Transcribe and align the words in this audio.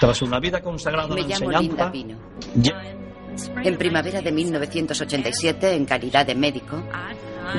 Tras 0.00 0.22
una 0.22 0.38
vida 0.40 0.60
consagrada 0.60 1.08
Me 1.14 1.20
a 1.20 1.24
la 1.24 1.28
llamo 1.28 1.50
enseñanza, 1.52 1.60
Linda 1.60 1.92
Pino. 1.92 2.18
ya- 2.56 2.82
En 3.64 3.76
primavera 3.76 4.20
de 4.22 4.30
1987, 4.32 5.74
en 5.74 5.84
calidad 5.86 6.24
de 6.26 6.34
médico, 6.36 6.82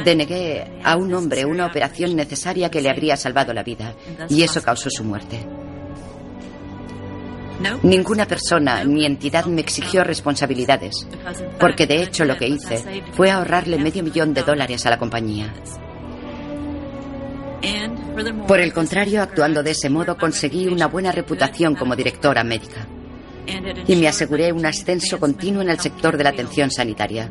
denegué 0.06 0.80
a 0.84 0.96
un 0.96 1.14
hombre 1.14 1.46
una 1.46 1.66
operación 1.66 2.16
necesaria 2.16 2.70
que 2.72 2.82
le 2.82 2.90
habría 2.90 3.18
salvado 3.18 3.54
la 3.54 3.62
vida, 3.64 3.94
y 4.30 4.42
eso 4.44 4.62
causó 4.62 4.90
su 4.90 5.04
muerte. 5.04 5.46
Ninguna 7.84 8.26
persona 8.26 8.84
ni 8.84 9.06
entidad 9.06 9.46
me 9.46 9.62
exigió 9.62 10.04
responsabilidades, 10.04 11.08
porque 11.60 11.88
de 11.88 12.04
hecho 12.04 12.26
lo 12.26 12.36
que 12.38 12.48
hice 12.48 12.84
fue 13.14 13.32
ahorrarle 13.32 13.78
medio 13.78 14.04
millón 14.04 14.34
de 14.34 14.44
dólares 14.44 14.86
a 14.86 14.90
la 14.90 14.98
compañía. 15.00 15.54
Por 18.48 18.60
el 18.60 18.74
contrario, 18.74 19.22
actuando 19.22 19.64
de 19.64 19.72
ese 19.72 19.90
modo, 19.90 20.18
conseguí 20.18 20.68
una 20.68 20.88
buena 20.88 21.12
reputación 21.12 21.76
como 21.76 21.96
directora 21.96 22.44
médica 22.44 22.88
y 23.88 23.96
me 23.96 24.08
aseguré 24.08 24.52
un 24.52 24.66
ascenso 24.66 25.20
continuo 25.20 25.62
en 25.62 25.70
el 25.70 25.80
sector 25.80 26.18
de 26.18 26.24
la 26.24 26.32
atención 26.32 26.72
sanitaria. 26.72 27.30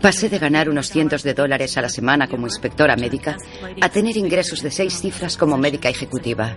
Pasé 0.00 0.28
de 0.28 0.38
ganar 0.38 0.68
unos 0.68 0.88
cientos 0.88 1.22
de 1.22 1.34
dólares 1.34 1.76
a 1.76 1.82
la 1.82 1.88
semana 1.88 2.28
como 2.28 2.46
inspectora 2.46 2.96
médica 2.96 3.36
a 3.80 3.88
tener 3.88 4.16
ingresos 4.16 4.62
de 4.62 4.70
seis 4.70 5.00
cifras 5.00 5.36
como 5.36 5.56
médica 5.56 5.88
ejecutiva. 5.88 6.56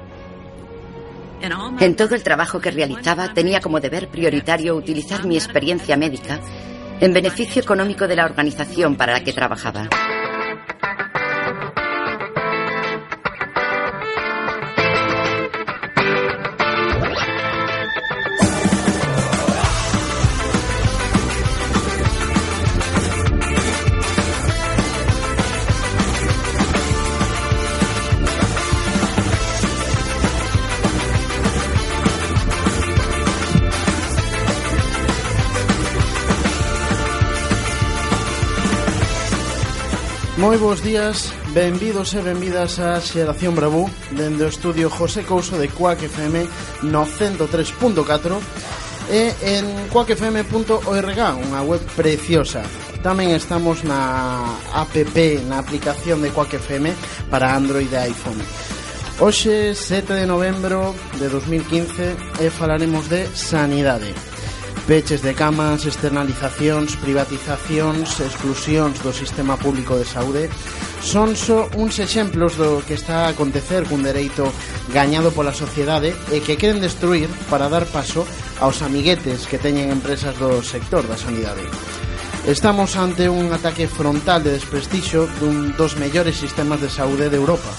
En 1.79 1.95
todo 1.95 2.15
el 2.15 2.23
trabajo 2.23 2.61
que 2.61 2.71
realizaba 2.71 3.33
tenía 3.33 3.59
como 3.59 3.79
deber 3.79 4.07
prioritario 4.07 4.75
utilizar 4.75 5.25
mi 5.25 5.35
experiencia 5.35 5.97
médica 5.97 6.39
en 7.01 7.13
beneficio 7.13 7.61
económico 7.61 8.07
de 8.07 8.15
la 8.15 8.25
organización 8.25 8.95
para 8.95 9.13
la 9.13 9.23
que 9.23 9.33
trabajaba. 9.33 9.89
Moi 40.53 40.61
bons 40.61 40.85
días, 40.85 41.33
benvidos 41.49 42.13
e 42.13 42.21
benvidas 42.21 42.77
a 42.77 43.01
Xeración 43.01 43.57
Bravú 43.57 43.89
Dende 44.13 44.45
o 44.45 44.53
estudio 44.53 44.85
José 44.85 45.25
Couso 45.25 45.57
de 45.57 45.65
Cuac 45.65 45.97
FM 45.97 46.45
no 46.93 47.09
103.4 47.09 48.37
E 49.09 49.33
en 49.57 49.65
cuacfm.org, 49.89 51.19
unha 51.41 51.61
web 51.65 51.81
preciosa. 51.97 52.61
Tamén 53.01 53.33
estamos 53.33 53.81
na 53.81 54.45
app, 54.77 54.93
na 55.49 55.57
aplicación 55.57 56.21
de 56.21 56.29
Cuac 56.29 56.53
FM 56.53 56.93
para 57.33 57.57
Android 57.57 57.89
e 57.89 58.13
iPhone. 58.13 58.37
Hoxe, 59.17 59.73
7 59.73 60.13
de 60.13 60.29
novembro 60.29 60.93
de 61.17 61.33
2015, 61.33 62.45
e 62.45 62.53
falaremos 62.53 63.09
de 63.09 63.25
sanidade 63.33 64.32
peches 64.87 65.21
de 65.21 65.33
camas, 65.33 65.85
externalizacións, 65.85 66.99
privatizacións, 66.99 68.19
exclusións 68.19 68.99
do 68.99 69.15
sistema 69.15 69.55
público 69.55 69.95
de 69.95 70.03
saúde 70.03 70.51
son 70.99 71.39
só 71.39 71.71
uns 71.79 72.03
exemplos 72.03 72.59
do 72.59 72.83
que 72.83 72.99
está 72.99 73.27
a 73.27 73.31
acontecer 73.31 73.87
cun 73.87 74.03
dereito 74.03 74.43
gañado 74.91 75.31
pola 75.31 75.55
sociedade 75.55 76.11
e 76.35 76.43
que 76.43 76.59
queren 76.59 76.83
destruir 76.83 77.31
para 77.47 77.71
dar 77.71 77.87
paso 77.87 78.27
aos 78.59 78.83
amiguetes 78.83 79.47
que 79.47 79.59
teñen 79.59 79.87
empresas 79.87 80.35
do 80.35 80.59
sector 80.59 81.07
da 81.07 81.15
sanidade. 81.15 81.63
Estamos 82.43 82.99
ante 82.99 83.31
un 83.31 83.55
ataque 83.55 83.87
frontal 83.87 84.43
de 84.43 84.51
desprestixo 84.51 85.31
dun 85.39 85.71
dos 85.79 85.95
mellores 85.95 86.35
sistemas 86.35 86.83
de 86.83 86.91
saúde 86.91 87.31
de 87.31 87.39
Europa, 87.39 87.71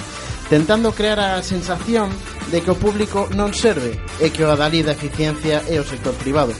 tentando 0.48 0.96
crear 0.96 1.20
a 1.20 1.44
sensación 1.44 2.08
de 2.48 2.64
que 2.64 2.72
o 2.72 2.80
público 2.80 3.28
non 3.36 3.52
serve 3.52 4.00
e 4.24 4.32
que 4.32 4.40
o 4.40 4.48
adalí 4.48 4.80
da 4.80 4.96
eficiencia 4.96 5.60
é 5.68 5.76
o 5.76 5.84
sector 5.84 6.16
privado. 6.16 6.56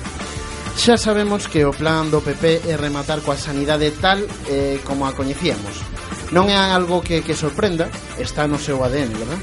Xa 0.74 0.98
sabemos 0.98 1.46
que 1.46 1.62
o 1.64 1.70
plan 1.70 2.10
do 2.10 2.18
PP 2.18 2.66
é 2.66 2.74
rematar 2.74 3.22
coa 3.22 3.38
sanidade 3.38 3.94
tal 4.02 4.18
eh, 4.50 4.82
como 4.82 5.06
a 5.06 5.14
coñecíamos. 5.14 5.80
Non 6.34 6.50
é 6.50 6.58
algo 6.58 6.98
que, 6.98 7.22
que 7.22 7.38
sorprenda, 7.38 7.86
está 8.18 8.50
no 8.50 8.58
seu 8.58 8.82
ADN, 8.82 9.14
verdad? 9.14 9.40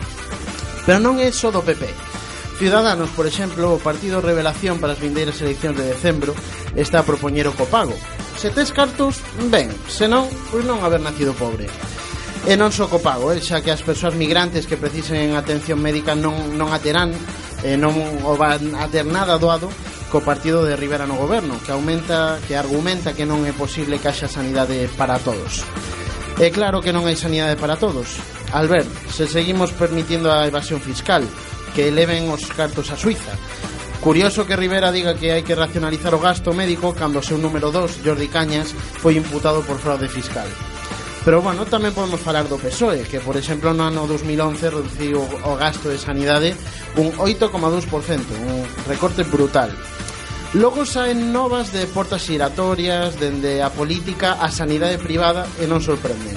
Pero 0.83 0.99
non 0.99 1.23
é 1.23 1.31
só 1.31 1.47
do 1.49 1.63
PP. 1.63 1.87
Ciudadanos, 2.59 3.09
por 3.15 3.25
exemplo, 3.25 3.73
o 3.73 3.81
Partido 3.81 4.21
Revelación 4.21 4.77
para 4.77 4.93
as 4.93 5.01
vindeiras 5.01 5.39
eleccións 5.41 5.79
de 5.79 5.87
decembro 5.87 6.35
está 6.75 7.01
a 7.01 7.07
propoñer 7.07 7.47
o 7.47 7.57
copago. 7.57 7.95
Se 8.37 8.51
tes 8.51 8.75
cartos, 8.75 9.23
ben, 9.49 9.71
senón, 9.87 10.27
pois 10.51 10.67
non 10.67 10.83
haber 10.83 10.99
nacido 10.99 11.33
pobre. 11.33 11.65
E 12.43 12.59
non 12.59 12.75
só 12.75 12.91
copago, 12.91 13.31
eh, 13.31 13.39
xa 13.39 13.63
que 13.63 13.71
as 13.71 13.81
persoas 13.81 14.13
migrantes 14.19 14.67
que 14.67 14.77
precisen 14.77 15.33
atención 15.39 15.79
médica 15.79 16.11
non, 16.11 16.59
non 16.59 16.75
a 16.75 16.77
terán, 16.77 17.15
eh, 17.63 17.79
non 17.79 17.95
o 18.27 18.35
van 18.35 18.75
a 18.77 18.85
ter 18.91 19.07
nada 19.07 19.39
doado, 19.39 19.71
co 20.11 20.19
partido 20.19 20.67
de 20.67 20.75
Rivera 20.75 21.07
no 21.07 21.15
goberno, 21.15 21.55
que 21.63 21.71
aumenta 21.71 22.37
que 22.43 22.59
argumenta 22.59 23.15
que 23.15 23.23
non 23.23 23.47
é 23.47 23.55
posible 23.55 23.95
que 23.97 24.11
haxa 24.11 24.27
sanidade 24.27 24.91
para 24.99 25.17
todos. 25.23 25.63
É 26.35 26.51
claro 26.51 26.83
que 26.83 26.91
non 26.91 27.07
hai 27.07 27.15
sanidade 27.15 27.55
para 27.55 27.79
todos. 27.79 28.19
Albert, 28.51 28.91
se 29.07 29.25
seguimos 29.31 29.71
permitindo 29.71 30.27
a 30.27 30.43
evasión 30.43 30.83
fiscal, 30.83 31.23
que 31.71 31.87
eleven 31.87 32.27
os 32.27 32.43
cartos 32.51 32.91
a 32.91 32.99
Suiza, 32.99 33.39
Curioso 34.01 34.47
que 34.47 34.55
Rivera 34.55 34.91
diga 34.91 35.13
que 35.13 35.29
hai 35.29 35.45
que 35.45 35.53
racionalizar 35.53 36.17
o 36.17 36.19
gasto 36.19 36.57
médico 36.57 36.89
cando 36.97 37.21
o 37.21 37.25
seu 37.25 37.37
número 37.37 37.69
2, 37.69 38.01
Jordi 38.01 38.33
Cañas, 38.33 38.73
foi 38.73 39.13
imputado 39.13 39.61
por 39.61 39.77
fraude 39.77 40.09
fiscal. 40.09 40.49
Pero, 41.21 41.45
bueno, 41.45 41.69
tamén 41.69 41.93
podemos 41.93 42.17
falar 42.17 42.49
do 42.49 42.57
PSOE, 42.57 43.05
que, 43.05 43.21
por 43.21 43.37
exemplo, 43.37 43.77
no 43.77 43.85
ano 43.85 44.09
2011 44.09 44.73
reduciu 44.73 45.21
o 45.21 45.53
gasto 45.53 45.93
de 45.93 46.01
sanidade 46.01 46.57
un 46.97 47.13
8,2%, 47.13 47.85
un 48.41 48.65
recorte 48.89 49.21
brutal. 49.21 49.69
Logo 50.53 50.83
saen 50.83 51.31
novas 51.31 51.71
de 51.71 51.87
portas 51.87 52.27
giratorias 52.27 53.15
dende 53.15 53.63
a 53.63 53.71
política 53.71 54.35
a 54.35 54.51
sanidade 54.51 54.99
privada 54.99 55.47
e 55.55 55.63
non 55.63 55.79
sorprenden. 55.79 56.35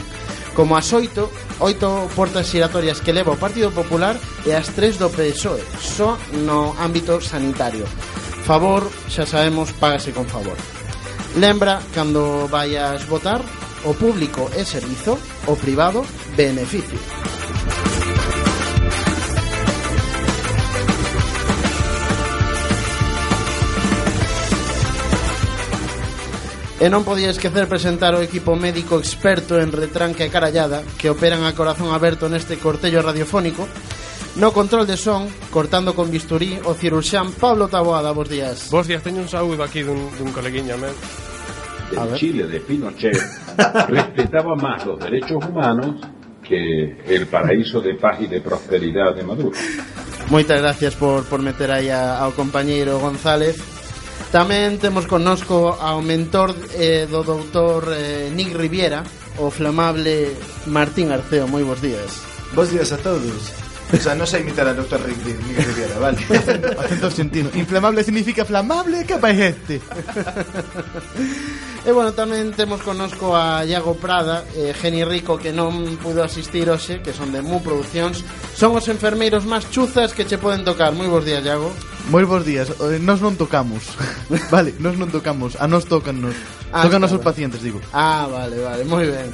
Como 0.54 0.78
as 0.78 0.86
oito, 0.94 1.34
oito 1.58 2.06
portas 2.14 2.46
giratorias 2.46 3.02
que 3.02 3.10
leva 3.10 3.34
o 3.34 3.42
Partido 3.42 3.74
Popular 3.74 4.14
e 4.46 4.54
as 4.54 4.70
tres 4.70 5.02
do 5.02 5.10
PSOE, 5.10 5.66
só 5.82 6.14
no 6.46 6.78
ámbito 6.78 7.18
sanitario. 7.18 7.90
Favor, 8.46 8.86
xa 9.10 9.26
sabemos, 9.26 9.74
págase 9.82 10.14
con 10.14 10.30
favor. 10.30 10.54
Lembra, 11.34 11.82
cando 11.90 12.46
vayas 12.46 13.02
votar, 13.10 13.42
o 13.82 13.98
público 13.98 14.46
é 14.54 14.62
servizo, 14.62 15.18
o 15.50 15.58
privado, 15.58 16.06
beneficio. 16.38 17.33
E 26.82 26.90
non 26.90 27.06
podía 27.06 27.30
esquecer 27.30 27.70
presentar 27.70 28.18
o 28.18 28.24
equipo 28.24 28.58
médico 28.58 28.98
experto 28.98 29.62
en 29.62 29.70
retranca 29.70 30.26
e 30.26 30.32
carallada 30.32 30.82
que 30.98 31.12
operan 31.12 31.46
a 31.46 31.54
corazón 31.54 31.94
aberto 31.94 32.26
neste 32.26 32.58
cortello 32.58 32.98
radiofónico 33.02 33.70
No 34.36 34.52
control 34.52 34.84
de 34.84 34.96
son, 34.96 35.28
cortando 35.50 35.94
con 35.94 36.10
bisturí, 36.10 36.58
o 36.64 36.74
ciruxán 36.74 37.30
Pablo 37.38 37.68
Taboada, 37.68 38.10
bos 38.10 38.28
días. 38.28 38.68
Bos 38.68 38.88
días, 38.88 39.00
teño 39.00 39.22
un 39.22 39.28
saúdo 39.28 39.62
aquí 39.62 39.82
dun, 39.86 40.10
dun 40.18 40.34
coleguinha, 40.34 40.74
men. 40.76 40.90
En 41.94 42.14
Chile, 42.18 42.42
de 42.50 42.58
Pinochet, 42.58 43.14
respetaba 43.88 44.56
más 44.56 44.84
los 44.84 44.98
derechos 44.98 45.38
humanos 45.38 46.02
que 46.42 46.98
el 47.06 47.28
paraíso 47.28 47.80
de 47.80 47.94
paz 47.94 48.20
y 48.22 48.26
de 48.26 48.40
prosperidad 48.40 49.14
de 49.14 49.22
Maduro. 49.22 49.56
Moitas 50.30 50.58
gracias 50.58 50.96
por, 50.96 51.22
por 51.30 51.38
meter 51.38 51.70
aí 51.70 51.94
a, 51.94 52.18
ao 52.18 52.34
compañeiro 52.34 52.98
González 52.98 53.73
Tamén 54.34 54.82
temos 54.82 55.06
connosco 55.06 55.78
ao 55.78 56.02
mentor 56.02 56.58
eh, 56.74 57.06
do 57.06 57.22
doutor 57.22 57.86
eh, 57.94 58.34
Nick 58.34 58.50
Riviera, 58.50 59.06
o 59.38 59.46
flamable 59.46 60.34
Martín 60.66 61.14
Arceo. 61.14 61.46
Moi 61.46 61.62
bons 61.62 61.78
días. 61.78 62.18
Bons 62.50 62.74
días 62.74 62.90
a 62.90 62.98
todos. 62.98 63.63
O 63.92 63.98
sea, 64.00 64.16
non 64.16 64.24
sei 64.26 64.40
imitar 64.42 64.64
al 64.66 64.74
Dr. 64.80 64.96
Rick, 65.04 65.20
Rick 65.22 65.60
Riviera, 65.60 65.96
vale? 66.00 66.18
Acento 66.80 67.06
argentino. 67.12 67.48
Inflamable 67.54 68.02
significa 68.02 68.44
flamable, 68.44 69.04
que 69.04 69.20
paeste. 69.20 69.78
E 71.84 71.92
bueno, 71.92 72.16
tamén 72.16 72.56
temos 72.56 72.80
connosco 72.80 73.36
a 73.36 73.60
Iago 73.68 73.92
Prada 74.00 74.40
e 74.56 74.72
Geni 74.72 75.04
Rico 75.04 75.36
que 75.36 75.52
non 75.52 76.00
pudo 76.00 76.24
asistir 76.24 76.64
hoxe, 76.72 77.04
que 77.04 77.12
son 77.12 77.28
de 77.28 77.44
Mu 77.44 77.60
Produccións 77.60 78.24
Son 78.56 78.72
os 78.72 78.88
enfermeiros 78.88 79.44
máis 79.44 79.68
chuzas 79.68 80.16
que 80.16 80.24
che 80.24 80.40
poden 80.40 80.64
tocar 80.64 80.96
Moi 80.96 81.04
bons 81.12 81.28
días, 81.28 81.44
Iago 81.44 81.68
Moi 82.08 82.24
bons 82.24 82.44
días. 82.44 82.68
Eh, 82.80 83.00
Nos 83.00 83.20
non 83.20 83.36
tocamos. 83.36 83.84
vale, 84.54 84.72
nos 84.80 84.96
non 85.00 85.08
tocamos. 85.08 85.56
A 85.56 85.64
nos 85.64 85.88
tocannos. 85.88 86.36
Ah, 86.68 86.84
Tocan 86.84 87.00
os 87.04 87.16
pacientes, 87.20 87.64
digo. 87.64 87.80
Ah, 87.96 88.28
vale, 88.28 88.60
vale, 88.60 88.84
moi 88.84 89.04
ben 89.08 89.28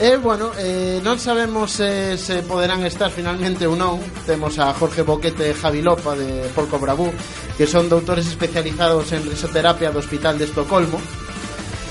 E, 0.00 0.08
eh, 0.08 0.16
bueno, 0.16 0.52
eh, 0.56 1.00
non 1.04 1.20
sabemos 1.20 1.76
se, 1.76 2.16
se 2.16 2.40
poderán 2.42 2.80
estar 2.88 3.12
finalmente 3.12 3.68
ou 3.68 3.76
non. 3.76 4.00
Temos 4.24 4.56
a 4.56 4.72
Jorge 4.72 5.04
Boquete 5.04 5.52
e 5.52 5.56
Javi 5.56 5.84
Lopa 5.84 6.16
de 6.16 6.48
Polco 6.56 6.80
Bravú 6.80 7.12
Que 7.56 7.68
son 7.68 7.92
doutores 7.92 8.26
especializados 8.26 9.12
en 9.12 9.28
risoterapia 9.28 9.92
do 9.92 10.00
Hospital 10.00 10.40
de 10.40 10.48
Estocolmo. 10.48 10.96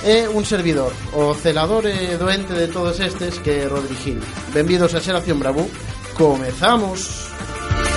E 0.02 0.26
un 0.26 0.42
servidor, 0.50 0.90
o 1.14 1.38
celador 1.38 1.86
e 1.86 2.18
doente 2.18 2.58
de 2.58 2.66
todos 2.66 2.98
estes 2.98 3.38
que 3.38 3.62
é 3.62 3.70
Rodri 3.70 3.94
Gil. 4.02 4.18
Benvidos 4.50 4.98
a 4.98 5.00
Xeración 5.00 5.38
Bravú. 5.38 5.70
Comezamos 6.18 7.30
Comezamos! 7.32 7.91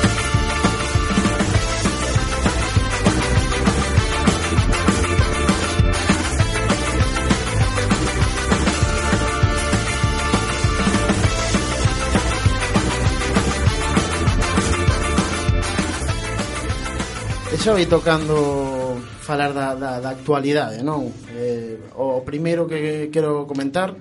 xa 17.64 17.72
vai 17.72 17.87
tocando 17.87 19.00
falar 19.25 19.56
da, 19.56 19.72
da, 19.72 19.96
da 19.96 20.11
actualidade, 20.12 20.84
non? 20.84 21.08
Eh, 21.32 21.81
o 21.96 22.20
primeiro 22.20 22.69
que 22.69 23.08
quero 23.08 23.49
comentar 23.49 23.96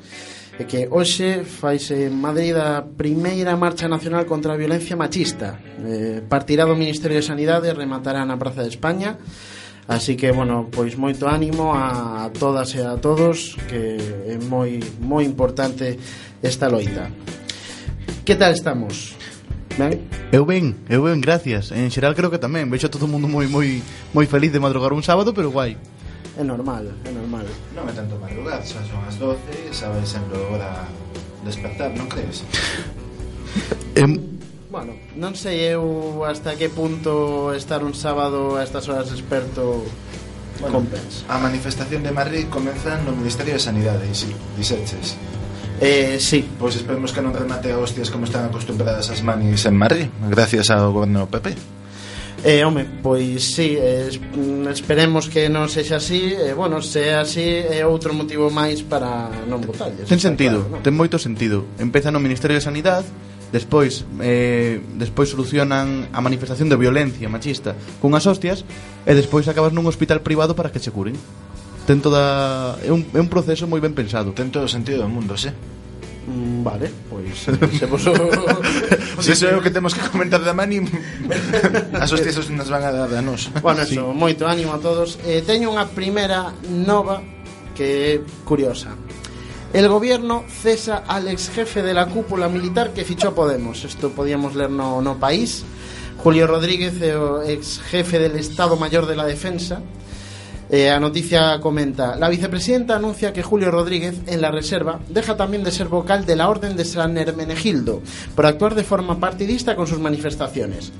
é 0.59 0.67
que 0.67 0.91
hoxe 0.91 1.47
faise 1.47 2.11
en 2.11 2.15
Madrid 2.19 2.59
a 2.59 2.83
primeira 2.83 3.55
marcha 3.55 3.87
nacional 3.87 4.27
contra 4.27 4.51
a 4.51 4.59
violencia 4.59 4.99
machista. 4.99 5.63
Eh, 5.79 6.19
partirá 6.27 6.67
do 6.67 6.75
Ministerio 6.75 7.15
de 7.15 7.23
Sanidade, 7.23 7.71
rematará 7.71 8.27
na 8.27 8.35
Praza 8.35 8.67
de 8.67 8.75
España. 8.75 9.15
Así 9.87 10.19
que, 10.19 10.35
bueno, 10.35 10.67
pois 10.67 10.99
moito 10.99 11.31
ánimo 11.31 11.71
a, 11.71 12.27
a 12.27 12.35
todas 12.35 12.75
e 12.75 12.83
a 12.83 12.99
todos 12.99 13.55
que 13.71 13.95
é 14.27 14.35
moi 14.43 14.75
moi 14.99 15.23
importante 15.23 15.95
esta 16.43 16.67
loita. 16.67 17.07
Que 18.27 18.35
tal 18.35 18.51
estamos? 18.51 19.22
Ben? 19.77 20.05
Eu 20.31 20.45
ben, 20.45 20.77
eu 20.85 21.01
ben, 21.01 21.17
gracias. 21.17 21.73
En 21.73 21.89
xeral 21.89 22.13
creo 22.13 22.29
que 22.29 22.37
tamén. 22.37 22.69
a 22.69 22.89
todo 22.93 23.05
o 23.05 23.11
mundo 23.11 23.25
moi 23.25 23.49
moi 23.49 23.81
moi 24.13 24.25
feliz 24.29 24.53
de 24.53 24.61
madrugar 24.61 24.93
un 24.93 25.01
sábado, 25.01 25.33
pero 25.33 25.49
guai. 25.49 25.77
É 26.37 26.43
normal, 26.45 26.85
é 27.05 27.11
normal. 27.13 27.45
Non 27.73 27.89
é 27.89 27.93
tanto 27.93 28.17
madrugar, 28.21 28.61
xa 28.61 28.85
son 28.85 29.01
as 29.05 29.17
12, 29.17 29.73
sabes 29.73 30.05
sempre 30.09 30.37
hora 30.37 30.85
despertar, 31.41 31.89
non 31.97 32.05
crees? 32.05 32.45
em... 33.97 34.17
Bueno, 34.69 34.97
non 35.17 35.37
sei 35.37 35.73
eu 35.73 36.25
hasta 36.25 36.57
que 36.57 36.69
punto 36.69 37.53
estar 37.53 37.85
un 37.85 37.93
sábado 37.93 38.57
a 38.57 38.65
estas 38.65 38.89
horas 38.89 39.09
experto 39.13 39.85
bueno, 40.61 40.85
compensa. 40.85 41.25
A 41.29 41.37
manifestación 41.37 42.01
de 42.01 42.13
Madrid 42.13 42.45
comeza 42.49 42.97
no 43.01 43.13
Ministerio 43.13 43.57
de 43.57 43.61
Sanidade, 43.61 44.05
dixeches. 44.57 45.13
Si, 45.13 45.42
Eh, 45.81 46.17
sí. 46.19 46.45
Pois 46.59 46.75
esperemos 46.75 47.13
que 47.13 47.21
non 47.21 47.33
remate 47.33 47.73
a 47.73 47.77
hostias 47.79 48.11
como 48.13 48.25
están 48.25 48.45
acostumbradas 48.49 49.09
as 49.09 49.21
manis 49.25 49.65
en 49.65 49.75
Madrid, 49.77 50.07
gracias 50.29 50.69
ao 50.69 50.93
goberno 50.93 51.25
PP. 51.25 51.55
Eh, 52.43 52.63
home, 52.65 52.85
pois 53.01 53.55
sí, 53.55 53.77
eh, 53.79 54.11
esperemos 54.67 55.29
que 55.31 55.47
non 55.47 55.71
sexa 55.71 55.95
así, 55.95 56.35
e 56.35 56.51
eh, 56.51 56.53
bueno, 56.53 56.83
se 56.83 57.07
é 57.07 57.15
así 57.15 57.63
é 57.63 57.87
outro 57.87 58.11
motivo 58.11 58.51
máis 58.51 58.83
para 58.83 59.31
non 59.47 59.63
votarlles. 59.63 60.11
Ten 60.11 60.19
sentido, 60.19 60.59
claro, 60.67 60.75
non? 60.75 60.83
ten 60.83 60.91
moito 60.91 61.15
sentido. 61.15 61.63
Empeza 61.79 62.11
no 62.11 62.19
Ministerio 62.19 62.59
de 62.59 62.63
Sanidade, 62.67 63.07
despois 63.55 64.03
eh, 64.19 64.83
despois 64.99 65.31
solucionan 65.31 66.11
a 66.11 66.19
manifestación 66.19 66.67
de 66.67 66.75
violencia 66.75 67.31
machista 67.31 67.79
cunhas 68.03 68.27
hostias 68.27 68.67
e 69.07 69.15
despois 69.15 69.47
acabas 69.47 69.71
nun 69.71 69.87
hospital 69.87 70.19
privado 70.19 70.51
para 70.51 70.67
que 70.67 70.83
se 70.83 70.91
curen 70.91 71.15
ten 71.85 71.99
toda 71.99 72.79
é 72.83 72.91
un, 72.91 73.03
é 73.13 73.19
un 73.19 73.29
proceso 73.29 73.67
moi 73.67 73.79
ben 73.79 73.95
pensado. 73.95 74.31
Ten 74.31 74.51
todo 74.51 74.65
o 74.65 74.71
sentido 74.71 75.03
do 75.03 75.09
mundo, 75.09 75.35
sí. 75.35 75.51
Mm, 76.23 76.63
vale, 76.63 76.87
pois 77.11 77.35
se 77.79 77.85
vos 77.85 78.07
o... 78.07 78.15
Se 79.19 79.35
iso 79.35 79.47
é 79.51 79.59
o 79.59 79.61
que 79.61 79.75
temos 79.75 79.91
que 79.91 80.07
comentar 80.07 80.39
da 80.39 80.55
Mani 80.55 80.79
As 81.99 82.15
hostias 82.15 82.47
nos 82.47 82.71
van 82.71 82.87
a 82.87 82.95
dar 82.95 83.11
a 83.11 83.19
nos 83.19 83.51
Bueno, 83.59 83.83
sí. 83.83 83.99
eso, 83.99 84.15
moito 84.15 84.47
ánimo 84.47 84.71
a 84.71 84.79
todos 84.79 85.19
eh, 85.27 85.43
Teño 85.43 85.67
unha 85.67 85.83
primeira 85.91 86.55
nova 86.63 87.19
Que 87.75 88.23
é 88.23 88.23
curiosa 88.47 88.95
El 89.75 89.89
gobierno 89.89 90.45
cesa 90.47 91.03
al 91.07 91.27
ex 91.27 91.49
jefe 91.49 91.81
de 91.81 91.91
la 91.91 92.05
cúpula 92.05 92.47
militar 92.47 92.93
que 92.93 93.03
fichó 93.03 93.33
Podemos. 93.33 93.83
Esto 93.83 94.11
podíamos 94.11 94.53
ler 94.53 94.69
no, 94.69 95.01
no 95.01 95.17
país. 95.17 95.65
Julio 96.21 96.45
Rodríguez, 96.45 96.93
ex 97.47 97.81
jefe 97.81 98.19
del 98.19 98.37
Estado 98.37 98.77
Mayor 98.77 99.07
de 99.07 99.15
la 99.15 99.25
Defensa, 99.25 99.81
Eh, 100.73 100.89
a 100.89 100.99
noticia 100.99 101.59
comenta 101.59 102.15
La 102.15 102.29
vicepresidenta 102.29 102.95
anuncia 102.95 103.31
que 103.31 103.43
Julio 103.43 103.69
Rodríguez 103.69 104.15
en 104.25 104.41
la 104.41 104.49
reserva 104.49 104.99
deja 105.07 105.37
también 105.37 105.63
de 105.63 105.71
ser 105.71 105.87
vocal 105.87 106.25
de 106.25 106.35
la 106.35 106.49
Orden 106.49 106.75
de 106.75 106.83
San 106.83 107.15
Hermenegildo 107.15 108.01
por 108.33 108.47
actuar 108.47 108.73
de 108.73 108.83
forma 108.83 109.19
partidista 109.19 109.75
con 109.75 109.85
sus 109.85 109.99
manifestaciones 109.99 110.91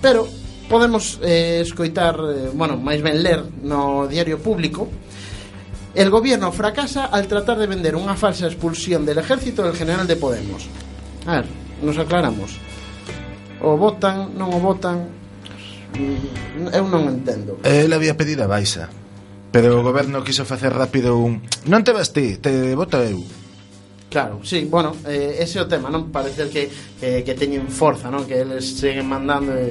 pero 0.00 0.26
podemos 0.70 1.20
eh, 1.22 1.62
eh, 1.62 2.50
bueno, 2.54 2.80
máis 2.80 3.04
ben 3.04 3.20
ler 3.20 3.44
no 3.60 4.08
diario 4.08 4.40
público 4.40 4.88
El 5.92 6.08
gobierno 6.08 6.50
fracasa 6.50 7.04
al 7.12 7.28
tratar 7.28 7.60
de 7.60 7.68
vender 7.68 8.00
unha 8.00 8.16
falsa 8.16 8.48
expulsión 8.48 9.04
del 9.04 9.20
ejército 9.20 9.66
del 9.66 9.74
general 9.74 10.06
de 10.06 10.14
Podemos. 10.14 10.70
A 11.26 11.42
ver, 11.42 11.50
nos 11.82 11.98
aclaramos. 11.98 12.54
O 13.58 13.74
votan, 13.74 14.30
non 14.38 14.54
o 14.54 14.62
votan, 14.62 15.10
mm, 15.98 16.70
eu 16.70 16.86
non 16.86 17.10
entendo. 17.10 17.58
El 17.66 17.90
había 17.90 18.14
pedido 18.14 18.46
a 18.46 18.54
baixa 18.54 18.86
Pero 19.50 19.80
o 19.80 19.82
goberno 19.82 20.22
quiso 20.22 20.46
facer 20.46 20.72
rápido 20.72 21.18
un 21.18 21.42
Non 21.66 21.82
te 21.82 21.90
vas 21.90 22.14
ti, 22.14 22.38
te 22.38 22.74
voto 22.78 23.02
eu 23.02 23.22
Claro, 24.10 24.40
sí, 24.42 24.66
bueno, 24.68 24.96
eh, 25.06 25.38
ese 25.38 25.58
é 25.58 25.62
o 25.62 25.70
tema, 25.70 25.86
non 25.86 26.10
parece 26.10 26.50
que, 26.50 26.66
que, 26.98 27.22
que 27.22 27.34
teñen 27.38 27.70
forza, 27.70 28.10
non? 28.10 28.26
Que 28.26 28.42
eles 28.42 28.66
seguen 28.74 29.06
mandando 29.06 29.54
e, 29.54 29.70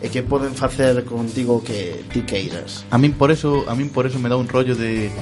e 0.00 0.08
que 0.08 0.24
poden 0.24 0.56
facer 0.56 1.04
contigo 1.04 1.60
que 1.60 2.00
ti 2.08 2.24
queiras. 2.24 2.88
A 2.88 2.96
min 2.96 3.12
por 3.12 3.28
eso, 3.28 3.68
a 3.68 3.76
min 3.76 3.92
por 3.92 4.08
eso 4.08 4.16
me 4.16 4.32
dá 4.32 4.40
un 4.40 4.48
rollo 4.48 4.72
de 4.72 5.12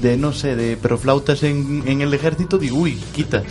de 0.00 0.16
no 0.16 0.32
sé, 0.32 0.56
de 0.56 0.76
peroflautas 0.76 1.42
en, 1.44 1.84
en 1.86 2.00
el 2.00 2.12
ejército, 2.12 2.56
digo, 2.56 2.76
uy, 2.76 2.96
quita. 3.12 3.44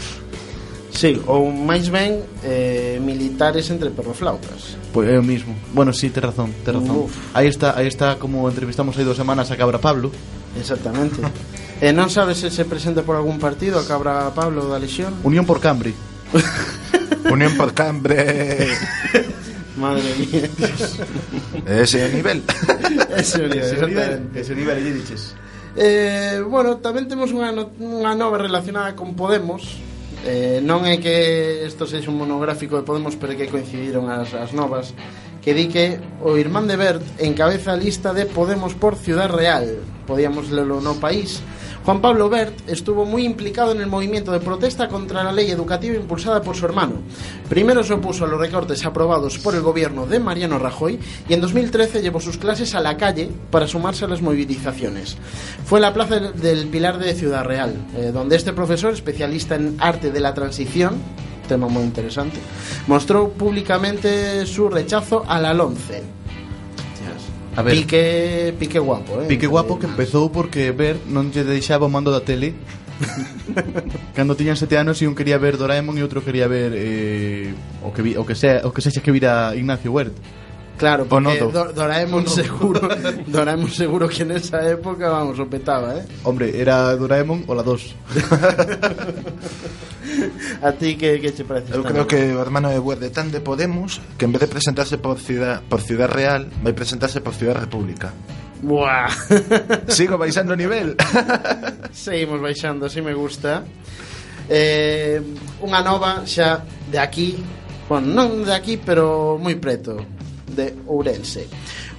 Sí, 0.91 1.15
ou 1.23 1.47
máis 1.47 1.87
ben 1.87 2.19
eh, 2.43 2.99
militares 2.99 3.71
entre 3.71 3.89
perroflautas. 3.95 4.75
Pois 4.91 5.07
é 5.07 5.15
o 5.15 5.23
mismo. 5.23 5.55
Bueno, 5.71 5.95
sí, 5.95 6.11
tes 6.11 6.19
razón, 6.19 6.51
tes 6.67 6.75
razón. 6.75 7.07
Uf. 7.07 7.15
Aí 7.33 7.47
está, 7.47 7.79
aí 7.79 7.87
está 7.87 8.19
como 8.19 8.43
entrevistamos 8.51 8.99
hai 8.99 9.07
dúas 9.07 9.15
semanas 9.15 9.47
a 9.49 9.55
Cabra 9.55 9.79
Pablo. 9.79 10.11
Exactamente. 10.59 11.23
e 11.79 11.89
non 11.95 12.11
sabes 12.11 12.43
se 12.43 12.51
se 12.51 12.67
presenta 12.67 13.07
por 13.07 13.15
algún 13.15 13.39
partido 13.39 13.79
a 13.79 13.87
Cabra 13.87 14.35
Pablo 14.35 14.67
da 14.67 14.77
Lexión? 14.77 15.15
Unión 15.23 15.47
por 15.47 15.63
Cambre. 15.63 15.95
Unión 17.31 17.55
por 17.55 17.71
Cambre. 17.71 18.75
Madre 19.79 20.11
mía. 20.19 20.51
Ese 21.65 22.03
nivel. 22.15 22.43
Ese 23.15 23.47
nivel, 23.47 23.63
ese 23.63 23.85
nivel, 23.87 24.19
ese 24.35 24.53
nivel 24.55 24.77
lle 24.83 24.91
diches. 24.91 25.39
Eh, 25.79 26.43
bueno, 26.43 26.83
tamén 26.83 27.07
temos 27.07 27.31
unha, 27.31 27.55
no, 27.55 27.71
unha 27.79 28.11
nova 28.11 28.35
relacionada 28.35 28.91
con 28.91 29.15
Podemos 29.15 29.79
Eh, 30.25 30.61
non 30.61 30.85
é 30.85 31.01
que 31.01 31.65
isto 31.65 31.89
sexa 31.89 32.13
un 32.13 32.21
monográfico 32.21 32.77
de 32.77 32.85
Podemos, 32.85 33.17
pero 33.17 33.33
é 33.33 33.37
que 33.41 33.49
coincidiron 33.49 34.05
as, 34.05 34.37
as 34.37 34.53
novas, 34.53 34.93
que 35.41 35.57
di 35.57 35.65
que 35.65 35.97
o 36.21 36.37
irmán 36.37 36.69
de 36.69 36.77
Bert 36.77 37.01
encabeza 37.17 37.73
a 37.73 37.79
lista 37.79 38.13
de 38.13 38.29
Podemos 38.29 38.77
por 38.77 38.93
Ciudad 38.93 39.33
Real. 39.33 39.81
Podíamos 40.05 40.53
lelo 40.53 40.77
no 40.77 41.01
país, 41.01 41.41
Juan 41.83 41.99
Pablo 41.99 42.29
Bert 42.29 42.69
estuvo 42.69 43.05
muy 43.05 43.25
implicado 43.25 43.71
en 43.71 43.81
el 43.81 43.87
movimiento 43.87 44.31
de 44.31 44.39
protesta 44.39 44.87
contra 44.87 45.23
la 45.23 45.31
ley 45.31 45.49
educativa 45.49 45.95
impulsada 45.95 46.41
por 46.43 46.55
su 46.55 46.65
hermano. 46.65 46.97
Primero 47.49 47.83
se 47.83 47.93
opuso 47.93 48.23
a 48.25 48.27
los 48.27 48.39
recortes 48.39 48.85
aprobados 48.85 49.39
por 49.39 49.55
el 49.55 49.61
gobierno 49.61 50.05
de 50.05 50.19
Mariano 50.19 50.59
Rajoy 50.59 50.99
y 51.27 51.33
en 51.33 51.41
2013 51.41 52.03
llevó 52.03 52.19
sus 52.19 52.37
clases 52.37 52.75
a 52.75 52.81
la 52.81 52.97
calle 52.97 53.31
para 53.49 53.67
sumarse 53.67 54.05
a 54.05 54.07
las 54.07 54.21
movilizaciones. 54.21 55.17
Fue 55.65 55.79
en 55.79 55.83
la 55.83 55.93
plaza 55.93 56.19
del- 56.19 56.67
Pilar 56.67 56.99
de 56.99 57.15
Ciudad 57.15 57.43
Real, 57.45 57.73
eh, 57.97 58.11
donde 58.13 58.35
este 58.35 58.53
profesor, 58.53 58.93
especialista 58.93 59.55
en 59.55 59.75
arte 59.79 60.11
de 60.11 60.19
la 60.19 60.33
transición, 60.35 60.95
tema 61.49 61.67
muy 61.67 61.83
interesante, 61.83 62.37
mostró 62.87 63.29
públicamente 63.29 64.45
su 64.45 64.69
rechazo 64.69 65.25
a 65.27 65.39
la. 65.39 65.51
A 67.55 67.61
ver. 67.61 67.75
Pique, 67.75 68.55
pique 68.57 68.79
guapo, 68.79 69.21
eh. 69.21 69.27
Pique 69.27 69.47
guapo 69.47 69.77
que 69.77 69.85
empezou 69.85 70.31
porque 70.31 70.71
Bert 70.71 71.03
non 71.11 71.29
lle 71.35 71.43
deixaba 71.43 71.85
o 71.85 71.91
mando 71.91 72.07
da 72.11 72.23
tele 72.23 72.55
Cando 74.15 74.37
tiñan 74.37 74.55
sete 74.55 74.77
anos 74.77 75.01
e 75.01 75.07
un 75.09 75.17
quería 75.17 75.41
ver 75.41 75.57
Doraemon 75.57 75.97
e 75.97 76.05
outro 76.05 76.21
quería 76.21 76.45
ver 76.47 76.71
eh, 76.77 77.49
o 77.81 77.89
que 77.91 78.01
vi, 78.05 78.13
o 78.15 78.23
que 78.23 78.37
sea, 78.37 78.61
o 78.63 78.69
que 78.71 78.79
sexa 78.85 79.01
que 79.01 79.09
vira 79.11 79.51
Ignacio 79.57 79.89
Huert. 79.91 80.13
Claro, 80.77 81.05
porque. 81.09 81.41
Do- 81.41 81.73
Doraemon 81.73 82.25
seguro, 82.29 82.77
Doraemon 83.27 83.69
seguro 83.73 84.05
que 84.07 84.21
en 84.23 84.31
esa 84.37 84.61
época, 84.69 85.09
vamos, 85.09 85.37
o 85.41 85.45
petaba, 85.49 85.97
¿eh? 85.97 86.05
Hombre, 86.23 86.53
era 86.53 86.93
Doraemon 86.95 87.43
o 87.49 87.53
la 87.57 87.63
2. 87.65 87.95
a 90.61 90.71
ti 90.73 90.95
que, 90.95 91.19
que 91.19 91.33
che 91.33 91.43
parece? 91.43 91.73
Eu 91.73 91.83
creo 91.83 92.05
que 92.07 92.33
o 92.33 92.41
hermano 92.41 92.69
de 92.69 92.79
Guardetán 92.79 93.31
de 93.31 93.41
Podemos 93.41 94.01
Que 94.17 94.25
en 94.25 94.31
vez 94.31 94.41
de 94.41 94.49
presentarse 94.49 94.97
por 94.97 95.19
Ciudad, 95.19 95.61
por 95.67 95.81
ciudad 95.81 96.09
Real 96.09 96.49
Vai 96.63 96.73
presentarse 96.73 97.21
por 97.21 97.33
Ciudad 97.33 97.57
República 97.57 98.13
Buah. 98.61 99.09
Sigo 99.87 100.17
baixando 100.17 100.55
nivel 100.55 100.95
Seguimos 101.91 102.41
baixando, 102.41 102.89
si 102.89 103.01
me 103.01 103.13
gusta 103.13 103.65
eh, 104.49 105.21
Unha 105.61 105.81
nova 105.81 106.25
xa 106.25 106.61
de 106.89 106.99
aquí 107.01 107.37
Bueno, 107.89 108.07
non 108.07 108.47
de 108.47 108.55
aquí, 108.55 108.79
pero 108.79 109.35
moi 109.35 109.57
preto 109.59 109.99
De 110.51 110.71
Ourense 110.87 111.47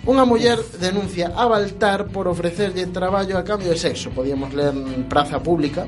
Unha 0.02 0.26
muller 0.26 0.58
denuncia 0.82 1.30
a 1.30 1.46
Baltar 1.46 2.10
por 2.10 2.26
ofrecerlle 2.26 2.90
traballo 2.90 3.38
a 3.38 3.46
cambio 3.46 3.70
de 3.70 3.78
sexo, 3.78 4.10
podíamos 4.10 4.50
ler 4.50 4.74
en 4.74 5.06
Praza 5.06 5.38
Pública. 5.38 5.86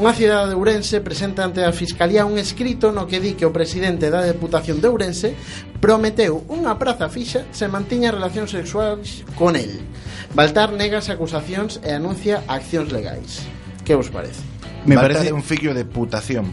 Unha 0.00 0.16
cidade 0.16 0.48
de 0.48 0.56
Ourense 0.56 1.04
presenta 1.04 1.44
ante 1.44 1.60
a 1.60 1.68
Fiscalía 1.68 2.24
un 2.24 2.40
escrito 2.40 2.96
no 2.96 3.04
que 3.04 3.20
di 3.20 3.36
que 3.36 3.44
o 3.44 3.52
presidente 3.52 4.08
da 4.08 4.24
Deputación 4.24 4.80
de 4.80 4.88
Ourense 4.88 5.36
prometeu 5.84 6.48
unha 6.48 6.80
praza 6.80 7.12
fixa 7.12 7.44
se 7.52 7.68
mantiña 7.68 8.08
relacións 8.08 8.56
sexuais 8.56 9.20
con 9.36 9.52
el. 9.52 9.84
Baltar 10.32 10.72
nega 10.72 11.04
as 11.04 11.12
acusacións 11.12 11.76
e 11.84 11.92
anuncia 11.92 12.48
accións 12.48 12.88
legais. 12.88 13.44
Que 13.84 13.92
vos 13.92 14.08
parece? 14.08 14.40
Me 14.88 14.96
Baltar 14.96 15.28
parece 15.28 15.36
un 15.36 15.44
fillo 15.44 15.76
de 15.76 15.84
putación. 15.84 16.48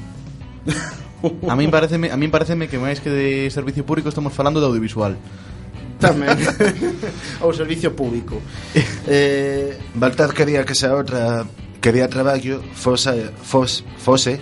a 1.48 1.56
min 1.56 1.72
pareceme, 1.72 2.12
a 2.12 2.20
min 2.20 2.28
pareceme 2.28 2.68
que 2.68 2.76
máis 2.76 3.00
que 3.00 3.08
de 3.08 3.48
servicio 3.56 3.88
público 3.88 4.12
estamos 4.12 4.36
falando 4.36 4.60
de 4.60 4.68
audiovisual 4.68 5.16
tamén 6.00 6.34
ao 7.44 7.52
servicio 7.54 7.94
público. 7.94 8.40
Eh, 9.10 9.74
Baltar 9.98 10.38
quería 10.38 10.62
que 10.62 10.78
xa 10.78 10.94
outra 10.94 11.42
quería 11.82 12.06
traballo 12.06 12.62
fose, 12.78 13.34
fose, 13.42 13.82
fose 13.98 14.38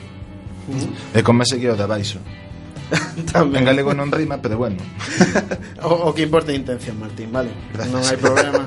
e 1.16 1.20
con 1.24 1.40
máis 1.40 1.48
seguido 1.56 1.80
de 1.80 1.88
baixo 1.88 2.20
Tamén. 3.32 3.64
En 3.64 3.68
galego 3.68 3.92
non 3.92 4.12
rima, 4.12 4.40
pero 4.40 4.56
bueno. 4.56 4.80
O, 5.84 6.12
o 6.12 6.16
que 6.16 6.24
importa 6.24 6.52
é 6.52 6.56
intención, 6.56 6.96
Martín, 6.96 7.32
vale? 7.32 7.52
Gracias. 7.76 7.92
Non 7.92 8.04
hai 8.04 8.16
problema. 8.16 8.64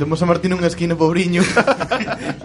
Demos 0.00 0.18
a 0.24 0.26
Martín 0.26 0.56
unha 0.56 0.66
esquina, 0.66 0.96
pobriño. 0.96 1.44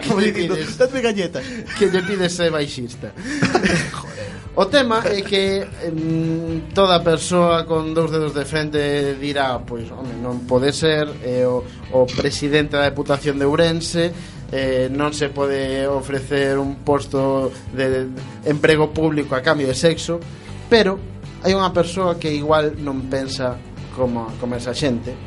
Como 0.04 0.20
dicindo, 0.20 0.54
dadme 0.54 1.00
galletas 1.00 1.42
Que 1.80 1.88
lle 1.88 2.04
pides 2.04 2.36
ser 2.36 2.52
baixista? 2.52 3.10
Joder. 3.16 4.13
O 4.56 4.66
tema 4.66 5.02
é 5.02 5.20
que 5.20 5.66
mm, 5.66 6.70
toda 6.74 7.02
persoa 7.02 7.66
con 7.66 7.90
dous 7.90 8.06
dedos 8.14 8.38
de 8.38 8.46
frente 8.46 9.18
dirá, 9.18 9.58
pois, 9.58 9.90
home, 9.90 10.14
non 10.22 10.46
pode 10.46 10.70
ser 10.70 11.10
eh, 11.26 11.42
o, 11.42 11.66
o 11.90 12.06
presidente 12.06 12.78
da 12.78 12.86
Deputación 12.86 13.34
de 13.34 13.50
Ourense 13.50 14.14
eh, 14.54 14.86
non 14.94 15.10
se 15.10 15.34
pode 15.34 15.82
ofrecer 15.90 16.54
un 16.54 16.86
posto 16.86 17.50
de 17.74 18.06
emprego 18.46 18.94
público 18.94 19.34
a 19.34 19.42
cambio 19.42 19.66
de 19.66 19.74
sexo, 19.74 20.22
pero 20.70 21.02
hai 21.42 21.50
unha 21.50 21.74
persoa 21.74 22.14
que 22.14 22.30
igual 22.30 22.78
non 22.78 23.10
pensa 23.10 23.58
como, 23.98 24.30
como 24.38 24.54
esa 24.54 24.70
xente, 24.70 25.18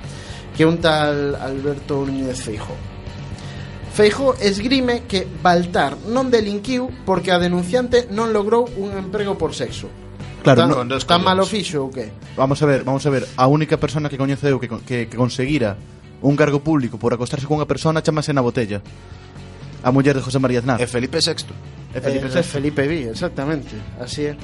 que 0.55 0.63
un 0.63 0.79
tal 0.79 1.35
Alberto 1.35 1.99
Núñez 2.07 2.39
Feijóo. 2.39 2.96
Feijó 3.97 4.35
esgrime 4.39 5.09
que 5.09 5.25
Baltar 5.41 5.97
non 6.05 6.29
delinquiu 6.29 6.85
porque 7.01 7.33
a 7.33 7.41
denunciante 7.41 8.05
non 8.13 8.29
logrou 8.29 8.69
un 8.77 8.93
emprego 8.93 9.41
por 9.41 9.57
sexo. 9.57 9.89
Claro, 10.45 10.69
tan, 10.69 10.85
no, 10.85 11.01
tan 11.01 11.25
malo 11.25 11.49
fixo 11.49 11.81
ou 11.81 11.89
que? 11.89 12.13
Vamos 12.37 12.61
a 12.61 12.69
ver, 12.69 12.85
vamos 12.85 13.01
a 13.01 13.09
ver, 13.09 13.25
a 13.25 13.49
única 13.49 13.81
persona 13.81 14.05
que 14.05 14.21
coñeceu 14.21 14.61
que, 14.61 14.69
que, 14.85 15.09
que 15.09 15.17
conseguira 15.17 15.81
un 16.21 16.37
cargo 16.37 16.61
público 16.61 17.01
por 17.01 17.09
acostarse 17.17 17.49
con 17.49 17.57
unha 17.57 17.65
persona 17.65 18.05
chamase 18.05 18.37
na 18.37 18.45
botella. 18.45 18.85
A 19.81 19.89
muller 19.89 20.13
de 20.13 20.21
José 20.21 20.37
María 20.37 20.61
Aznar. 20.61 20.77
E 20.77 20.85
Felipe 20.85 21.17
VI. 21.17 21.49
E 21.89 21.97
Felipe, 21.97 22.29
eh, 22.29 22.45
Felipe 22.45 22.85
VI, 22.85 23.17
exactamente. 23.17 23.73
Así 23.97 24.29
é. 24.29 24.37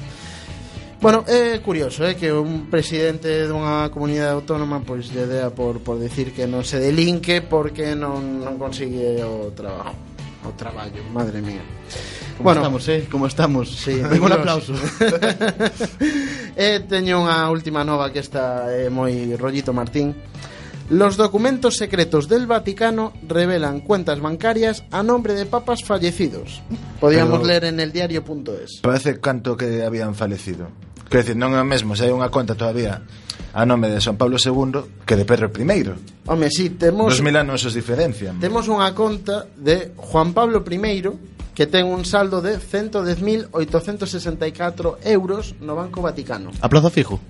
Bueno, 1.04 1.22
é 1.28 1.60
curioso, 1.60 2.00
é 2.00 2.16
que 2.16 2.32
un 2.32 2.72
presidente 2.72 3.44
dunha 3.44 3.92
comunidade 3.92 4.32
autónoma 4.40 4.80
pois 4.80 5.12
lle 5.12 5.28
dea 5.28 5.52
por, 5.52 5.84
por 5.84 6.00
decir 6.00 6.32
que 6.32 6.48
non 6.48 6.64
se 6.64 6.80
delinque 6.80 7.44
porque 7.44 7.92
non, 7.92 8.40
non 8.40 8.56
consigue 8.56 9.20
o 9.20 9.52
trabajo. 9.52 9.92
O 10.48 10.56
traballo, 10.56 11.04
madre 11.12 11.44
mía. 11.44 11.60
Como 12.40 12.56
estamos, 12.56 12.88
eh? 12.88 13.04
Como 13.12 13.28
estamos. 13.28 13.68
Sí, 13.68 14.00
un 14.16 14.32
aplauso. 14.32 14.72
e 16.56 16.80
teño 16.88 17.20
unha 17.20 17.52
última 17.52 17.84
nova 17.84 18.08
que 18.08 18.24
está 18.24 18.72
é 18.72 18.88
moi 18.88 19.12
rollito 19.36 19.76
Martín. 19.76 20.16
Los 20.88 21.20
documentos 21.20 21.76
secretos 21.76 22.32
del 22.32 22.48
Vaticano 22.48 23.12
revelan 23.28 23.84
cuentas 23.84 24.24
bancarias 24.24 24.84
a 24.88 25.04
nombre 25.04 25.36
de 25.36 25.44
papas 25.44 25.84
fallecidos. 25.84 26.64
Podíamos 26.96 27.44
Pero- 27.44 27.48
leer 27.48 27.64
en 27.68 27.80
el 27.80 27.92
diario.es. 27.92 28.80
Parece 28.80 29.20
canto 29.20 29.52
que 29.52 29.84
habían 29.84 30.14
falecido. 30.16 30.72
Quer 31.08 31.22
dizer, 31.22 31.36
non 31.36 31.54
é 31.54 31.60
o 31.60 31.66
mesmo 31.66 31.94
se 31.94 32.08
hai 32.08 32.12
unha 32.12 32.30
conta 32.32 32.58
todavía 32.58 33.02
a 33.54 33.62
nome 33.62 33.86
de 33.88 34.02
San 34.02 34.18
Pablo 34.18 34.34
II 34.36 35.06
que 35.06 35.14
de 35.14 35.24
Pedro 35.24 35.46
I. 35.54 35.94
Home, 36.26 36.50
si, 36.50 36.64
sí, 36.64 36.70
temos... 36.70 37.06
Dos 37.06 37.22
mil 37.22 37.36
anos 37.36 37.64
os 37.64 37.74
diferencian. 37.74 38.40
Temos 38.42 38.66
unha 38.66 38.90
conta 38.96 39.46
de 39.54 39.92
Juan 39.94 40.34
Pablo 40.34 40.64
I 40.66 41.02
que 41.54 41.70
ten 41.70 41.86
un 41.86 42.02
saldo 42.02 42.42
de 42.42 42.58
110.864 42.58 45.06
euros 45.06 45.54
no 45.62 45.78
Banco 45.78 46.02
Vaticano. 46.02 46.50
A 46.58 46.66
plazo 46.66 46.90
fijo? 46.90 47.22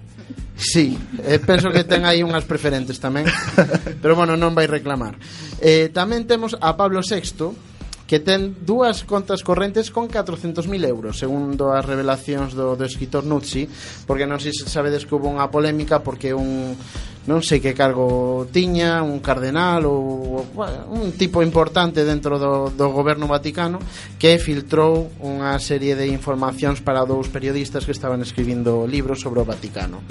Sí, 0.56 0.96
eh, 1.26 1.38
penso 1.44 1.68
que 1.68 1.84
ten 1.84 2.06
aí 2.06 2.22
unhas 2.22 2.46
preferentes 2.46 3.02
tamén 3.02 3.26
Pero 4.02 4.14
bueno, 4.14 4.38
non 4.38 4.54
vai 4.54 4.70
reclamar 4.70 5.18
eh, 5.58 5.90
Tamén 5.90 6.30
temos 6.30 6.54
a 6.62 6.78
Pablo 6.78 7.02
VI 7.02 7.73
que 8.04 8.20
ten 8.20 8.52
dúas 8.64 9.02
contas 9.08 9.40
correntes 9.40 9.88
con 9.88 10.12
400.000 10.12 10.68
euros, 10.84 11.16
segundo 11.16 11.72
as 11.72 11.84
revelacións 11.84 12.52
do, 12.52 12.76
do 12.76 12.84
escritor 12.84 13.24
Nuzzi, 13.24 13.64
porque 14.04 14.28
non 14.28 14.40
sei 14.40 14.52
se 14.52 14.68
sabedes 14.68 15.08
que 15.08 15.16
hubo 15.16 15.32
unha 15.32 15.48
polémica 15.48 16.04
porque 16.04 16.36
un 16.36 16.76
non 17.24 17.40
sei 17.40 17.56
que 17.56 17.72
cargo 17.72 18.44
tiña, 18.52 19.00
un 19.00 19.24
cardenal 19.24 19.88
ou 19.88 20.44
bueno, 20.52 20.92
un 20.92 21.16
tipo 21.16 21.40
importante 21.40 22.04
dentro 22.04 22.36
do, 22.36 22.68
do 22.68 22.92
goberno 22.92 23.24
vaticano 23.24 23.80
que 24.20 24.36
filtrou 24.36 25.08
unha 25.24 25.56
serie 25.56 25.96
de 25.96 26.04
informacións 26.12 26.84
para 26.84 27.08
dous 27.08 27.32
periodistas 27.32 27.88
que 27.88 27.96
estaban 27.96 28.20
escribindo 28.20 28.84
libros 28.84 29.24
sobre 29.24 29.40
o 29.40 29.48
Vaticano. 29.48 30.04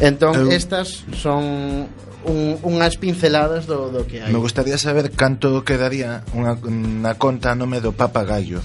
Entón, 0.00 0.48
Eu... 0.48 0.48
estas 0.48 1.04
son 1.12 1.88
un, 2.26 2.58
unhas 2.66 2.98
pinceladas 2.98 3.64
do, 3.70 3.88
do 3.94 4.04
que 4.04 4.20
hai. 4.20 4.30
Me 4.34 4.42
gustaría 4.42 4.76
saber 4.76 5.14
canto 5.14 5.62
quedaría 5.62 6.26
unha, 6.34 6.58
unha 6.58 7.14
conta 7.16 7.54
a 7.54 7.58
nome 7.58 7.78
do 7.78 7.94
Papa 7.94 8.26
Gallo. 8.26 8.60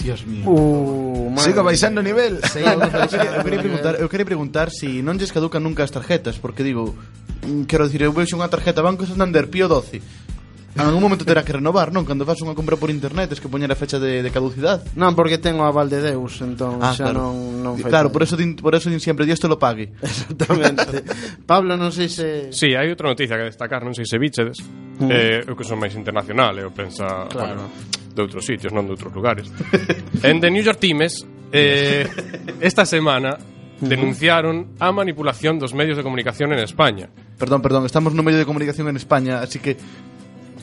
Dios 0.00 0.24
mío. 0.24 0.44
Uh, 0.48 1.30
madre. 1.30 1.52
Sigo 1.52 1.62
baixando 1.64 2.00
nivel. 2.00 2.40
Sí, 2.48 2.60
eu, 2.60 2.80
eu, 2.80 3.44
quería 3.44 3.60
preguntar, 3.60 3.92
eu 4.00 4.08
quería 4.08 4.28
preguntar 4.28 4.66
si 4.72 5.04
non 5.04 5.20
lles 5.20 5.32
caducan 5.32 5.60
nunca 5.60 5.84
as 5.84 5.92
tarjetas, 5.92 6.40
porque 6.40 6.64
digo, 6.64 6.96
mm, 7.44 7.68
quero 7.68 7.88
dicir, 7.88 8.04
eu 8.04 8.12
vexo 8.12 8.36
unha 8.36 8.48
tarjeta 8.48 8.84
Banco 8.84 9.04
Santander 9.04 9.52
Pío 9.52 9.68
12 9.68 10.26
En 10.76 10.84
algún 10.84 11.00
momento 11.00 11.24
terá 11.24 11.40
que 11.40 11.56
renovar, 11.56 11.88
non? 11.88 12.04
Cando 12.04 12.28
fas 12.28 12.36
unha 12.44 12.52
compra 12.52 12.76
por 12.76 12.92
internet, 12.92 13.32
es 13.32 13.40
que 13.40 13.48
poñer 13.48 13.72
a 13.72 13.76
fecha 13.80 13.96
de, 13.96 14.20
de 14.20 14.28
caducidade. 14.28 14.84
Non, 14.92 15.16
porque 15.16 15.40
tengo 15.40 15.64
a 15.64 15.72
Valdedeus, 15.72 16.44
entón 16.44 16.84
Ah, 16.84 16.92
xa 16.92 17.08
claro. 17.08 17.32
non, 17.32 17.64
non 17.64 17.74
fai 17.80 17.88
claro, 17.88 18.12
por 18.12 18.20
eso 18.20 18.36
din, 18.36 18.54
por 18.60 18.76
eso 18.76 18.92
din 18.92 19.00
siempre 19.00 19.24
Dios 19.24 19.40
te 19.40 19.48
lo 19.48 19.56
pague. 19.56 19.96
Exactamente. 20.04 21.00
Pablo, 21.48 21.80
non 21.80 21.88
sei 21.96 22.12
se... 22.12 22.52
Sí, 22.52 22.76
hai 22.76 22.92
outra 22.92 23.08
noticia 23.08 23.40
que 23.40 23.48
destacar, 23.48 23.80
non 23.88 23.96
sei 23.96 24.04
se 24.04 24.20
bichedes 24.20 24.60
eh, 25.08 25.40
Eu 25.48 25.56
que 25.56 25.64
son 25.64 25.80
máis 25.80 25.96
internacional 25.96 26.52
Eu 26.60 26.68
pensa, 26.76 27.24
Claro. 27.32 27.56
bueno, 27.56 27.64
de 28.12 28.20
outros 28.20 28.44
sitios, 28.44 28.68
non 28.72 28.84
de 28.84 28.92
outros 28.96 29.12
lugares 29.16 29.48
En 30.28 30.40
The 30.44 30.48
New 30.52 30.60
York 30.64 30.76
Times 30.80 31.24
eh, 31.56 32.04
Esta 32.60 32.84
semana 32.84 33.36
denunciaron 33.80 34.72
a 34.80 34.88
manipulación 34.92 35.60
dos 35.60 35.72
medios 35.76 35.96
de 35.96 36.04
comunicación 36.04 36.52
en 36.52 36.60
España 36.60 37.08
Perdón, 37.36 37.60
perdón, 37.60 37.84
estamos 37.84 38.12
no 38.16 38.24
medio 38.24 38.40
de 38.40 38.48
comunicación 38.48 38.88
en 38.88 38.96
España, 38.96 39.44
así 39.44 39.60
que 39.60 39.76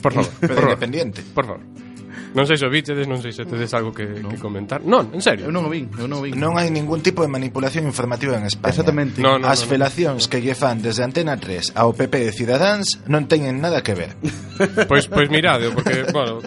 Por 0.04 0.12
favor, 0.12 0.28
por 0.28 0.48
favor. 0.52 0.64
independiente. 0.76 1.24
Por 1.32 1.44
favor. 1.48 1.64
Non 2.34 2.50
sei 2.50 2.58
se 2.58 2.66
o 2.66 2.70
bichedes, 2.70 3.06
non 3.06 3.22
sei 3.22 3.30
se 3.30 3.46
tedes 3.46 3.70
algo 3.78 3.94
que, 3.94 4.10
no. 4.18 4.26
que 4.26 4.42
comentar. 4.42 4.82
Non, 4.82 5.06
en 5.14 5.22
serio. 5.22 5.46
Eu 5.46 5.54
non 5.54 5.62
o 5.62 5.70
vin, 5.70 5.86
eu 6.02 6.10
non 6.10 6.18
o 6.18 6.26
vin. 6.26 6.34
Non 6.34 6.58
hai 6.58 6.66
ningún 6.66 6.98
tipo 6.98 7.22
de 7.22 7.30
manipulación 7.30 7.86
informativa 7.86 8.34
en 8.34 8.42
España. 8.50 8.74
Exactamente. 8.74 9.22
No, 9.22 9.38
no, 9.38 9.46
As 9.46 9.62
no, 9.62 9.70
no, 9.70 9.70
felacións 9.70 10.26
no. 10.26 10.30
que 10.34 10.42
lle 10.42 10.58
fan 10.58 10.82
desde 10.82 11.06
Antena 11.06 11.38
3 11.38 11.78
ao 11.78 11.94
PP 11.94 12.26
de 12.26 12.32
Cidadáns 12.34 12.98
non 13.06 13.30
teñen 13.30 13.62
nada 13.62 13.86
que 13.86 13.94
ver. 13.94 14.18
Pois 14.90 15.06
pois 15.06 15.30
mirade, 15.30 15.70
porque, 15.70 16.10
bueno, 16.10 16.42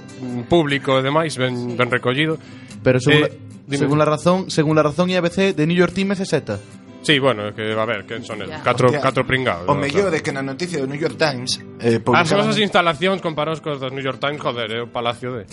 público 0.52 1.00
e 1.00 1.02
demais 1.08 1.40
ben 1.40 1.80
ben 1.80 1.88
recollido. 1.88 2.36
Pero 2.84 3.00
según, 3.00 3.24
eh, 3.24 3.24
la, 3.24 3.30
dime. 3.72 3.80
según 3.80 3.98
la 4.04 4.08
razón, 4.12 4.52
según 4.52 4.76
la 4.76 4.84
razón 4.84 5.08
IABC 5.08 5.56
de 5.56 5.64
New 5.72 5.80
York 5.80 5.96
Times 5.96 6.20
é 6.20 6.28
seta. 6.28 6.60
Sí, 7.02 7.20
bueno, 7.20 7.54
que, 7.54 7.72
a 7.72 7.86
ver, 7.86 8.06
quen 8.06 8.24
son 8.26 8.42
eles? 8.42 8.60
Catro, 8.62 8.88
Hostia, 8.88 9.00
catro 9.00 9.24
pringados 9.26 9.70
O 9.70 9.76
mellor 9.76 10.12
Claro. 10.12 10.18
é 10.18 10.20
que 10.20 10.34
na 10.34 10.42
noticia 10.44 10.82
do 10.82 10.88
New 10.90 11.00
York 11.00 11.16
Times 11.16 11.62
As 11.80 11.86
eh, 11.86 12.00
publicaban... 12.04 12.44
nosas 12.44 12.58
instalacións 12.60 13.22
comparados 13.22 13.62
cos 13.62 13.80
dos 13.80 13.94
New 13.94 14.04
York 14.04 14.20
Times, 14.20 14.42
joder, 14.42 14.68
é 14.72 14.82
o 14.84 14.90
palacio 14.92 15.32
de... 15.38 15.46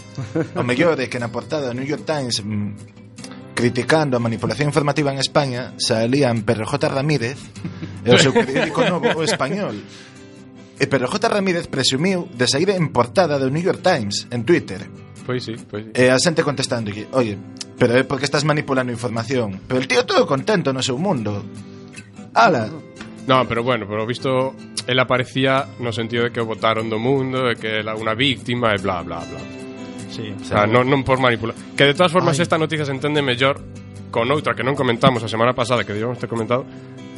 O 0.59 0.65
mellor 0.67 0.99
é 0.99 1.07
que 1.07 1.21
na 1.21 1.29
portada 1.31 1.71
do 1.71 1.75
New 1.79 1.87
York 1.87 2.03
Times 2.03 2.43
mm, 2.43 3.55
criticando 3.55 4.17
a 4.17 4.21
manipulación 4.21 4.67
informativa 4.69 5.13
en 5.15 5.23
España 5.23 5.73
salían 5.79 6.43
PRJ 6.43 6.91
Ramírez 6.91 7.39
e 8.05 8.11
o 8.11 8.19
seu 8.19 8.35
periódico 8.35 8.83
novo 8.83 9.15
o 9.15 9.23
español. 9.23 9.79
E 10.75 10.91
PRJ 10.91 11.31
Ramírez 11.31 11.71
presumiu 11.71 12.27
de 12.35 12.51
sair 12.51 12.75
en 12.75 12.91
portada 12.91 13.39
do 13.39 13.47
New 13.47 13.63
York 13.63 13.79
Times 13.79 14.27
en 14.35 14.43
Twitter. 14.43 14.83
Pois 15.23 15.47
sí, 15.47 15.55
pois 15.71 15.87
sí. 15.87 15.91
E 15.95 16.11
a 16.11 16.19
xente 16.19 16.43
contestando 16.43 16.91
oye, 17.15 17.39
pero 17.79 17.99
é 17.99 18.05
porque 18.05 18.25
estás 18.25 18.45
manipulando 18.45 18.93
información. 18.93 19.61
Pero 19.67 19.81
el 19.81 19.89
tío 19.89 20.07
todo 20.07 20.27
contento 20.27 20.73
no 20.73 20.83
seu 20.83 20.99
mundo. 20.99 21.43
Ala, 22.35 22.71
No, 23.27 23.49
pero 23.49 23.63
bueno, 23.63 23.87
pero 23.89 24.07
visto 24.07 24.55
el 24.87 24.99
aparecía 25.01 25.67
no 25.81 25.93
sentido 25.93 26.25
de 26.25 26.31
que 26.31 26.41
o 26.41 26.47
botaron 26.47 26.91
do 26.91 26.99
mundo, 26.99 27.49
de 27.49 27.57
que 27.57 27.81
era 27.81 27.97
unha 27.97 28.13
víctima 28.13 28.77
e 28.77 28.79
bla, 28.79 29.01
bla, 29.01 29.25
bla. 29.25 29.41
Sí. 30.13 30.29
O 30.29 30.45
sea, 30.45 30.69
non, 30.69 30.85
non 30.85 31.01
por 31.01 31.17
manipular. 31.17 31.57
Que 31.73 31.89
de 31.89 31.97
todas 31.97 32.13
formas 32.13 32.37
Ai. 32.37 32.45
esta 32.45 32.61
noticia 32.61 32.85
se 32.85 32.93
entende 32.93 33.25
mellor 33.25 33.57
con 34.13 34.29
outra 34.29 34.53
que 34.53 34.61
non 34.61 34.77
comentamos 34.77 35.25
a 35.25 35.29
semana 35.29 35.57
pasada, 35.57 35.89
que 35.89 35.97
debíamos 35.97 36.21
ter 36.21 36.29
comentado, 36.29 36.69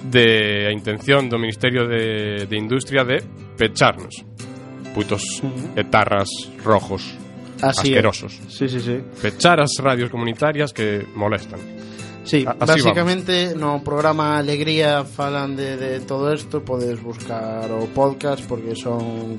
de 0.06 0.70
a 0.70 0.72
intención 0.72 1.26
do 1.26 1.42
Ministerio 1.42 1.90
de, 1.90 2.46
de 2.46 2.56
Industria 2.56 3.02
de 3.02 3.18
pecharnos. 3.58 4.22
Putos 4.94 5.42
etarras 5.75 6.30
rojos, 6.62 7.02
Así 7.62 7.92
asquerosos. 7.92 8.38
Sí, 8.48 8.68
sí, 8.68 8.80
sí. 8.80 9.00
Pechar 9.20 9.60
as 9.60 9.72
radios 9.78 10.10
comunitarias 10.10 10.72
que 10.72 11.06
molestan. 11.14 11.60
Sí, 12.26 12.44
así 12.44 12.58
básicamente 12.58 13.54
no 13.54 13.84
programa 13.84 14.36
Alegría 14.36 15.04
falan 15.04 15.54
de, 15.54 15.76
de 15.76 16.00
todo 16.00 16.34
isto 16.34 16.64
Podes 16.64 17.00
buscar 17.00 17.70
o 17.70 17.86
podcast 17.86 18.42
porque 18.50 18.75
son 18.75 19.38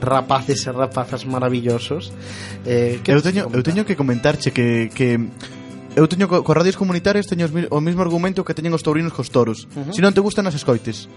rapaces 0.00 0.62
e 0.62 0.70
rapazas 0.70 1.26
maravillosos 1.26 2.14
eh, 2.62 3.02
Eu 3.02 3.18
teño, 3.18 3.50
eu 3.50 3.62
teño 3.66 3.82
que 3.82 3.98
comentarche 3.98 4.54
que, 4.54 4.86
que 4.94 5.18
eu 5.98 6.06
teño 6.06 6.30
co, 6.30 6.46
co 6.46 6.52
radios 6.54 6.78
comunitarias 6.78 7.26
teño 7.26 7.50
os, 7.50 7.52
o 7.52 7.80
mesmo 7.82 8.06
argumento 8.06 8.46
que 8.46 8.54
teñen 8.54 8.70
os 8.70 8.86
taurinos 8.86 9.10
cos 9.10 9.34
toros. 9.34 9.66
Uh 9.74 9.82
-huh. 9.82 9.90
Se 9.90 9.98
si 9.98 10.00
non 10.00 10.14
te 10.14 10.22
gustan, 10.22 10.46
as 10.46 10.54
escoites. 10.54 11.10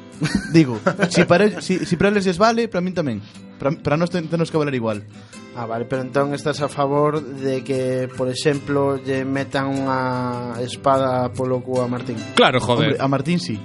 Digo, 0.49 0.81
si 1.13 1.21
para, 1.29 1.61
si, 1.61 1.85
si 1.85 1.93
para 1.95 2.09
eles 2.09 2.25
les 2.25 2.41
vale, 2.41 2.65
para 2.65 2.81
min 2.81 2.97
tamén. 2.97 3.21
Para, 3.61 3.77
para 3.77 3.95
nós 4.01 4.09
ten, 4.09 4.25
tenos 4.25 4.49
que 4.49 4.57
valer 4.57 4.73
igual. 4.73 5.05
Ah, 5.53 5.69
vale, 5.69 5.85
pero 5.85 6.01
entón 6.01 6.33
estás 6.33 6.65
a 6.65 6.69
favor 6.71 7.21
de 7.21 7.61
que, 7.61 8.09
por 8.17 8.31
exemplo, 8.31 8.97
lle 8.97 9.21
metan 9.27 9.69
unha 9.69 10.57
espada 10.63 11.29
polo 11.29 11.61
cu 11.61 11.77
a 11.83 11.85
Martín. 11.85 12.17
Claro, 12.33 12.57
joder. 12.57 12.97
Hombre, 12.97 13.03
a 13.03 13.07
Martín 13.11 13.37
sí. 13.37 13.61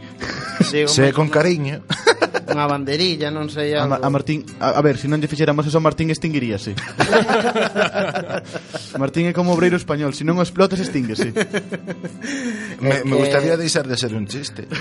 sí 0.60 0.84
Se 0.90 1.14
con 1.16 1.32
cariño. 1.32 1.80
unha 2.46 2.66
banderilla, 2.70 3.30
non 3.34 3.50
sei 3.50 3.74
algo. 3.74 3.98
A, 3.98 4.06
a 4.06 4.10
Martín, 4.10 4.46
a, 4.62 4.78
a 4.78 4.80
ver, 4.82 4.96
se 4.96 5.10
non 5.10 5.18
lle 5.18 5.26
fixéramos 5.26 5.66
eso 5.66 5.78
a 5.78 5.84
Martín 5.84 6.10
extinguiríase. 6.10 6.78
Martín 9.02 9.26
é 9.26 9.32
como 9.34 9.52
obreiro 9.52 9.74
español, 9.74 10.14
se 10.14 10.22
non 10.22 10.38
o 10.38 10.42
explotas 10.42 10.78
extinguese. 10.78 11.34
me, 12.82 13.02
que... 13.02 13.08
me 13.08 13.16
gustaría 13.18 13.54
eh, 13.54 13.60
deixar 13.60 13.90
de 13.90 13.96
ser 13.98 14.14
un 14.14 14.26
chiste. 14.30 14.66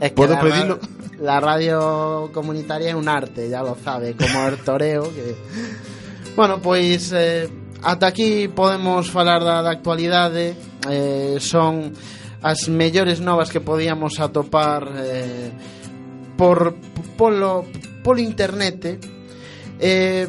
Es 0.00 0.12
que 0.12 0.16
Podo 0.16 0.34
la, 0.34 0.40
pedilo. 0.40 0.74
La 1.20 1.40
radio 1.40 2.30
comunitaria 2.32 2.92
é 2.92 2.96
un 2.96 3.08
arte, 3.08 3.48
ya 3.48 3.60
lo 3.60 3.76
sabe, 3.80 4.16
como 4.16 4.48
el 4.48 4.56
toreo 4.64 5.12
que 5.12 5.36
Bueno, 6.36 6.62
pois 6.62 7.12
eh, 7.12 7.48
ata 7.82 8.06
aquí 8.06 8.48
podemos 8.48 9.10
falar 9.10 9.44
da, 9.44 9.62
da 9.62 9.70
actualidade 9.70 10.54
eh, 10.88 11.36
son 11.40 11.92
as 12.40 12.68
mellores 12.68 13.20
novas 13.20 13.50
que 13.52 13.60
podíamos 13.60 14.20
atopar 14.20 14.88
eh, 14.96 15.50
por 16.40 16.72
polo 17.20 17.68
polo 18.00 18.20
internet 18.24 18.96
eh 19.76 20.24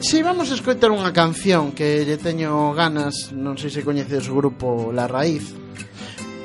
Si 0.00 0.22
vamos 0.22 0.50
a 0.50 0.54
escoitar 0.58 0.90
unha 0.92 1.14
canción 1.14 1.72
que 1.72 2.02
lle 2.04 2.18
teño 2.20 2.74
ganas, 2.76 3.30
non 3.32 3.56
sei 3.56 3.70
se 3.72 3.80
coñeces 3.80 4.26
o 4.28 4.34
grupo 4.36 4.90
La 4.92 5.06
Raíz. 5.06 5.54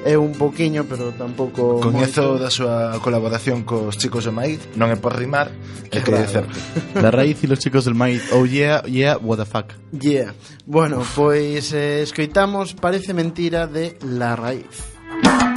É 0.05 0.15
un 0.15 0.37
poquiño, 0.37 0.85
pero 0.85 1.09
tampouco 1.13 1.81
Coñezo 1.81 2.37
moito. 2.37 2.41
da 2.41 2.49
súa 2.53 2.95
colaboración 3.01 3.65
cos 3.65 3.97
chicos 3.97 4.23
de 4.25 4.33
maíz 4.33 4.61
Non 4.77 4.87
é 4.93 4.97
por 4.97 5.13
rimar, 5.17 5.51
é 5.91 5.97
que 5.99 6.01
claro. 6.01 6.23
dicerte 6.25 6.55
La 6.97 7.09
raíz 7.13 7.41
e 7.43 7.47
los 7.49 7.59
chicos 7.61 7.85
del 7.85 7.93
maíz 7.97 8.21
Oh 8.33 8.45
yeah, 8.45 8.81
yeah, 8.89 9.17
what 9.17 9.37
the 9.37 9.45
fuck 9.45 9.73
Yeah, 9.93 10.33
bueno, 10.65 11.01
pois 11.13 11.69
eh, 11.73 12.01
escoitamos 12.01 12.73
Parece 12.73 13.13
mentira 13.13 13.69
de 13.69 13.97
La 14.01 14.33
Raíz 14.33 14.73
Música 15.21 15.50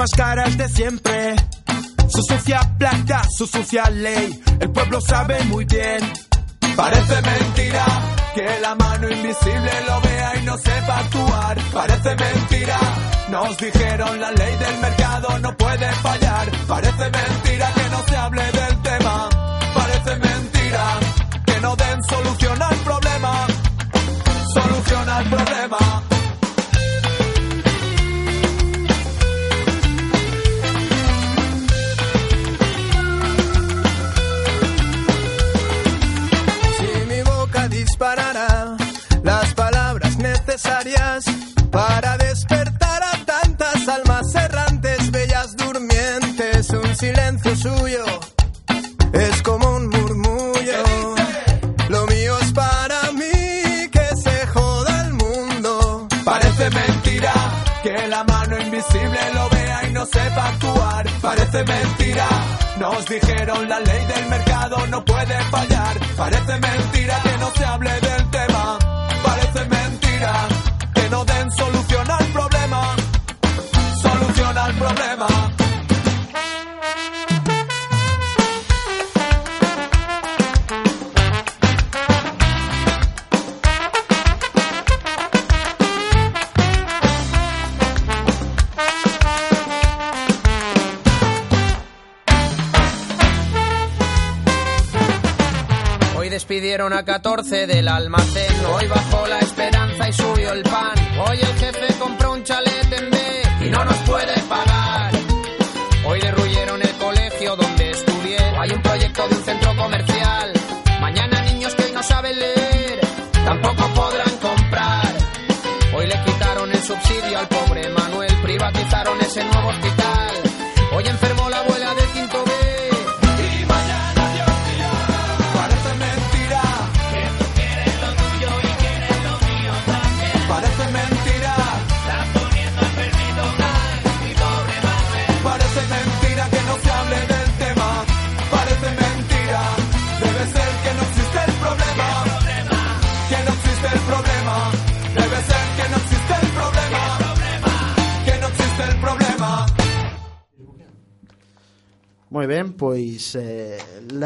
mismas 0.00 0.10
caras 0.16 0.56
de 0.56 0.68
siempre. 0.68 1.36
Su 2.08 2.22
sucia 2.22 2.60
plata, 2.78 3.22
su 3.36 3.46
sucia 3.46 3.90
ley. 3.90 4.42
El 4.58 4.70
pueblo 4.70 4.98
sabe 5.00 5.44
muy 5.44 5.66
bien. 5.66 6.00
Parece 6.74 7.20
mentira 7.20 7.84
que 8.34 8.60
la 8.62 8.74
mano 8.76 9.10
invisible 9.10 9.70
lo 9.86 10.00
vea 10.00 10.36
y 10.36 10.42
no 10.44 10.56
sepa 10.56 11.00
actuar. 11.00 11.58
Parece 11.72 12.16
mentira, 12.16 12.78
nos 13.28 13.58
dijeron 13.58 14.20
la 14.20 14.30
ley 14.32 14.56
del 14.56 14.78
mercado 14.80 15.38
no 15.38 15.56
puede 15.56 15.92
fallar. 15.92 16.50
Parece 16.66 17.10
mentira 17.10 17.72
que 17.74 17.88
no 17.90 18.02
se 18.08 18.16
hable 18.16 18.42
del 18.52 18.79
la 63.58 63.80
ley 63.80 64.06
del 64.06 64.26
mercado 64.26 64.86
no 64.86 65.04
puede 65.04 65.34
fallar. 65.50 65.98
Parece 66.16 66.58
mentira 66.58 67.20
que 67.22 67.38
no 67.38 67.50
se 67.50 67.64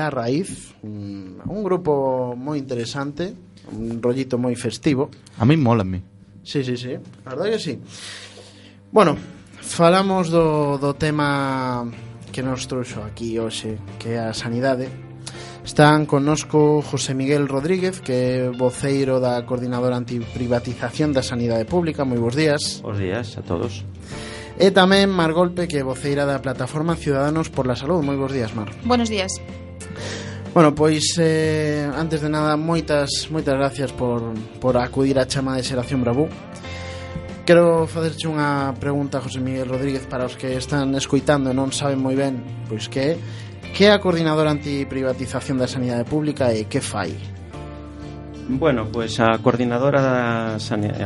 Era 0.05 0.11
Raíz, 0.11 0.75
un 0.85 1.63
grupo 1.65 2.37
moi 2.37 2.61
interesante, 2.61 3.33
un 3.73 4.05
rollito 4.05 4.37
moi 4.37 4.53
festivo. 4.53 5.09
A 5.41 5.49
mí 5.49 5.57
mola, 5.57 5.81
a 5.81 5.89
mí. 5.89 5.97
Sí, 6.45 6.61
sí, 6.61 6.77
sí, 6.77 6.93
a 6.93 7.33
verdade 7.33 7.57
que 7.57 7.59
sí. 7.59 7.81
Bueno, 8.93 9.17
falamos 9.65 10.29
do, 10.29 10.77
do 10.77 10.93
tema 10.93 11.89
que 12.37 12.45
nos 12.45 12.69
trouxo 12.69 13.01
aquí 13.01 13.41
hoxe, 13.41 13.81
que 13.97 14.21
é 14.21 14.21
a 14.21 14.37
sanidade. 14.37 14.93
Están 15.65 16.05
connosco 16.05 16.85
José 16.85 17.17
Miguel 17.17 17.49
Rodríguez, 17.49 18.05
que 18.05 18.13
é 18.13 18.53
voceiro 18.53 19.25
da 19.25 19.41
Coordinadora 19.49 19.97
Antiprivatización 19.97 21.17
da 21.17 21.25
Sanidade 21.25 21.65
Pública. 21.65 22.05
Moi 22.05 22.21
bons 22.21 22.37
días. 22.37 22.85
Bons 22.85 23.01
días 23.01 23.41
a 23.41 23.43
todos. 23.43 23.89
E 24.61 24.69
tamén 24.69 25.09
Mar 25.09 25.33
Golpe, 25.33 25.65
que 25.65 25.81
é 25.81 25.83
voceira 25.83 26.29
da 26.29 26.45
Plataforma 26.45 26.93
Ciudadanos 26.93 27.49
por 27.49 27.65
la 27.65 27.73
Salud. 27.73 28.05
Moi 28.05 28.21
bons 28.21 28.37
días, 28.37 28.53
Mar. 28.53 28.69
Buenos 28.85 29.09
días. 29.09 29.41
Bueno, 30.55 30.73
pois 30.73 31.19
eh, 31.19 31.91
antes 31.99 32.23
de 32.23 32.31
nada 32.31 32.55
moitas 32.57 33.27
moitas 33.27 33.59
gracias 33.59 33.91
por, 33.91 34.23
por 34.63 34.79
acudir 34.79 35.19
á 35.19 35.27
chama 35.27 35.59
de 35.59 35.67
Xeración 35.67 36.07
Bravú. 36.07 36.31
Quero 37.43 37.91
facerche 37.91 38.31
unha 38.31 38.71
pregunta 38.79 39.19
a 39.19 39.25
José 39.27 39.43
Miguel 39.43 39.67
Rodríguez 39.67 40.07
para 40.07 40.31
os 40.31 40.39
que 40.39 40.55
están 40.55 40.95
escoitando 40.95 41.51
e 41.51 41.59
non 41.59 41.75
saben 41.75 41.99
moi 41.99 42.15
ben 42.15 42.39
pois 42.71 42.87
que 42.87 43.19
que 43.75 43.91
é 43.91 43.93
a 43.93 43.99
coordinadora 43.99 44.55
antiprivatización 44.55 45.59
da 45.59 45.67
sanidade 45.67 46.07
pública 46.07 46.55
e 46.55 46.71
que 46.71 46.79
fai? 46.79 47.11
Bueno, 48.47 48.87
pois 48.95 49.19
a 49.19 49.35
coordinadora 49.43 49.99
da 49.99 50.55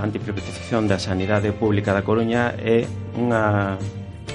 antiprivatización 0.05 0.85
da 0.85 1.01
sanidade 1.01 1.57
pública 1.57 1.97
da 1.97 2.05
Coruña 2.05 2.53
é 2.61 2.85
unha 3.17 3.81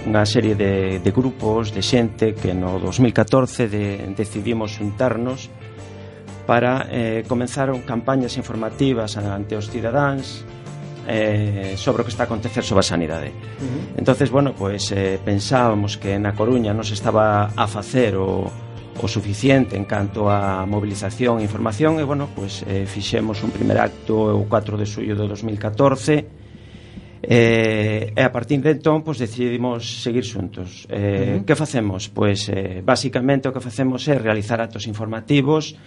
unha 0.04 0.28
serie 0.28 0.56
de, 0.60 1.00
de 1.00 1.12
grupos, 1.16 1.72
de 1.72 1.80
xente 1.80 2.36
que 2.36 2.52
no 2.52 2.76
2014 2.80 3.72
de, 3.72 4.04
decidimos 4.12 4.76
juntarnos 4.76 5.48
para 6.44 6.88
eh, 6.92 7.24
comenzar 7.24 7.72
campañas 7.88 8.36
informativas 8.36 9.16
ante 9.16 9.56
os 9.56 9.72
cidadáns 9.72 10.44
eh, 11.08 11.76
sobre 11.80 12.04
o 12.04 12.06
que 12.06 12.12
está 12.12 12.24
a 12.24 12.28
acontecer 12.28 12.64
sobre 12.64 12.84
a 12.84 12.88
sanidade. 12.88 13.32
Uh 13.32 13.64
-huh. 13.64 14.00
entonces 14.00 14.28
bueno, 14.28 14.52
pois 14.52 14.92
eh, 14.92 15.20
pensábamos 15.24 15.96
que 15.96 16.20
na 16.20 16.36
Coruña 16.36 16.76
non 16.76 16.84
se 16.84 17.00
estaba 17.00 17.56
a 17.56 17.66
facer 17.68 18.20
o, 18.20 18.52
o 19.00 19.08
suficiente 19.08 19.80
en 19.80 19.88
canto 19.88 20.28
a 20.28 20.68
movilización 20.68 21.40
e 21.40 21.48
información 21.48 22.00
e, 22.00 22.04
bueno, 22.04 22.28
pois 22.36 22.68
eh, 22.68 22.84
fixemos 22.84 23.40
un 23.40 23.56
primer 23.56 23.80
acto 23.80 24.36
o 24.36 24.44
4 24.52 24.76
de 24.76 24.86
suyo 24.86 25.16
de 25.16 25.26
2014 25.32 26.43
Eh, 27.26 28.12
e 28.12 28.20
a 28.20 28.32
partir 28.36 28.60
de 28.60 28.76
entón 28.76 29.00
pois, 29.00 29.16
decidimos 29.16 30.04
seguir 30.04 30.28
xuntos 30.28 30.84
eh, 30.92 31.40
uh 31.40 31.40
-huh. 31.40 31.48
Que 31.48 31.56
facemos? 31.56 32.12
Pois 32.12 32.52
eh, 32.52 32.84
basicamente 32.84 33.48
o 33.48 33.56
que 33.56 33.64
facemos 33.64 34.04
é 34.12 34.20
realizar 34.20 34.60
actos 34.60 34.92
informativos 34.92 35.80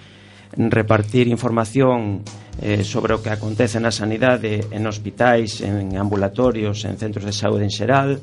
Repartir 0.56 1.28
información 1.28 2.24
eh, 2.56 2.80
sobre 2.88 3.12
o 3.12 3.20
que 3.20 3.28
acontece 3.28 3.76
na 3.76 3.92
sanidade 3.92 4.64
En 4.72 4.88
hospitais, 4.88 5.60
en 5.60 6.00
ambulatorios, 6.00 6.88
en 6.88 6.96
centros 6.96 7.28
de 7.28 7.36
saúde 7.36 7.68
en 7.68 7.72
xeral 7.74 8.16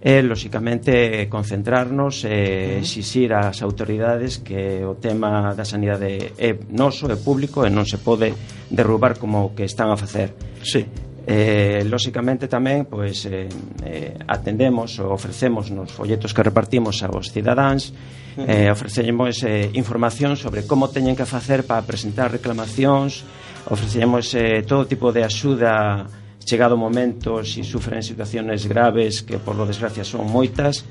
E, 0.00 0.22
lóxicamente, 0.22 1.26
concentrarnos 1.26 2.22
eh, 2.22 2.78
e 2.78 2.86
exixir 2.86 3.34
ás 3.34 3.60
autoridades 3.66 4.38
que 4.38 4.86
o 4.86 4.94
tema 4.94 5.52
da 5.58 5.66
sanidade 5.66 6.38
é 6.38 6.54
noso, 6.70 7.10
é 7.10 7.18
público 7.18 7.66
e 7.66 7.68
non 7.68 7.82
se 7.82 7.98
pode 7.98 8.30
derrubar 8.70 9.18
como 9.18 9.50
o 9.50 9.52
que 9.58 9.66
están 9.66 9.90
a 9.90 9.98
facer 9.98 10.32
Sí 10.62 11.07
Eh, 11.28 11.84
lóxicamente 11.84 12.48
tamén 12.48 12.88
pois, 12.88 13.28
eh, 13.28 13.52
eh, 13.84 14.16
atendemos 14.24 14.96
ou 14.96 15.12
ofrecemos 15.12 15.68
nos 15.68 15.92
folletos 15.92 16.32
que 16.32 16.40
repartimos 16.40 17.04
aos 17.04 17.28
cidadáns 17.28 17.92
eh, 18.40 18.72
ofrecemos 18.72 19.44
eh, 19.44 19.68
información 19.76 20.40
sobre 20.40 20.64
como 20.64 20.88
teñen 20.88 21.12
que 21.12 21.28
facer 21.28 21.68
para 21.68 21.84
presentar 21.84 22.32
reclamacións 22.32 23.28
ofrecemos 23.68 24.32
eh, 24.32 24.64
todo 24.64 24.88
tipo 24.88 25.12
de 25.12 25.20
axuda 25.20 26.08
chegado 26.48 26.76
o 26.76 26.80
momento 26.80 27.44
se 27.44 27.60
si 27.60 27.62
sufren 27.68 28.00
situaciones 28.00 28.64
graves 28.64 29.20
que 29.20 29.36
por 29.36 29.52
lo 29.52 29.68
desgracia 29.68 30.00
son 30.00 30.24
moitas. 30.32 30.88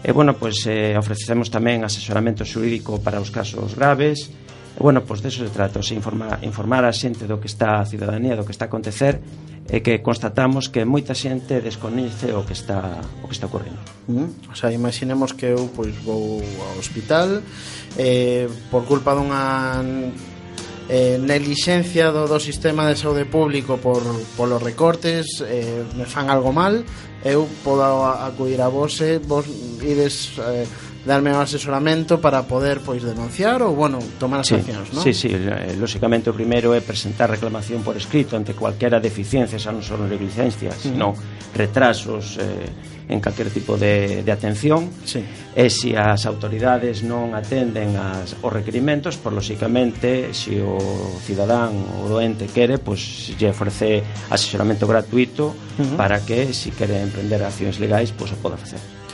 E 0.00 0.08
bueno, 0.16 0.40
pois 0.40 0.64
eh, 0.64 0.96
ofrecemos 0.96 1.52
tamén 1.52 1.84
asesoramento 1.84 2.48
xurídico 2.48 2.96
para 3.04 3.20
os 3.20 3.28
casos 3.28 3.76
graves 3.76 4.32
bueno, 4.78 5.00
pois 5.00 5.20
pues, 5.20 5.34
deso 5.34 5.44
se 5.44 5.50
trata, 5.50 5.82
se 5.82 5.94
informa, 5.94 6.38
informar 6.42 6.84
a 6.84 6.92
xente 6.92 7.24
do 7.24 7.40
que 7.40 7.48
está 7.48 7.80
a 7.80 7.86
ciudadanía, 7.88 8.36
do 8.36 8.44
que 8.44 8.52
está 8.52 8.66
a 8.66 8.70
acontecer 8.70 9.20
e 9.66 9.82
que 9.82 9.98
constatamos 9.98 10.70
que 10.70 10.86
moita 10.86 11.16
xente 11.16 11.58
descoñece 11.58 12.30
o 12.36 12.46
que 12.46 12.54
está 12.54 13.02
o 13.20 13.26
que 13.26 13.34
está 13.34 13.50
ocorrendo. 13.50 13.80
Mm. 14.06 14.52
O 14.52 14.54
sea, 14.54 14.70
imaginemos 14.70 15.34
que 15.34 15.50
eu 15.50 15.72
pois 15.74 15.96
vou 16.04 16.38
ao 16.38 16.78
hospital 16.78 17.42
eh, 17.98 18.46
por 18.70 18.84
culpa 18.84 19.16
dunha 19.16 19.82
eh, 20.88 21.18
negligencia 21.18 22.12
do, 22.12 22.28
do 22.30 22.38
sistema 22.38 22.86
de 22.86 22.94
saúde 22.94 23.26
público 23.26 23.78
por, 23.82 24.04
polos 24.38 24.62
recortes 24.62 25.42
eh, 25.42 25.82
me 25.98 26.06
fan 26.06 26.30
algo 26.30 26.54
mal 26.54 26.84
eu 27.26 27.48
podo 27.66 28.06
acudir 28.06 28.62
a 28.62 28.70
vos 28.70 29.02
e 29.02 29.18
vos 29.18 29.50
ides 29.82 30.38
eh, 30.38 30.62
darme 31.06 31.30
un 31.30 31.38
asesoramento 31.38 32.20
para 32.20 32.42
poder 32.42 32.82
pois 32.82 33.00
denunciar 33.06 33.62
ou 33.62 33.78
bueno, 33.78 34.02
tomar 34.18 34.42
as 34.42 34.50
sí, 34.50 34.58
accións, 34.58 34.90
non? 34.90 35.02
Sí, 35.06 35.14
sí, 35.14 35.30
eh, 35.30 35.78
lóxicamente 35.78 36.28
o 36.28 36.34
primeiro 36.34 36.74
é 36.74 36.82
presentar 36.82 37.30
reclamación 37.30 37.86
por 37.86 37.94
escrito 37.94 38.34
ante 38.34 38.58
cualquera 38.58 38.98
deficiencia, 38.98 39.56
xa 39.56 39.70
non 39.70 39.86
só 39.86 39.94
negligencias, 39.94 40.74
mm. 40.74 40.82
sino 40.82 41.14
retrasos 41.54 42.42
eh, 42.42 43.06
en 43.08 43.22
calquer 43.22 43.50
tipo 43.50 43.78
de, 43.78 44.26
de 44.26 44.32
atención. 44.32 44.90
Sí. 45.06 45.22
E 45.54 45.70
se 45.70 45.94
as 45.94 46.26
autoridades 46.26 47.06
non 47.06 47.38
atenden 47.38 47.94
as, 47.94 48.34
os 48.42 48.50
requerimentos, 48.50 49.14
por 49.14 49.30
lóxicamente, 49.30 50.34
se 50.34 50.58
o 50.58 50.76
cidadán 51.22 51.70
ou 52.02 52.18
o 52.18 52.20
ente 52.20 52.50
quere, 52.50 52.82
pois 52.82 53.30
lle 53.38 53.54
ofrece 53.54 54.02
asesoramento 54.28 54.90
gratuito 54.90 55.54
uh 55.54 55.94
para 55.94 56.18
que, 56.24 56.52
se 56.52 56.74
quere 56.74 56.98
emprender 56.98 57.40
accións 57.46 57.78
legais, 57.78 58.10
pois 58.10 58.34
o 58.34 58.38
poda 58.42 58.58
facer. 58.58 59.05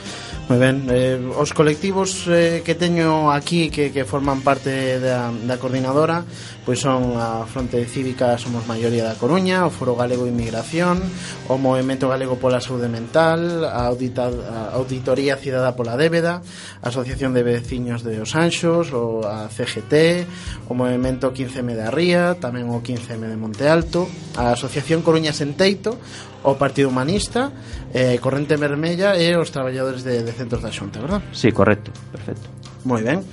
Moi 0.43 0.59
ben, 0.59 0.91
eh, 0.91 1.15
os 1.39 1.55
colectivos 1.55 2.27
eh, 2.27 2.61
que 2.67 2.75
teño 2.75 3.31
aquí 3.31 3.71
que, 3.71 3.95
que 3.95 4.03
forman 4.03 4.43
parte 4.43 4.99
da, 4.99 5.31
da 5.31 5.55
coordinadora 5.55 6.27
pois 6.65 6.79
son 6.79 7.19
a 7.19 7.43
Fronte 7.45 7.83
Cívica 7.85 8.39
Somos 8.39 8.63
Maioría 8.67 9.03
da 9.03 9.19
Coruña, 9.19 9.67
o 9.67 9.69
Foro 9.69 9.99
Galego 9.99 10.27
Inmigración, 10.27 11.03
o 11.51 11.59
Movimento 11.59 12.07
Galego 12.07 12.39
pola 12.39 12.63
Saúde 12.63 12.87
Mental, 12.87 13.67
a, 13.67 13.91
Audita, 13.91 14.31
a 14.31 14.79
Auditoría 14.79 15.35
Cidadá 15.35 15.75
pola 15.75 15.99
Débeda, 15.99 16.39
a 16.39 16.87
Asociación 16.87 17.35
de 17.35 17.43
Veciños 17.43 18.03
de 18.03 18.23
Os 18.23 18.31
Anxos, 18.35 18.95
o 18.95 19.27
a 19.27 19.51
CGT, 19.51 20.23
o 20.71 20.73
Movimento 20.73 21.35
15M 21.35 21.75
da 21.75 21.91
Ría, 21.91 22.39
tamén 22.39 22.71
o 22.71 22.79
15M 22.79 23.27
de 23.27 23.37
Monte 23.37 23.67
Alto, 23.67 24.07
a 24.39 24.55
Asociación 24.55 25.03
Coruña 25.03 25.35
Senteito, 25.35 25.99
o 26.43 26.55
Partido 26.55 26.89
Humanista, 26.89 27.51
eh, 27.93 28.19
Corrente 28.19 28.55
Vermella 28.55 29.15
e 29.15 29.31
os 29.35 29.49
traballadores 29.51 30.03
de, 30.03 30.23
de 30.23 30.31
centros 30.35 30.61
da 30.61 30.71
Xunta, 30.71 30.99
verdad? 30.99 31.23
Sí, 31.31 31.51
correcto, 31.51 31.91
perfecto. 32.11 32.47
Moi 32.83 33.01
ben. 33.01 33.23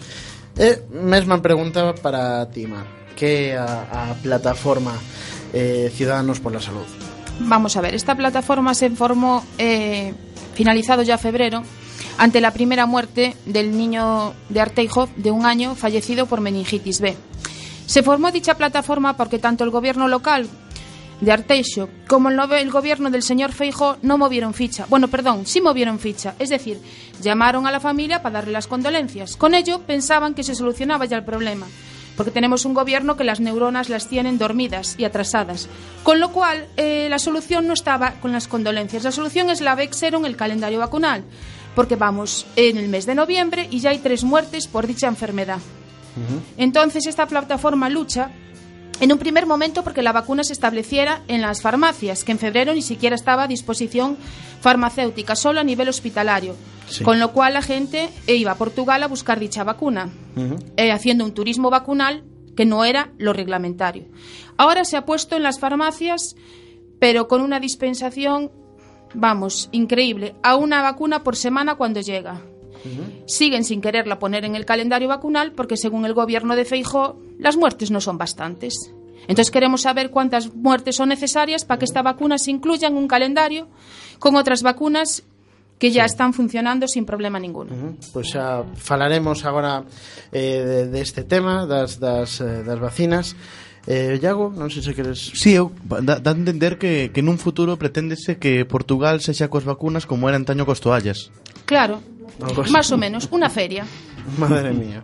E 0.56 0.86
mesma 0.90 1.42
pregunta 1.42 1.94
para 1.98 2.46
ti, 2.50 2.66
Mar. 2.66 2.86
Que 3.18 3.52
a, 3.52 4.12
a 4.12 4.14
plataforma 4.22 4.94
eh, 5.52 5.90
Ciudadanos 5.92 6.40
pola 6.40 6.62
Salud? 6.62 6.86
Vamos 7.40 7.76
a 7.76 7.80
ver, 7.80 7.94
esta 7.94 8.14
plataforma 8.14 8.74
se 8.74 8.90
formó 8.90 9.44
eh, 9.58 10.14
finalizado 10.54 11.02
ya 11.02 11.18
febrero 11.18 11.62
ante 12.18 12.40
la 12.40 12.52
primera 12.52 12.86
muerte 12.86 13.34
del 13.46 13.76
niño 13.76 14.34
de 14.48 14.60
Arteijo 14.60 15.08
de 15.16 15.30
un 15.30 15.46
año 15.46 15.74
fallecido 15.74 16.26
por 16.26 16.40
meningitis 16.40 17.00
B. 17.00 17.16
Se 17.86 18.02
formó 18.02 18.30
dicha 18.30 18.54
plataforma 18.54 19.16
porque 19.16 19.38
tanto 19.38 19.64
el 19.64 19.70
gobierno 19.70 20.06
local 20.06 20.48
de 21.20 21.32
Arteixo 21.32 21.88
como 22.08 22.30
el, 22.30 22.70
gobierno 22.70 23.10
del 23.10 23.22
señor 23.22 23.52
Feijo 23.52 23.96
no 24.02 24.18
movieron 24.18 24.54
ficha. 24.54 24.86
Bueno, 24.88 25.08
perdón, 25.08 25.46
sí 25.46 25.60
movieron 25.60 25.98
ficha. 25.98 26.34
Es 26.38 26.48
decir, 26.48 26.80
llamaron 27.20 27.66
a 27.66 27.70
la 27.70 27.80
familia 27.80 28.22
para 28.22 28.34
darle 28.34 28.52
las 28.52 28.66
condolencias. 28.66 29.36
Con 29.36 29.54
ello 29.54 29.80
pensaban 29.86 30.34
que 30.34 30.42
se 30.42 30.54
solucionaba 30.54 31.04
ya 31.04 31.16
el 31.16 31.24
problema. 31.24 31.66
Porque 32.16 32.32
tenemos 32.32 32.64
un 32.64 32.74
gobierno 32.74 33.16
que 33.16 33.24
las 33.24 33.40
neuronas 33.40 33.88
las 33.88 34.08
tienen 34.08 34.38
dormidas 34.38 34.96
y 34.98 35.04
atrasadas. 35.04 35.68
Con 36.02 36.20
lo 36.20 36.32
cual, 36.32 36.66
eh, 36.76 37.06
la 37.08 37.18
solución 37.18 37.66
no 37.66 37.72
estaba 37.72 38.14
con 38.20 38.32
las 38.32 38.48
condolencias. 38.48 39.04
La 39.04 39.12
solución 39.12 39.48
es 39.48 39.60
la 39.60 39.74
Vexero 39.74 40.18
en 40.18 40.26
el 40.26 40.36
calendario 40.36 40.80
vacunal. 40.80 41.24
Porque 41.74 41.96
vamos 41.96 42.46
en 42.56 42.78
el 42.78 42.88
mes 42.88 43.06
de 43.06 43.14
noviembre 43.14 43.68
y 43.70 43.80
ya 43.80 43.90
hay 43.90 43.98
tres 43.98 44.24
muertes 44.24 44.66
por 44.66 44.86
dicha 44.86 45.06
enfermedad. 45.06 45.60
Entonces 46.56 47.06
esta 47.06 47.26
plataforma 47.26 47.88
lucha 47.88 48.30
en 49.00 49.12
un 49.12 49.18
primer 49.18 49.46
momento 49.46 49.82
porque 49.82 50.02
la 50.02 50.12
vacuna 50.12 50.44
se 50.44 50.52
estableciera 50.52 51.22
en 51.28 51.40
las 51.40 51.62
farmacias, 51.62 52.24
que 52.24 52.32
en 52.32 52.38
febrero 52.38 52.74
ni 52.74 52.82
siquiera 52.82 53.16
estaba 53.16 53.44
a 53.44 53.48
disposición 53.48 54.16
farmacéutica, 54.60 55.34
solo 55.36 55.60
a 55.60 55.64
nivel 55.64 55.88
hospitalario. 55.88 56.54
Sí. 56.86 57.04
Con 57.04 57.18
lo 57.18 57.32
cual 57.32 57.54
la 57.54 57.62
gente 57.62 58.10
iba 58.26 58.52
a 58.52 58.56
Portugal 58.56 59.02
a 59.02 59.08
buscar 59.08 59.38
dicha 59.38 59.64
vacuna, 59.64 60.10
eh, 60.76 60.92
haciendo 60.92 61.24
un 61.24 61.32
turismo 61.32 61.70
vacunal 61.70 62.24
que 62.56 62.66
no 62.66 62.84
era 62.84 63.10
lo 63.16 63.32
reglamentario. 63.32 64.06
Ahora 64.56 64.84
se 64.84 64.96
ha 64.96 65.06
puesto 65.06 65.36
en 65.36 65.44
las 65.44 65.60
farmacias, 65.60 66.36
pero 66.98 67.28
con 67.28 67.40
una 67.40 67.60
dispensación, 67.60 68.50
vamos, 69.14 69.68
increíble, 69.72 70.34
a 70.42 70.56
una 70.56 70.82
vacuna 70.82 71.22
por 71.22 71.36
semana 71.36 71.76
cuando 71.76 72.00
llega. 72.00 72.42
siguen 73.26 73.64
sin 73.64 73.80
quererla 73.80 74.18
poner 74.18 74.44
en 74.44 74.56
el 74.56 74.64
calendario 74.64 75.08
vacunal 75.08 75.52
porque 75.52 75.76
según 75.76 76.04
el 76.04 76.14
gobierno 76.14 76.56
de 76.56 76.64
Feijó 76.64 77.20
las 77.38 77.56
muertes 77.56 77.90
no 77.90 78.00
son 78.00 78.18
bastantes. 78.18 78.74
Entonces 79.28 79.50
queremos 79.50 79.82
saber 79.82 80.10
cuántas 80.10 80.54
muertes 80.54 80.96
son 80.96 81.10
necesarias 81.10 81.64
para 81.64 81.78
que 81.78 81.84
esta 81.84 82.02
vacuna 82.02 82.38
se 82.38 82.50
incluya 82.50 82.88
en 82.88 82.96
un 82.96 83.06
calendario 83.06 83.68
con 84.18 84.36
otras 84.36 84.62
vacunas 84.62 85.22
que 85.78 85.90
ya 85.90 86.04
están 86.04 86.34
funcionando 86.34 86.86
sin 86.86 87.06
problema 87.06 87.40
ninguno. 87.40 87.72
Uh 87.72 87.76
-huh. 87.76 87.94
Pois 88.12 88.12
pues 88.12 88.26
xa 88.32 88.64
falaremos 88.76 89.44
agora 89.44 89.84
eh, 90.30 90.62
de, 90.62 90.88
de, 90.88 91.00
este 91.00 91.24
tema 91.24 91.64
das, 91.66 91.98
das, 91.98 92.40
eh, 92.40 92.62
das 92.62 92.78
vacinas. 92.78 93.34
Eh, 93.88 94.20
Iago, 94.20 94.52
non 94.52 94.68
sei 94.68 94.84
se 94.84 94.92
queres... 94.92 95.32
Sí, 95.32 95.56
eu 95.56 95.72
dá 95.88 96.04
da, 96.04 96.14
da 96.20 96.32
entender 96.36 96.76
que, 96.76 97.08
que 97.16 97.24
nun 97.24 97.40
futuro 97.40 97.80
preténdese 97.80 98.36
que 98.36 98.68
Portugal 98.68 99.24
sexa 99.24 99.48
coas 99.48 99.64
vacunas 99.64 100.04
como 100.04 100.28
era 100.28 100.36
antaño 100.36 100.68
cos 100.68 100.84
toallas. 100.84 101.32
Claro, 101.64 102.04
Máis 102.70 102.88
ou 102.92 102.98
menos, 102.98 103.26
unha 103.32 103.48
feria. 103.48 103.82
Madre 104.38 104.70
mía. 104.72 105.02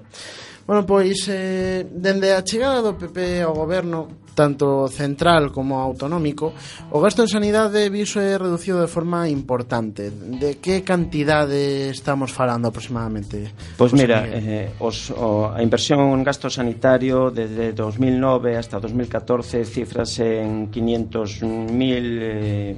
Bueno, 0.66 0.84
pois, 0.84 1.30
eh, 1.30 1.86
dende 1.86 2.34
a 2.34 2.42
chegada 2.42 2.82
do 2.82 2.98
PP 2.98 3.46
ao 3.46 3.54
goberno, 3.54 4.26
tanto 4.34 4.90
central 4.90 5.54
como 5.54 5.78
autonómico, 5.78 6.52
o 6.90 6.98
gasto 6.98 7.22
en 7.22 7.30
sanidade 7.30 7.86
viso 7.86 8.18
é 8.18 8.34
reducido 8.34 8.82
de 8.82 8.90
forma 8.90 9.30
importante. 9.30 10.10
De 10.10 10.58
que 10.58 10.82
cantidade 10.82 11.94
estamos 11.94 12.34
falando 12.34 12.66
aproximadamente? 12.66 13.54
Pois 13.78 13.94
mira, 13.94 14.26
eh, 14.26 14.74
os, 14.82 15.14
o, 15.14 15.54
a 15.54 15.62
inversión 15.62 16.02
en 16.10 16.26
gasto 16.26 16.50
sanitario 16.50 17.30
desde 17.30 17.70
2009 17.70 18.58
hasta 18.58 18.82
2014 18.82 19.62
cifras 19.64 20.18
en 20.18 20.66
500.000 20.66 21.70
eh, 21.78 22.76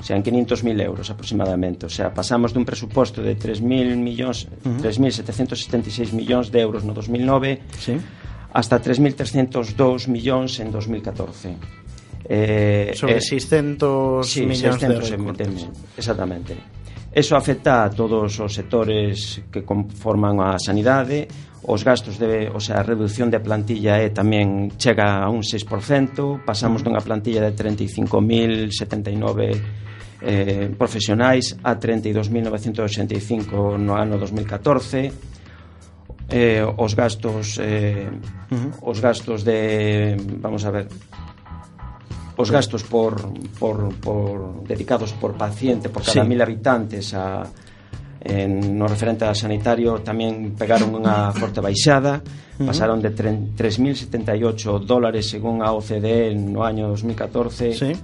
sean 0.00 0.22
500.000 0.22 0.80
euros 0.82 1.10
aproximadamente. 1.10 1.86
O 1.86 1.90
sea, 1.90 2.14
pasamos 2.14 2.54
dun 2.54 2.64
presuposto 2.64 3.22
de 3.22 3.34
3.000 3.34 3.98
millóns, 3.98 4.46
uh 4.46 4.78
-huh. 4.78 4.82
3.776 4.82 6.12
millóns 6.14 6.50
de 6.50 6.60
euros 6.62 6.84
no 6.84 6.94
2009 6.94 7.60
sí. 7.78 7.98
hasta 8.52 8.80
3.302 8.80 10.08
millóns 10.08 10.60
en 10.60 10.70
2014. 10.70 11.56
Eh, 12.28 12.92
Sobre 12.94 13.18
eh, 13.18 13.20
600 13.20 14.26
sí, 14.26 14.46
millóns 14.46 14.78
600 14.78 15.10
de 15.10 15.16
recortes. 15.16 15.66
Exactamente. 15.96 16.56
Eso 17.10 17.36
afecta 17.36 17.84
a 17.84 17.90
todos 17.90 18.38
os 18.38 18.52
sectores 18.52 19.40
que 19.50 19.64
conforman 19.64 20.40
a 20.44 20.58
sanidade, 20.60 21.26
os 21.64 21.82
gastos 21.82 22.18
de, 22.20 22.52
o 22.52 22.60
sea, 22.60 22.80
a 22.80 22.86
reducción 22.86 23.30
de 23.32 23.40
plantilla 23.40 23.96
é 23.98 24.10
tamén 24.12 24.76
chega 24.78 25.24
a 25.24 25.28
un 25.32 25.40
6%, 25.42 26.44
pasamos 26.44 26.84
dunha 26.84 27.00
plantilla 27.00 27.40
de 27.42 27.56
35.079 27.56 29.87
eh, 30.22 30.70
profesionais 30.76 31.56
a 31.62 31.78
32.985 31.78 33.78
no 33.78 33.94
ano 33.94 34.18
2014 34.18 35.12
eh, 36.28 36.60
os 36.64 36.94
gastos 36.94 37.58
eh, 37.62 38.10
uh 38.50 38.54
-huh. 38.54 38.70
os 38.82 39.00
gastos 39.00 39.44
de 39.44 40.16
vamos 40.42 40.64
a 40.66 40.70
ver 40.70 40.86
os 42.38 42.50
gastos 42.50 42.84
por, 42.84 43.32
por, 43.58 43.94
por 43.98 44.62
dedicados 44.66 45.12
por 45.14 45.34
paciente 45.34 45.88
por 45.88 46.02
cada 46.02 46.22
sí. 46.22 46.28
mil 46.28 46.42
habitantes 46.42 47.14
a, 47.14 47.46
en, 48.20 48.76
no 48.76 48.88
referente 48.90 49.24
a 49.24 49.34
sanitario 49.34 50.02
tamén 50.02 50.58
pegaron 50.58 50.98
unha 50.98 51.30
forte 51.30 51.62
baixada 51.62 52.18
uh 52.18 52.22
-huh. 52.62 52.66
pasaron 52.66 52.98
de 52.98 53.14
3.078 53.14 54.82
dólares 54.82 55.30
según 55.30 55.62
a 55.62 55.70
OCDE 55.70 56.34
no 56.34 56.66
año 56.66 56.90
2014 56.90 57.72
sí 57.72 57.94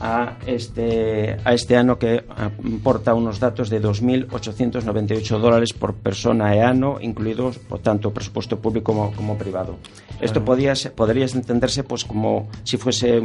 a 0.00 0.38
este, 0.46 1.36
a 1.44 1.54
este 1.54 1.76
ano 1.76 1.98
que 1.98 2.22
aporta 2.28 3.14
unos 3.14 3.40
datos 3.40 3.68
de 3.70 3.82
2.898 3.82 5.38
dólares 5.38 5.74
por 5.74 5.94
persona 5.94 6.54
e 6.54 6.62
ano, 6.62 7.02
incluidos, 7.02 7.58
por 7.58 7.82
tanto, 7.82 8.14
presupuesto 8.14 8.62
público 8.62 8.94
como, 8.94 9.10
como 9.10 9.34
privado. 9.34 9.78
Isto 10.22 10.44
podía, 10.44 10.74
podría 10.94 11.26
entenderse 11.26 11.82
pues 11.82 12.04
como 12.04 12.48
si 12.62 12.78
fuese 12.78 13.18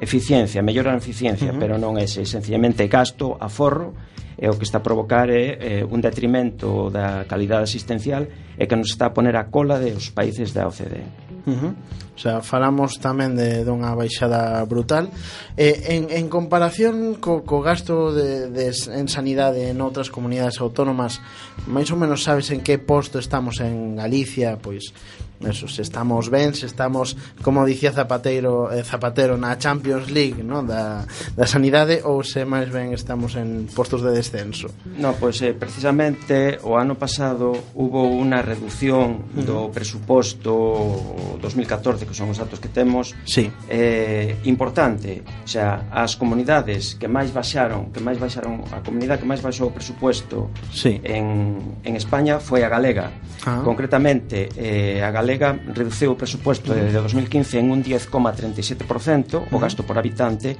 eficiencia, 0.00 0.60
mellora 0.62 0.92
a 0.92 1.00
eficiencia, 1.00 1.52
uh 1.52 1.56
-huh. 1.56 1.60
pero 1.60 1.74
non 1.80 1.96
é 1.96 2.04
ese, 2.04 2.24
sencillamente 2.24 2.88
gasto, 2.88 3.36
aforro, 3.40 3.96
e 4.40 4.48
o 4.48 4.56
que 4.56 4.64
está 4.64 4.80
a 4.80 4.84
provocar 4.84 5.28
é, 5.28 5.60
é 5.60 5.84
un 5.84 6.00
detrimento 6.00 6.88
da 6.88 7.28
calidade 7.28 7.68
asistencial 7.68 8.24
e 8.56 8.64
que 8.64 8.72
nos 8.72 8.88
está 8.88 9.12
a 9.12 9.12
poner 9.12 9.36
a 9.36 9.52
cola 9.52 9.76
dos 9.76 10.08
países 10.08 10.56
da 10.56 10.64
OCDE. 10.64 11.04
Uh 11.44 11.52
-huh. 11.52 11.72
O 12.20 12.22
sea, 12.22 12.44
falamos 12.44 13.00
tamén 13.00 13.32
de 13.32 13.64
dunha 13.64 13.96
baixada 13.96 14.60
brutal. 14.68 15.08
Eh, 15.56 15.96
en, 15.96 16.12
en 16.12 16.28
comparación 16.28 17.16
co, 17.16 17.48
co 17.48 17.64
gasto 17.64 18.12
de, 18.12 18.52
de, 18.52 18.76
en 18.92 19.08
sanidade 19.08 19.72
en 19.72 19.80
outras 19.80 20.12
comunidades 20.12 20.60
autónomas, 20.60 21.24
máis 21.64 21.88
ou 21.88 21.96
menos 21.96 22.20
sabes 22.20 22.52
en 22.52 22.60
que 22.60 22.76
posto 22.76 23.16
estamos 23.16 23.64
en 23.64 23.96
Galicia, 23.96 24.60
pois 24.60 24.92
eso, 25.40 25.68
se 25.68 25.82
estamos 25.82 26.28
ben, 26.28 26.54
se 26.54 26.66
estamos, 26.66 27.16
como 27.42 27.64
dicía 27.64 27.92
Zapateiro, 27.92 28.70
eh, 28.72 28.84
Zapatero 28.84 29.40
na 29.40 29.56
Champions 29.56 30.10
League, 30.10 30.44
no, 30.44 30.60
da, 30.62 31.08
da 31.32 31.46
sanidade 31.48 32.04
ou 32.04 32.20
se 32.20 32.44
máis 32.44 32.68
ben 32.68 32.92
estamos 32.92 33.40
en 33.40 33.64
postos 33.72 34.04
de 34.04 34.12
descenso. 34.12 34.68
No, 35.00 35.16
pois 35.16 35.40
pues, 35.40 35.48
eh, 35.48 35.56
precisamente 35.56 36.60
o 36.60 36.76
ano 36.76 37.00
pasado 37.00 37.56
hubo 37.72 38.04
unha 38.04 38.44
reducción 38.44 39.32
do 39.32 39.72
presuposto 39.72 41.40
2014, 41.40 42.04
que 42.04 42.12
son 42.12 42.28
os 42.28 42.36
datos 42.36 42.60
que 42.60 42.68
temos, 42.68 43.16
sí. 43.24 43.48
eh, 43.72 44.36
importante, 44.44 45.24
xa 45.48 45.88
as 45.88 46.20
comunidades 46.20 47.00
que 47.00 47.08
máis 47.08 47.32
baixaron, 47.32 47.88
que 47.88 48.04
máis 48.04 48.20
baixaron 48.20 48.60
a 48.76 48.84
comunidade 48.84 49.24
que 49.24 49.28
máis 49.28 49.40
baixou 49.40 49.72
o 49.72 49.74
presuposto 49.74 50.52
sí. 50.68 51.00
en, 51.00 51.80
en 51.80 51.96
España 51.96 52.36
foi 52.36 52.60
a 52.60 52.68
galega. 52.68 53.08
Ah. 53.48 53.64
Concretamente, 53.64 54.52
eh, 54.52 55.00
a 55.00 55.08
galega 55.08 55.29
galega 55.30 55.54
reduceu 55.70 56.10
o 56.10 56.18
presupuesto 56.18 56.74
de 56.74 56.90
2015 56.90 57.62
en 57.62 57.70
un 57.70 57.86
10,37% 57.86 59.54
o 59.54 59.56
gasto 59.62 59.86
por 59.86 59.94
habitante 59.94 60.58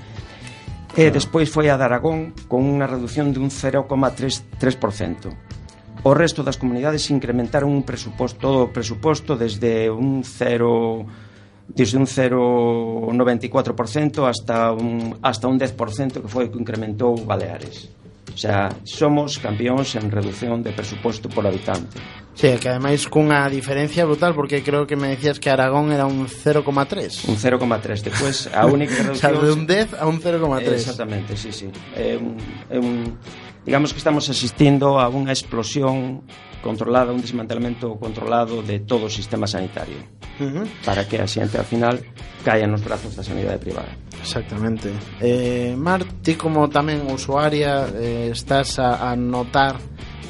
e 0.94 1.10
despois 1.10 1.50
foi 1.50 1.66
a 1.70 1.78
de 1.78 1.82
Aragón 1.82 2.30
con 2.46 2.62
unha 2.62 2.86
reducción 2.86 3.34
de 3.34 3.42
un 3.42 3.50
0,33%. 3.50 6.06
O 6.06 6.14
resto 6.14 6.46
das 6.46 6.54
comunidades 6.56 7.10
incrementaron 7.10 7.74
un 7.74 7.82
presuposto, 7.82 8.70
o 8.70 8.72
presuposto 8.72 9.34
desde 9.34 9.90
un 9.90 10.22
0 10.22 11.26
desde 11.70 11.98
un 11.98 12.06
0,94% 12.06 14.26
hasta 14.26 14.74
un, 14.74 15.18
hasta 15.22 15.46
un 15.46 15.54
10% 15.58 16.22
que 16.22 16.30
foi 16.30 16.46
o 16.46 16.50
que 16.50 16.58
incrementou 16.58 17.14
Baleares 17.14 17.99
xa 18.40 18.72
somos 18.88 19.36
campeóns 19.36 19.92
en 20.00 20.08
reducción 20.08 20.64
de 20.64 20.72
presuposto 20.72 21.28
por 21.28 21.44
habitante. 21.44 22.00
Sí, 22.32 22.48
que 22.56 22.72
ademais 22.72 23.04
cunha 23.04 23.44
diferencia 23.52 24.08
brutal 24.08 24.32
porque 24.32 24.64
creo 24.64 24.88
que 24.88 24.96
me 24.96 25.12
decías 25.12 25.36
que 25.36 25.52
Aragón 25.52 25.92
era 25.92 26.08
un 26.08 26.24
0,3. 26.24 27.28
Un 27.28 27.36
0,3, 27.36 28.00
depois 28.00 28.48
a 28.48 28.64
única 28.76 28.96
reducción... 28.96 29.36
o 29.36 29.36
sea, 29.36 29.44
de 29.44 29.52
un 29.52 29.66
10 29.68 30.00
a 30.00 30.08
un 30.08 30.18
0,3. 30.24 30.72
Exactamente, 30.72 31.36
sí, 31.36 31.52
sí. 31.52 31.68
É 31.92 32.16
un, 32.16 32.40
é 32.72 32.80
un, 32.80 33.20
digamos 33.68 33.92
que 33.92 34.00
estamos 34.00 34.24
asistindo 34.32 34.96
a 34.96 35.12
unha 35.12 35.36
explosión 35.36 36.24
controlada, 36.64 37.12
un 37.12 37.20
desmantelamento 37.20 38.00
controlado 38.00 38.64
de 38.64 38.80
todo 38.80 39.08
o 39.08 39.12
sistema 39.12 39.44
sanitario. 39.44 40.00
Uh 40.40 40.44
-huh. 40.44 40.66
para 40.84 41.04
que 41.04 41.20
a 41.20 41.26
xente 41.28 41.60
ao 41.60 41.64
final 41.64 42.00
caia 42.42 42.66
nos 42.66 42.82
brazos 42.82 43.14
da 43.14 43.22
sanidade 43.22 43.60
privada. 43.60 43.92
Exactamente. 44.20 44.90
Eh, 45.20 45.76
Mar, 45.76 46.04
ti 46.24 46.34
como 46.34 46.68
tamén 46.68 47.04
usuaria 47.08 47.86
eh, 47.92 48.32
estás 48.32 48.80
a, 48.80 49.12
a 49.12 49.16
notar 49.16 49.76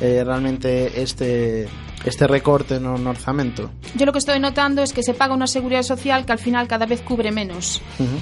eh, 0.03 0.23
realmente 0.27 1.01
este 1.01 1.70
este 2.05 2.27
recorte 2.27 2.81
no, 2.81 2.96
no 2.96 3.11
orzamento? 3.11 3.70
Yo 3.94 4.07
lo 4.07 4.12
que 4.12 4.18
estoy 4.18 4.40
notando 4.40 4.83
es 4.83 4.92
que 4.92 5.03
se 5.03 5.14
paga 5.14 5.35
una 5.35 5.46
seguridad 5.46 5.83
social 5.83 6.25
que 6.25 6.33
al 6.33 6.38
final 6.38 6.66
cada 6.66 6.87
vez 6.87 7.03
cubre 7.03 7.31
menos. 7.31 7.83
Uh 7.99 8.05
-huh. 8.05 8.20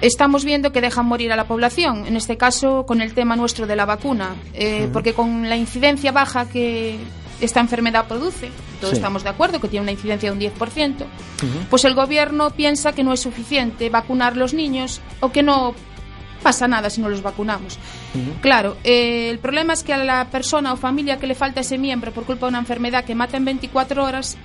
Estamos 0.00 0.44
viendo 0.44 0.72
que 0.72 0.80
dejan 0.80 1.06
morir 1.06 1.32
a 1.32 1.36
la 1.36 1.48
población, 1.48 2.06
en 2.06 2.16
este 2.16 2.36
caso 2.36 2.84
con 2.84 3.00
el 3.00 3.14
tema 3.14 3.34
nuestro 3.34 3.66
de 3.66 3.76
la 3.76 3.86
vacuna, 3.86 4.36
eh, 4.52 4.82
uh 4.82 4.86
-huh. 4.86 4.92
porque 4.92 5.14
con 5.14 5.48
la 5.48 5.56
incidencia 5.56 6.12
baja 6.12 6.48
que 6.48 6.98
esta 7.40 7.60
enfermedad 7.60 8.06
produce, 8.06 8.50
todos 8.80 8.92
sí. 8.92 8.96
estamos 8.96 9.22
de 9.22 9.30
acuerdo 9.30 9.60
que 9.60 9.68
tiene 9.68 9.82
una 9.82 9.92
incidencia 9.92 10.30
de 10.30 10.36
un 10.36 10.40
10%, 10.40 11.02
uh 11.02 11.04
-huh. 11.04 11.66
pues 11.68 11.84
el 11.84 11.94
gobierno 11.94 12.50
piensa 12.50 12.92
que 12.92 13.04
no 13.04 13.12
es 13.12 13.20
suficiente 13.20 13.90
vacunar 13.90 14.36
los 14.36 14.54
niños 14.54 15.00
o 15.20 15.30
que 15.30 15.42
no 15.42 15.74
pasa 16.42 16.68
nada 16.68 16.90
si 16.90 17.00
no 17.00 17.08
los 17.08 17.22
vacunamos. 17.22 17.78
Uh 18.14 18.18
-huh. 18.18 18.40
Claro, 18.40 18.76
eh, 18.84 19.28
el 19.30 19.38
problema 19.38 19.72
es 19.72 19.82
que 19.82 19.92
a 19.92 19.98
la 19.98 20.30
persona 20.30 20.72
o 20.72 20.76
familia 20.76 21.18
que 21.18 21.26
le 21.26 21.34
falta 21.34 21.60
ese 21.60 21.78
miembro 21.78 22.12
por 22.12 22.24
culpa 22.24 22.46
de 22.46 22.50
una 22.50 22.58
enfermedad 22.58 23.04
que 23.04 23.14
mata 23.14 23.36
en 23.36 23.44
24 23.44 24.04
horas, 24.04 24.36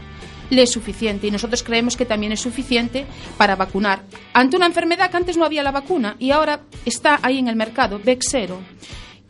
le 0.49 0.63
es 0.63 0.71
suficiente 0.71 1.27
y 1.27 1.31
nosotros 1.31 1.63
creemos 1.63 1.95
que 1.95 2.05
también 2.05 2.33
es 2.33 2.41
suficiente 2.41 3.05
para 3.37 3.55
vacunar. 3.55 4.03
Ante 4.33 4.57
una 4.57 4.65
enfermedad 4.65 5.09
que 5.09 5.17
antes 5.17 5.37
no 5.37 5.45
había 5.45 5.63
la 5.63 5.71
vacuna 5.71 6.17
y 6.19 6.31
ahora 6.31 6.59
está 6.85 7.19
ahí 7.23 7.39
en 7.39 7.47
el 7.47 7.55
mercado, 7.55 7.99
Bexero 8.03 8.59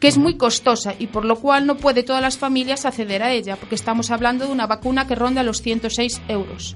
que 0.01 0.07
es 0.07 0.17
muy 0.17 0.35
costosa 0.35 0.95
y 0.97 1.07
por 1.07 1.25
lo 1.25 1.37
cual 1.37 1.67
no 1.67 1.77
puede 1.77 2.01
todas 2.01 2.23
las 2.23 2.39
familias 2.39 2.85
acceder 2.85 3.21
a 3.21 3.31
ella, 3.31 3.55
porque 3.55 3.75
estamos 3.75 4.09
hablando 4.09 4.45
de 4.45 4.51
una 4.51 4.65
vacuna 4.65 5.05
que 5.05 5.13
ronda 5.13 5.43
los 5.43 5.61
106 5.61 6.23
euros. 6.27 6.75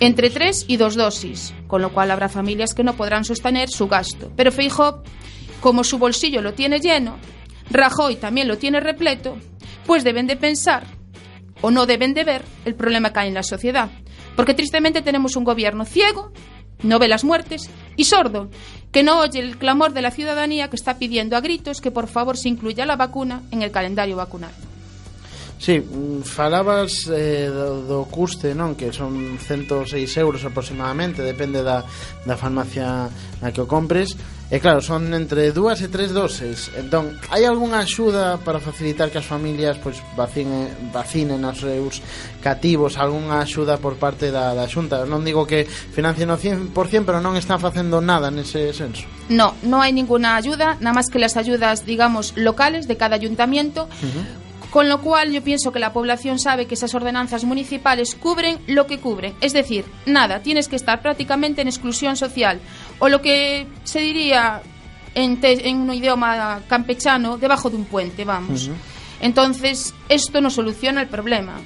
Entre 0.00 0.28
tres 0.28 0.64
y 0.66 0.76
dos 0.76 0.96
dosis, 0.96 1.54
con 1.68 1.80
lo 1.80 1.92
cual 1.92 2.10
habrá 2.10 2.28
familias 2.28 2.74
que 2.74 2.82
no 2.82 2.96
podrán 2.96 3.24
sostener 3.24 3.70
su 3.70 3.86
gasto. 3.86 4.32
Pero 4.36 4.50
Feijóo, 4.50 5.04
como 5.60 5.84
su 5.84 5.98
bolsillo 5.98 6.42
lo 6.42 6.52
tiene 6.52 6.80
lleno, 6.80 7.16
Rajoy 7.70 8.16
también 8.16 8.48
lo 8.48 8.58
tiene 8.58 8.80
repleto, 8.80 9.38
pues 9.86 10.02
deben 10.02 10.26
de 10.26 10.36
pensar 10.36 10.84
o 11.60 11.70
no 11.70 11.86
deben 11.86 12.12
de 12.12 12.24
ver 12.24 12.42
el 12.64 12.74
problema 12.74 13.12
que 13.12 13.20
hay 13.20 13.28
en 13.28 13.34
la 13.34 13.44
sociedad. 13.44 13.88
Porque 14.34 14.54
tristemente 14.54 15.00
tenemos 15.00 15.36
un 15.36 15.44
gobierno 15.44 15.84
ciego, 15.84 16.32
no 16.82 16.98
ve 16.98 17.08
las 17.08 17.24
muertes, 17.24 17.70
y 17.96 18.04
sordo, 18.04 18.48
que 18.90 19.02
no 19.02 19.20
oye 19.20 19.40
el 19.40 19.58
clamor 19.58 19.92
de 19.92 20.02
la 20.02 20.10
ciudadanía 20.10 20.68
que 20.68 20.76
está 20.76 20.98
pidiendo 20.98 21.36
a 21.36 21.40
gritos 21.40 21.80
que 21.80 21.90
por 21.90 22.08
favor 22.08 22.36
se 22.36 22.48
incluya 22.48 22.86
la 22.86 22.96
vacuna 22.96 23.42
en 23.50 23.62
el 23.62 23.70
calendario 23.70 24.16
vacunal. 24.16 24.52
Sí, 25.62 25.78
mm, 25.78 26.22
falabas 26.22 27.06
eh, 27.06 27.46
do, 27.46 27.86
do 27.86 28.04
custe, 28.10 28.50
non? 28.50 28.74
Que 28.74 28.90
son 28.90 29.38
106 29.38 29.94
euros 30.18 30.42
aproximadamente, 30.42 31.22
depende 31.22 31.62
da, 31.62 31.86
da 32.26 32.34
farmacia 32.34 33.06
na 33.38 33.54
que 33.54 33.62
o 33.62 33.70
compres. 33.70 34.18
E 34.52 34.60
claro, 34.60 34.84
son 34.84 35.08
entre 35.16 35.48
dúas 35.48 35.80
e 35.80 35.88
tres 35.88 36.12
doses. 36.12 36.68
Entón, 36.76 37.16
hai 37.32 37.48
algunha 37.48 37.80
axuda 37.80 38.36
para 38.36 38.60
facilitar 38.60 39.08
que 39.08 39.16
as 39.16 39.24
familias 39.24 39.80
pois 39.80 40.04
vacine, 40.12 40.68
vacinen 40.92 41.40
os 41.48 41.56
seus 41.64 42.04
cativos, 42.44 43.00
algunha 43.00 43.40
axuda 43.40 43.80
por 43.80 43.96
parte 43.96 44.28
da, 44.28 44.52
da 44.52 44.68
Xunta? 44.68 45.08
Non 45.08 45.24
digo 45.24 45.48
que 45.48 45.64
financien 45.64 46.28
o 46.28 46.36
100%, 46.36 46.68
pero 47.08 47.24
non 47.24 47.32
están 47.40 47.64
facendo 47.64 48.04
nada 48.04 48.28
nese 48.28 48.76
senso. 48.76 49.08
No, 49.32 49.56
no 49.64 49.80
hay 49.80 49.96
ninguna 49.96 50.36
ayuda, 50.36 50.76
nada 50.84 51.00
más 51.00 51.08
que 51.08 51.16
las 51.16 51.40
ayudas, 51.40 51.88
digamos, 51.88 52.36
locales 52.36 52.84
de 52.84 53.00
cada 53.00 53.16
ayuntamiento. 53.16 53.88
Uh 54.04 54.04
-huh. 54.04 54.42
Con 54.72 54.88
lo 54.88 55.02
cual 55.02 55.32
yo 55.32 55.42
pienso 55.42 55.70
que 55.70 55.78
la 55.78 55.92
población 55.92 56.38
sabe 56.38 56.64
que 56.64 56.76
esas 56.76 56.94
ordenanzas 56.94 57.44
municipales 57.44 58.14
cubren 58.14 58.58
lo 58.66 58.86
que 58.86 59.00
cubren. 59.00 59.34
Es 59.42 59.52
decir, 59.52 59.84
nada, 60.06 60.40
tienes 60.40 60.66
que 60.66 60.76
estar 60.76 61.02
prácticamente 61.02 61.60
en 61.60 61.68
exclusión 61.68 62.16
social. 62.16 62.58
O 62.98 63.08
lo 63.08 63.20
que 63.20 63.66
se 63.84 64.00
diría 64.00 64.62
en, 65.14 65.40
te, 65.40 65.68
en 65.68 65.78
un 65.78 65.92
idioma 65.94 66.60
campechano, 66.68 67.36
debajo 67.36 67.70
de 67.70 67.76
un 67.76 67.84
puente, 67.84 68.24
vamos. 68.24 68.68
Uh 68.68 68.72
-huh. 68.72 68.76
Entonces, 69.20 69.94
esto 70.08 70.40
no 70.40 70.50
soluciona 70.50 71.00
el 71.00 71.08
problema. 71.08 71.60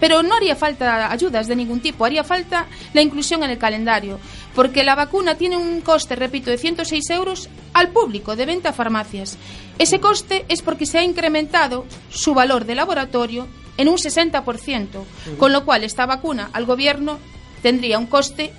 Pero 0.00 0.22
no 0.22 0.34
haría 0.34 0.56
falta 0.56 1.10
ayudas 1.10 1.46
de 1.46 1.56
ningún 1.56 1.80
tipo, 1.80 2.04
haría 2.04 2.22
falta 2.22 2.66
la 2.92 3.00
inclusión 3.00 3.42
en 3.42 3.50
el 3.50 3.58
calendario, 3.58 4.18
porque 4.54 4.84
la 4.84 4.94
vacuna 4.94 5.36
tiene 5.36 5.56
un 5.56 5.80
coste, 5.80 6.16
repito, 6.16 6.50
de 6.50 6.58
106 6.58 7.10
euros 7.10 7.48
al 7.72 7.88
público 7.88 8.36
de 8.36 8.44
venta 8.44 8.70
a 8.70 8.72
farmacias. 8.72 9.38
Ese 9.78 9.98
coste 9.98 10.44
es 10.48 10.60
porque 10.60 10.84
se 10.86 10.98
ha 10.98 11.02
incrementado 11.02 11.86
su 12.10 12.34
valor 12.34 12.66
de 12.66 12.74
laboratorio 12.74 13.48
en 13.78 13.88
un 13.88 13.96
60%, 13.96 14.86
con 15.38 15.52
lo 15.52 15.64
cual 15.64 15.84
esta 15.84 16.06
vacuna 16.06 16.50
al 16.52 16.66
gobierno 16.66 17.18
tendría 17.62 17.98
un 17.98 18.06
coste 18.06 18.52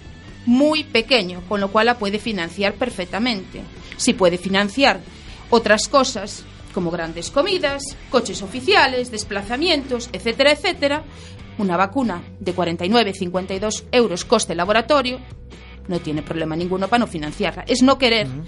muy 0.48 0.86
pequeño, 0.86 1.44
con 1.48 1.60
lo 1.60 1.72
cual 1.72 1.86
la 1.86 2.00
puede 2.00 2.20
financiar 2.20 2.74
perfectamente. 2.74 3.62
Si 3.98 4.14
puede 4.14 4.38
financiar 4.38 5.02
otras 5.50 5.88
cosas 5.88 6.44
como 6.74 6.90
grandes 6.90 7.30
comidas, 7.32 7.84
coches 8.10 8.42
oficiales, 8.42 9.12
desplazamientos, 9.12 10.10
etcétera, 10.14 10.52
etcétera, 10.52 11.04
una 11.58 11.76
vacuna 11.76 12.24
de 12.40 12.56
49-52 12.56 13.84
euros 13.92 14.26
coste 14.26 14.56
laboratorio, 14.56 15.20
no 15.88 16.00
tiene 16.00 16.22
problema 16.22 16.56
ninguno 16.56 16.88
para 16.88 17.00
no 17.00 17.08
financiarla. 17.08 17.64
Es 17.68 17.82
no 17.82 17.98
querer 17.98 18.28
uh 18.28 18.32
-huh. 18.32 18.44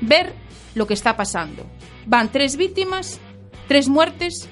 ver 0.00 0.32
lo 0.74 0.86
que 0.86 0.94
está 0.94 1.16
pasando. 1.16 1.66
Van 2.06 2.32
tres 2.32 2.56
víctimas, 2.56 3.20
tres 3.68 3.88
muertes 3.88 4.48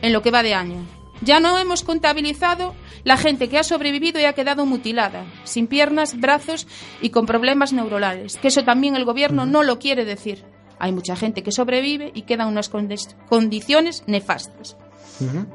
en 0.00 0.12
lo 0.12 0.22
que 0.22 0.30
va 0.30 0.42
de 0.42 0.54
año. 0.54 0.95
Ya 1.22 1.40
no 1.40 1.58
hemos 1.58 1.82
contabilizado 1.82 2.74
la 3.04 3.16
gente 3.16 3.48
que 3.48 3.58
ha 3.58 3.64
sobrevivido 3.64 4.20
y 4.20 4.24
ha 4.24 4.34
quedado 4.34 4.66
mutilada, 4.66 5.24
sin 5.44 5.66
piernas, 5.66 6.18
brazos 6.18 6.66
y 7.00 7.10
con 7.10 7.26
problemas 7.26 7.72
neurolales, 7.72 8.36
que 8.36 8.48
eso 8.48 8.64
también 8.64 8.96
el 8.96 9.04
gobierno 9.04 9.46
no 9.46 9.62
lo 9.62 9.78
quiere 9.78 10.04
decir. 10.04 10.44
Hay 10.78 10.92
mucha 10.92 11.16
gente 11.16 11.42
que 11.42 11.52
sobrevive 11.52 12.10
y 12.14 12.22
queda 12.22 12.44
en 12.44 12.50
unas 12.50 12.68
condiciones 12.68 14.04
nefastas. 14.06 14.76
Uh 15.20 15.24
-huh. 15.24 15.46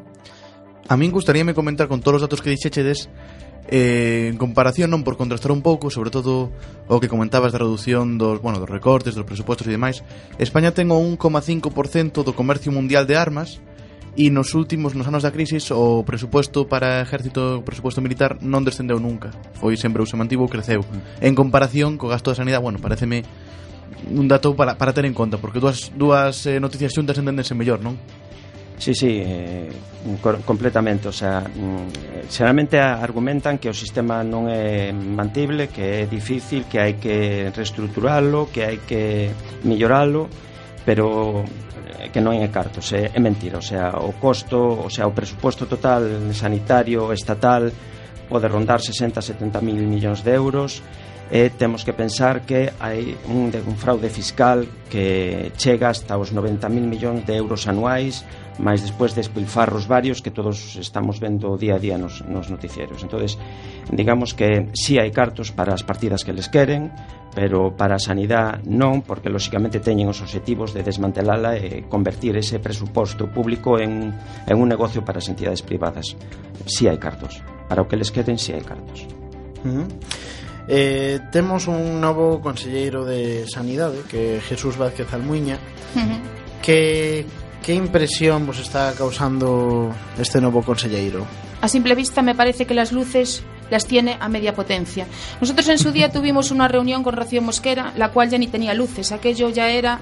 A 0.89 0.97
min 0.97 1.11
gustaríame 1.11 1.53
comentar 1.53 1.87
con 1.87 2.01
todos 2.01 2.19
os 2.19 2.21
datos 2.25 2.41
que 2.41 2.49
dixechedes 2.49 3.07
eh, 3.69 4.27
en 4.27 4.35
comparación 4.35 4.91
non 4.91 5.05
por 5.07 5.15
contrastar 5.15 5.55
un 5.55 5.63
pouco, 5.63 5.87
sobre 5.87 6.11
todo 6.11 6.51
o 6.91 6.99
que 6.99 7.07
comentabas 7.07 7.55
da 7.55 7.61
reducción 7.63 8.19
dos, 8.19 8.43
bueno, 8.43 8.59
dos 8.59 8.67
recortes, 8.67 9.15
dos 9.15 9.23
presupostos 9.23 9.69
e 9.69 9.71
demais, 9.71 10.03
España 10.35 10.75
ten 10.75 10.91
o 10.91 10.99
1,5% 10.99 12.27
do 12.27 12.35
comercio 12.35 12.73
mundial 12.75 13.07
de 13.07 13.15
armas, 13.15 13.63
e 14.15 14.27
nos 14.27 14.51
últimos 14.53 14.91
nos 14.91 15.07
anos 15.07 15.23
da 15.23 15.31
crisis 15.31 15.71
o 15.71 16.03
presupuesto 16.03 16.67
para 16.67 16.99
ejército, 16.99 17.59
o 17.59 17.65
presupuesto 17.65 18.03
militar 18.03 18.43
non 18.43 18.67
descendeu 18.67 18.99
nunca. 18.99 19.31
Foi 19.55 19.79
sempre 19.79 20.03
ou 20.03 20.07
se 20.07 20.19
mantivo 20.19 20.51
creceu. 20.51 20.83
En 21.23 21.31
comparación 21.31 21.95
co 21.95 22.11
gasto 22.11 22.31
de 22.31 22.39
sanidade, 22.39 22.63
bueno, 22.63 22.83
pareceme 22.83 23.23
un 24.11 24.27
dato 24.27 24.55
para, 24.55 24.75
para 24.75 24.91
ter 24.91 25.05
en 25.05 25.15
conta, 25.15 25.39
porque 25.39 25.59
dúas, 25.59 25.91
dúas 25.95 26.43
eh, 26.45 26.59
noticias 26.59 26.91
xuntas 26.91 27.15
entendense 27.15 27.55
mellor, 27.55 27.79
non? 27.79 27.95
Sí, 28.81 28.95
sí, 28.97 29.21
eh, 29.21 29.69
completamente, 30.43 31.07
o 31.07 31.13
sea, 31.13 31.45
mm, 31.45 32.25
xeralmente 32.33 32.81
argumentan 32.81 33.61
que 33.61 33.69
o 33.69 33.75
sistema 33.77 34.25
non 34.25 34.49
é 34.49 34.89
mantible, 34.89 35.69
que 35.69 36.01
é 36.01 36.09
difícil, 36.09 36.65
que 36.65 36.81
hai 36.81 36.97
que 36.97 37.53
reestructuralo, 37.53 38.49
que 38.49 38.65
hai 38.65 38.81
que 38.81 39.29
melloralo, 39.61 40.25
pero 40.81 41.45
que 42.11 42.21
non 42.23 42.35
é 42.37 42.47
cartos, 42.47 42.91
é, 42.95 43.11
é 43.11 43.19
mentira, 43.19 43.59
o 43.59 43.65
sea, 43.65 43.95
o 43.99 44.15
costo, 44.15 44.83
o 44.85 44.89
sea, 44.89 45.07
o 45.07 45.13
presuposto 45.15 45.67
total 45.67 46.31
sanitario 46.31 47.11
estatal 47.11 47.71
pode 48.31 48.47
rondar 48.47 48.79
60-70 48.79 49.59
mil 49.59 49.75
millóns 49.83 50.23
de 50.23 50.31
euros 50.31 50.79
e 51.31 51.47
temos 51.55 51.87
que 51.87 51.95
pensar 51.95 52.43
que 52.43 52.75
hai 52.83 53.15
un, 53.31 53.47
un 53.55 53.75
fraude 53.79 54.11
fiscal 54.11 54.67
que 54.91 55.55
chega 55.55 55.87
hasta 55.87 56.19
os 56.19 56.35
90.000 56.35 56.67
millóns 56.83 57.23
de 57.23 57.39
euros 57.39 57.71
anuais 57.71 58.27
máis 58.59 58.83
despois 58.83 59.15
de 59.15 59.23
despilfarros 59.23 59.87
varios 59.87 60.19
que 60.19 60.29
todos 60.29 60.75
estamos 60.75 61.23
vendo 61.23 61.55
día 61.55 61.79
a 61.79 61.81
día 61.81 61.95
nos, 61.95 62.19
nos 62.27 62.51
noticieros. 62.51 62.99
entonces 62.99 63.39
digamos 63.89 64.35
que 64.35 64.67
si 64.75 64.99
sí 64.99 64.99
hai 64.99 65.07
cartos 65.15 65.55
para 65.55 65.71
as 65.71 65.87
partidas 65.87 66.27
que 66.27 66.35
les 66.35 66.51
queren, 66.51 66.91
pero 67.31 67.71
para 67.79 67.95
a 67.95 68.03
sanidade 68.03 68.59
non, 68.67 68.99
porque 68.99 69.31
lóxicamente 69.31 69.79
teñen 69.79 70.11
os 70.11 70.19
objetivos 70.19 70.75
de 70.75 70.83
desmantelala 70.83 71.55
e 71.55 71.87
convertir 71.87 72.35
ese 72.35 72.59
presuposto 72.59 73.31
público 73.31 73.79
en, 73.79 74.11
en 74.11 74.55
un 74.59 74.67
negocio 74.67 74.99
para 74.99 75.23
as 75.23 75.31
entidades 75.31 75.63
privadas. 75.63 76.11
Si 76.67 76.83
sí 76.83 76.91
hai 76.91 76.99
cartos. 76.99 77.39
Para 77.71 77.81
o 77.81 77.87
que 77.87 77.95
les 77.95 78.11
queren, 78.11 78.35
si 78.35 78.51
sí 78.51 78.59
hai 78.59 78.67
cartos. 78.67 79.07
Uh 79.63 79.87
-huh. 79.87 79.87
Eh, 80.67 81.19
temos 81.31 81.67
un 81.67 81.99
novo 81.99 82.39
conselleiro 82.39 83.03
de 83.03 83.45
Sanidade 83.49 84.03
que 84.07 84.37
é 84.37 84.39
Jesús 84.39 84.77
Vázquez 84.77 85.11
Almuiña 85.13 85.57
uh 85.95 85.99
-huh. 85.99 86.19
que 86.61 87.25
que 87.61 87.73
impresión 87.73 88.45
vos 88.45 88.59
está 88.59 88.93
causando 88.97 89.93
este 90.17 90.41
novo 90.41 90.63
conselleiro? 90.63 91.25
A 91.61 91.67
simple 91.67 91.93
vista 91.93 92.21
me 92.21 92.33
parece 92.33 92.65
que 92.65 92.73
las 92.73 92.91
luces 92.91 93.43
las 93.69 93.85
tiene 93.85 94.17
a 94.19 94.27
media 94.27 94.53
potencia. 94.53 95.07
Nosotros 95.39 95.69
en 95.69 95.77
su 95.77 95.91
día 95.91 96.11
tuvimos 96.17 96.51
una 96.51 96.67
reunión 96.67 97.03
con 97.03 97.15
Rocío 97.15 97.41
Mosquera, 97.41 97.93
la 97.95 98.09
cual 98.09 98.29
ya 98.29 98.37
ni 98.37 98.47
tenía 98.47 98.73
luces, 98.73 99.11
aquello 99.11 99.49
ya 99.49 99.69
era 99.69 99.99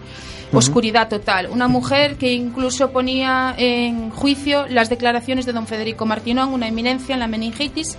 oscuridad 0.54 1.10
total. 1.10 1.50
Una 1.52 1.68
mujer 1.68 2.16
que 2.16 2.34
incluso 2.34 2.92
ponía 2.92 3.54
en 3.58 4.10
juicio 4.10 4.66
las 4.68 4.90
declaraciones 4.90 5.46
de 5.46 5.54
don 5.54 5.68
Federico 5.68 6.06
Martinón, 6.06 6.54
una 6.54 6.68
eminencia 6.68 7.14
en 7.14 7.20
la 7.20 7.28
meningitis, 7.28 7.98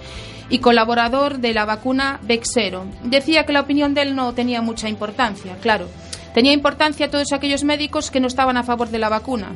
y 0.51 0.59
colaborador 0.59 1.39
de 1.39 1.55
la 1.55 1.65
vacuna 1.65 2.21
Vexero. 2.23 2.85
Decía 3.05 3.47
que 3.47 3.53
la 3.53 3.61
opinión 3.61 3.95
de 3.95 4.03
él 4.03 4.15
no 4.15 4.35
tenía 4.35 4.61
mucha 4.61 4.89
importancia, 4.89 5.57
claro. 5.63 5.89
Tenía 6.35 6.53
importancia 6.53 7.11
todos 7.11 7.33
aquellos 7.33 7.65
médicos 7.65 8.11
que 8.11 8.21
no 8.21 8.27
estaban 8.27 8.57
a 8.57 8.63
favor 8.63 8.91
de 8.91 8.99
la 8.99 9.09
vacuna. 9.09 9.53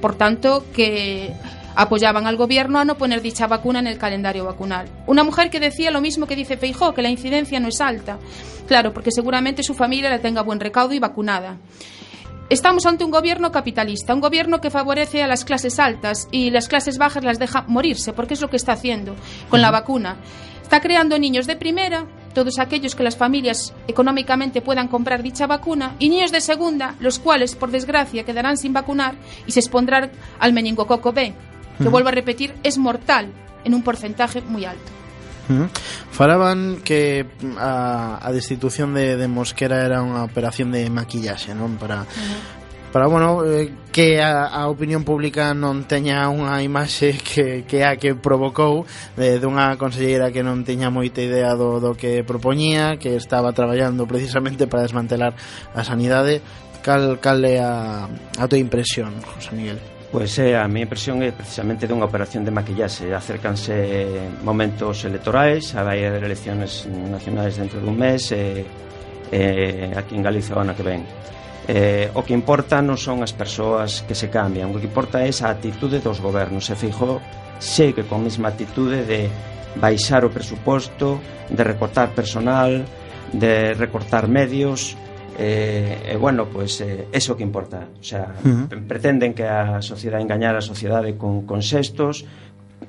Por 0.00 0.16
tanto, 0.16 0.64
que 0.74 1.32
apoyaban 1.74 2.26
al 2.26 2.36
gobierno 2.36 2.78
a 2.78 2.84
no 2.84 2.96
poner 2.96 3.20
dicha 3.20 3.46
vacuna 3.46 3.80
en 3.80 3.86
el 3.86 3.98
calendario 3.98 4.44
vacunal. 4.44 4.86
Una 5.06 5.24
mujer 5.24 5.50
que 5.50 5.60
decía 5.60 5.90
lo 5.90 6.00
mismo 6.00 6.26
que 6.26 6.36
dice 6.36 6.56
Feijó, 6.56 6.94
que 6.94 7.02
la 7.02 7.08
incidencia 7.08 7.60
no 7.60 7.68
es 7.68 7.80
alta. 7.80 8.18
Claro, 8.66 8.92
porque 8.92 9.10
seguramente 9.10 9.62
su 9.62 9.74
familia 9.74 10.10
la 10.10 10.20
tenga 10.20 10.42
buen 10.42 10.60
recaudo 10.60 10.94
y 10.94 10.98
vacunada. 10.98 11.56
Estamos 12.50 12.84
ante 12.84 13.04
un 13.04 13.10
gobierno 13.10 13.50
capitalista, 13.50 14.14
un 14.14 14.20
gobierno 14.20 14.60
que 14.60 14.70
favorece 14.70 15.22
a 15.22 15.26
las 15.26 15.46
clases 15.46 15.78
altas 15.78 16.28
y 16.30 16.50
las 16.50 16.68
clases 16.68 16.98
bajas 16.98 17.24
las 17.24 17.38
deja 17.38 17.64
morirse, 17.68 18.12
porque 18.12 18.34
es 18.34 18.40
lo 18.42 18.50
que 18.50 18.56
está 18.56 18.72
haciendo 18.72 19.16
con 19.48 19.62
la 19.62 19.70
vacuna. 19.70 20.18
Está 20.62 20.80
creando 20.80 21.18
niños 21.18 21.46
de 21.46 21.56
primera, 21.56 22.06
todos 22.34 22.58
aquellos 22.58 22.94
que 22.94 23.02
las 23.02 23.16
familias 23.16 23.72
económicamente 23.88 24.60
puedan 24.60 24.88
comprar 24.88 25.22
dicha 25.22 25.46
vacuna, 25.46 25.96
y 25.98 26.10
niños 26.10 26.32
de 26.32 26.42
segunda, 26.42 26.96
los 27.00 27.18
cuales, 27.18 27.54
por 27.54 27.70
desgracia, 27.70 28.24
quedarán 28.24 28.58
sin 28.58 28.74
vacunar 28.74 29.14
y 29.46 29.52
se 29.52 29.60
expondrán 29.60 30.10
al 30.38 30.52
meningococo 30.52 31.12
B, 31.12 31.32
que, 31.78 31.84
uh 31.84 31.86
-huh. 31.86 31.90
vuelvo 31.90 32.08
a 32.08 32.12
repetir, 32.12 32.54
es 32.62 32.76
mortal 32.76 33.32
en 33.64 33.74
un 33.74 33.82
porcentaje 33.82 34.42
muy 34.42 34.66
alto. 34.66 34.92
Uh 35.48 35.64
-huh. 35.64 35.68
Falaban 36.10 36.80
que 36.80 37.24
mm, 37.24 37.56
a, 37.58 38.18
a 38.20 38.28
destitución 38.32 38.94
de, 38.94 39.16
de 39.16 39.28
Mosquera 39.28 39.84
era 39.84 40.00
unha 40.00 40.24
operación 40.24 40.72
de 40.72 40.88
maquillaxe, 40.88 41.52
non? 41.52 41.76
Para, 41.76 42.04
uh 42.04 42.08
-huh 42.08 42.64
para 42.94 43.08
bueno, 43.08 43.44
eh, 43.44 43.72
que 43.90 44.22
a, 44.22 44.46
a 44.46 44.68
opinión 44.68 45.02
pública 45.02 45.50
non 45.50 45.82
teña 45.82 46.30
unha 46.30 46.62
imaxe 46.62 47.18
que, 47.18 47.66
que 47.66 47.82
a 47.82 47.98
que 47.98 48.14
provocou 48.14 48.86
de, 49.18 49.42
dunha 49.42 49.74
conselleira 49.74 50.30
que 50.30 50.46
non 50.46 50.62
teña 50.62 50.94
moita 50.94 51.18
idea 51.18 51.58
do, 51.58 51.82
do 51.82 51.98
que 51.98 52.22
propoñía 52.22 52.94
que 52.94 53.18
estaba 53.18 53.50
traballando 53.50 54.06
precisamente 54.06 54.70
para 54.70 54.86
desmantelar 54.86 55.34
a 55.74 55.82
sanidade 55.82 56.38
cal, 56.86 57.18
cal 57.18 57.42
é 57.42 57.58
a, 57.58 58.06
a 58.38 58.44
tua 58.46 58.62
impresión, 58.62 59.10
José 59.26 59.50
Miguel? 59.58 59.93
Pois 60.14 60.38
é, 60.38 60.54
eh, 60.54 60.56
a 60.56 60.70
miña 60.70 60.86
impresión 60.86 61.26
é 61.26 61.34
precisamente 61.34 61.90
dunha 61.90 62.06
operación 62.06 62.46
de 62.46 62.54
maquillaxe. 62.54 63.10
Acércanse 63.10 63.74
momentos 64.46 65.02
electorais, 65.02 65.74
vai 65.74 66.06
haber 66.06 66.22
elecciones 66.22 66.86
nacionais 66.86 67.58
dentro 67.58 67.82
dun 67.82 67.98
mes, 67.98 68.30
e, 68.30 68.62
e 69.34 69.90
aquí 69.90 70.14
en 70.14 70.22
Galicia 70.22 70.54
o 70.54 70.62
ano 70.62 70.70
que 70.78 70.86
ven. 70.86 71.02
Eh, 71.66 72.14
o 72.14 72.22
que 72.22 72.30
importa 72.30 72.78
non 72.78 72.94
son 72.94 73.26
as 73.26 73.34
persoas 73.34 74.06
que 74.06 74.14
se 74.14 74.30
cambian, 74.30 74.70
o 74.70 74.78
que 74.78 74.86
importa 74.86 75.18
é 75.18 75.34
a 75.34 75.50
atitude 75.50 75.98
dos 75.98 76.22
gobernos. 76.22 76.70
E 76.70 76.78
Feijó 76.78 77.18
sei 77.58 77.90
que 77.90 78.06
con 78.06 78.22
mesma 78.22 78.54
atitude 78.54 79.02
de 79.02 79.26
baixar 79.82 80.22
o 80.22 80.30
presuposto, 80.30 81.18
de 81.50 81.62
recortar 81.66 82.14
personal, 82.14 82.86
de 83.34 83.74
recortar 83.74 84.30
medios, 84.30 84.94
eh, 85.38 86.12
e 86.12 86.16
bueno, 86.16 86.46
pues, 86.46 86.80
eh, 86.80 87.08
eso 87.12 87.36
que 87.36 87.42
importa 87.42 87.88
o 87.98 88.04
sea, 88.04 88.34
uh 88.44 88.68
-huh. 88.68 88.86
pretenden 88.86 89.34
que 89.34 89.44
a 89.44 89.82
sociedade 89.82 90.22
engañar 90.22 90.54
a 90.56 90.62
sociedade 90.62 91.16
con, 91.16 91.46
con 91.46 91.62
sextos 91.62 92.24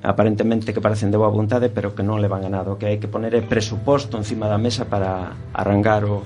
aparentemente 0.02 0.72
que 0.72 0.80
parecen 0.80 1.10
de 1.10 1.18
boa 1.18 1.32
vontade 1.32 1.68
pero 1.72 1.94
que 1.94 2.06
non 2.06 2.22
le 2.22 2.28
van 2.28 2.44
a 2.46 2.50
nada 2.50 2.70
o 2.70 2.78
que 2.78 2.86
hai 2.86 2.98
que 3.02 3.10
poner 3.10 3.34
é 3.34 3.42
presuposto 3.42 4.14
encima 4.20 4.46
da 4.46 4.58
mesa 4.60 4.86
para 4.86 5.34
arrancar 5.50 6.06
o, 6.06 6.22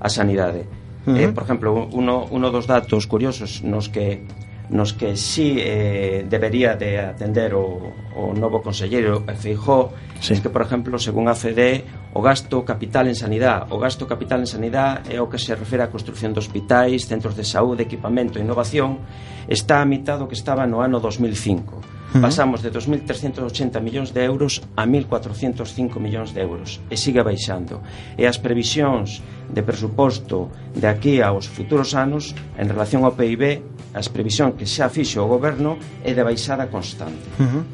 a 0.00 0.08
sanidade 0.08 0.64
uh 1.04 1.12
-huh. 1.12 1.20
eh, 1.20 1.28
por 1.28 1.44
exemplo, 1.44 1.88
uno, 1.92 2.24
uno 2.30 2.48
dos 2.48 2.64
datos 2.64 3.04
curiosos 3.04 3.60
nos 3.60 3.92
que 3.92 4.24
nos 4.70 4.94
que 4.94 5.16
si 5.16 5.58
eh, 5.58 6.24
debería 6.28 6.76
de 6.76 6.98
atender 6.98 7.54
o, 7.54 7.92
o 8.14 8.32
novo 8.34 8.62
conselleiro 8.62 9.26
Feijó 9.36 9.92
sí. 10.20 10.32
es 10.34 10.40
que, 10.40 10.48
por 10.48 10.62
exemplo, 10.62 10.98
según 10.98 11.26
a 11.26 11.34
CD 11.34 11.84
o 12.14 12.22
gasto 12.22 12.64
capital 12.64 13.10
en 13.10 13.18
sanidad 13.18 13.66
o 13.70 13.78
gasto 13.78 14.06
capital 14.06 14.40
en 14.40 14.46
sanidad 14.46 15.02
é 15.10 15.18
o 15.18 15.26
que 15.26 15.42
se 15.42 15.58
refere 15.58 15.82
á 15.82 15.90
construcción 15.90 16.30
de 16.30 16.38
hospitais, 16.38 17.10
centros 17.10 17.34
de 17.34 17.42
saúde 17.42 17.82
equipamento 17.82 18.38
e 18.38 18.46
innovación 18.46 19.02
está 19.50 19.82
a 19.82 19.86
mitad 19.86 20.22
do 20.22 20.30
que 20.30 20.38
estaba 20.38 20.70
no 20.70 20.86
ano 20.86 21.02
2005 21.02 21.89
Pasamos 22.18 22.58
de 22.62 22.74
2.380 22.74 23.78
millóns 23.78 24.10
de 24.10 24.26
euros 24.26 24.66
a 24.74 24.82
1.405 24.82 26.02
millóns 26.02 26.34
de 26.34 26.42
euros 26.42 26.82
e 26.90 26.98
sigue 26.98 27.22
baixando. 27.22 27.78
E 28.18 28.26
as 28.26 28.34
previsións 28.42 29.22
de 29.46 29.62
presuposto 29.62 30.50
de 30.74 30.90
aquí 30.90 31.22
aos 31.22 31.46
futuros 31.46 31.94
anos 31.94 32.34
en 32.58 32.66
relación 32.66 33.06
ao 33.06 33.14
PIB, 33.14 33.62
as 33.94 34.10
previsións 34.10 34.58
que 34.58 34.66
xa 34.66 34.90
fixo 34.90 35.22
o 35.22 35.30
goberno 35.30 35.78
é 36.02 36.10
de 36.10 36.26
baixada 36.26 36.66
constante. 36.66 37.22
Uh 37.38 37.46
-huh. 37.46 37.64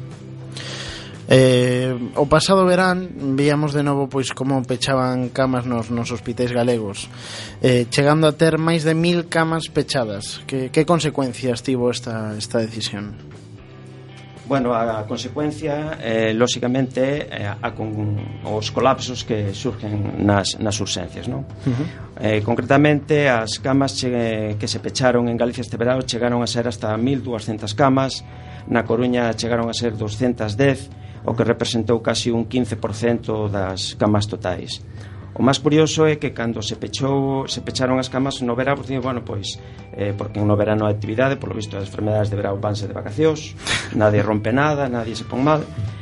Eh, 1.27 1.91
o 2.15 2.23
pasado 2.29 2.63
verán 2.63 3.35
víamos 3.35 3.75
de 3.75 3.83
novo 3.83 4.07
pois 4.07 4.31
como 4.31 4.63
pechaban 4.63 5.27
camas 5.27 5.67
nos, 5.67 5.91
nos 5.91 6.07
hospitais 6.15 6.55
galegos 6.55 7.11
eh, 7.59 7.83
chegando 7.91 8.31
a 8.31 8.37
ter 8.39 8.55
máis 8.55 8.87
de 8.87 8.95
mil 8.95 9.27
camas 9.27 9.67
pechadas 9.67 10.39
que, 10.47 10.71
que 10.71 10.87
consecuencias 10.87 11.67
tivo 11.67 11.91
esta, 11.91 12.31
esta 12.39 12.63
decisión? 12.63 13.19
Bueno, 14.47 14.73
a, 14.73 14.99
a 14.99 15.05
consecuencia, 15.05 15.97
eh, 16.01 16.33
lóxicamente, 16.33 17.27
eh, 17.27 17.45
a 17.45 17.71
con 17.75 17.91
os 18.47 18.71
colapsos 18.71 19.27
que 19.27 19.51
surgen 19.51 20.23
nas, 20.23 20.55
nas 20.55 20.79
urxencias, 20.79 21.27
non? 21.27 21.43
Uh 21.67 21.75
-huh. 21.75 21.87
eh, 22.23 22.39
concretamente, 22.39 23.27
as 23.27 23.59
camas 23.59 23.99
che, 23.99 24.55
que 24.55 24.67
se 24.71 24.79
pecharon 24.79 25.27
en 25.27 25.35
Galicia 25.35 25.59
este 25.59 25.75
verano 25.75 26.07
chegaron 26.07 26.39
a 26.39 26.47
ser 26.47 26.63
hasta 26.63 26.95
1.200 26.95 27.75
camas, 27.75 28.23
na 28.71 28.87
Coruña 28.87 29.35
chegaron 29.35 29.67
a 29.67 29.75
ser 29.75 29.99
210, 29.99 31.27
o 31.27 31.35
que 31.35 31.43
representou 31.43 31.99
casi 31.99 32.31
un 32.31 32.47
15% 32.47 33.51
das 33.51 33.99
camas 33.99 34.31
totais. 34.31 34.79
O 35.37 35.45
máis 35.45 35.61
curioso 35.61 36.09
é 36.09 36.17
que 36.17 36.33
cando 36.33 36.65
se 36.65 36.81
pechou, 36.81 37.45
se 37.45 37.61
pecharon 37.61 38.01
as 38.01 38.09
camas 38.09 38.41
no 38.41 38.57
verán, 38.57 38.73
pois 38.73 38.89
pues, 38.89 39.05
bueno, 39.05 39.21
pois, 39.21 39.61
eh, 39.93 40.09
porque 40.17 40.41
no 40.41 40.57
verano 40.57 40.89
a 40.89 40.89
actividade, 40.89 41.37
polo 41.37 41.53
visto 41.53 41.77
as 41.77 41.85
enfermedades 41.85 42.33
de 42.33 42.41
verán 42.41 42.57
vanse 42.57 42.89
de 42.89 42.97
vacacións, 42.97 43.53
nadie 43.93 44.25
rompe 44.25 44.49
nada, 44.49 44.89
nadie 44.89 45.13
se 45.13 45.29
pon 45.29 45.45
mal, 45.45 45.61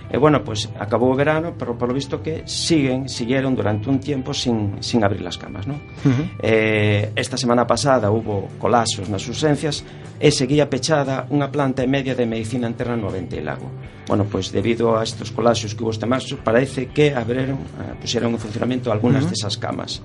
E 0.09 0.17
bueno, 0.17 0.43
pues 0.43 0.69
acabou 0.77 1.11
o 1.11 1.17
verano, 1.17 1.53
pero 1.57 1.73
polo 1.77 1.93
visto 1.93 2.21
que 2.21 2.45
siguen, 2.45 3.09
siguieron 3.09 3.55
durante 3.55 3.89
un 3.89 3.99
tiempo 3.99 4.33
sin, 4.33 4.77
sin 4.81 5.03
abrir 5.03 5.21
las 5.21 5.37
camas, 5.37 5.65
¿no? 5.65 5.75
Uh 5.75 6.09
-huh. 6.09 6.25
eh, 6.39 7.11
esta 7.15 7.37
semana 7.37 7.65
pasada 7.65 8.11
hubo 8.11 8.47
colapsos 8.59 9.09
nas 9.09 9.25
urxencias 9.27 9.83
e 10.21 10.29
seguía 10.31 10.69
pechada 10.69 11.25
unha 11.33 11.49
planta 11.49 11.81
e 11.81 11.89
media 11.89 12.13
de 12.13 12.29
medicina 12.29 12.69
interna 12.69 12.95
no 12.95 13.09
Vente 13.09 13.41
Lago. 13.41 13.67
Bueno, 14.07 14.29
pues 14.29 14.53
debido 14.53 14.93
a 14.93 15.03
estos 15.03 15.33
colapsos 15.33 15.73
que 15.73 15.81
hubo 15.81 15.91
este 15.91 16.05
marzo, 16.05 16.37
parece 16.37 16.93
que 16.93 17.17
abrieron, 17.17 17.57
eh, 17.81 17.97
pusieron 17.99 18.31
en 18.31 18.39
funcionamento 18.39 18.93
algunas 18.93 19.25
uh 19.25 19.27
-huh. 19.27 19.33
desas 19.33 19.57
camas. 19.57 20.01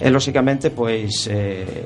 E, 0.00 0.10
lóxicamente, 0.10 0.70
pois, 0.70 1.24
pues, 1.24 1.28
eh, 1.28 1.84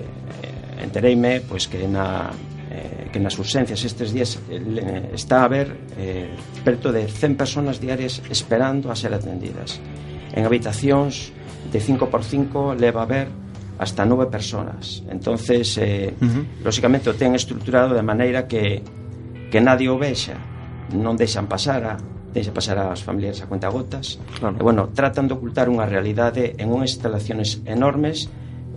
entereime 0.82 1.42
pois, 1.42 1.66
pues, 1.66 1.68
que 1.68 1.86
na 1.86 2.30
eh, 2.70 3.10
que 3.10 3.18
nas 3.18 3.34
urxencias 3.36 3.82
estes 3.82 4.14
días 4.14 4.38
eh, 4.48 5.10
está 5.12 5.42
a 5.42 5.50
haber 5.50 5.74
eh, 5.98 6.30
perto 6.62 6.94
de 6.94 7.10
100 7.10 7.34
personas 7.36 7.82
diarias 7.82 8.22
esperando 8.30 8.90
a 8.90 8.96
ser 8.96 9.12
atendidas. 9.12 9.82
En 10.32 10.46
habitacións 10.46 11.34
de 11.70 11.78
5x5 11.82 12.78
leva 12.78 13.02
a 13.02 13.10
ver 13.10 13.28
hasta 13.80 14.06
nove 14.06 14.30
personas. 14.30 15.02
Entonces, 15.10 15.76
eh, 15.78 16.14
uh 16.14 16.24
-huh. 16.24 16.44
lóxicamente 16.62 17.10
o 17.10 17.14
ten 17.18 17.34
estruturado 17.34 17.96
de 17.96 18.04
maneira 18.06 18.46
que 18.46 18.84
que 19.50 19.58
nadie 19.58 19.90
o 19.90 19.98
vexa, 19.98 20.38
non 20.94 21.18
deixan 21.18 21.50
pasar 21.50 21.82
a 21.82 21.94
deixa 22.30 22.54
pasar 22.54 22.78
as 22.78 23.02
familiares 23.02 23.42
a 23.42 23.50
cuenta 23.50 23.66
gotas. 23.66 24.22
Claro. 24.38 24.54
E 24.54 24.62
bueno, 24.62 24.94
tratan 24.94 25.26
de 25.26 25.34
ocultar 25.34 25.66
unha 25.66 25.82
realidade 25.82 26.54
en 26.62 26.70
unhas 26.70 26.94
instalaciones 26.94 27.58
enormes 27.66 28.30
uh 28.30 28.30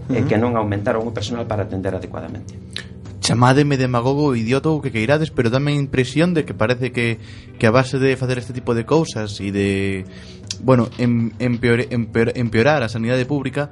-huh. 0.09 0.17
eh, 0.17 0.23
que 0.25 0.41
non 0.41 0.57
aumentaron 0.57 1.05
o 1.05 1.13
personal 1.13 1.45
para 1.45 1.69
atender 1.69 1.93
adecuadamente 1.93 2.57
chamádeme 3.23 3.79
demagogo 3.79 4.35
idiota 4.35 4.67
ou 4.67 4.83
que 4.83 4.91
queirades, 4.91 5.31
pero 5.31 5.47
dame 5.47 5.71
a 5.71 5.79
impresión 5.79 6.35
de 6.35 6.43
que 6.43 6.51
parece 6.51 6.91
que, 6.91 7.23
que 7.55 7.65
a 7.65 7.71
base 7.71 7.95
de 7.97 8.19
facer 8.19 8.37
este 8.37 8.51
tipo 8.51 8.75
de 8.75 8.83
cousas 8.83 9.39
e 9.39 9.55
de, 9.55 10.03
bueno, 10.59 10.91
em, 10.99 11.31
empeor, 11.39 11.87
empeor, 11.87 12.35
empeorar 12.35 12.83
a 12.83 12.91
sanidade 12.91 13.23
pública, 13.23 13.71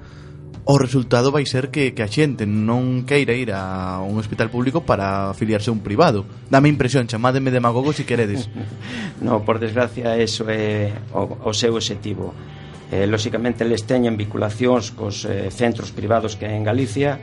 o 0.63 0.79
resultado 0.79 1.35
vai 1.35 1.43
ser 1.43 1.67
que, 1.67 1.91
que 1.91 1.99
a 1.99 2.07
xente 2.07 2.47
non 2.47 3.03
queira 3.03 3.35
ir 3.35 3.51
a 3.51 3.99
un 3.99 4.15
hospital 4.15 4.47
público 4.47 4.87
para 4.87 5.35
afiliarse 5.35 5.67
a 5.67 5.75
un 5.75 5.83
privado. 5.83 6.23
Dame 6.47 6.71
impresión, 6.71 7.11
chamádeme 7.11 7.51
demagogo 7.51 7.91
se 7.91 8.01
si 8.01 8.03
queredes. 8.07 8.47
no, 9.25 9.43
por 9.43 9.59
desgracia, 9.59 10.15
eso 10.15 10.47
é 10.47 10.95
o, 11.11 11.27
o 11.43 11.51
seu 11.51 11.75
objetivo. 11.75 12.31
Eh, 12.87 13.03
lóxicamente, 13.03 13.67
les 13.67 13.83
teñen 13.83 14.15
vinculacións 14.15 14.95
cos 14.95 15.27
eh, 15.27 15.51
centros 15.51 15.91
privados 15.91 16.39
que 16.39 16.47
hai 16.47 16.55
en 16.55 16.63
Galicia, 16.63 17.19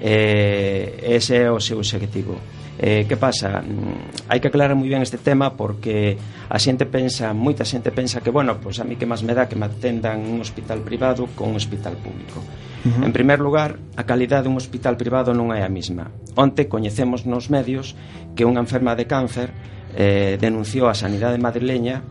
eh, 0.00 1.00
ese 1.02 1.46
é 1.46 1.50
o 1.50 1.60
seu 1.60 1.78
objetivo 1.78 2.38
eh, 2.78 3.06
que 3.08 3.16
pasa? 3.16 3.60
Mm, 3.60 4.30
hai 4.30 4.38
que 4.38 4.48
aclarar 4.48 4.78
moi 4.78 4.86
ben 4.86 5.02
este 5.02 5.18
tema 5.18 5.58
porque 5.58 6.14
a 6.46 6.58
xente 6.62 6.86
pensa 6.86 7.34
moita 7.34 7.66
xente 7.66 7.90
pensa 7.90 8.22
que 8.22 8.30
bueno, 8.30 8.62
pois 8.62 8.78
a 8.78 8.86
mí 8.86 8.94
que 8.94 9.04
máis 9.04 9.26
me 9.26 9.34
dá 9.34 9.50
que 9.50 9.58
me 9.58 9.66
atendan 9.66 10.22
un 10.22 10.38
hospital 10.38 10.86
privado 10.86 11.26
con 11.34 11.50
un 11.50 11.56
hospital 11.58 11.98
público 11.98 12.38
uh 12.38 12.88
-huh. 12.88 13.04
en 13.04 13.12
primer 13.12 13.42
lugar, 13.42 13.82
a 13.98 14.06
calidad 14.06 14.46
dun 14.46 14.54
hospital 14.54 14.94
privado 14.94 15.34
non 15.34 15.50
é 15.50 15.66
a 15.66 15.70
mesma 15.70 16.14
onte 16.38 16.70
coñecemos 16.70 17.26
nos 17.26 17.50
medios 17.50 17.98
que 18.38 18.46
unha 18.46 18.62
enferma 18.62 18.94
de 18.94 19.10
cáncer 19.10 19.50
eh, 19.98 20.38
denunciou 20.38 20.86
a 20.86 20.94
sanidade 20.94 21.42
madrileña 21.42 22.06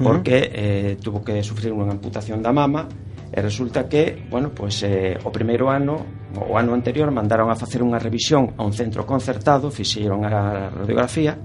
porque 0.00 0.48
eh, 0.52 0.96
tuvo 0.96 1.20
que 1.20 1.44
sufrir 1.44 1.72
unha 1.76 1.88
amputación 1.92 2.40
da 2.40 2.52
mama 2.52 2.88
E 3.30 3.38
resulta 3.38 3.86
que, 3.86 4.26
bueno, 4.26 4.50
pois 4.50 4.82
eh, 4.82 5.14
o 5.22 5.30
primeiro 5.30 5.70
ano, 5.70 6.02
o 6.34 6.58
ano 6.58 6.74
anterior, 6.74 7.14
mandaron 7.14 7.46
a 7.46 7.54
facer 7.54 7.78
unha 7.78 8.02
revisión 8.02 8.58
a 8.58 8.66
un 8.66 8.74
centro 8.74 9.06
concertado, 9.06 9.70
fixeron 9.70 10.26
a 10.26 10.66
radiografía, 10.74 11.38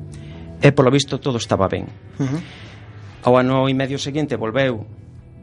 e 0.57 0.73
polo 0.73 0.89
visto 0.89 1.21
todo 1.21 1.37
estaba 1.37 1.69
ben. 1.69 1.85
Uh 2.17 2.25
-huh. 2.25 2.41
Ao 3.29 3.37
ano 3.37 3.69
e 3.69 3.73
medio 3.77 4.01
seguinte 4.01 4.33
volveu 4.33 4.81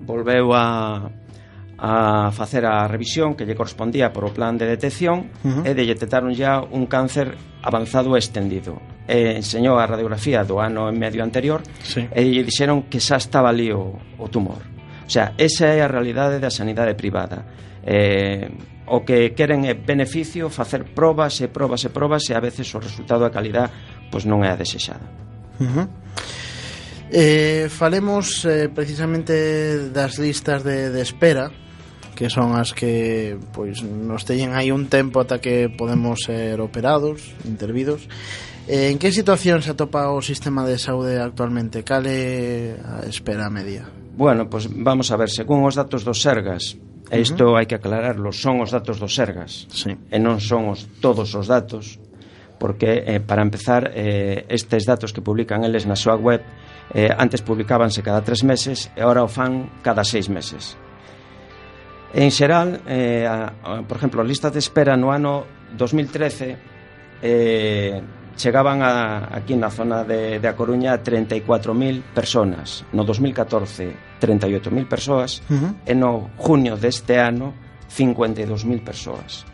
volveu 0.02 0.50
a, 0.50 1.10
a 1.78 2.30
facer 2.34 2.66
a 2.66 2.86
revisión 2.90 3.34
que 3.38 3.46
lle 3.46 3.54
correspondía 3.54 4.10
por 4.10 4.26
o 4.26 4.34
plan 4.34 4.58
de 4.58 4.66
detección 4.66 5.30
uh 5.46 5.62
-huh. 5.62 5.66
e 5.66 5.74
detectaron 5.74 6.34
ya 6.34 6.58
un 6.58 6.90
cáncer 6.90 7.38
avanzado 7.62 8.14
e 8.14 8.18
extendido. 8.18 8.82
E 9.06 9.38
enseñou 9.38 9.78
a 9.78 9.86
radiografía 9.86 10.42
do 10.42 10.58
ano 10.58 10.90
e 10.90 10.94
medio 10.94 11.22
anterior 11.22 11.62
sí. 11.82 12.06
e 12.10 12.20
lle 12.22 12.42
dixeron 12.42 12.90
que 12.90 12.98
xa 12.98 13.18
estaba 13.18 13.50
ali 13.50 13.70
o, 13.70 13.98
o 14.18 14.26
tumor. 14.26 14.71
O 15.06 15.10
sea, 15.10 15.34
esa 15.38 15.66
é 15.72 15.82
a 15.82 15.88
realidade 15.88 16.38
da 16.38 16.50
sanidade 16.50 16.94
privada. 16.94 17.44
Eh, 17.82 18.50
o 18.86 19.04
que 19.04 19.34
queren 19.34 19.64
é 19.66 19.74
beneficio, 19.74 20.50
facer 20.50 20.84
probas 20.94 21.40
e 21.40 21.48
probas 21.48 21.84
e 21.84 21.90
probas 21.90 22.28
e 22.28 22.34
a 22.34 22.40
veces 22.40 22.68
o 22.74 22.78
resultado 22.78 23.22
da 23.22 23.30
calidad 23.30 23.70
pois 24.10 24.26
non 24.26 24.44
é 24.44 24.50
a 24.50 24.58
desexada. 24.58 25.06
Uh 25.58 25.66
-huh. 25.66 25.86
Eh, 27.12 27.68
falemos 27.68 28.44
eh, 28.44 28.68
precisamente 28.72 29.92
das 29.92 30.16
listas 30.16 30.64
de, 30.64 30.88
de 30.88 31.00
espera 31.00 31.52
que 32.14 32.28
son 32.28 32.56
as 32.56 32.72
que 32.72 33.36
pois 33.52 33.80
nos 33.82 34.28
teñen 34.28 34.52
aí 34.52 34.70
un 34.70 34.88
tempo 34.92 35.20
ata 35.24 35.40
que 35.40 35.72
podemos 35.72 36.28
ser 36.28 36.60
operados, 36.60 37.32
intervidos. 37.48 38.08
Eh, 38.68 38.92
en 38.92 39.00
que 39.00 39.10
situación 39.10 39.64
se 39.64 39.72
atopa 39.72 40.12
o 40.12 40.20
sistema 40.20 40.68
de 40.68 40.76
saúde 40.76 41.18
actualmente? 41.18 41.82
Cale 41.82 42.76
a 42.84 43.08
espera 43.08 43.48
media? 43.48 44.01
Bueno, 44.16 44.48
pois 44.48 44.68
pues 44.68 44.76
vamos 44.76 45.10
a 45.10 45.16
ver, 45.16 45.30
según 45.30 45.64
os 45.64 45.74
datos 45.74 46.04
dos 46.04 46.20
Sergas, 46.20 46.76
e 47.08 47.16
isto 47.20 47.48
uh 47.48 47.48
-huh. 47.52 47.56
hai 47.60 47.66
que 47.66 47.80
aclararlo, 47.80 48.32
son 48.32 48.60
os 48.60 48.68
datos 48.68 49.00
dos 49.00 49.16
Sergas, 49.16 49.64
sí. 49.72 49.96
e 49.96 50.16
non 50.20 50.36
son 50.36 50.68
os, 50.68 50.84
todos 51.00 51.32
os 51.32 51.48
datos, 51.48 51.96
porque, 52.60 53.02
eh, 53.08 53.20
para 53.24 53.40
empezar, 53.40 53.90
eh, 53.96 54.44
estes 54.52 54.84
datos 54.84 55.16
que 55.16 55.24
publican 55.24 55.64
eles 55.64 55.88
na 55.88 55.96
súa 55.96 56.20
web, 56.20 56.44
eh, 56.92 57.08
antes 57.08 57.40
publicábanse 57.40 58.04
cada 58.04 58.20
tres 58.20 58.44
meses, 58.44 58.92
e 58.92 59.00
ahora 59.00 59.24
o 59.24 59.30
fan 59.32 59.80
cada 59.80 60.04
seis 60.04 60.28
meses. 60.28 60.76
En 62.12 62.28
xeral, 62.28 62.84
eh, 62.84 63.24
a, 63.24 63.48
a, 63.64 63.80
por 63.88 63.96
exemplo, 63.96 64.20
a 64.20 64.28
lista 64.28 64.52
de 64.52 64.60
espera 64.60 64.92
no 65.00 65.08
ano 65.08 65.48
2013 65.72 67.24
eh, 67.24 67.96
chegaban 68.36 68.82
a, 68.82 69.28
aquí 69.32 69.56
na 69.56 69.70
zona 69.70 70.04
de, 70.04 70.38
de 70.38 70.48
A 70.48 70.56
Coruña 70.56 70.98
34.000 71.02 72.02
personas 72.14 72.84
no 72.92 73.04
2014 73.04 74.18
38.000 74.20 74.88
persoas 74.88 75.42
uh 75.48 75.54
-huh. 75.54 75.72
e 75.86 75.94
no 75.94 76.30
junio 76.36 76.76
deste 76.76 77.18
ano 77.18 77.54
52.000 77.88 78.82
persoas 78.82 79.44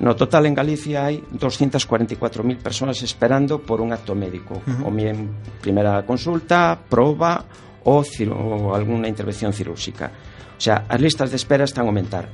No 0.00 0.16
total 0.16 0.48
en 0.48 0.56
Galicia 0.56 1.04
hai 1.04 1.20
244.000 1.20 2.56
persoas 2.64 3.04
esperando 3.04 3.60
por 3.60 3.84
un 3.84 3.92
acto 3.92 4.16
médico, 4.16 4.56
uh 4.56 4.64
-huh. 4.64 4.88
O 4.88 4.90
bien 4.90 5.28
primeira 5.60 6.08
consulta, 6.08 6.72
proba 6.72 7.44
ou, 7.84 8.00
ou 8.00 8.72
alguna 8.72 9.12
intervención 9.12 9.52
cirúrxica. 9.52 10.08
O 10.56 10.60
sea, 10.60 10.88
as 10.88 11.00
listas 11.00 11.28
de 11.28 11.36
espera 11.36 11.68
están 11.68 11.84
a 11.84 11.92
aumentar. 11.92 12.24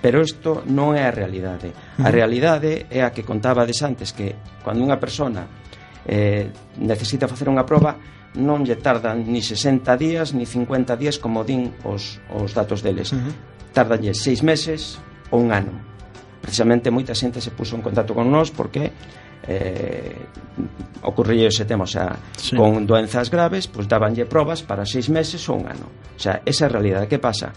Pero 0.00 0.24
isto 0.24 0.64
non 0.64 0.96
é 0.96 1.04
a 1.04 1.12
realidade. 1.12 1.72
A 2.00 2.08
realidade 2.08 2.88
é 2.88 3.04
a 3.04 3.12
que 3.12 3.20
contabades 3.20 3.84
antes 3.84 4.16
que 4.16 4.32
cando 4.64 4.80
unha 4.80 4.96
persona 4.96 5.44
eh, 6.08 6.48
necesita 6.80 7.28
facer 7.28 7.52
unha 7.52 7.68
proba 7.68 8.00
non 8.40 8.62
lle 8.62 8.78
tardan 8.78 9.26
ni 9.26 9.42
60 9.42 9.84
días 9.98 10.32
ni 10.32 10.46
50 10.46 10.96
días 10.96 11.18
como 11.18 11.42
din 11.42 11.74
os, 11.84 12.22
os 12.30 12.54
datos 12.56 12.80
deles. 12.80 13.12
Uh 13.12 13.18
-huh. 13.18 13.32
Tardanlle 13.76 14.14
seis 14.16 14.40
meses 14.40 14.96
ou 15.28 15.42
un 15.42 15.52
ano. 15.52 15.74
Precisamente 16.40 16.88
moita 16.88 17.12
xente 17.12 17.42
se 17.42 17.52
puso 17.52 17.76
en 17.76 17.82
contacto 17.82 18.16
con 18.16 18.30
nós 18.32 18.48
porque 18.48 18.88
eh, 19.44 20.16
ocorría 21.02 21.48
ese 21.48 21.64
tema, 21.64 21.84
o 21.84 21.90
sea, 21.90 22.16
sí. 22.36 22.56
con 22.56 22.86
doenzas 22.86 23.30
graves, 23.30 23.66
pois 23.66 23.84
pues, 23.84 23.88
dabanlle 23.88 24.24
probas 24.24 24.62
para 24.62 24.84
seis 24.86 25.08
meses 25.08 25.42
ou 25.48 25.58
un 25.58 25.66
ano. 25.66 25.86
O 26.16 26.20
sea, 26.20 26.40
esa 26.46 26.64
é 26.64 26.68
a 26.68 26.72
realidade. 26.72 27.10
Que 27.10 27.18
pasa? 27.18 27.52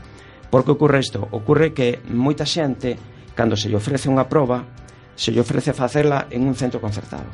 Por 0.54 0.64
que 0.64 0.70
ocorre 0.78 1.00
isto? 1.00 1.18
Ocorre 1.34 1.74
que 1.74 2.06
moita 2.14 2.46
xente, 2.46 2.94
cando 3.34 3.58
se 3.58 3.74
lle 3.74 3.82
ofrece 3.82 4.06
unha 4.06 4.30
proba, 4.30 4.62
se 5.18 5.34
lle 5.34 5.42
ofrece 5.42 5.74
facela 5.74 6.30
en 6.30 6.46
un 6.46 6.54
centro 6.54 6.78
concertado. 6.78 7.26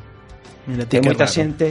Mira, 0.64 0.88
e 0.88 1.04
moita 1.04 1.28
raro. 1.28 1.36
xente 1.36 1.66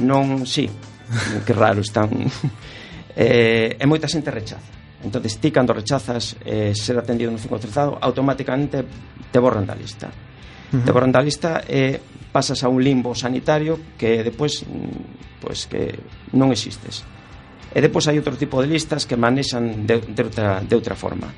non... 0.00 0.48
Sí, 0.48 0.64
que 1.44 1.52
raro 1.52 1.84
están... 1.84 2.08
eh, 3.20 3.76
e 3.76 3.84
moita 3.84 4.08
xente 4.08 4.32
rechaza. 4.32 4.64
Entonces 5.04 5.36
ti 5.36 5.52
cando 5.52 5.76
rechazas 5.76 6.40
eh, 6.40 6.72
ser 6.72 6.96
atendido 6.96 7.28
nun 7.28 7.36
centro 7.36 7.60
concertado, 7.60 8.00
automáticamente 8.00 8.80
te 9.28 9.38
borran 9.44 9.68
da 9.68 9.76
lista. 9.76 10.08
Uh 10.08 10.72
-huh. 10.72 10.84
Te 10.88 10.90
borran 10.96 11.12
da 11.12 11.20
lista 11.20 11.68
e 11.68 12.00
eh, 12.00 12.00
pasas 12.32 12.64
a 12.64 12.72
un 12.72 12.80
limbo 12.80 13.12
sanitario 13.12 13.92
que 14.00 14.24
depois 14.24 14.64
mm, 14.64 15.44
pues, 15.44 15.68
que 15.68 16.00
non 16.32 16.48
existes. 16.48 17.04
E 17.74 17.78
depois 17.84 18.08
hai 18.08 18.16
outro 18.16 18.36
tipo 18.40 18.60
de 18.64 18.68
listas 18.68 19.04
que 19.04 19.16
manexan 19.16 19.84
de, 19.84 20.00
de, 20.00 20.22
outra, 20.24 20.64
de 20.64 20.74
outra 20.74 20.96
forma. 20.96 21.28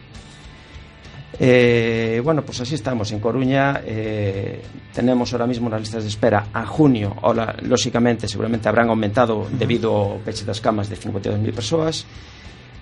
Eh, 1.41 2.20
bueno, 2.22 2.45
pois 2.45 2.59
pues 2.59 2.68
así 2.68 2.74
estamos 2.76 3.11
en 3.12 3.18
Coruña 3.18 3.81
eh, 3.87 4.61
Tenemos 4.93 5.33
ahora 5.33 5.47
mismo 5.47 5.70
nas 5.70 5.81
listas 5.81 6.03
de 6.03 6.11
espera 6.11 6.53
a 6.53 6.66
junio. 6.66 7.16
Ola, 7.22 7.57
Lóxicamente, 7.62 8.28
seguramente 8.28 8.68
habrán 8.68 8.91
aumentado 8.91 9.49
debido 9.49 9.95
ao 9.95 10.18
peche 10.20 10.45
das 10.45 10.61
camas 10.61 10.91
de 10.91 10.99
52.000 10.99 11.55
persoas 11.55 12.05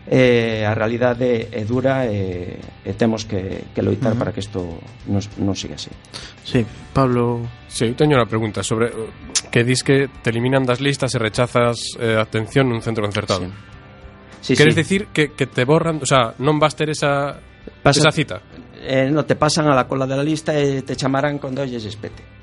eh, 0.07 0.63
a 0.63 0.73
realidade 0.73 1.51
é 1.51 1.63
dura 1.67 2.07
e, 2.07 2.55
e 2.85 2.93
temos 2.95 3.27
que, 3.27 3.73
que 3.75 3.83
loitar 3.83 4.13
uh 4.13 4.15
-huh. 4.15 4.21
para 4.21 4.31
que 4.31 4.41
isto 4.41 4.79
non, 5.11 5.21
non 5.43 5.59
siga 5.59 5.75
así. 5.75 5.91
Sí, 6.47 6.63
Pablo... 6.95 7.43
Sí, 7.67 7.91
eu 7.91 7.97
teño 7.99 8.15
unha 8.15 8.29
pregunta 8.31 8.63
sobre 8.63 8.95
que 9.51 9.67
dis 9.67 9.83
que 9.83 10.07
te 10.23 10.31
eliminan 10.31 10.65
das 10.65 10.79
listas 10.81 11.13
e 11.13 11.19
rechazas 11.19 11.99
eh, 11.99 12.17
atención 12.17 12.71
nun 12.71 12.81
centro 12.81 13.03
concertado. 13.03 13.49
Sí. 13.49 14.55
Sí, 14.55 14.55
Queres 14.55 14.79
sí. 14.79 14.81
decir 14.87 15.01
que, 15.11 15.35
que 15.35 15.51
te 15.51 15.67
borran, 15.67 15.99
o 15.99 16.07
sea, 16.07 16.39
non 16.39 16.63
vas 16.63 16.79
ter 16.79 16.89
esa, 16.95 17.43
Pasa, 17.83 18.01
esa 18.01 18.13
cita? 18.13 18.41
Eh, 18.81 19.11
no, 19.11 19.25
te 19.25 19.37
pasan 19.37 19.67
a 19.67 19.75
la 19.75 19.87
cola 19.87 20.07
de 20.07 20.17
la 20.17 20.23
lista 20.23 20.57
e 20.57 20.83
te 20.83 20.97
chamarán 20.97 21.39
cando 21.39 21.63
olles 21.63 21.85
espete 21.85 22.38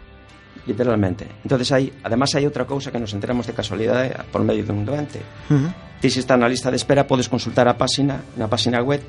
literalmente. 0.66 1.28
Entonces 1.44 1.72
hai, 1.72 1.94
además 2.04 2.34
hai 2.34 2.46
outra 2.46 2.66
cousa 2.66 2.90
que 2.90 3.00
nos 3.00 3.14
enteramos 3.14 3.46
de 3.46 3.54
casualidade 3.54 4.14
eh, 4.14 4.26
por 4.34 4.42
medio 4.42 4.66
dun 4.66 4.86
doente. 4.86 5.22
Uh 5.50 5.70
-huh. 5.70 5.72
Ti 6.02 6.10
se 6.10 6.20
está 6.20 6.36
na 6.38 6.50
lista 6.50 6.70
de 6.74 6.78
espera 6.78 7.06
podes 7.08 7.30
consultar 7.30 7.70
a 7.70 7.78
páxina, 7.78 8.22
na 8.36 8.50
páxina 8.50 8.82
web 8.82 9.02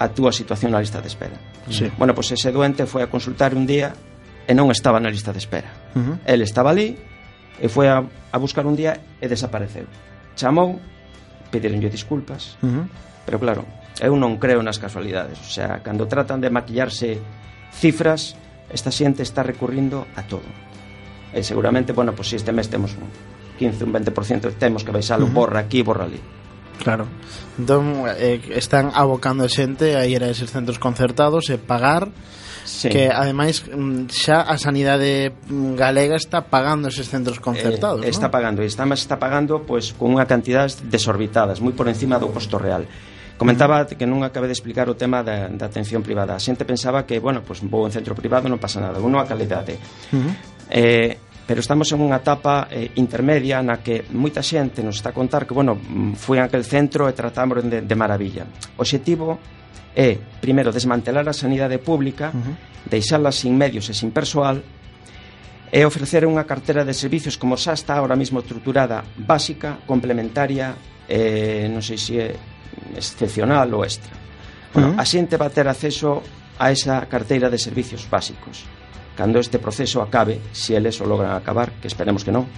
a 0.00 0.08
túa 0.08 0.32
situación 0.32 0.72
na 0.72 0.80
lista 0.80 1.02
de 1.02 1.10
espera. 1.10 1.36
Sí. 1.68 1.90
Bueno, 1.98 2.14
pois 2.14 2.32
pues 2.32 2.40
ese 2.40 2.50
doente 2.54 2.86
foi 2.86 3.02
a 3.02 3.10
consultar 3.10 3.52
un 3.52 3.66
día 3.66 3.92
e 4.46 4.52
non 4.54 4.70
estaba 4.72 5.02
na 5.02 5.10
lista 5.12 5.34
de 5.34 5.38
espera. 5.42 5.70
Uh 5.94 6.00
-huh. 6.00 6.16
El 6.24 6.40
estaba 6.40 6.70
ali 6.72 6.96
e 7.60 7.66
foi 7.68 7.90
a, 7.90 8.00
a 8.06 8.36
buscar 8.38 8.64
un 8.64 8.78
día 8.78 8.96
e 9.20 9.26
desapareceu. 9.28 9.84
Chamou, 10.38 10.80
pedironlle 11.50 11.90
disculpas, 11.90 12.56
uh 12.62 12.70
-huh. 12.70 12.84
pero 13.26 13.36
claro, 13.36 13.66
eu 14.00 14.16
non 14.16 14.40
creo 14.40 14.64
nas 14.64 14.80
casualidades, 14.80 15.36
o 15.42 15.50
sea, 15.52 15.84
cando 15.84 16.08
tratan 16.08 16.40
de 16.40 16.48
maquillarse 16.48 17.20
cifras, 17.74 18.38
esta 18.72 18.88
xente 18.88 19.20
está 19.22 19.42
recurrindo 19.42 20.06
a 20.16 20.24
todo. 20.24 20.46
E 21.32 21.42
seguramente, 21.42 21.92
bueno, 21.92 22.12
pois 22.12 22.30
pues, 22.30 22.42
este 22.42 22.52
mes 22.52 22.68
temos 22.68 22.94
un 22.98 23.06
15, 23.58 23.84
un 23.84 23.92
20% 23.92 24.54
temos 24.58 24.82
que 24.84 24.90
baixalo, 24.90 25.26
uh 25.26 25.28
-huh. 25.28 25.34
borra 25.34 25.60
aquí, 25.60 25.82
borra 25.82 26.04
ali. 26.04 26.20
Claro. 26.82 27.06
Entón, 27.58 28.08
eh, 28.16 28.40
están 28.56 28.90
abocando 28.94 29.44
xente 29.48 29.96
a 30.00 30.08
ir 30.08 30.24
a 30.24 30.32
eses 30.32 30.48
centros 30.48 30.80
concertados 30.80 31.52
e 31.52 31.60
pagar 31.60 32.08
sí. 32.64 32.88
que 32.88 33.12
ademais 33.12 33.60
mm, 33.68 34.08
xa 34.08 34.40
a 34.48 34.56
sanidade 34.56 35.36
galega 35.76 36.16
está 36.16 36.48
pagando 36.48 36.88
eses 36.88 37.12
centros 37.12 37.36
eh, 37.36 37.44
concertados, 37.44 38.00
eh, 38.00 38.08
está 38.08 38.32
¿no? 38.32 38.34
pagando, 38.34 38.64
e 38.64 38.66
está 38.66 38.88
máis 38.88 39.04
está 39.04 39.20
pagando 39.20 39.60
pois 39.68 39.92
con 39.92 40.16
unha 40.16 40.24
cantidad 40.24 40.72
desorbitadas, 40.88 41.60
moi 41.60 41.76
por 41.76 41.84
encima 41.84 42.16
do 42.16 42.32
costo 42.32 42.56
real. 42.56 42.88
Comentaba 43.40 43.88
que 43.88 44.04
non 44.04 44.20
acabe 44.20 44.52
de 44.52 44.56
explicar 44.56 44.84
o 44.92 44.96
tema 45.00 45.24
da, 45.24 45.48
da 45.48 45.64
atención 45.64 46.04
privada. 46.04 46.36
A 46.36 46.40
xente 46.40 46.68
pensaba 46.68 47.08
que, 47.08 47.16
bueno, 47.24 47.40
pues, 47.40 47.64
vou 47.64 47.88
en 47.88 47.92
centro 47.92 48.12
privado, 48.12 48.52
non 48.52 48.60
pasa 48.60 48.84
nada. 48.84 49.00
Uno 49.00 49.16
a 49.16 49.24
calidade. 49.24 49.80
Uh 50.12 50.20
-huh. 50.20 50.32
Eh, 50.70 51.18
pero 51.50 51.58
estamos 51.58 51.90
en 51.90 51.98
unha 51.98 52.22
etapa 52.22 52.70
eh, 52.70 52.94
intermedia 52.94 53.58
na 53.58 53.82
que 53.82 54.06
moita 54.14 54.38
xente 54.38 54.86
nos 54.86 55.02
está 55.02 55.10
a 55.10 55.16
contar 55.18 55.50
que, 55.50 55.50
bueno, 55.50 55.74
foi 56.14 56.38
a 56.38 56.46
aquel 56.46 56.62
centro 56.62 57.10
e 57.10 57.12
tratámoslo 57.12 57.66
de, 57.66 57.82
de 57.82 57.96
maravilla. 57.98 58.46
O 58.78 58.86
objetivo 58.86 59.34
é, 59.90 60.14
primeiro, 60.38 60.70
desmantelar 60.70 61.26
a 61.26 61.34
sanidade 61.34 61.82
pública, 61.82 62.30
uh 62.30 62.38
-huh. 62.38 62.54
deixarla 62.86 63.34
sin 63.34 63.58
medios 63.58 63.90
e 63.90 63.94
sin 63.98 64.14
persoal, 64.14 64.62
e 65.74 65.82
ofrecer 65.82 66.22
unha 66.22 66.46
cartera 66.46 66.86
de 66.86 66.94
servicios 66.94 67.34
como 67.34 67.58
xa 67.58 67.74
está 67.74 67.98
ahora 67.98 68.14
mesmo 68.14 68.38
estruturada, 68.38 69.02
básica, 69.18 69.82
complementaria, 69.90 70.78
eh, 71.10 71.66
non 71.66 71.82
sei 71.82 71.98
se 71.98 72.14
é 72.14 72.28
excepcional 72.94 73.66
ou 73.74 73.82
extra. 73.82 74.14
Bueno, 74.70 74.94
uh 74.94 74.94
-huh. 74.94 75.02
A 75.02 75.04
xente 75.04 75.34
va 75.34 75.50
a 75.50 75.54
ter 75.54 75.66
acceso 75.66 76.22
a 76.62 76.70
esa 76.70 77.02
carteira 77.10 77.50
de 77.50 77.58
servicios 77.58 78.06
básicos 78.06 78.70
cando 79.20 79.38
este 79.38 79.58
proceso 79.58 80.00
acabe, 80.00 80.40
se 80.56 80.80
eles 80.80 80.96
o 80.96 81.04
logran 81.04 81.36
acabar, 81.36 81.76
que 81.76 81.92
esperemos 81.92 82.24
que 82.24 82.32
non, 82.32 82.48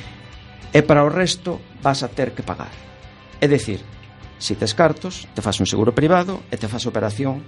e 0.72 0.80
para 0.80 1.04
o 1.04 1.12
resto 1.12 1.60
vas 1.84 2.00
a 2.00 2.08
ter 2.08 2.32
que 2.32 2.40
pagar. 2.40 2.72
É 3.36 3.44
dicir, 3.44 3.84
se 4.40 4.56
tes 4.56 4.72
cartos, 4.72 5.28
te 5.36 5.44
fas 5.44 5.60
un 5.60 5.68
seguro 5.68 5.92
privado 5.92 6.40
e 6.48 6.56
te 6.56 6.64
fas 6.64 6.88
operación 6.88 7.44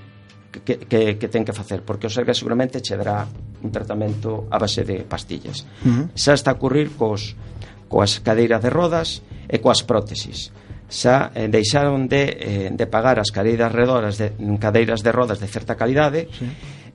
que, 0.53 0.77
que, 0.77 1.17
que 1.17 1.29
ten 1.33 1.41
que 1.41 1.57
facer, 1.57 1.81
porque 1.81 2.05
o 2.05 2.13
Sergas 2.13 2.37
seguramente 2.37 2.85
che 2.85 3.01
dará 3.01 3.25
un 3.65 3.73
tratamento 3.73 4.45
a 4.53 4.61
base 4.61 4.85
de 4.85 5.09
pastillas. 5.09 5.65
Uh 5.81 5.89
-huh. 5.89 6.05
Xa 6.13 6.37
está 6.37 6.53
a 6.53 6.61
ocurrir 6.61 6.93
cos, 7.01 7.41
coas 7.89 8.21
cadeiras 8.21 8.61
de 8.61 8.69
rodas 8.69 9.25
e 9.49 9.57
coas 9.57 9.81
prótesis 9.89 10.53
xa 10.91 11.31
eh, 11.39 11.47
deixaron 11.47 12.11
de, 12.11 12.35
eh, 12.35 12.69
de 12.75 12.87
pagar 12.91 13.23
as 13.23 13.31
cadeiras 13.31 13.71
redoras 13.71 14.19
de, 14.19 14.35
cadeiras 14.59 15.07
de 15.07 15.15
rodas 15.15 15.39
de 15.39 15.47
certa 15.47 15.79
calidade 15.79 16.27
sí 16.35 16.51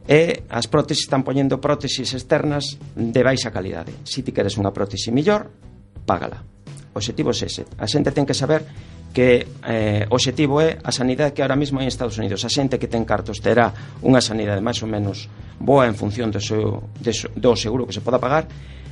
e 0.06 0.46
as 0.54 0.70
próteses 0.70 1.10
están 1.10 1.26
poñendo 1.26 1.58
próteses 1.58 2.14
externas 2.14 2.78
de 2.94 3.22
baixa 3.26 3.50
calidade. 3.50 3.94
Si 4.06 4.22
ti 4.22 4.30
queres 4.30 4.58
unha 4.58 4.70
prótese 4.70 5.10
millor, 5.10 5.50
págala. 6.06 6.46
O 6.94 7.02
objetivo 7.02 7.34
é 7.34 7.46
ese. 7.50 7.66
A 7.82 7.90
xente 7.90 8.14
ten 8.14 8.24
que 8.24 8.38
saber 8.38 8.64
que 9.16 9.48
eh, 9.66 10.06
o 10.12 10.16
objetivo 10.16 10.62
é 10.62 10.78
a 10.84 10.92
sanidade 10.92 11.34
que 11.34 11.42
ahora 11.42 11.56
mesmo 11.56 11.80
hai 11.80 11.88
en 11.88 11.92
Estados 11.92 12.20
Unidos. 12.22 12.46
A 12.46 12.52
xente 12.52 12.78
que 12.78 12.92
ten 12.92 13.08
cartos 13.08 13.42
terá 13.42 13.72
unha 14.06 14.22
sanidade 14.22 14.62
máis 14.62 14.78
ou 14.84 14.92
menos 14.92 15.32
boa 15.58 15.90
en 15.90 15.96
función 15.98 16.30
do, 16.30 16.40
seu, 16.44 16.86
de, 17.00 17.12
do 17.34 17.52
seguro 17.58 17.88
que 17.88 17.96
se 17.96 18.04
poda 18.04 18.22
pagar, 18.22 18.46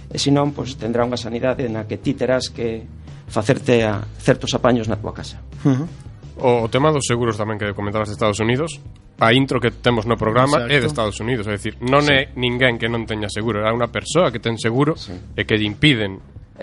e 0.09 0.18
senón 0.18 0.55
pois, 0.55 0.80
tendrá 0.80 1.05
unha 1.05 1.20
sanidade 1.20 1.70
na 1.70 1.86
que 1.86 2.01
ti 2.01 2.18
terás 2.18 2.49
que 2.49 2.88
facerte 3.28 3.84
a 3.84 4.01
certos 4.18 4.55
apaños 4.55 4.89
na 4.89 4.97
tua 4.97 5.14
casa. 5.14 5.43
Uh 5.61 5.86
-huh 5.86 5.88
o 6.41 6.65
tema 6.69 6.89
dos 6.89 7.05
seguros 7.05 7.38
tamén 7.38 7.61
que 7.61 7.75
comentabas 7.77 8.09
de 8.09 8.17
Estados 8.17 8.41
Unidos 8.41 8.81
a 9.21 9.29
intro 9.31 9.61
que 9.61 9.69
temos 9.69 10.09
no 10.09 10.17
programa 10.17 10.65
Exacto. 10.65 10.73
é 10.73 10.77
de 10.81 10.88
Estados 10.89 11.17
Unidos, 11.21 11.45
é 11.45 11.53
dicir, 11.53 11.77
non 11.86 12.01
sí. 12.01 12.13
é 12.13 12.19
ninguén 12.34 12.81
que 12.81 12.89
non 12.89 13.05
teña 13.05 13.29
seguro, 13.29 13.61
é 13.61 13.69
unha 13.69 13.89
persoa 13.93 14.34
que 14.34 14.41
ten 14.41 14.57
seguro 14.57 14.97
sí. 14.97 15.13
e 15.38 15.45
que 15.45 15.53
lle 15.53 15.69
impiden 15.69 16.17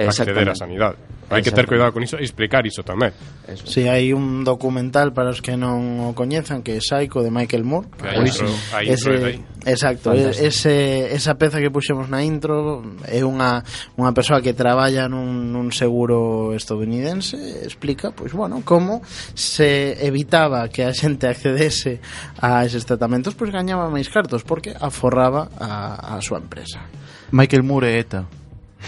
acceder 0.08 0.48
á 0.48 0.54
sanidade. 0.54 0.96
Hai 1.30 1.46
que 1.46 1.54
ter 1.54 1.70
cuidado 1.70 1.94
con 1.94 2.02
iso 2.02 2.18
e 2.18 2.26
explicar 2.26 2.66
iso 2.66 2.82
tamén. 2.82 3.14
Eso. 3.46 3.62
Si 3.62 3.86
hai 3.86 4.10
un 4.10 4.42
documental 4.42 5.14
para 5.14 5.30
os 5.30 5.38
que 5.38 5.54
non 5.54 6.02
o 6.02 6.10
coñezan 6.10 6.66
que 6.66 6.74
é 6.74 6.82
Psycho 6.82 7.22
de 7.22 7.30
Michael 7.30 7.62
Moore. 7.62 7.86
Que 7.94 8.10
hai 8.10 8.18
intro, 8.26 8.50
hai 8.74 8.90
intro 8.90 9.14
ese, 9.14 9.38
exacto, 9.62 10.10
Fantástico. 10.10 10.42
ese, 10.42 10.74
esa 11.14 11.38
peza 11.38 11.62
que 11.62 11.70
puxemos 11.70 12.10
na 12.10 12.26
intro 12.26 12.82
é 13.06 13.22
unha, 13.22 13.62
unha 13.94 14.10
persoa 14.10 14.42
que 14.42 14.58
traballa 14.58 15.06
nun, 15.06 15.54
nun 15.54 15.70
seguro 15.70 16.50
estadounidense 16.50 17.38
explica, 17.62 18.10
pois, 18.10 18.34
bueno, 18.34 18.66
como 18.66 18.98
se 19.38 20.02
evitaba 20.02 20.66
que 20.66 20.82
a 20.82 20.90
xente 20.90 21.30
accedese 21.30 22.02
a 22.42 22.66
eses 22.66 22.82
tratamentos 22.82 23.38
pois 23.38 23.54
gañaba 23.54 23.86
máis 23.86 24.10
cartos 24.10 24.42
porque 24.42 24.74
aforraba 24.74 25.46
a, 25.62 26.18
a 26.18 26.18
súa 26.18 26.42
empresa. 26.42 26.82
Michael 27.30 27.62
Moore 27.62 27.94
é 27.94 28.02
ETA. 28.02 28.39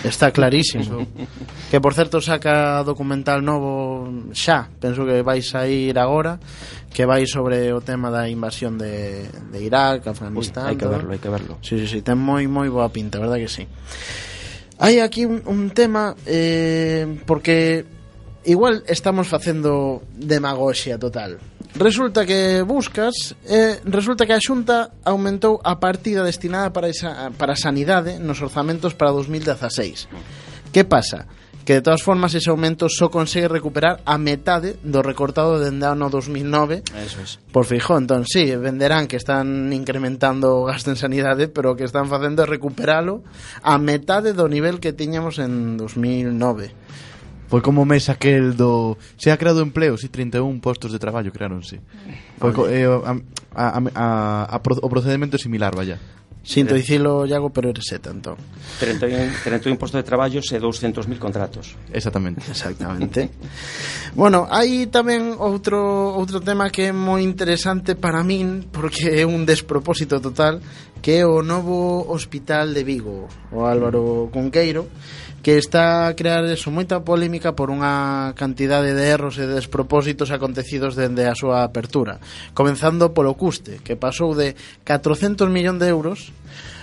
Está 0.04 0.30
clarísimo. 0.30 1.06
que 1.70 1.80
por 1.80 1.94
certo 1.94 2.20
saca 2.20 2.82
documental 2.82 3.44
novo 3.44 4.08
xa, 4.32 4.68
penso 4.80 5.04
que 5.04 5.22
vais 5.22 5.54
a 5.54 5.68
ir 5.68 5.98
agora, 5.98 6.40
que 6.92 7.06
vai 7.06 7.24
sobre 7.26 7.72
o 7.72 7.80
tema 7.80 8.10
da 8.10 8.28
invasión 8.28 8.76
de, 8.76 9.28
de 9.28 9.58
Irak, 9.62 10.08
Afganistán. 10.08 10.72
Hai 10.72 10.76
que 10.76 10.88
verlo, 10.88 11.10
hai 11.12 11.20
que 11.20 11.30
verlo. 11.30 11.54
Sí, 11.62 11.78
sí, 11.80 11.86
sí, 11.86 11.98
ten 12.02 12.18
moi 12.18 12.44
moi 12.50 12.68
boa 12.68 12.90
pinta, 12.90 13.22
verdad 13.22 13.38
que 13.38 13.48
sí. 13.48 13.64
Hai 14.82 14.98
aquí 14.98 15.24
un, 15.24 15.40
un 15.46 15.70
tema 15.70 16.16
eh, 16.26 17.06
porque 17.24 17.86
igual 18.44 18.82
estamos 18.88 19.28
facendo 19.28 20.02
demagoxia 20.18 20.98
total 20.98 21.38
Resulta 21.74 22.26
que 22.26 22.62
buscas 22.62 23.34
eh, 23.48 23.80
Resulta 23.84 24.26
que 24.26 24.34
a 24.36 24.40
Xunta 24.40 24.92
aumentou 25.04 25.56
a 25.64 25.80
partida 25.80 26.20
destinada 26.20 26.68
para, 26.68 26.92
esa, 26.92 27.32
para 27.32 27.56
a 27.56 27.60
sanidade 27.60 28.20
nos 28.20 28.44
orzamentos 28.44 28.92
para 28.92 29.10
2016 29.16 30.08
Que 30.68 30.84
pasa? 30.84 31.24
Que 31.64 31.78
de 31.78 31.82
todas 31.82 32.02
formas 32.02 32.34
ese 32.34 32.50
aumento 32.50 32.90
só 32.90 33.08
consegue 33.08 33.48
recuperar 33.48 34.02
a 34.04 34.18
metade 34.18 34.76
do 34.82 35.00
recortado 35.00 35.56
dende 35.62 35.88
ano 35.88 36.12
2009 36.12 36.84
Eso 36.92 37.24
es. 37.24 37.40
Por 37.54 37.64
fijo, 37.64 37.96
entón, 37.96 38.28
sí, 38.28 38.52
venderán 38.52 39.08
que 39.08 39.16
están 39.16 39.72
incrementando 39.72 40.60
o 40.60 40.68
gasto 40.68 40.92
en 40.92 41.00
sanidade 41.00 41.48
Pero 41.48 41.72
o 41.72 41.76
que 41.78 41.88
están 41.88 42.10
facendo 42.10 42.44
é 42.44 42.50
recuperalo 42.50 43.24
a 43.64 43.80
metade 43.80 44.36
do 44.36 44.44
nivel 44.44 44.76
que 44.76 44.92
tiñamos 44.92 45.40
en 45.40 45.80
2009 45.80 46.76
Foi 47.52 47.60
como 47.60 47.84
o 47.84 47.88
mes 47.88 48.08
aquel 48.08 48.56
do... 48.56 48.96
Se 49.20 49.28
ha 49.28 49.36
creado 49.36 49.60
empleo, 49.60 50.00
si, 50.00 50.08
31 50.08 50.40
postos 50.64 50.88
de 50.88 50.96
traballo 50.96 51.28
creáronse. 51.28 51.84
Foi 52.40 52.48
co, 52.56 52.64
eh, 52.64 52.88
a, 52.88 53.12
a, 53.52 53.66
a, 53.92 54.06
a, 54.48 54.58
pro- 54.64 54.80
o 54.80 54.88
procedimento 54.88 55.36
é 55.36 55.40
similar, 55.40 55.76
vaya. 55.76 56.00
Sinto 56.42 56.74
dicilo, 56.74 57.22
Iago, 57.28 57.52
pero 57.54 57.68
eres 57.70 57.84
seta, 57.86 58.10
entón. 58.10 58.34
31, 58.80 59.30
31 59.44 59.76
postos 59.78 60.00
de 60.00 60.08
traballos 60.08 60.48
e 60.50 60.58
200.000 60.58 61.20
contratos. 61.20 61.76
Exactamente. 61.92 62.40
Exactamente. 62.50 63.30
bueno, 64.16 64.48
hai 64.50 64.88
tamén 64.90 65.36
outro 65.38 65.78
outro 66.18 66.42
tema 66.42 66.66
que 66.72 66.88
é 66.88 66.92
moi 66.96 67.22
interesante 67.22 67.94
para 67.94 68.24
min 68.26 68.66
porque 68.74 69.22
é 69.22 69.28
un 69.28 69.46
despropósito 69.46 70.18
total, 70.18 70.58
que 70.98 71.20
é 71.20 71.24
o 71.28 71.46
novo 71.46 72.10
hospital 72.10 72.74
de 72.74 72.82
Vigo, 72.82 73.30
o 73.54 73.62
Álvaro 73.62 74.26
Conqueiro, 74.34 74.90
que 75.42 75.58
está 75.58 76.06
a 76.06 76.14
crear 76.14 76.46
eso 76.46 76.70
moita 76.70 77.02
polémica 77.02 77.58
por 77.58 77.74
unha 77.74 78.30
cantidade 78.38 78.94
de 78.94 79.04
erros 79.10 79.36
e 79.42 79.50
despropósitos 79.50 80.30
acontecidos 80.30 80.94
dende 80.94 81.26
a 81.26 81.34
súa 81.34 81.66
apertura, 81.66 82.22
comenzando 82.54 83.10
polo 83.10 83.34
custe, 83.34 83.82
que 83.82 83.98
pasou 83.98 84.38
de 84.38 84.54
400 84.86 85.50
millón 85.50 85.82
de 85.82 85.90
euros 85.90 86.30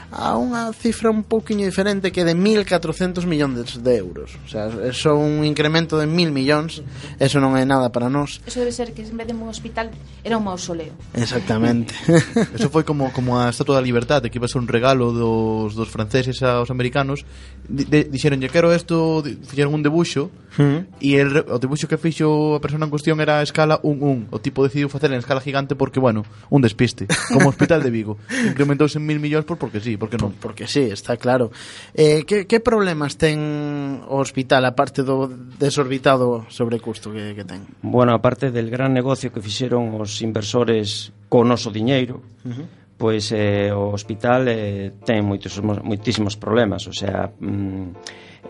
a 0.09 0.33
unha 0.41 0.73
cifra 0.73 1.13
un 1.13 1.21
pouquiño 1.21 1.69
diferente 1.69 2.09
que 2.09 2.25
de 2.25 2.33
1.400 2.33 3.29
millóns 3.29 3.77
de 3.77 3.93
euros. 3.97 4.33
O 4.41 4.49
sea, 4.49 4.69
eso 4.89 5.13
un 5.13 5.45
incremento 5.45 6.01
de 6.01 6.09
1.000 6.09 6.33
millóns, 6.33 6.81
eso 7.21 7.37
non 7.37 7.53
é 7.53 7.63
nada 7.65 7.93
para 7.93 8.09
nós. 8.09 8.41
Eso 8.49 8.57
debe 8.57 8.73
ser 8.73 8.97
que 8.97 9.05
en 9.05 9.17
vez 9.17 9.29
de 9.29 9.37
un 9.37 9.45
hospital 9.45 9.93
era 10.25 10.41
un 10.41 10.45
mausoleo. 10.49 10.97
Exactamente. 11.13 11.93
eso 12.57 12.73
foi 12.73 12.81
como 12.81 13.13
como 13.13 13.37
a 13.37 13.53
Estatua 13.53 13.77
da 13.77 13.85
Liberdade, 13.85 14.33
que 14.33 14.41
iba 14.41 14.49
a 14.49 14.51
ser 14.51 14.61
un 14.61 14.69
regalo 14.69 15.13
dos, 15.13 15.77
dos 15.77 15.89
franceses 15.93 16.41
aos 16.41 16.73
americanos. 16.73 17.21
Dixeronlle, 17.69 18.49
quero 18.49 18.73
isto, 18.73 19.21
fixeron 19.21 19.77
un 19.77 19.85
debuxo, 19.85 20.33
mm. 20.57 21.05
e 21.05 21.21
el, 21.21 21.45
o 21.45 21.61
debuxo 21.61 21.85
que 21.85 22.01
fixo 22.01 22.57
a 22.57 22.61
persona 22.61 22.89
en 22.89 22.91
cuestión 22.91 23.21
era 23.21 23.39
a 23.39 23.45
escala 23.45 23.77
1-1. 23.85 24.33
O 24.33 24.41
tipo 24.41 24.65
decidiu 24.65 24.89
facer 24.89 25.13
en 25.13 25.21
escala 25.21 25.37
gigante 25.37 25.77
porque, 25.77 26.01
bueno, 26.01 26.25
un 26.49 26.65
despiste. 26.65 27.05
Como 27.29 27.53
hospital 27.53 27.85
de 27.85 27.93
Vigo. 27.93 28.17
Incrementouse 28.49 28.97
en 28.97 29.05
1.000 29.05 29.21
millóns 29.21 29.45
por 29.45 29.61
porque 29.61 29.79
sí, 29.79 29.98
porque 29.99 30.15
non? 30.15 30.31
Porque 30.39 30.65
sí, 30.65 30.87
está 30.87 31.19
claro. 31.19 31.51
Eh, 31.93 32.23
que, 32.23 32.47
que 32.47 32.63
problemas 32.63 33.19
ten 33.19 34.01
o 34.07 34.23
hospital, 34.23 34.63
aparte 34.63 35.03
do 35.03 35.27
desorbitado 35.59 36.47
sobrecusto 36.47 37.11
que, 37.11 37.35
que 37.35 37.43
ten? 37.43 37.67
Bueno, 37.83 38.15
aparte 38.15 38.49
del 38.49 38.71
gran 38.71 38.95
negocio 38.95 39.29
que 39.29 39.43
fixeron 39.43 39.93
os 39.99 40.23
inversores 40.23 41.11
co 41.27 41.43
noso 41.43 41.69
diñeiro, 41.69 42.23
uh 42.47 42.49
-huh 42.49 42.79
pois 42.99 43.31
eh, 43.31 43.71
o 43.71 43.95
hospital 43.95 44.51
eh, 44.51 44.91
ten 45.07 45.23
moitos, 45.23 45.55
moitísimos 45.63 46.35
problemas, 46.35 46.83
o 46.83 46.91
sea, 46.91 47.31
mm, 47.31 47.95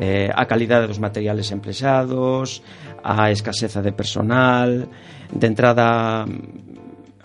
eh, 0.01 0.25
a 0.33 0.43
calidade 0.49 0.89
dos 0.89 0.97
materiales 0.97 1.53
empresados, 1.53 2.65
a 3.05 3.29
escaseza 3.29 3.85
de 3.85 3.93
personal, 3.93 4.89
de 5.29 5.45
entrada 5.45 6.25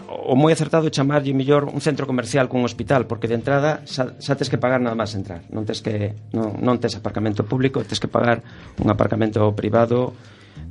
o 0.09 0.35
moi 0.37 0.53
acertado 0.53 0.93
chamarlle 0.93 1.33
mellor 1.37 1.69
un 1.69 1.81
centro 1.81 2.05
comercial 2.09 2.49
cun 2.49 2.65
hospital, 2.65 3.07
porque 3.09 3.29
de 3.29 3.37
entrada 3.37 3.85
xa, 3.85 4.17
xa 4.21 4.35
tes 4.37 4.49
que 4.53 4.61
pagar 4.61 4.81
nada 4.81 4.97
máis 4.97 5.13
entrar. 5.17 5.45
Non 5.53 5.65
tes 5.65 5.81
que 5.81 6.15
non, 6.33 6.61
non 6.61 6.77
tes 6.81 6.97
aparcamento 6.97 7.45
público, 7.45 7.81
tes 7.85 8.01
que 8.01 8.11
pagar 8.11 8.45
un 8.81 8.89
aparcamento 8.89 9.41
privado 9.57 10.13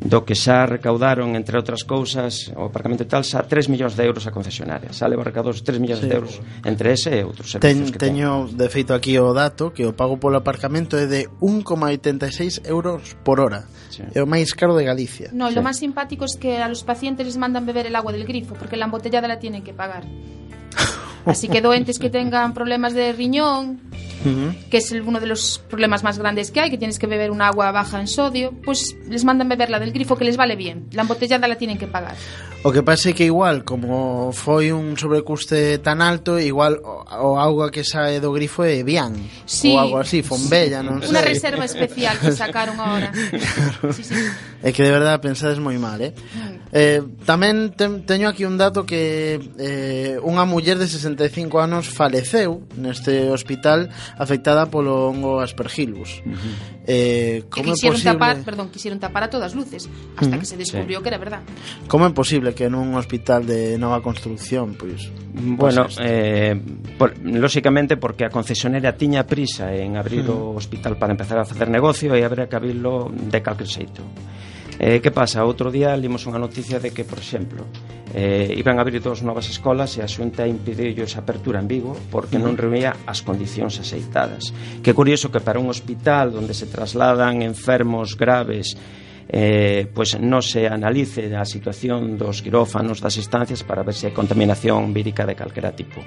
do 0.03 0.27
que 0.27 0.35
xa 0.35 0.67
recaudaron, 0.67 1.31
entre 1.39 1.55
outras 1.55 1.87
cousas, 1.87 2.51
o 2.59 2.67
aparcamento 2.67 3.03
e 3.03 3.09
tal, 3.09 3.23
xa 3.23 3.47
3 3.47 3.71
millóns 3.71 3.95
de 3.95 4.03
euros 4.03 4.27
a 4.27 4.35
concesionaria. 4.35 4.91
Xa 4.91 5.07
leva 5.07 5.23
recaudados 5.23 5.63
3 5.63 5.79
millóns 5.79 6.03
sí. 6.03 6.11
de 6.11 6.15
euros 6.19 6.35
entre 6.67 6.91
ese 6.91 7.15
e 7.15 7.23
outros 7.23 7.55
servizos 7.55 7.87
Ten, 7.87 7.95
que 7.95 7.99
Teño, 7.99 8.51
de 8.51 8.67
feito, 8.67 8.91
aquí 8.91 9.15
o 9.15 9.31
dato 9.31 9.71
que 9.71 9.87
o 9.87 9.95
pago 9.95 10.19
polo 10.19 10.43
aparcamento 10.43 10.99
é 10.99 11.07
de 11.07 11.31
1,86 11.39 12.67
euros 12.67 13.15
por 13.23 13.39
hora. 13.39 13.63
Sí. 13.87 14.03
É 14.11 14.19
o 14.19 14.27
máis 14.27 14.51
caro 14.51 14.75
de 14.75 14.83
Galicia. 14.83 15.31
No, 15.31 15.47
sí. 15.47 15.55
lo 15.55 15.63
máis 15.63 15.79
simpático 15.79 16.27
es 16.27 16.35
que 16.35 16.59
a 16.59 16.67
los 16.67 16.83
pacientes 16.83 17.23
les 17.23 17.39
mandan 17.39 17.63
beber 17.63 17.87
el 17.87 17.95
agua 17.95 18.11
del 18.11 18.27
grifo, 18.27 18.59
porque 18.59 18.75
la 18.75 18.91
embotellada 18.91 19.31
la 19.31 19.39
tienen 19.39 19.63
que 19.63 19.71
pagar. 19.71 20.03
Así 21.25 21.47
que 21.47 21.61
doentes 21.61 21.99
que 21.99 22.09
tengan 22.09 22.53
problemas 22.53 22.93
de 22.93 23.13
riñón, 23.13 23.79
que 24.69 24.77
es 24.77 24.91
uno 24.91 25.19
de 25.19 25.27
los 25.27 25.61
problemas 25.69 26.03
más 26.03 26.17
grandes 26.17 26.51
que 26.51 26.59
hay, 26.59 26.69
que 26.69 26.77
tienes 26.77 26.99
que 26.99 27.07
beber 27.07 27.31
un 27.31 27.41
agua 27.41 27.71
baja 27.71 27.99
en 27.99 28.07
sodio, 28.07 28.53
pues 28.63 28.95
les 29.09 29.23
mandan 29.23 29.49
beber 29.49 29.69
la 29.69 29.79
del 29.79 29.91
grifo 29.91 30.15
que 30.15 30.25
les 30.25 30.37
vale 30.37 30.55
bien. 30.55 30.87
La 30.91 31.01
embotellada 31.03 31.47
la 31.47 31.57
tienen 31.57 31.77
que 31.77 31.87
pagar. 31.87 32.15
O 32.65 32.71
que 32.71 32.79
pasa 32.81 33.11
é 33.11 33.13
que 33.13 33.27
igual, 33.27 33.67
como 33.67 34.31
foi 34.31 34.71
un 34.71 34.95
sobrecuste 34.95 35.83
tan 35.83 35.99
alto, 35.99 36.39
igual 36.39 36.79
o, 36.79 37.03
o 37.03 37.35
auga 37.35 37.67
que 37.67 37.83
sae 37.83 38.23
do 38.23 38.31
grifo 38.31 38.63
é 38.63 38.79
Bian. 38.87 39.19
Sí. 39.43 39.75
Ou 39.75 39.83
algo 39.83 39.97
así, 39.99 40.23
Fombella, 40.23 40.79
non 40.79 41.03
sei. 41.03 41.11
Una 41.11 41.19
reserva 41.19 41.67
especial 41.67 42.15
que 42.23 42.31
sacaron 42.31 42.79
ahora. 42.79 43.11
Sí, 43.91 44.07
sí. 44.07 44.15
É 44.63 44.71
que 44.71 44.79
de 44.79 44.95
verdade 44.95 45.19
pensades 45.19 45.59
moi 45.59 45.75
mal, 45.75 45.99
eh? 45.99 46.15
Eh, 46.73 47.05
tamén 47.21 47.69
te, 47.77 47.85
teño 48.01 48.25
aquí 48.25 48.49
un 48.49 48.57
dato 48.57 48.81
que 48.81 49.37
eh, 49.61 50.17
unha 50.25 50.41
muller 50.49 50.81
de 50.81 50.89
65 50.89 51.61
anos 51.61 51.85
faleceu 51.85 52.65
neste 52.81 53.29
hospital 53.29 53.93
afectada 54.17 54.65
polo 54.73 55.13
hongo 55.13 55.37
aspergillus. 55.37 56.25
Uh 56.25 56.33
-huh. 56.33 56.53
eh, 56.89 57.37
como 57.45 57.71
é 57.71 57.77
posible... 57.77 58.01
tapar, 58.01 58.41
perdón, 58.41 58.73
quixeron 58.73 58.97
tapar 58.97 59.21
a 59.21 59.29
todas 59.29 59.53
luces 59.53 59.85
hasta 59.85 60.25
uh 60.25 60.33
-huh. 60.33 60.41
que 60.41 60.49
se 60.49 60.57
descubriu 60.57 60.97
sí. 60.97 61.01
que 61.05 61.09
era 61.13 61.21
verdad. 61.21 61.45
Como 61.85 62.09
é 62.09 62.11
posible 62.11 62.57
que 62.57 62.65
nun 62.65 62.97
hospital 62.97 63.45
de 63.45 63.77
nova 63.77 64.01
construcción, 64.01 64.73
pois, 64.73 65.13
bueno, 65.29 65.85
eh, 66.01 66.57
por, 66.97 67.13
lóxicamente 67.21 68.01
porque 68.01 68.25
a 68.25 68.33
concesionera 68.33 68.97
tiña 68.97 69.29
prisa 69.29 69.69
en 69.77 69.93
abrir 69.93 70.25
uh 70.25 70.57
-huh. 70.57 70.57
o 70.57 70.57
hospital 70.57 70.97
para 70.97 71.13
empezar 71.13 71.37
a 71.37 71.45
facer 71.45 71.69
negocio 71.69 72.17
e 72.17 72.25
haber 72.25 72.49
que 72.49 72.57
abrirlo 72.57 73.13
de 73.13 73.39
calquer 73.45 73.69
xeito. 73.69 74.01
Eh, 74.79 74.99
que 75.01 75.11
pasa? 75.11 75.45
Outro 75.45 75.69
día 75.69 75.93
limos 75.93 76.25
unha 76.25 76.41
noticia 76.41 76.81
de 76.81 76.89
que, 76.89 77.05
por 77.05 77.21
exemplo, 77.21 77.69
eh, 78.13 78.49
iban 78.57 78.77
a 78.77 78.85
abrir 78.85 79.01
dos 79.01 79.21
novas 79.21 79.49
escolas 79.49 79.93
e 79.97 80.01
a 80.01 80.09
xunta 80.09 80.45
impediulles 80.49 81.13
a 81.17 81.21
apertura 81.21 81.61
en 81.61 81.69
Vigo 81.69 81.93
porque 82.09 82.41
non 82.41 82.57
reunía 82.57 82.93
as 83.05 83.21
condicións 83.21 83.77
aceitadas. 83.77 84.49
Que 84.81 84.97
curioso 84.97 85.29
que 85.29 85.41
para 85.41 85.61
un 85.61 85.69
hospital 85.69 86.33
onde 86.33 86.57
se 86.57 86.69
trasladan 86.69 87.45
enfermos 87.45 88.17
graves 88.17 88.73
eh, 89.29 89.87
pues 89.93 90.19
non 90.19 90.45
se 90.45 90.69
analice 90.69 91.31
a 91.33 91.45
situación 91.45 92.21
dos 92.21 92.45
quirófanos, 92.45 93.01
das 93.01 93.17
estancias 93.17 93.65
para 93.65 93.81
ver 93.81 93.97
se 93.97 94.09
hai 94.09 94.13
contaminación 94.13 94.93
vírica 94.93 95.25
de 95.25 95.37
calquera 95.37 95.73
tipo. 95.73 96.01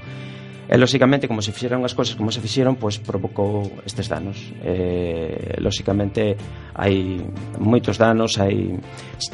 E, 0.67 0.75
lóxicamente, 0.75 1.31
como 1.31 1.39
se 1.43 1.55
fixeron 1.55 1.87
as 1.87 1.95
cousas 1.95 2.19
como 2.19 2.35
se 2.35 2.43
fixeron, 2.43 2.75
pois 2.75 2.99
provocou 2.99 3.71
estes 3.87 4.11
danos. 4.11 4.51
Eh, 4.67 5.63
lóxicamente, 5.63 6.35
hai 6.75 7.23
moitos 7.59 7.97
danos, 8.03 8.35
hai 8.43 8.75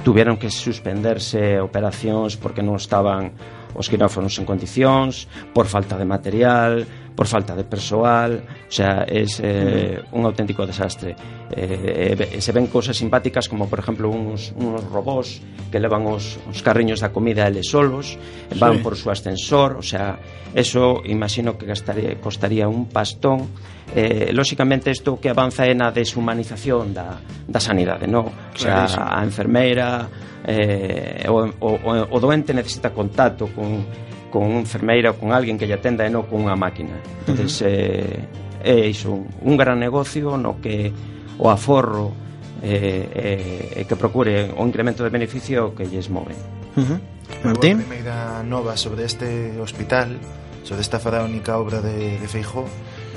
tuvieron 0.04 0.36
que 0.36 0.52
suspenderse 0.52 1.56
operacións 1.58 2.36
porque 2.36 2.60
non 2.60 2.76
estaban 2.76 3.32
os 3.72 3.88
quirófanos 3.88 4.36
en 4.36 4.44
condicións, 4.44 5.24
por 5.56 5.64
falta 5.64 5.96
de 5.96 6.04
material, 6.04 6.84
por 7.14 7.26
falta 7.26 7.54
de 7.54 7.64
persoal, 7.64 8.42
o 8.68 8.72
sea, 8.72 9.04
é 9.04 9.24
eh, 9.24 10.00
mm. 10.00 10.16
un 10.16 10.22
auténtico 10.24 10.64
desastre. 10.64 11.14
Eh, 11.52 12.16
eh, 12.16 12.40
se 12.40 12.52
ven 12.52 12.66
cousas 12.66 12.96
simpáticas 12.96 13.48
como, 13.48 13.68
por 13.68 13.80
exemplo, 13.80 14.08
uns, 14.08 14.56
uns 14.56 14.80
robós 14.88 15.44
que 15.68 15.76
levan 15.76 16.08
os, 16.08 16.40
os 16.48 16.58
carriños 16.64 17.04
da 17.04 17.12
comida 17.12 17.44
eles 17.44 17.68
solos, 17.68 18.16
eh, 18.16 18.56
van 18.56 18.80
sí. 18.80 18.82
por 18.82 18.96
su 18.96 19.12
ascensor, 19.12 19.76
o 19.76 19.84
sea, 19.84 20.16
eso 20.56 21.04
imagino 21.04 21.56
que 21.60 21.66
gastaría, 21.66 22.16
costaría 22.20 22.68
un 22.68 22.88
pastón. 22.88 23.48
Eh, 23.92 24.32
lóxicamente 24.32 24.88
isto 24.88 25.20
que 25.20 25.28
avanza 25.28 25.68
é 25.68 25.76
na 25.76 25.92
deshumanización 25.92 26.96
da, 26.96 27.20
da 27.44 27.60
sanidade, 27.60 28.08
non? 28.08 28.32
O 28.32 28.56
sea, 28.56 28.88
a 28.88 29.20
enfermeira, 29.20 30.08
eh, 30.48 31.28
o, 31.28 31.44
o, 31.60 31.70
o 32.08 32.16
doente 32.16 32.56
necesita 32.56 32.88
contacto 32.96 33.52
con 33.52 33.84
con 34.32 34.48
unha 34.48 34.64
enfermeira 34.64 35.12
ou 35.12 35.20
con 35.20 35.36
alguén 35.36 35.60
que 35.60 35.68
lle 35.68 35.76
atenda 35.76 36.08
e 36.08 36.10
non 36.10 36.24
con 36.24 36.48
unha 36.48 36.56
máquina. 36.56 36.96
Entonces, 37.28 37.60
uh 37.60 37.68
-huh. 37.68 38.64
eh, 38.64 38.80
é 38.80 38.88
iso, 38.88 39.12
un 39.20 39.54
gran 39.60 39.76
negocio 39.76 40.40
no 40.40 40.56
que 40.56 40.88
o 41.36 41.52
aforro 41.52 42.16
eh, 42.64 43.76
eh, 43.76 43.84
que 43.84 43.96
procure 44.00 44.48
o 44.56 44.64
incremento 44.64 45.04
de 45.04 45.10
beneficio 45.12 45.76
que 45.76 45.84
lles 45.84 46.08
move. 46.08 46.32
Uh 46.74 46.80
-huh. 46.80 46.98
Martín? 47.44 47.84
Primeira 47.84 48.42
nova 48.42 48.76
sobre 48.80 49.04
este 49.04 49.60
hospital, 49.60 50.16
sobre 50.62 50.80
esta 50.80 50.98
faraónica 50.98 51.58
obra 51.58 51.82
de, 51.82 52.18
de 52.18 52.28
Feijó, 52.28 52.64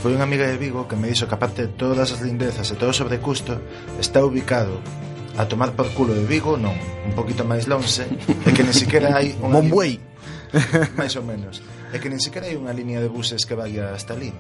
foi 0.02 0.18
unha 0.18 0.26
amiga 0.26 0.46
de 0.50 0.58
Vigo 0.58 0.90
que 0.90 0.98
me 0.98 1.08
dixo 1.08 1.30
que 1.30 1.38
aparte 1.38 1.70
de 1.70 1.72
todas 1.74 2.12
as 2.12 2.20
lindezas 2.22 2.70
e 2.74 2.76
todo 2.76 2.92
sobre 2.92 3.22
custo, 3.22 3.58
está 4.02 4.26
ubicado 4.26 4.82
a 5.38 5.46
tomar 5.46 5.74
por 5.74 5.90
culo 5.94 6.14
de 6.14 6.26
Vigo, 6.26 6.58
non, 6.58 6.74
un 7.06 7.14
poquito 7.14 7.46
máis 7.46 7.68
lonxe, 7.68 8.08
e 8.46 8.50
que 8.56 8.64
ni 8.64 8.74
siquiera 8.74 9.14
hai 9.14 9.36
unha... 9.44 9.62
Bombuei! 9.62 10.15
máis 11.00 11.16
ou 11.16 11.24
menos. 11.24 11.60
É 11.92 12.00
que 12.00 12.08
nin 12.08 12.20
sequera 12.20 12.48
hai 12.48 12.56
unha 12.56 12.72
línea 12.72 13.04
de 13.04 13.10
buses 13.12 13.44
que 13.44 13.56
vaya 13.56 13.92
hasta 13.92 14.16
ali. 14.16 14.32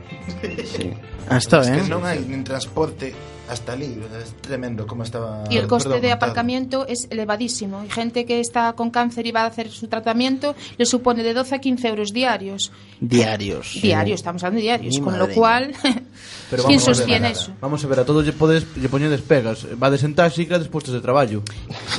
Sí. 0.63 0.95
Hasta, 1.27 1.63
eh? 1.63 1.67
Es 1.67 1.69
que 1.75 1.83
non 1.91 2.03
hai 2.03 2.23
nin 2.23 2.43
transporte 2.43 3.34
hasta 3.49 3.73
ali, 3.73 4.01
é 4.01 4.23
tremendo 4.41 4.87
como 4.87 5.03
estaba 5.03 5.43
Y 5.49 5.57
el 5.57 5.67
coste 5.67 5.89
perdón, 5.89 6.01
de 6.01 6.09
montado. 6.09 6.31
aparcamiento 6.31 6.87
es 6.87 7.07
elevadísimo. 7.09 7.79
Hay 7.79 7.89
gente 7.89 8.25
que 8.25 8.39
está 8.39 8.73
con 8.73 8.89
cáncer 8.89 9.27
y 9.27 9.31
va 9.31 9.41
a 9.41 9.47
hacer 9.47 9.69
su 9.69 9.87
tratamiento, 9.87 10.55
le 10.77 10.85
supone 10.85 11.23
de 11.23 11.33
12 11.33 11.55
a 11.55 11.59
15 11.59 11.87
euros 11.87 12.13
diarios. 12.13 12.71
Diarios. 12.99 13.77
Diarios, 13.81 14.19
estamos 14.19 14.43
hablando 14.43 14.57
de 14.57 14.63
diarios. 14.63 14.95
Mi 14.95 15.01
Con 15.01 15.19
lo 15.19 15.29
cual, 15.29 15.73
Pero 16.49 16.63
¿quién 16.63 16.79
vamos 16.79 16.87
a 16.87 16.91
ver, 16.91 16.95
sostiene 16.95 17.31
eso? 17.31 17.51
Vamos 17.61 17.83
a 17.83 17.87
ver, 17.87 17.99
a 17.99 18.05
todos 18.05 18.25
lle 18.25 18.33
podes 18.33 18.65
lle 18.75 18.89
poñedes 18.89 19.21
pegas. 19.21 19.65
Va 19.81 19.89
de 19.89 19.97
sentarse 19.97 20.41
e 20.43 20.59
después 20.59 20.85
de 20.85 21.01
traballo. 21.01 21.43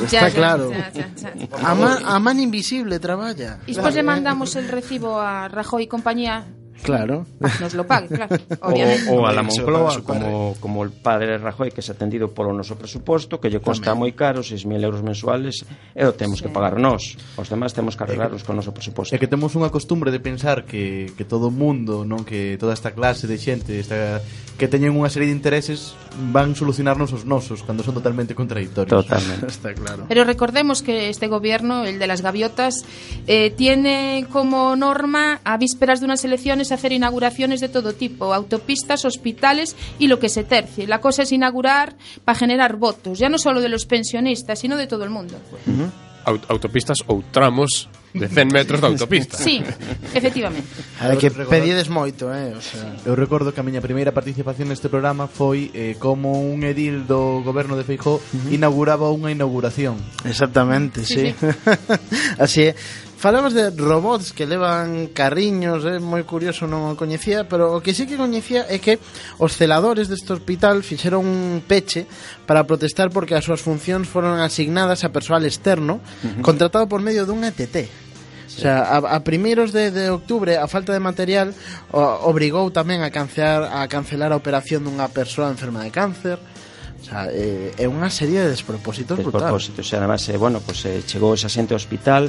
Está 0.03 0.30
claro. 0.30 0.70
ya, 0.70 0.90
ya, 0.92 1.09
ya. 1.14 1.47
A 1.62 1.74
man, 1.74 1.99
a 2.05 2.18
man 2.18 2.38
invisible 2.40 2.99
traballa. 2.99 3.59
Y 3.66 3.74
después 3.74 3.94
le 3.94 4.03
mandamos 4.03 4.57
el 4.57 4.68
recibo 4.68 5.20
a 5.20 5.49
Rajoy 5.49 5.84
y 5.84 5.86
compañía. 5.86 6.47
Claro. 6.83 7.27
Nos 7.61 7.74
lo 7.74 7.87
pan, 7.87 8.07
claro. 8.07 8.37
Obviamente. 8.61 9.07
O, 9.16 9.22
o 9.22 9.27
a 9.27 9.33
la 9.33 9.43
Moncloa, 9.43 10.03
como, 10.03 10.57
como 10.61 10.83
el 10.83 10.91
padre 10.91 11.39
Rajoy, 11.39 11.70
que 11.70 11.81
é 11.81 11.87
atendido 11.91 12.33
polo 12.33 12.51
noso 12.51 12.74
presuposto, 12.74 13.39
que 13.39 13.53
lle 13.53 13.61
costa 13.62 13.95
moi 13.95 14.12
caro, 14.16 14.43
6.000 14.43 14.83
euros 14.83 15.03
mensuales, 15.03 15.62
eh, 15.95 16.03
e 16.03 16.09
o 16.09 16.12
temos 16.14 16.41
sí. 16.41 16.49
que 16.49 16.51
pagar 16.51 16.81
nós. 16.81 17.14
Os 17.39 17.49
demás 17.49 17.72
temos 17.72 17.95
que 17.95 18.03
arreglarlos 18.03 18.43
con 18.43 18.59
noso 18.59 18.74
presuposto. 18.74 19.14
É 19.14 19.18
que 19.20 19.31
temos 19.31 19.55
unha 19.55 19.70
costumbre 19.70 20.11
de 20.11 20.18
pensar 20.18 20.66
que, 20.66 21.12
que 21.14 21.24
todo 21.24 21.49
o 21.49 21.55
mundo, 21.55 22.03
non 22.03 22.27
que 22.27 22.59
toda 22.59 22.74
esta 22.74 22.93
clase 22.93 23.31
de 23.31 23.37
xente 23.39 23.79
esta, 23.79 24.20
que 24.57 24.66
teñen 24.66 24.97
unha 24.97 25.12
serie 25.12 25.29
de 25.31 25.37
intereses 25.37 25.95
van 26.33 26.57
solucionarnos 26.57 27.12
os 27.12 27.29
nosos, 27.29 27.62
cando 27.62 27.85
son 27.85 27.95
totalmente 27.95 28.35
contradictorios. 28.35 29.05
Totalmente. 29.05 29.47
Está 29.53 29.74
claro. 29.74 30.09
Pero 30.09 30.24
recordemos 30.24 30.83
que 30.83 31.09
este 31.09 31.29
gobierno, 31.29 31.85
el 31.85 31.99
de 31.99 32.07
las 32.07 32.22
gaviotas, 32.22 32.85
eh, 33.27 33.51
tiene 33.53 34.27
como 34.33 34.74
norma 34.77 35.41
a 35.45 35.57
vísperas 35.57 36.01
de 36.01 36.07
unas 36.07 36.24
elecciones 36.24 36.65
hacer 36.72 36.92
inauguraciones 36.92 37.60
de 37.60 37.68
todo 37.68 37.92
tipo, 37.92 38.34
autopistas, 38.34 39.04
hospitales 39.04 39.76
y 39.98 40.08
lo 40.08 40.18
que 40.18 40.28
se 40.28 40.44
tercie. 40.44 40.86
La 40.86 41.00
cosa 41.00 41.22
es 41.22 41.32
inaugurar 41.32 41.96
para 42.24 42.38
generar 42.38 42.76
votos, 42.76 43.18
ya 43.18 43.28
no 43.28 43.38
solo 43.38 43.60
de 43.60 43.68
los 43.68 43.86
pensionistas, 43.86 44.58
sino 44.58 44.76
de 44.76 44.86
todo 44.86 45.04
el 45.04 45.10
mundo. 45.10 45.36
Uh 45.66 45.70
-huh. 45.70 45.90
Aut 46.26 46.42
autopistas 46.50 46.98
ou 47.06 47.22
tramos 47.30 47.86
de 48.18 48.28
100 48.28 48.48
metros 48.48 48.80
de 48.80 48.86
autopista. 48.86 49.36
Sí, 49.36 49.62
efectivamente. 50.14 50.66
A 51.00 51.08
ver, 51.08 51.18
que 51.18 51.30
pedides 51.30 51.88
moito, 51.88 52.32
eh? 52.32 52.54
O 52.56 52.62
sea... 52.62 52.96
Eu 53.04 53.14
recordo 53.14 53.52
que 53.52 53.60
a 53.60 53.66
miña 53.66 53.84
primeira 53.84 54.10
participación 54.10 54.72
neste 54.72 54.88
programa 54.88 55.28
foi 55.28 55.70
eh, 55.76 55.94
como 56.00 56.40
un 56.40 56.64
edil 56.64 57.04
do 57.04 57.44
goberno 57.44 57.76
de 57.76 57.84
Feijó 57.84 58.16
uh 58.16 58.20
-huh. 58.20 58.56
inauguraba 58.56 59.12
unha 59.12 59.30
inauguración. 59.30 60.00
Exactamente, 60.24 61.04
sí. 61.04 61.30
sí. 61.30 61.34
sí. 61.36 61.46
Así 62.44 62.62
é. 62.72 62.74
Falamos 63.16 63.54
de 63.54 63.70
robots 63.70 64.32
que 64.32 64.44
levan 64.44 65.08
carriños, 65.08 65.88
é 65.88 65.96
eh? 65.96 66.00
moi 66.04 66.20
curioso, 66.28 66.68
non 66.68 66.84
o 66.84 67.00
coñecía, 67.00 67.48
pero 67.48 67.72
o 67.72 67.80
que 67.80 67.96
sí 67.96 68.04
que 68.04 68.20
coñecía 68.20 68.68
é 68.68 68.76
que 68.76 69.00
os 69.40 69.56
celadores 69.56 70.12
deste 70.12 70.36
hospital 70.36 70.84
fixeron 70.84 71.24
un 71.24 71.64
peche 71.64 72.04
para 72.44 72.68
protestar 72.68 73.08
porque 73.08 73.32
as 73.32 73.48
súas 73.48 73.64
funcións 73.64 74.04
foron 74.04 74.36
asignadas 74.44 75.00
a 75.00 75.08
persoal 75.08 75.48
externo 75.48 75.96
uh 75.96 76.04
-huh. 76.04 76.44
contratado 76.44 76.84
por 76.92 77.00
medio 77.00 77.24
dun 77.24 77.40
ETT. 77.40 77.88
Sí. 78.52 78.60
O 78.60 78.60
sea, 78.60 78.84
a, 78.84 79.00
a 79.00 79.24
primeiros 79.24 79.72
de, 79.72 79.88
de 79.88 80.12
octubre 80.12 80.60
a 80.60 80.68
falta 80.68 80.92
de 80.92 81.00
material 81.00 81.56
o, 81.96 82.04
obrigou 82.28 82.68
tamén 82.68 83.00
a 83.00 83.08
cancelar 83.08 83.64
a 83.72 83.88
cancelar 83.88 84.36
a 84.36 84.36
operación 84.36 84.84
dunha 84.84 85.08
persoa 85.08 85.48
enferma 85.48 85.80
de 85.80 85.88
cáncer. 85.88 86.36
O 87.00 87.04
sea, 87.08 87.32
eh, 87.32 87.72
é 87.80 87.88
unha 87.88 88.12
serie 88.12 88.44
de 88.44 88.52
despropósitos, 88.52 89.16
despropósitos 89.16 89.24
brutales. 89.24 89.72
Despropósitos, 89.72 89.86
e 89.88 89.94
además, 89.96 90.20
eh, 90.28 90.36
bueno, 90.36 90.60
pues, 90.60 90.84
eh, 90.84 91.00
chegou 91.08 91.32
esa 91.32 91.48
xente 91.48 91.72
ao 91.72 91.80
hospital 91.80 92.28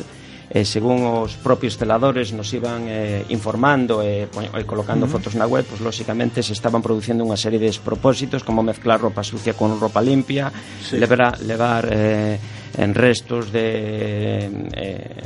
eh, 0.50 0.64
según 0.64 1.04
os 1.04 1.36
propios 1.36 1.76
celadores 1.76 2.32
nos 2.32 2.48
iban 2.56 2.88
eh, 2.88 3.28
informando 3.30 4.00
eh, 4.00 4.32
e 4.32 4.48
eh, 4.48 4.64
colocando 4.64 5.04
uh 5.04 5.12
-huh. 5.12 5.20
fotos 5.20 5.36
na 5.36 5.44
web, 5.44 5.68
pues 5.68 5.84
lóxicamente 5.84 6.40
se 6.40 6.56
estaban 6.56 6.80
produciendo 6.80 7.28
unha 7.28 7.36
serie 7.36 7.60
de 7.60 7.68
despropósitos 7.68 8.48
como 8.48 8.64
mezclar 8.64 9.04
ropa 9.04 9.28
sucia 9.28 9.60
con 9.60 9.76
ropa 9.76 10.00
limpia, 10.00 10.48
sí. 10.80 10.96
levar, 10.96 11.44
levar 11.44 11.84
eh, 11.92 12.40
en 12.80 12.96
restos 12.96 13.52
de, 13.52 14.48
eh, 14.72 15.24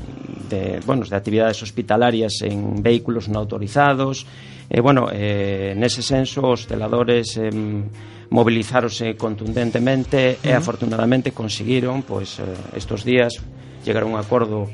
de, 0.50 0.80
bueno, 0.86 1.06
de 1.06 1.16
actividades 1.16 1.62
hospitalarias 1.62 2.42
en 2.42 2.82
vehículos 2.82 3.30
non 3.30 3.38
autorizados. 3.38 4.26
Eh, 4.72 4.82
bueno, 4.82 5.12
eh, 5.14 5.78
nese 5.78 6.02
senso 6.02 6.50
os 6.50 6.66
celadores 6.66 7.38
eh, 7.38 7.52
movilizarose 8.32 9.14
contundentemente 9.20 10.40
uh 10.40 10.42
-huh. 10.42 10.50
e 10.50 10.52
afortunadamente 10.58 11.30
conseguiron, 11.30 12.02
pois 12.02 12.42
pues, 12.42 12.48
eh, 12.48 12.80
estos 12.80 13.06
días 13.06 13.38
chegar 13.86 14.04
a 14.04 14.10
un 14.10 14.18
acordo 14.18 14.66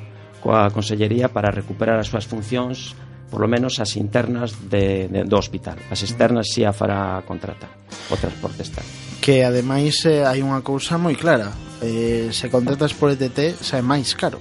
coa 0.48 0.72
Consellería 0.72 1.28
para 1.28 1.52
recuperar 1.52 2.00
as 2.00 2.08
súas 2.08 2.24
funcións 2.24 2.96
por 3.28 3.44
lo 3.44 3.52
menos 3.52 3.84
as 3.84 4.00
internas 4.00 4.56
de, 4.72 5.12
de, 5.12 5.28
do 5.28 5.36
hospital. 5.36 5.76
As 5.92 6.00
externas 6.00 6.48
si 6.48 6.64
a 6.64 6.72
fará 6.72 7.20
contrata 7.28 7.68
o 8.08 8.16
transporte 8.16 8.64
está 8.64 8.80
que 9.20 9.44
ademais 9.44 10.08
eh, 10.08 10.24
hai 10.24 10.40
unha 10.40 10.64
cousa 10.64 10.96
moi 10.96 11.20
clara. 11.20 11.52
Eh, 11.84 12.32
se 12.32 12.48
contratas 12.48 12.96
por 12.96 13.12
ETT 13.12 13.60
xa 13.60 13.76
é 13.76 13.84
máis 13.84 14.16
caro. 14.16 14.40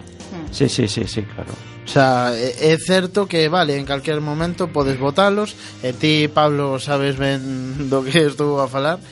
Sí, 0.54 0.70
sí, 0.70 0.86
sí, 0.86 1.02
sí, 1.10 1.26
claro. 1.26 1.50
O 1.82 1.90
sea, 1.90 2.30
é 2.38 2.74
certo 2.78 3.26
que, 3.26 3.50
vale, 3.50 3.74
en 3.74 3.82
calquer 3.82 4.22
momento 4.22 4.70
podes 4.70 4.98
votalos 4.98 5.58
E 5.82 5.90
ti, 5.90 6.30
Pablo, 6.30 6.78
sabes 6.78 7.18
ben 7.18 7.90
do 7.90 8.06
que 8.06 8.30
estou 8.30 8.62
a 8.62 8.70
falar 8.70 9.02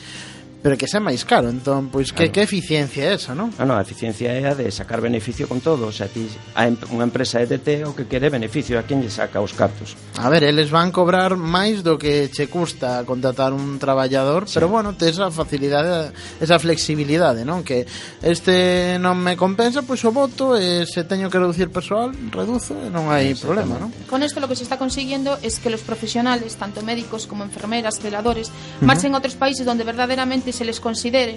pero 0.65 0.81
que 0.81 0.89
sea 0.89 0.97
máis 0.97 1.29
caro. 1.29 1.53
Entón, 1.53 1.93
pois, 1.93 2.09
que, 2.09 2.33
claro. 2.33 2.33
que 2.33 2.41
eficiencia 2.49 3.13
é 3.13 3.21
esa, 3.21 3.37
non? 3.37 3.53
Non, 3.61 3.69
non, 3.69 3.77
a 3.77 3.85
eficiencia 3.85 4.33
é 4.33 4.49
a 4.49 4.57
de 4.57 4.73
sacar 4.73 5.05
beneficio 5.05 5.45
con 5.45 5.61
todo. 5.61 5.85
O 5.85 5.93
sea, 5.93 6.09
ti, 6.09 6.25
a, 6.57 6.65
unha 6.89 7.05
empresa 7.05 7.45
EDT 7.45 7.85
o 7.85 7.93
que 7.93 8.09
quere 8.09 8.33
beneficio 8.33 8.81
a 8.81 8.89
quen 8.89 9.05
lle 9.05 9.13
saca 9.13 9.45
os 9.45 9.53
cartos. 9.53 9.93
A 10.17 10.33
ver, 10.33 10.41
eles 10.41 10.73
van 10.73 10.89
cobrar 10.89 11.37
máis 11.37 11.85
do 11.85 12.01
que 12.01 12.33
che 12.33 12.49
custa 12.49 13.05
contratar 13.05 13.53
un 13.53 13.77
traballador, 13.77 14.49
sí. 14.49 14.57
pero 14.57 14.73
bueno, 14.73 14.97
te 14.97 15.13
esa 15.13 15.29
facilidade, 15.29 16.17
esa 16.41 16.57
flexibilidade, 16.57 17.45
non? 17.45 17.61
Que 17.61 17.85
este 18.25 18.97
non 18.97 19.21
me 19.21 19.37
compensa, 19.37 19.85
pois 19.85 20.01
o 20.09 20.17
voto, 20.17 20.57
e 20.57 20.89
se 20.89 21.05
teño 21.05 21.29
que 21.29 21.37
reducir 21.37 21.69
persoal, 21.69 22.17
reduzo, 22.33 22.73
e 22.73 22.89
non 22.89 23.13
hai 23.13 23.37
problema, 23.37 23.77
non? 23.77 23.93
Con 24.09 24.25
isto 24.25 24.41
lo 24.41 24.49
que 24.49 24.57
se 24.57 24.65
está 24.65 24.81
consiguiendo 24.81 25.37
es 25.45 25.61
que 25.61 25.69
los 25.69 25.85
profesionales, 25.85 26.57
tanto 26.57 26.81
médicos 26.81 27.29
como 27.29 27.45
enfermeras, 27.45 28.01
celadores, 28.01 28.49
marchen 28.81 29.13
uh 29.13 29.21
-huh. 29.21 29.21
a 29.21 29.21
outros 29.21 29.37
países 29.37 29.69
donde 29.69 29.85
verdaderamente 29.85 30.54
se 30.55 30.65
les 30.65 30.81
considere 30.81 31.35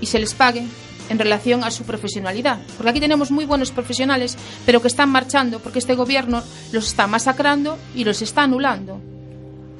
y 0.00 0.06
se 0.06 0.18
les 0.18 0.34
pague 0.34 0.64
en 1.08 1.18
relación 1.18 1.64
a 1.64 1.70
su 1.70 1.84
profesionalidad. 1.84 2.60
Porque 2.76 2.90
aquí 2.90 3.00
tenemos 3.00 3.30
muy 3.30 3.44
buenos 3.44 3.70
profesionales, 3.70 4.36
pero 4.64 4.80
que 4.80 4.88
están 4.88 5.10
marchando 5.10 5.58
porque 5.58 5.78
este 5.78 5.94
gobierno 5.94 6.42
los 6.72 6.86
está 6.86 7.06
masacrando 7.06 7.78
y 7.94 8.04
los 8.04 8.22
está 8.22 8.44
anulando. 8.44 9.00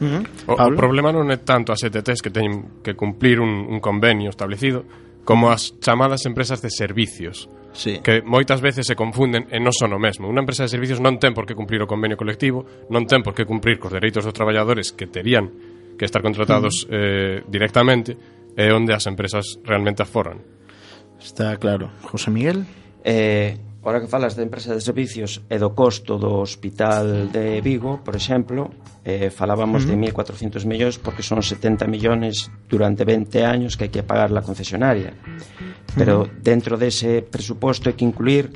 Uh 0.01 0.05
-huh. 0.05 0.27
o, 0.49 0.55
o 0.59 0.75
problema 0.75 1.15
non 1.15 1.31
é 1.31 1.39
tanto 1.39 1.71
as 1.71 1.79
ETTs 1.87 2.19
que 2.25 2.35
teñen 2.35 2.83
que 2.83 2.99
cumplir 2.99 3.39
un, 3.39 3.71
un 3.71 3.79
convenio 3.79 4.35
establecido 4.35 4.83
como 5.23 5.55
as 5.55 5.79
chamadas 5.79 6.27
empresas 6.27 6.59
de 6.59 6.75
servicios 6.75 7.47
sí. 7.73 8.01
que 8.03 8.23
moitas 8.23 8.61
veces 8.61 8.87
se 8.87 8.99
confunden 8.99 9.47
e 9.51 9.63
non 9.63 9.71
son 9.71 9.95
o 9.95 10.01
mesmo. 10.03 10.27
Unha 10.27 10.43
empresa 10.43 10.67
de 10.67 10.75
servicios 10.75 10.99
non 10.99 11.23
ten 11.23 11.33
por 11.33 11.47
que 11.47 11.55
cumplir 11.55 11.81
o 11.83 11.87
convenio 11.87 12.19
colectivo, 12.19 12.67
non 12.91 13.07
ten 13.07 13.23
por 13.23 13.33
que 13.35 13.47
cumplir 13.47 13.79
cos 13.79 13.95
dereitos 13.95 14.27
dos 14.27 14.35
traballadores 14.35 14.91
que 14.91 15.07
terían 15.07 15.49
que 15.95 16.03
estar 16.03 16.19
contratados 16.19 16.83
uh 16.83 16.91
-huh. 16.91 16.99
eh, 16.99 17.37
directamente 17.47 18.19
Eh, 18.57 18.69
é 18.69 18.73
onde 18.73 18.93
as 18.93 19.07
empresas 19.07 19.59
realmente 19.65 20.03
aforran. 20.03 20.41
Está 21.21 21.57
claro. 21.57 21.91
José 22.03 22.31
Miguel? 22.31 22.67
Eh, 23.05 23.57
ora 23.83 24.01
que 24.01 24.07
falas 24.07 24.37
de 24.37 24.43
empresa 24.43 24.75
de 24.75 24.81
servicios 24.81 25.43
e 25.49 25.57
do 25.59 25.75
costo 25.75 26.19
do 26.19 26.43
hospital 26.43 27.31
de 27.31 27.63
Vigo, 27.63 28.03
por 28.03 28.15
exemplo, 28.15 28.71
eh, 29.03 29.31
falábamos 29.31 29.87
uh 29.87 29.95
-huh. 29.95 29.99
de 29.99 30.13
1.400 30.13 30.67
millóns 30.67 30.99
porque 30.99 31.23
son 31.23 31.43
70 31.43 31.87
millóns 31.87 32.51
durante 32.69 33.03
20 33.07 33.43
años 33.43 33.75
que 33.75 33.89
hai 33.89 33.93
que 33.93 34.07
pagar 34.07 34.31
la 34.31 34.43
concesionaria. 34.43 35.15
Pero 35.97 36.23
uh 36.23 36.27
-huh. 36.27 36.43
dentro 36.43 36.79
dese 36.79 37.23
presuposto 37.23 37.89
hai 37.91 37.97
que 37.97 38.07
incluir 38.07 38.51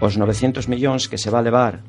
os 0.00 0.16
900 0.16 0.68
millóns 0.68 1.08
que 1.08 1.18
se 1.20 1.32
va 1.32 1.40
a 1.40 1.46
levar 1.46 1.84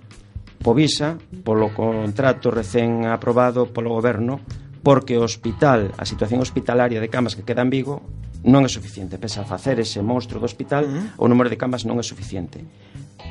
Povisa 0.65 1.21
polo 1.45 1.69
contrato 1.77 2.49
recén 2.49 3.05
aprobado 3.05 3.69
polo 3.69 3.93
goberno 3.93 4.41
porque 4.85 5.17
o 5.17 5.25
hospital, 5.25 5.89
a 5.97 6.05
situación 6.05 6.45
hospitalaria 6.45 7.01
de 7.01 7.09
camas 7.09 7.33
que 7.33 7.41
queda 7.41 7.65
en 7.65 7.73
Vigo 7.73 8.05
non 8.45 8.61
é 8.61 8.69
suficiente. 8.69 9.17
Pese 9.17 9.41
a 9.41 9.49
facer 9.49 9.81
ese 9.81 10.05
monstro 10.05 10.37
do 10.37 10.45
hospital, 10.45 10.85
uh 10.85 11.17
-huh. 11.17 11.25
o 11.25 11.25
número 11.25 11.49
de 11.49 11.57
camas 11.57 11.89
non 11.89 11.97
é 11.97 12.05
suficiente. 12.05 12.61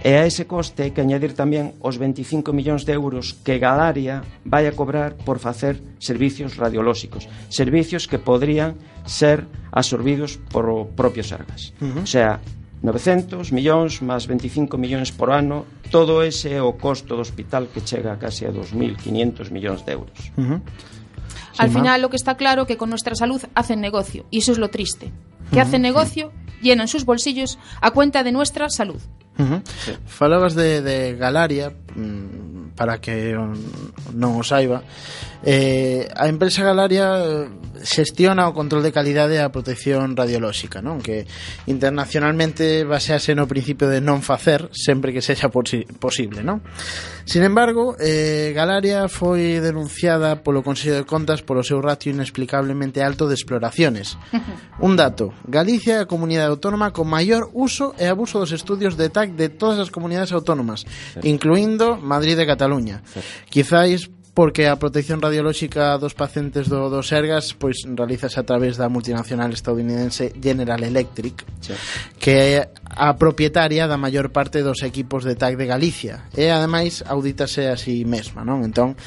E 0.03 0.19
a 0.19 0.27
ese 0.27 0.51
coste 0.51 0.83
hai 0.83 0.91
que 0.91 0.99
añadir 0.99 1.39
tamén 1.39 1.79
os 1.79 1.95
25 1.95 2.51
millóns 2.51 2.83
de 2.83 2.99
euros 2.99 3.39
que 3.47 3.63
Galaria 3.63 4.27
vai 4.43 4.67
a 4.67 4.75
cobrar 4.75 5.15
por 5.15 5.39
facer 5.39 5.79
servicios 6.03 6.59
radiolóxicos, 6.59 7.31
servicios 7.55 8.11
que 8.11 8.19
podrían 8.19 8.75
ser 9.07 9.47
absorbidos 9.71 10.43
por 10.51 10.67
o 10.67 10.91
propio 10.91 11.23
Sergas. 11.23 11.71
Uh 11.79 11.95
-huh. 11.95 12.03
O 12.03 12.09
sea, 12.11 12.43
900 12.83 13.55
millóns 13.55 14.03
máis 14.03 14.27
25 14.27 14.75
millóns 14.75 15.15
por 15.15 15.31
ano, 15.31 15.65
todo 15.95 16.21
ese 16.21 16.53
é 16.53 16.61
o 16.61 16.75
costo 16.75 17.15
do 17.15 17.23
hospital 17.23 17.71
que 17.71 17.81
chega 17.81 18.19
casi 18.19 18.43
a 18.45 18.51
2.500 18.51 19.55
millóns 19.55 19.87
de 19.87 19.95
euros. 19.95 20.19
Uh 20.35 20.59
-huh. 20.59 20.61
Al 21.59 21.71
final 21.71 22.03
lo 22.03 22.11
que 22.11 22.17
está 22.17 22.37
claro 22.37 22.67
que 22.67 22.77
con 22.77 22.91
nuestra 22.91 23.15
salud 23.15 23.43
hacen 23.55 23.81
negocio 23.81 24.27
y 24.31 24.39
eso 24.39 24.53
es 24.53 24.59
lo 24.59 24.71
triste, 24.71 25.13
que 25.53 25.61
hacen 25.61 25.83
negocio, 25.83 26.33
llenan 26.63 26.89
sus 26.89 27.05
bolsillos 27.05 27.59
a 27.81 27.91
cuenta 27.93 28.23
de 28.23 28.33
nuestra 28.33 28.69
salud. 28.71 29.01
Uh 29.39 29.43
-huh. 29.43 29.63
sí. 29.85 29.93
Falabas 30.07 30.55
de, 30.55 30.81
de 30.81 31.17
Galaria, 31.17 31.73
mm, 31.97 32.55
para 32.77 33.01
que 33.01 33.35
non 34.15 34.35
o 34.39 34.43
saiba 34.43 34.83
eh, 35.47 36.09
a 36.17 36.27
empresa 36.27 36.65
Galaria 36.67 37.21
eh, 37.21 37.47
xestiona 37.85 38.49
o 38.49 38.57
control 38.57 38.83
de 38.83 38.95
calidade 38.95 39.39
e 39.39 39.45
a 39.45 39.53
protección 39.53 40.17
radiolóxica 40.19 40.83
non 40.83 40.99
que 40.99 41.29
internacionalmente 41.71 42.83
basease 42.83 43.37
no 43.39 43.47
principio 43.47 43.87
de 43.87 44.03
non 44.03 44.25
facer 44.27 44.73
sempre 44.75 45.15
que 45.15 45.23
sexa 45.23 45.53
posi 45.55 45.87
posible 46.01 46.43
non? 46.43 46.65
sin 47.29 47.47
embargo 47.47 47.95
eh, 48.03 48.51
Galaria 48.57 49.07
foi 49.07 49.63
denunciada 49.63 50.43
polo 50.43 50.67
Consello 50.67 50.99
de 50.99 51.07
Contas 51.07 51.47
polo 51.47 51.63
seu 51.63 51.79
ratio 51.79 52.11
inexplicablemente 52.11 53.07
alto 53.07 53.31
de 53.31 53.39
exploraciones 53.39 54.19
un 54.83 54.99
dato 54.99 55.31
Galicia 55.47 56.03
é 56.03 56.03
a 56.03 56.11
comunidade 56.11 56.51
autónoma 56.51 56.91
con 56.91 57.07
maior 57.07 57.53
uso 57.55 57.95
e 58.01 58.11
abuso 58.11 58.43
dos 58.43 58.51
estudios 58.51 58.99
de 58.99 59.13
tal 59.15 59.24
hashtag 59.25 59.37
de 59.37 59.49
todas 59.49 59.79
as 59.79 59.91
comunidades 59.91 60.33
autónomas, 60.33 60.85
incluindo 61.23 61.97
Madrid 61.97 62.39
e 62.39 62.47
Cataluña. 62.47 63.03
Sí. 63.09 63.21
Quizáis 63.49 64.11
porque 64.35 64.67
a 64.67 64.75
protección 64.75 65.23
radiolóxica 65.23 65.95
dos 65.95 66.19
pacientes 66.19 66.67
do, 66.67 66.91
do 66.91 67.07
Sergas 67.07 67.55
pois 67.55 67.87
realízase 67.87 68.43
a 68.43 68.45
través 68.45 68.75
da 68.75 68.91
multinacional 68.91 69.55
estadounidense 69.55 70.35
General 70.43 70.83
Electric, 70.83 71.47
sí. 71.63 71.73
que 72.19 72.59
é 72.59 72.75
a 72.83 73.15
propietaria 73.15 73.87
da 73.87 73.95
maior 73.95 74.35
parte 74.35 74.67
dos 74.67 74.83
equipos 74.83 75.23
de 75.23 75.39
TAC 75.39 75.55
de 75.55 75.71
Galicia. 75.71 76.27
E 76.35 76.51
ademais 76.51 77.07
audítase 77.07 77.71
a 77.71 77.79
si 77.79 78.03
sí 78.03 78.05
mesma, 78.05 78.43
non? 78.43 78.67
Entón, 78.67 78.99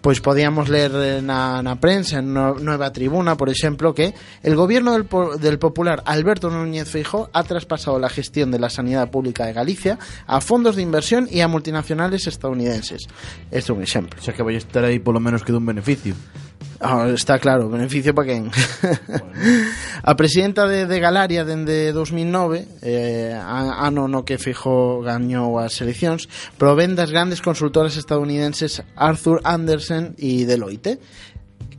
pois 0.00 0.20
podíamos 0.20 0.68
ler 0.68 0.92
eh, 0.94 1.22
na, 1.22 1.62
na 1.62 1.76
prensa 1.76 2.18
en 2.18 2.32
Nueva 2.34 2.92
Tribuna, 2.92 3.36
por 3.36 3.48
exemplo, 3.48 3.94
que 3.94 4.14
el 4.42 4.56
gobierno 4.56 4.92
del, 4.92 5.06
del 5.40 5.58
popular 5.58 6.02
Alberto 6.06 6.50
Núñez 6.50 6.90
Feijó 6.90 7.30
ha 7.32 7.42
traspasado 7.44 7.98
la 7.98 8.08
gestión 8.08 8.50
de 8.50 8.58
la 8.58 8.70
sanidad 8.70 9.10
pública 9.10 9.46
de 9.46 9.52
Galicia 9.52 9.98
a 10.26 10.40
fondos 10.40 10.76
de 10.76 10.82
inversión 10.82 11.28
y 11.30 11.40
a 11.40 11.48
multinacionales 11.48 12.26
estadounidenses. 12.26 13.08
Este 13.50 13.72
é 13.72 13.74
un 13.74 13.82
exemplo. 13.82 14.18
O 14.18 14.22
sea 14.22 14.34
que 14.34 14.42
vai 14.42 14.56
estar 14.56 14.84
aí 14.84 14.98
polo 14.98 15.20
menos 15.20 15.42
que 15.42 15.52
dun 15.52 15.66
beneficio. 15.66 16.14
Ah, 16.80 17.08
está 17.12 17.40
claro, 17.40 17.68
beneficio 17.68 18.14
para 18.14 18.28
quen. 18.28 18.50
Bueno. 18.50 19.32
a 20.02 20.14
presidenta 20.14 20.66
de, 20.66 20.86
de 20.86 21.00
Galaria 21.00 21.44
dende 21.44 21.90
2009, 21.90 22.66
eh, 22.82 23.34
ano 23.34 24.06
no 24.06 24.22
que 24.22 24.38
fijó 24.38 25.02
gañou 25.02 25.58
as 25.58 25.74
eleccións, 25.82 26.30
provén 26.54 26.94
das 26.94 27.10
grandes 27.10 27.42
consultoras 27.42 27.98
estadounidenses 27.98 28.78
Arthur 28.94 29.42
Andersen 29.42 30.14
e 30.22 30.46
Deloitte. 30.46 31.02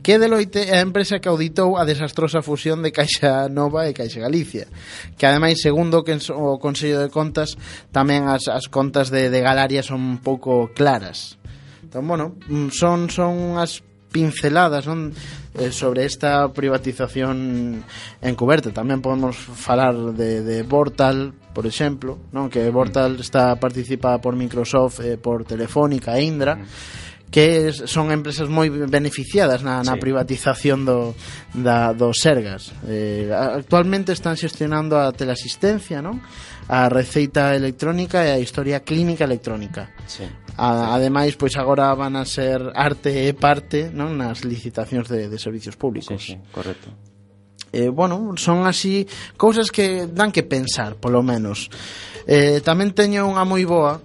Que 0.04 0.20
Deloitte 0.20 0.68
é 0.68 0.80
a 0.80 0.84
empresa 0.84 1.16
que 1.16 1.32
auditou 1.32 1.80
a 1.80 1.88
desastrosa 1.88 2.44
fusión 2.44 2.84
de 2.84 2.92
Caixa 2.92 3.48
Nova 3.48 3.88
e 3.88 3.96
Caixa 3.96 4.20
Galicia, 4.20 4.68
que 5.16 5.24
ademais, 5.24 5.64
segundo 5.64 6.04
o 6.04 6.58
Consello 6.60 7.00
de 7.00 7.08
Contas, 7.08 7.56
tamén 7.88 8.28
as, 8.28 8.52
as 8.52 8.68
contas 8.68 9.08
de, 9.08 9.32
de 9.32 9.40
Galaria 9.40 9.80
son 9.80 10.20
pouco 10.20 10.68
claras. 10.76 11.40
Entón, 11.80 12.04
bueno, 12.04 12.36
mm, 12.48 12.68
son, 12.68 13.08
son 13.08 13.56
as 13.56 13.80
pinceladas 14.10 14.84
non 14.90 15.14
eh, 15.54 15.70
sobre 15.70 16.04
esta 16.04 16.50
privatización 16.50 17.80
encuberta. 18.20 18.74
Tamén 18.74 18.98
podemos 18.98 19.38
falar 19.38 19.94
de, 20.14 20.42
de 20.42 20.62
Vortal, 20.66 21.32
por 21.54 21.64
exemplo, 21.64 22.30
non 22.34 22.50
que 22.50 22.66
Vortal 22.74 23.18
está 23.22 23.54
participada 23.56 24.18
por 24.18 24.34
Microsoft, 24.34 25.00
eh, 25.00 25.16
por 25.16 25.46
Telefónica 25.46 26.18
e 26.18 26.26
Indra. 26.26 26.58
Mm. 26.58 27.08
Que 27.30 27.70
son 27.70 28.10
empresas 28.10 28.50
moi 28.50 28.66
beneficiadas 28.90 29.62
na, 29.62 29.86
na 29.86 29.94
sí. 29.94 30.02
privatización 30.02 30.82
do, 30.82 31.14
da, 31.54 31.94
dos 31.94 32.18
Sergas. 32.18 32.74
Eh, 32.90 33.30
actualmente 33.30 34.10
están 34.10 34.34
xestionando 34.34 34.98
a 34.98 35.14
teleasistencia, 35.14 36.02
non? 36.02 36.18
a 36.70 36.86
receita 36.86 37.50
electrónica 37.58 38.22
e 38.22 38.30
a 38.30 38.38
historia 38.38 38.86
clínica 38.86 39.26
electrónica. 39.26 39.90
Sí. 40.06 40.22
A, 40.54 40.94
ademais, 40.94 41.34
pois 41.34 41.58
agora 41.58 41.90
van 41.98 42.14
a 42.14 42.22
ser 42.22 42.62
arte 42.78 43.26
e 43.26 43.34
parte 43.34 43.90
non 43.90 44.14
nas 44.14 44.46
licitacións 44.46 45.10
de, 45.10 45.26
de 45.26 45.38
servicios 45.42 45.74
públicos. 45.74 46.22
Sí, 46.22 46.38
sí, 46.38 46.54
correcto. 46.54 46.94
Eh, 47.74 47.90
bueno, 47.90 48.38
son 48.38 48.70
así 48.70 49.02
cousas 49.34 49.74
que 49.74 50.06
dan 50.06 50.30
que 50.30 50.46
pensar, 50.46 50.94
polo 50.94 51.26
menos. 51.26 51.66
Eh, 52.22 52.62
tamén 52.62 52.94
teño 52.94 53.26
unha 53.26 53.42
moi 53.42 53.66
boa 53.66 53.98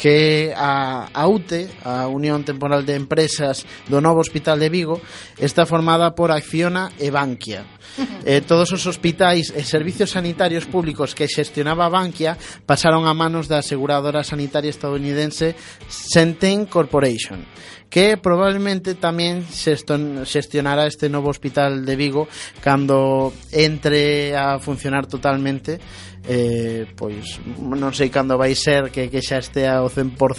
que 0.00 0.54
a, 0.56 1.12
a 1.12 1.28
UTE, 1.28 1.68
a 1.84 2.08
Unión 2.08 2.40
Temporal 2.40 2.88
de 2.88 2.96
Empresas 2.96 3.68
do 3.92 4.00
Novo 4.00 4.24
Hospital 4.24 4.56
de 4.56 4.72
Vigo, 4.72 4.96
está 5.36 5.68
formada 5.68 6.16
por 6.16 6.32
Acciona 6.32 6.88
e 6.96 7.12
Bankia. 7.12 7.68
Eh, 8.20 8.44
todos 8.44 8.70
os 8.70 8.84
hospitais 8.84 9.48
e 9.48 9.64
servicios 9.64 10.12
sanitarios 10.12 10.68
públicos 10.68 11.16
que 11.16 11.24
xestionaba 11.24 11.88
Bankia 11.88 12.36
pasaron 12.68 13.08
a 13.08 13.16
manos 13.16 13.48
da 13.48 13.64
aseguradora 13.64 14.22
sanitaria 14.22 14.68
estadounidense 14.68 15.56
Centen 15.88 16.68
Corporation, 16.68 17.40
que 17.88 18.20
probablemente 18.20 18.94
tamén 18.94 19.42
xestionará 19.48 20.84
este 20.84 21.08
novo 21.08 21.32
hospital 21.32 21.82
de 21.82 21.96
Vigo 21.96 22.28
cando 22.60 23.32
entre 23.50 24.36
a 24.36 24.60
funcionar 24.60 25.08
totalmente 25.08 25.80
eh, 26.28 26.86
pois 26.96 27.40
non 27.58 27.92
sei 27.96 28.12
cando 28.12 28.36
vai 28.36 28.52
ser 28.52 28.92
que, 28.92 29.08
que 29.08 29.24
xa 29.24 29.40
estea 29.40 29.80
ao 29.80 29.88
100% 29.88 30.16
o 30.16 30.34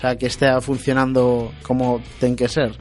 sea, 0.00 0.16
que 0.16 0.26
estea 0.26 0.60
funcionando 0.64 1.52
como 1.62 2.00
ten 2.20 2.36
que 2.36 2.48
ser. 2.48 2.72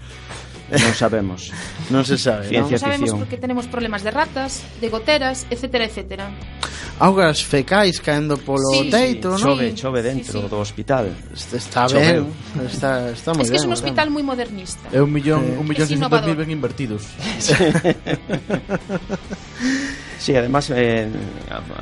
Non 0.74 0.96
sabemos. 0.96 1.52
Non 1.92 2.08
se 2.08 2.16
sabe 2.16 2.48
Ciencia 2.48 2.80
non? 2.80 2.84
sabemos 2.88 3.12
porque 3.20 3.36
tenemos 3.36 3.68
problemas 3.68 4.00
de 4.02 4.16
ratas, 4.16 4.64
de 4.80 4.88
goteras, 4.88 5.44
etc, 5.52 5.92
etc 5.92 6.24
Augas 7.04 7.44
fecais 7.44 8.00
caendo 8.00 8.40
polo 8.40 8.72
sí, 8.72 8.88
teito, 8.90 9.36
sí. 9.36 9.44
non? 9.44 9.60
Chove, 9.60 9.76
chove 9.76 10.02
dentro 10.02 10.40
sí, 10.40 10.46
sí. 10.46 10.50
do 10.50 10.60
hospital. 10.64 11.12
Está 11.36 11.88
ben, 11.92 12.32
está, 12.64 13.12
está 13.12 13.36
moi 13.36 13.44
Es 13.44 13.52
que 13.52 13.60
é 13.60 13.68
un 13.68 13.76
hospital 13.76 14.08
moi 14.14 14.24
modernista. 14.24 14.88
É 14.96 15.04
un 15.04 15.12
millón, 15.12 15.44
eh, 15.44 15.60
un 15.60 15.68
millón 15.68 15.88
seiscentos 15.90 16.24
mil 16.24 16.40
ben 16.40 16.52
invertidos. 16.54 17.04
Sí, 20.24 20.34
además, 20.38 20.72
eh, 20.74 21.06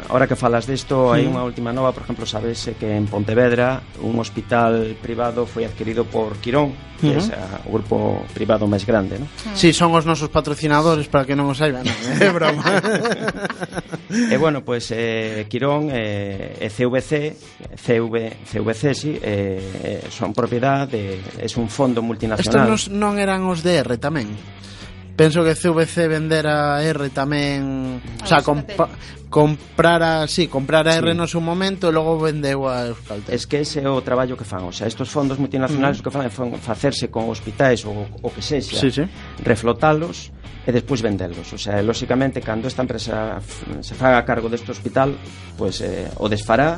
ahora 0.10 0.26
que 0.26 0.36
falas 0.36 0.66
disto, 0.66 1.14
hai 1.14 1.30
unha 1.30 1.46
última 1.46 1.70
nova, 1.70 1.94
por 1.94 2.10
exemplo, 2.10 2.26
sabes 2.26 2.74
que 2.74 2.90
en 2.90 3.06
Pontevedra 3.06 3.86
un 4.02 4.18
hospital 4.18 4.98
privado 4.98 5.46
foi 5.46 5.62
adquirido 5.62 6.10
por 6.10 6.42
Quirón, 6.42 6.74
que 6.98 7.14
uh 7.14 7.22
-huh. 7.22 7.38
é 7.38 7.70
o 7.70 7.78
grupo 7.78 8.26
privado 8.34 8.66
máis 8.66 8.82
grande, 8.82 9.22
¿no? 9.22 9.30
Sí, 9.54 9.78
son 9.78 9.94
os 9.94 10.10
nosos 10.10 10.34
patrocinadores 10.34 11.06
para 11.06 11.22
que 11.22 11.38
non 11.38 11.54
os 11.54 11.62
saiban, 11.62 11.86
non, 11.86 12.18
é 12.18 12.34
broma. 12.34 12.66
e 14.34 14.36
bueno, 14.42 14.66
pois 14.66 14.90
pues, 14.90 14.98
eh, 14.98 15.46
Quirón 15.46 15.94
eh, 15.94 16.66
e 16.66 16.68
CVC, 16.74 17.38
CV, 17.78 18.42
CVC, 18.42 18.84
sí, 18.98 19.12
eh, 19.22 20.02
eh, 20.02 20.10
son 20.10 20.34
propiedade, 20.34 21.22
é 21.38 21.46
un 21.62 21.70
fondo 21.70 22.02
multinacional. 22.02 22.74
Estos 22.74 22.90
non 22.90 23.22
eran 23.22 23.46
os 23.46 23.62
DR 23.62 24.02
tamén? 24.02 24.34
penso 25.16 25.44
que 25.44 25.56
CVC 25.56 26.08
vendera 26.08 26.82
R 26.84 27.10
tamén, 27.12 28.00
o 28.22 28.28
sea, 28.28 28.42
compa, 28.42 28.90
comprara, 29.32 30.28
sí, 30.28 30.48
comprara 30.48 30.94
sí. 30.94 31.00
R 31.00 31.16
no 31.16 31.26
seu 31.26 31.40
momento 31.40 31.88
e 31.88 31.96
logo 31.96 32.20
vendeu 32.20 32.68
a 32.68 32.92
Euskaltel. 32.92 33.32
Es 33.32 33.48
que 33.48 33.64
ese 33.64 33.80
é 33.80 33.90
o 33.90 34.04
traballo 34.04 34.36
que 34.36 34.44
fan, 34.44 34.68
o 34.68 34.76
sea, 34.76 34.86
estos 34.86 35.08
fondos 35.08 35.40
multinacionales 35.40 36.00
mm. 36.00 36.04
Que 36.04 36.12
fan 36.12 36.26
é 36.28 36.32
fan, 36.32 36.52
facerse 36.60 37.08
con 37.08 37.32
hospitais 37.32 37.88
ou 37.88 38.06
o 38.22 38.30
que 38.30 38.44
sexa, 38.44 38.76
sí, 38.76 38.92
sí. 38.92 39.04
reflotalos 39.42 40.36
e 40.68 40.70
despois 40.70 41.02
vendelos. 41.02 41.48
O 41.54 41.58
sea, 41.58 41.82
lóxicamente 41.82 42.44
cando 42.44 42.68
esta 42.68 42.84
empresa 42.84 43.40
se 43.82 43.96
faga 43.96 44.20
a 44.20 44.28
cargo 44.28 44.52
deste 44.52 44.70
hospital, 44.70 45.16
pois 45.58 45.80
pues, 45.80 45.88
eh, 45.88 46.12
o 46.20 46.28
desfará 46.28 46.78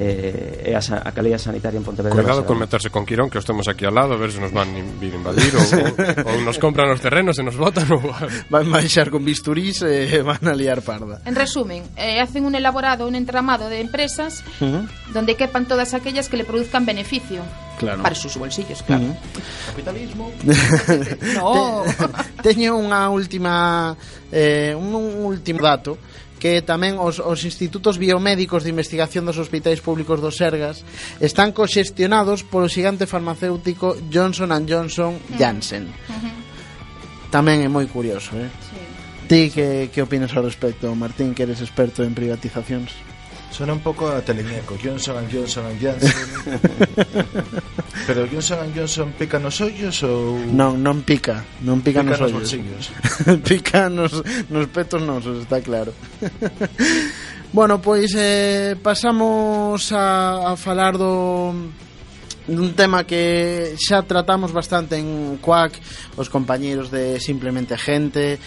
eh, 0.00 0.64
e 0.64 0.72
a, 0.72 0.80
a 0.80 1.12
caleira 1.12 1.36
sanitaria 1.36 1.76
en 1.76 1.84
Pontevedra. 1.84 2.16
Cuidado 2.16 2.48
con 2.48 2.56
meterse 2.56 2.88
con 2.88 3.04
Quirón, 3.04 3.28
que 3.28 3.36
os 3.36 3.44
temos 3.44 3.68
aquí 3.68 3.84
al 3.84 3.94
lado, 3.94 4.14
a 4.14 4.16
ver 4.16 4.32
se 4.32 4.40
nos 4.40 4.48
van 4.48 4.72
vir 4.96 5.12
invadir 5.12 5.52
ou, 5.52 5.60
ou, 5.60 6.32
ou 6.32 6.36
nos 6.40 6.56
compran 6.56 6.88
os 6.88 7.04
terrenos 7.04 7.36
e 7.36 7.44
nos 7.44 7.60
botan 7.60 7.84
ou... 7.92 8.00
Van 8.50 8.66
baixar 8.72 9.12
con 9.12 9.20
bisturís 9.20 9.84
e 9.84 10.08
eh, 10.08 10.22
van 10.26 10.40
a 10.48 10.56
liar 10.56 10.80
parda. 10.80 11.20
En 11.28 11.36
resumen, 11.36 11.84
eh, 12.00 12.18
hacen 12.18 12.48
un 12.48 12.56
elaborado, 12.56 13.04
un 13.04 13.14
entramado 13.14 13.68
de 13.68 13.84
empresas 13.84 14.40
uh 14.60 14.64
-huh. 14.64 14.82
donde 15.12 15.36
quepan 15.36 15.68
todas 15.68 15.92
aquellas 15.92 16.32
que 16.32 16.40
le 16.40 16.48
produzcan 16.48 16.88
beneficio. 16.88 17.44
Claro. 17.76 18.02
Para 18.02 18.14
sus 18.14 18.36
bolsillos, 18.36 18.82
claro. 18.82 19.04
Uh 19.04 19.12
-huh. 19.12 19.68
Capitalismo. 19.68 20.32
no. 21.36 21.84
Te, 22.40 22.54
teño 22.56 22.80
unha 22.80 23.12
última 23.12 23.92
eh, 24.32 24.72
un, 24.72 24.96
un 24.96 25.28
último 25.28 25.60
dato 25.60 26.00
que 26.40 26.64
tamén 26.64 26.96
os, 26.96 27.20
os 27.20 27.44
institutos 27.44 28.00
biomédicos 28.00 28.64
de 28.64 28.72
investigación 28.72 29.28
dos 29.28 29.36
hospitais 29.36 29.84
públicos 29.84 30.18
do 30.24 30.32
Sergas 30.32 30.80
están 31.20 31.52
coxestionados 31.52 32.42
polo 32.42 32.66
xigante 32.66 33.04
farmacéutico 33.04 33.94
Johnson 34.08 34.50
Johnson 34.64 35.20
mm. 35.20 35.36
Janssen. 35.36 35.84
Mm. 35.84 36.10
Uh 36.10 36.18
-huh. 36.18 36.34
Tamén 37.30 37.60
é 37.62 37.68
moi 37.68 37.86
curioso, 37.86 38.34
eh? 38.40 38.48
Sí. 38.48 38.80
Ti 39.30 39.40
que, 39.54 39.68
que 39.94 40.02
opinas 40.02 40.34
ao 40.34 40.42
respecto, 40.42 40.90
Martín, 40.96 41.36
que 41.36 41.46
eres 41.46 41.62
experto 41.62 42.02
en 42.02 42.16
privatizacións? 42.16 42.90
Suena 43.50 43.72
un 43.72 43.80
poco 43.80 44.08
a 44.08 44.20
telemiaco. 44.22 44.76
Johnson 44.82 45.26
Johnson 45.30 45.76
Johnson. 45.80 46.10
Pero 48.06 48.26
Johnson 48.26 48.72
Johnson 48.74 49.12
pica 49.18 49.38
nos 49.38 49.60
ollos 49.60 50.02
ou 50.02 50.38
Non, 50.50 50.78
non 50.82 51.02
pica, 51.02 51.44
non 51.62 51.82
pica, 51.82 52.00
pica 52.00 52.10
nos, 52.10 52.18
nos 52.18 52.26
ollos. 52.26 52.38
Bolsillos. 52.42 52.84
pica 53.48 53.90
nos 53.90 54.12
nos 54.48 54.66
petos 54.70 55.02
nosos, 55.02 55.42
está 55.42 55.60
claro. 55.60 55.92
bueno, 57.52 57.82
pois 57.82 58.14
eh 58.16 58.74
pasamos 58.82 59.92
a 59.92 60.50
a 60.50 60.56
falar 60.56 60.96
do 60.96 61.52
un 62.50 62.74
tema 62.74 63.04
que 63.04 63.76
xa 63.78 64.02
tratamos 64.02 64.50
bastante 64.50 64.98
en 64.98 65.38
Quack, 65.38 65.78
os 66.16 66.26
compañeiros 66.26 66.90
de 66.90 67.20
Simplemente 67.20 67.78
Gente, 67.78 68.40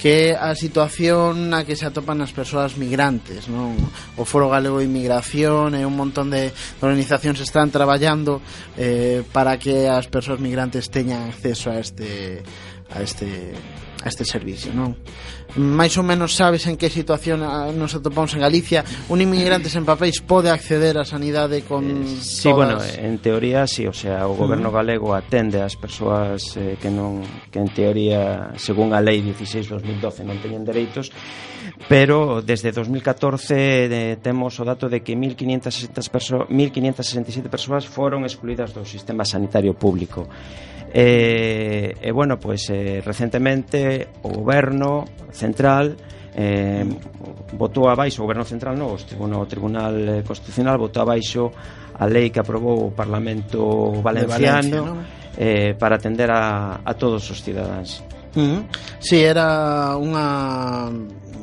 que 0.00 0.32
é 0.32 0.36
a 0.36 0.56
situación 0.56 1.52
na 1.52 1.68
que 1.68 1.76
se 1.76 1.84
atopan 1.84 2.24
as 2.24 2.32
persoas 2.32 2.80
migrantes 2.80 3.52
non? 3.52 3.76
O 4.16 4.24
Foro 4.24 4.48
Galego 4.48 4.80
de 4.80 4.88
Inmigración 4.88 5.76
e 5.76 5.84
un 5.84 5.92
montón 5.92 6.32
de 6.32 6.56
organizacións 6.80 7.36
están 7.44 7.68
traballando 7.68 8.40
eh, 8.80 9.20
para 9.28 9.60
que 9.60 9.92
as 9.92 10.08
persoas 10.08 10.40
migrantes 10.40 10.88
teñan 10.88 11.28
acceso 11.28 11.68
a 11.68 11.76
este 11.76 12.40
a 12.88 13.04
este 13.04 13.52
a 14.02 14.08
este 14.08 14.24
servicio, 14.24 14.72
non? 14.72 14.96
Mais 15.58 15.98
ou 15.98 16.04
menos 16.06 16.38
sabes 16.38 16.64
en 16.70 16.78
que 16.78 16.88
situación 16.88 17.42
ah, 17.42 17.74
nos 17.74 17.92
atopamos 17.98 18.32
en 18.38 18.40
Galicia, 18.40 18.86
un 19.10 19.18
inmigrante 19.20 19.68
sen 19.68 19.82
papéis 19.82 20.22
pode 20.22 20.48
acceder 20.48 20.94
á 20.96 21.04
sanidade 21.04 21.66
con 21.66 21.84
eh, 21.84 22.06
Sí, 22.22 22.48
todas... 22.48 22.56
bueno, 22.56 22.76
en 22.80 23.18
teoría 23.18 23.66
sí, 23.66 23.84
o 23.84 23.92
sea, 23.92 24.30
o 24.30 24.38
goberno 24.38 24.70
galego 24.70 25.12
atende 25.12 25.60
ás 25.60 25.74
persoas 25.74 26.54
eh, 26.56 26.78
que 26.78 26.88
non 26.88 27.20
que 27.50 27.58
en 27.58 27.70
teoría, 27.74 28.54
según 28.56 28.94
a 28.94 29.02
lei 29.02 29.20
16/2012 29.20 30.22
non 30.22 30.38
teñen 30.38 30.62
dereitos, 30.62 31.10
pero 31.90 32.42
desde 32.42 32.72
2014 32.72 33.90
eh, 33.90 34.16
temos 34.22 34.54
o 34.60 34.64
dato 34.64 34.88
de 34.88 35.02
que 35.02 35.18
1560 35.18 35.98
perso 36.08 36.46
1567 36.48 37.50
persoas 37.50 37.84
foron 37.90 38.22
excluídas 38.22 38.72
do 38.72 38.86
sistema 38.86 39.26
sanitario 39.26 39.74
público. 39.74 40.30
E, 40.92 41.94
e 42.02 42.10
bueno, 42.10 42.38
pois 42.42 42.66
eh, 42.70 42.98
recentemente 42.98 44.10
o 44.26 44.34
goberno 44.34 45.06
central 45.30 45.94
eh, 46.34 46.82
votou 47.54 47.86
abaixo, 47.86 48.22
o 48.22 48.26
goberno 48.26 48.42
central 48.42 48.74
non, 48.74 48.98
o 48.98 49.46
Tribunal 49.46 49.94
eh, 50.18 50.22
Constitucional 50.26 50.82
votou 50.82 51.06
abaixo 51.06 51.54
a 51.94 52.04
lei 52.10 52.34
que 52.34 52.42
aprobou 52.42 52.90
o 52.90 52.90
Parlamento 52.90 54.02
Valenciano 54.02 54.98
Valencia, 54.98 55.38
eh, 55.38 55.72
para 55.78 55.94
atender 55.94 56.30
a, 56.30 56.82
a 56.82 56.92
todos 56.94 57.22
os 57.30 57.38
cidadáns. 57.38 58.02
Mm 58.34 58.46
-hmm. 58.46 58.60
Sí, 58.98 59.22
era 59.22 59.94
unha 59.94 60.90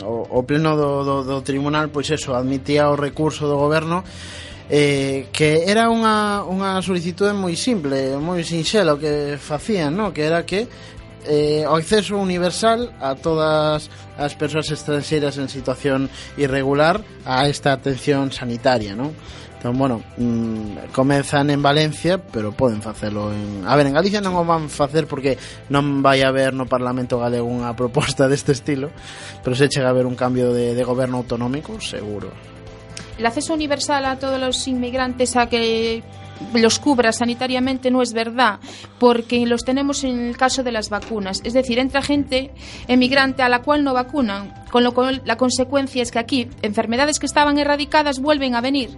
o, 0.03 0.27
o 0.27 0.43
pleno 0.43 0.75
do, 0.75 1.03
do, 1.03 1.15
do 1.23 1.37
tribunal 1.41 1.87
pois 1.87 2.11
eso, 2.11 2.35
admitía 2.35 2.91
o 2.91 2.95
recurso 2.95 3.47
do 3.47 3.55
goberno 3.59 4.03
eh, 4.69 5.27
que 5.31 5.63
era 5.69 5.87
unha, 5.87 6.43
unha 6.43 6.79
solicitude 6.83 7.31
moi 7.31 7.55
simple, 7.55 8.19
moi 8.19 8.43
sinxela 8.43 8.95
o 8.95 8.99
que 8.99 9.39
facían, 9.39 9.95
no? 9.95 10.11
que 10.11 10.27
era 10.27 10.43
que 10.43 10.67
eh, 11.27 11.63
o 11.67 11.75
acceso 11.75 12.19
universal 12.19 12.91
a 12.99 13.15
todas 13.15 13.91
as 14.17 14.33
persoas 14.35 14.71
estranxeiras 14.71 15.39
en 15.39 15.47
situación 15.47 16.11
irregular 16.35 17.03
a 17.23 17.47
esta 17.47 17.71
atención 17.71 18.31
sanitaria, 18.31 18.95
non? 18.95 19.15
Entón, 19.57 19.73
bueno, 19.73 20.03
mm, 20.17 20.93
comezan 20.93 21.49
en 21.49 21.63
Valencia, 21.63 22.21
pero 22.21 22.51
poden 22.51 22.81
facelo 22.81 23.33
en... 23.33 23.65
A 23.65 23.75
ver, 23.75 23.87
en 23.87 23.97
Galicia 23.97 24.21
non 24.21 24.37
o 24.37 24.45
van 24.45 24.69
facer 24.69 25.09
porque 25.09 25.33
non 25.73 26.05
vai 26.05 26.21
haber 26.21 26.53
no 26.53 26.69
Parlamento 26.69 27.17
galego 27.17 27.49
unha 27.49 27.73
proposta 27.73 28.27
deste 28.31 28.53
estilo, 28.53 28.93
pero 29.41 29.57
se 29.57 29.65
chega 29.65 29.89
a 29.89 29.93
haber 29.95 30.05
un 30.05 30.13
cambio 30.13 30.53
de, 30.53 30.77
de 30.77 30.83
goberno 30.85 31.25
autonómico, 31.25 31.81
seguro. 31.81 32.56
El 33.17 33.25
acceso 33.25 33.53
universal 33.53 34.05
a 34.05 34.19
todos 34.19 34.39
los 34.39 34.67
inmigrantes 34.67 35.35
a 35.35 35.47
que 35.47 36.03
los 36.53 36.79
cubra 36.79 37.11
sanitariamente 37.11 37.91
no 37.91 38.01
es 38.01 38.13
verdad, 38.13 38.59
porque 38.99 39.45
los 39.45 39.63
tenemos 39.63 40.03
en 40.03 40.19
el 40.19 40.37
caso 40.37 40.63
de 40.63 40.71
las 40.71 40.89
vacunas. 40.89 41.41
Es 41.43 41.53
decir, 41.53 41.79
entra 41.79 42.01
gente 42.01 42.51
emigrante 42.87 43.43
a 43.43 43.49
la 43.49 43.61
cual 43.61 43.83
no 43.83 43.93
vacunan, 43.93 44.53
con 44.71 44.83
lo 44.83 44.93
cual 44.93 45.21
la 45.25 45.37
consecuencia 45.37 46.03
es 46.03 46.11
que 46.11 46.19
aquí 46.19 46.49
enfermedades 46.61 47.19
que 47.19 47.25
estaban 47.25 47.57
erradicadas 47.57 48.19
vuelven 48.19 48.55
a 48.55 48.61
venir, 48.61 48.91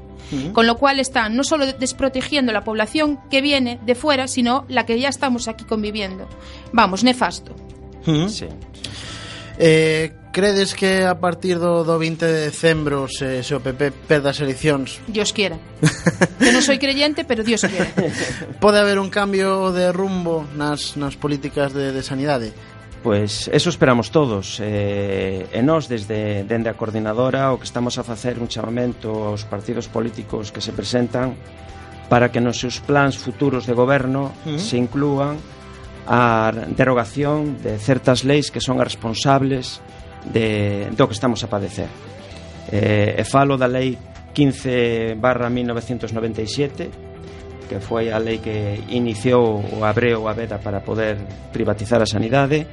con 0.54 0.68
lo 0.68 0.78
cual 0.78 1.00
están 1.00 1.36
no 1.36 1.44
solo 1.44 1.66
desprotegiendo 1.66 2.52
la 2.52 2.64
población 2.64 3.20
que 3.30 3.42
viene 3.42 3.80
de 3.86 3.96
fuera, 3.96 4.28
sino 4.28 4.66
la 4.68 4.86
que 4.86 5.00
ya 5.00 5.10
estamos 5.10 5.48
aquí 5.48 5.64
conviviendo. 5.64 6.28
Vamos, 6.72 7.04
nefasto. 7.04 7.56
Sí. 8.28 8.48
Eh, 9.58 10.14
Credes 10.32 10.76
que 10.76 11.06
a 11.06 11.18
partir 11.18 11.58
do, 11.58 11.84
do 11.84 11.98
20 11.98 12.22
de 12.22 12.40
decembro 12.54 13.10
se, 13.10 13.42
se 13.42 13.54
o 13.58 13.60
PP 13.60 14.06
perda 14.06 14.30
as 14.30 14.38
eleccións? 14.38 15.02
Dios 15.10 15.34
quiera. 15.34 15.58
que 16.38 16.54
non 16.54 16.62
soy 16.62 16.78
creyente, 16.78 17.26
pero 17.26 17.42
Dios 17.42 17.66
quiera. 17.66 17.90
Pode 18.64 18.78
haber 18.78 19.02
un 19.02 19.10
cambio 19.10 19.74
de 19.74 19.90
rumbo 19.90 20.46
nas, 20.54 20.94
nas 21.02 21.18
políticas 21.18 21.74
de, 21.74 21.90
de 21.90 22.06
sanidade? 22.06 22.54
Pois 23.02 23.50
eso 23.50 23.70
esperamos 23.72 24.12
todos 24.12 24.60
eh, 24.60 25.48
E 25.56 25.62
nós 25.64 25.88
desde, 25.88 26.44
dende 26.44 26.68
a 26.68 26.76
coordinadora 26.76 27.56
O 27.56 27.58
que 27.58 27.64
estamos 27.64 27.96
a 27.96 28.04
facer 28.04 28.44
un 28.44 28.52
chamamento 28.52 29.24
Aos 29.24 29.48
partidos 29.48 29.88
políticos 29.88 30.52
que 30.52 30.60
se 30.60 30.76
presentan 30.76 31.40
Para 32.12 32.28
que 32.28 32.44
nos 32.44 32.60
seus 32.60 32.84
plans 32.84 33.16
futuros 33.16 33.64
de 33.64 33.72
goberno 33.72 34.36
uh. 34.44 34.60
Se 34.60 34.76
inclúan 34.76 35.40
a 36.10 36.52
derogación 36.76 37.62
de 37.62 37.78
certas 37.78 38.26
leis 38.26 38.50
que 38.50 38.60
son 38.60 38.82
as 38.82 38.90
responsables 38.90 39.80
de, 40.26 40.90
do 40.92 41.08
que 41.08 41.14
estamos 41.14 41.44
a 41.44 41.48
padecer. 41.48 41.88
Eh, 42.72 43.16
e 43.18 43.24
falo 43.24 43.58
da 43.58 43.68
lei 43.68 43.98
15 44.34 45.16
barra 45.18 45.50
1997 45.50 47.10
que 47.70 47.80
foi 47.80 48.10
a 48.10 48.18
lei 48.18 48.42
que 48.42 48.82
iniciou 48.90 49.62
o 49.62 49.86
abreu 49.86 50.28
a 50.28 50.34
veda 50.34 50.58
para 50.58 50.82
poder 50.82 51.18
privatizar 51.54 52.02
a 52.02 52.06
sanidade 52.06 52.66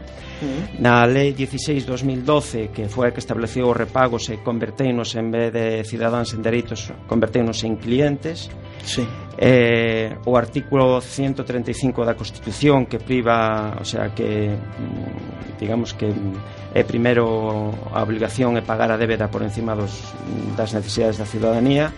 na 0.79 1.05
Lei 1.07 1.35
16-2012 1.35 2.69
que 2.71 2.89
foi 2.89 3.09
a 3.09 3.13
que 3.13 3.21
estableceu 3.21 3.69
os 3.69 3.77
repagos 3.77 4.29
e 4.29 4.41
converteinos 4.45 5.17
en 5.17 5.33
vez 5.33 5.53
de 5.53 5.85
cidadáns 5.85 6.37
en 6.37 6.45
dereitos 6.45 6.93
converteinos 7.09 7.65
en 7.65 7.77
clientes 7.81 8.53
sí. 8.85 9.07
eh, 9.41 10.13
o 10.29 10.37
artículo 10.37 11.01
135 11.01 12.05
da 12.05 12.15
Constitución 12.15 12.85
que 12.85 13.01
priva 13.01 13.81
o 13.81 13.87
sea 13.87 14.13
que 14.13 14.53
mm, 14.53 15.57
digamos 15.57 15.97
que 15.97 16.13
mm, 16.13 16.77
é 16.77 16.85
primeiro 16.85 17.73
a 17.93 18.05
obligación 18.05 18.61
é 18.61 18.63
pagar 18.63 18.93
a 18.93 19.01
débeda 19.01 19.33
por 19.33 19.41
encima 19.41 19.73
dos, 19.73 20.13
mm, 20.21 20.53
das 20.57 20.77
necesidades 20.77 21.17
da 21.17 21.25
ciudadanía 21.25 21.93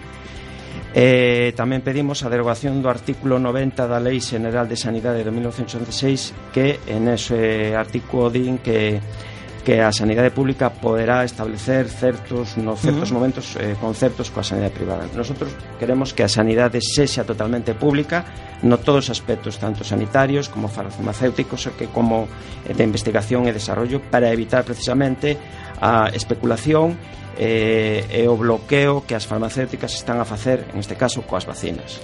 Eh, 0.99 1.55
tamén 1.55 1.79
pedimos 1.79 2.27
a 2.27 2.29
derogación 2.29 2.83
do 2.83 2.91
artículo 2.91 3.39
90 3.39 3.87
da 3.87 4.03
Lei 4.03 4.19
General 4.19 4.67
de 4.67 4.75
Sanidade 4.75 5.23
de 5.23 5.31
1986 5.31 6.51
que 6.51 6.83
en 6.91 7.07
ese 7.07 7.71
artículo 7.79 8.35
din 8.35 8.59
que 8.59 8.99
que 9.63 9.79
a 9.79 9.93
sanidade 9.93 10.35
pública 10.35 10.75
poderá 10.75 11.23
establecer 11.23 11.87
certos 11.87 12.59
no 12.59 12.75
certos 12.75 13.11
uh 13.11 13.15
-huh. 13.15 13.15
momentos 13.15 13.55
eh, 13.63 13.79
conceptos 13.79 14.35
coa 14.35 14.43
sanidade 14.43 14.75
privada. 14.75 15.07
Nosotros 15.15 15.55
queremos 15.79 16.11
que 16.11 16.27
a 16.27 16.31
sanidade 16.31 16.83
sexa 16.83 17.23
totalmente 17.23 17.79
pública 17.79 18.27
no 18.67 18.83
todos 18.83 19.07
os 19.07 19.15
aspectos 19.15 19.63
tanto 19.63 19.87
sanitarios 19.87 20.51
como 20.51 20.67
farmacéuticos 20.67 21.71
que 21.79 21.87
como 21.95 22.27
eh, 22.67 22.75
de 22.75 22.83
investigación 22.83 23.47
e 23.47 23.55
desarrollo 23.55 24.03
para 24.03 24.35
evitar 24.35 24.67
precisamente 24.67 25.39
a 25.79 26.11
especulación 26.11 26.99
eh, 27.39 28.05
e 28.11 28.27
o 28.27 28.35
bloqueo 28.37 29.07
que 29.07 29.15
as 29.15 29.25
farmacéuticas 29.27 29.95
están 29.95 30.19
a 30.21 30.27
facer, 30.27 30.67
en 30.75 30.81
este 30.83 30.97
caso, 30.99 31.23
coas 31.23 31.47
vacinas. 31.47 32.01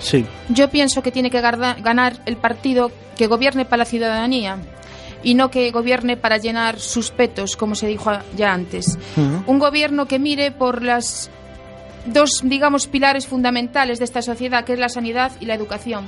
Sí. 0.00 0.24
Yo 0.48 0.68
pienso 0.70 1.02
que 1.02 1.12
tiene 1.12 1.30
que 1.30 1.40
ganar 1.40 2.16
el 2.26 2.36
partido 2.36 2.90
que 3.16 3.26
gobierne 3.28 3.64
para 3.64 3.78
la 3.78 3.84
ciudadanía 3.84 4.56
y 5.22 5.34
no 5.34 5.50
que 5.50 5.70
gobierne 5.70 6.16
para 6.16 6.38
llenar 6.38 6.80
sus 6.80 7.10
petos, 7.12 7.54
como 7.56 7.74
se 7.76 7.86
dijo 7.86 8.10
a- 8.10 8.24
ya 8.34 8.52
antes. 8.52 8.98
Un 9.46 9.58
gobierno 9.60 10.06
que 10.06 10.18
mire 10.18 10.50
por 10.50 10.82
las 10.82 11.30
dos, 12.06 12.40
digamos, 12.42 12.88
pilares 12.88 13.28
fundamentales 13.28 14.00
de 14.00 14.04
esta 14.06 14.22
sociedad, 14.22 14.64
que 14.64 14.72
es 14.72 14.78
la 14.80 14.88
sanidad 14.88 15.30
y 15.38 15.46
la 15.46 15.54
educación, 15.54 16.06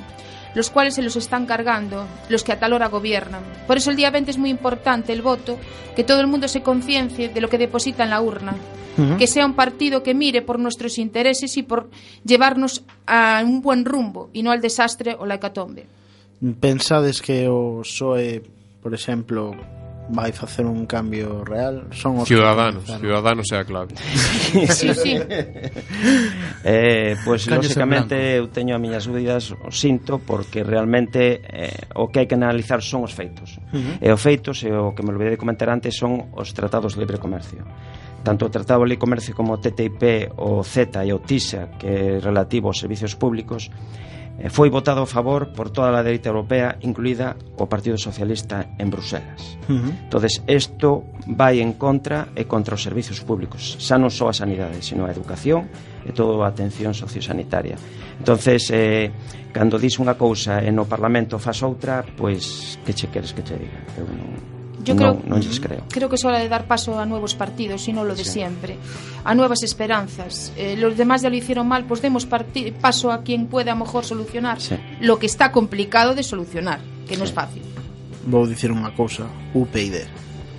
los 0.55 0.71
cuales 0.71 0.95
se 0.95 1.03
los 1.03 1.17
están 1.17 1.47
cargando 1.47 2.07
los 2.29 2.45
que 2.45 2.53
a 2.53 2.59
tal 2.59 2.73
hora 2.73 2.89
gobiernan. 2.89 3.43
Por 3.67 3.77
eso 3.77 3.91
el 3.91 3.97
día 3.97 4.11
20 4.11 4.31
es 4.31 4.39
muy 4.39 4.51
importante 4.51 5.13
el 5.13 5.23
voto, 5.23 5.59
que 5.97 6.05
todo 6.05 6.21
el 6.21 6.27
mundo 6.27 6.49
se 6.49 6.63
conciencie 6.63 7.29
de 7.29 7.41
lo 7.41 7.49
que 7.49 7.59
deposita 7.59 8.05
en 8.05 8.11
la 8.11 8.21
urna, 8.21 8.55
uh 8.97 9.01
-huh. 9.01 9.17
que 9.19 9.27
sea 9.27 9.47
un 9.47 9.55
partido 9.55 10.03
que 10.03 10.15
mire 10.15 10.43
por 10.43 10.59
nuestros 10.59 10.99
intereses 10.99 11.57
y 11.57 11.63
por 11.63 11.91
llevarnos 12.25 12.85
a 13.07 13.43
un 13.45 13.61
buen 13.61 13.85
rumbo 13.85 14.31
y 14.33 14.43
no 14.43 14.51
al 14.51 14.61
desastre 14.61 15.17
o 15.19 15.27
la 15.27 15.35
hecatombe. 15.35 15.87
Pensades 16.61 17.23
que 17.23 17.49
o 17.49 17.81
PSOE, 17.83 18.43
por 18.83 18.93
exemplo, 18.93 19.55
vai 20.09 20.33
facer 20.33 20.67
un 20.67 20.87
cambio 20.87 21.45
real 21.45 21.89
son 21.91 22.21
os 22.21 22.29
ciudadanos, 22.29 22.85
ciudadanos 22.85 23.47
é 23.53 23.59
a 23.61 23.65
clave. 23.65 23.97
sí, 24.69 24.93
sí. 24.93 25.17
eh, 26.65 27.17
pois 27.25 27.45
pues, 27.45 27.49
lógicamente 27.49 28.37
eu 28.37 28.53
teño 28.53 28.77
as 28.77 28.83
miñas 28.83 29.05
dúbidas, 29.09 29.57
o 29.57 29.73
sinto 29.73 30.21
porque 30.21 30.61
realmente 30.61 31.41
eh, 31.41 31.89
o 31.97 32.13
que 32.13 32.21
hai 32.21 32.27
que 32.29 32.37
analizar 32.37 32.85
son 32.85 33.09
os 33.09 33.17
feitos. 33.17 33.57
Uh 33.73 33.81
-huh. 33.81 34.05
E 34.05 34.09
os 34.13 34.21
feitos, 34.21 34.61
e 34.61 34.71
o 34.73 34.93
que 34.93 35.01
me 35.01 35.13
olvidei 35.13 35.35
de 35.35 35.41
comentar 35.41 35.73
antes 35.73 35.97
son 35.97 36.33
os 36.37 36.53
tratados 36.53 36.95
de 36.95 37.01
libre 37.01 37.17
comercio. 37.17 37.65
Tanto 38.25 38.47
o 38.47 38.49
Tratado 38.49 38.81
de 38.81 38.97
Libre 38.97 39.05
Comercio 39.05 39.37
como 39.37 39.53
o 39.53 39.61
TTIP, 39.61 40.33
o 40.41 40.65
CETA 40.65 41.05
e 41.05 41.13
o 41.13 41.21
TISA, 41.21 41.77
que 41.77 41.87
é 41.87 42.19
relativo 42.25 42.73
aos 42.73 42.81
servicios 42.81 43.15
públicos, 43.21 43.69
foi 44.51 44.69
votado 44.69 45.03
a 45.03 45.09
favor 45.09 45.55
por 45.55 45.71
toda 45.71 45.95
a 45.95 46.03
dereita 46.03 46.29
europea, 46.29 46.77
incluída 46.83 47.39
o 47.57 47.71
Partido 47.71 47.95
Socialista 47.97 48.67
en 48.79 48.91
Bruselas. 48.91 49.57
Uh 49.71 49.79
-huh. 49.79 49.93
Entonces, 50.11 50.43
isto 50.51 51.07
vai 51.27 51.63
en 51.63 51.79
contra 51.79 52.29
e 52.35 52.45
contra 52.45 52.75
os 52.75 52.83
servizos 52.83 53.23
públicos, 53.23 53.79
xa 53.79 53.97
non 53.97 54.11
só 54.11 54.29
a 54.29 54.35
sanidade, 54.35 54.83
sino 54.83 55.07
a 55.07 55.11
educación 55.15 55.71
e 56.03 56.11
toda 56.11 56.43
a 56.45 56.51
atención 56.51 56.93
sociosanitaria. 56.93 57.79
Entonces, 58.19 58.69
eh, 58.75 59.15
cando 59.55 59.79
dis 59.79 59.97
unha 60.03 60.19
cousa 60.19 60.61
e 60.61 60.75
no 60.75 60.85
Parlamento 60.85 61.39
faz 61.39 61.63
outra, 61.63 62.03
pois 62.03 62.77
que 62.83 62.93
che 62.93 63.07
queres 63.09 63.31
que 63.33 63.47
che 63.47 63.55
diga? 63.55 63.81
Eu 63.95 64.07
non 64.11 64.54
Yo 64.85 64.95
non, 64.95 65.17
creo- 65.19 65.23
non 65.27 65.41
lles 65.41 65.59
creo. 65.61 65.83
Creo 65.89 66.09
que 66.09 66.17
es 66.21 66.25
hora 66.25 66.39
de 66.39 66.49
dar 66.49 66.69
paso 66.69 66.99
a 67.01 67.07
nuevos 67.09 67.35
partidos 67.35 67.89
y 67.89 67.93
no 67.97 68.05
lo 68.05 68.15
de 68.15 68.25
siempre, 68.25 68.77
a 69.25 69.35
nuevas 69.35 69.63
esperanzas. 69.65 70.53
Eh, 70.57 70.77
los 70.77 70.97
demás 70.97 71.23
ya 71.23 71.31
lo 71.31 71.37
hicieron 71.37 71.67
mal, 71.67 71.85
pues 71.89 72.03
demos 72.03 72.27
parti- 72.27 72.71
paso 72.73 73.11
a 73.11 73.23
quien 73.25 73.47
pueda 73.49 73.73
a 73.73 73.75
lo 73.75 73.85
mejor 73.85 74.05
solucionar 74.05 74.61
Sí. 74.61 74.77
lo 75.01 75.19
que 75.19 75.27
está 75.27 75.51
complicado 75.51 76.15
de 76.15 76.23
solucionar, 76.23 76.81
que 77.09 77.17
no 77.17 77.25
es 77.25 77.33
fácil. 77.33 77.63
Vou 78.29 78.45
dicir 78.47 78.69
unha 78.73 78.93
cousa, 78.97 79.25
UPyD. 79.57 80.05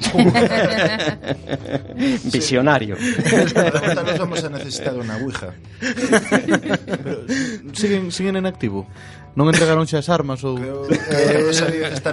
Visionario. 2.32 2.96
Tal 2.96 4.06
vez 4.06 4.20
vamos 4.20 4.43
a 4.43 4.50
necesitar 4.50 4.96
unha 4.96 5.18
ouija. 5.20 5.54
Pero, 5.80 7.26
siguen, 7.80 8.12
siguen 8.12 8.36
en 8.38 8.46
activo? 8.46 8.88
Non 9.36 9.52
entregaronse 9.52 10.00
as 10.00 10.08
armas 10.08 10.48
ou 10.48 10.56
Creo 10.56 10.88
que 10.88 10.96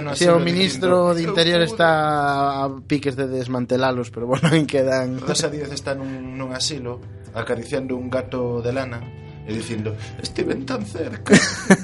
no 0.03 0.11
o 0.11 0.43
ministro 0.43 1.15
de 1.15 1.23
Interior 1.23 1.63
está 1.63 2.63
a 2.63 2.67
piques 2.83 3.15
de 3.15 3.31
desmantelalos, 3.31 4.11
pero 4.11 4.27
bueno, 4.27 4.51
en 4.59 4.67
quedan. 4.67 5.23
Rosa 5.23 5.47
Díaz 5.47 5.71
está 5.71 5.95
nun, 5.95 6.35
nun 6.35 6.51
asilo 6.51 6.99
acariciando 7.33 7.95
un 7.95 8.11
gato 8.11 8.61
de 8.61 8.71
lana 8.75 9.22
e 9.47 9.51
dicindo 9.53 9.95
Estiven 10.21 10.63
tan 10.65 10.85
cerca 10.87 11.35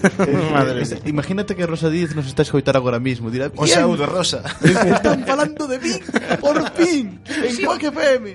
Madre 0.55 0.81
Este- 0.83 1.03
Imagínate 1.09 1.55
que 1.55 1.65
Rosa 1.65 1.89
Díaz 1.89 2.15
nos 2.15 2.27
está 2.27 2.41
a 2.43 2.47
escoitar 2.47 2.75
agora 2.77 2.99
mismo. 2.99 3.29
Dirá, 3.31 3.51
O 3.55 3.63
"Bien, 3.67 3.75
saúdo, 3.83 4.05
Rosa 4.05 4.43
Están 4.63 5.25
falando 5.25 5.67
de 5.67 5.79
mí, 5.79 5.93
por 6.39 6.55
fin, 6.73 7.19
en 7.27 7.65
Quack 7.65 7.83
FM. 7.91 8.25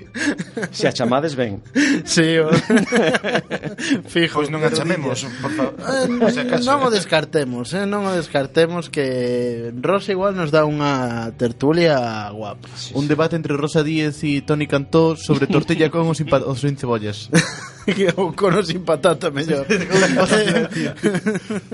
Se 0.71 0.87
a 0.87 0.93
chamades 0.93 1.35
ben. 1.35 1.61
Sí, 2.05 2.37
o... 2.37 2.49
Fijo. 4.07 4.39
Pois 4.39 4.49
non 4.51 4.61
a 4.63 4.69
chamemos, 4.71 5.25
por 5.41 5.51
favor 5.53 5.73
Eh, 5.81 6.61
non 6.61 6.79
o 6.85 6.89
descartemos, 6.93 7.73
eh? 7.73 7.85
non 7.89 8.05
o 8.05 8.11
descartemos 8.13 8.89
que 8.93 9.71
Rosa 9.81 10.13
igual 10.13 10.35
nos 10.37 10.51
dá 10.53 10.63
unha 10.67 11.31
tertulia 11.37 12.29
guapa. 12.31 12.67
Un 12.93 13.05
debate 13.09 13.35
entre 13.39 13.57
Rosa 13.57 13.81
Díez 13.81 14.21
e 14.23 14.41
Tony 14.45 14.67
Cantó 14.69 15.17
sobre 15.17 15.47
tortilla 15.49 15.89
con 15.89 16.13
sin 16.13 16.29
cebollas. 16.77 17.29
o 18.15 18.33
cono 18.33 18.63
sin 18.63 18.83
patata 18.83 19.29
mellor. 19.31 19.65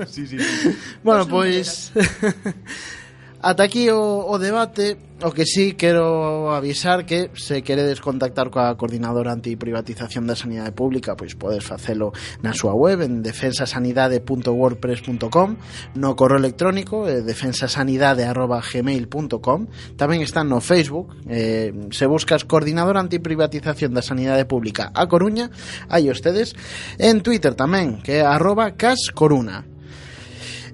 sí, 0.08 0.26
sí, 0.26 0.38
sí. 0.38 0.76
Bueno, 1.02 1.26
pois 1.26 1.90
pues, 1.92 2.14
Ata 3.42 3.64
aquí 3.64 3.90
o, 3.90 4.22
o 4.22 4.38
debate, 4.38 4.96
o 5.18 5.34
que 5.34 5.50
sí 5.50 5.74
quero 5.74 6.54
avisar 6.54 7.02
que 7.02 7.34
se 7.34 7.66
queredes 7.66 7.98
contactar 7.98 8.54
coa 8.54 8.78
coordinadora 8.78 9.34
antiprivatización 9.34 10.30
da 10.30 10.38
sanidade 10.38 10.70
pública, 10.70 11.18
pois 11.18 11.34
podes 11.34 11.66
facelo 11.66 12.14
na 12.38 12.54
súa 12.54 12.78
web 12.78 13.02
en 13.02 13.26
defensasanidade.wordpress.com, 13.26 15.58
no 15.98 16.14
correo 16.14 16.38
electrónico 16.38 17.10
eh, 17.10 17.26
defensasanidade@gmail.com, 17.26 19.58
tamén 19.98 20.22
están 20.22 20.46
no 20.46 20.62
Facebook, 20.62 21.10
eh, 21.26 21.74
se 21.90 22.06
buscas 22.06 22.46
coordinadora 22.46 23.02
antiprivatización 23.02 23.90
da 23.90 24.06
sanidade 24.06 24.46
pública 24.46 24.94
a 24.94 25.10
Coruña, 25.10 25.50
aí 25.90 26.06
ustedes, 26.14 26.54
en 26.94 27.26
Twitter 27.26 27.58
tamén, 27.58 27.98
que 28.06 28.22
é 28.22 28.24
arroba 28.24 28.78
cascoruna 28.78 29.71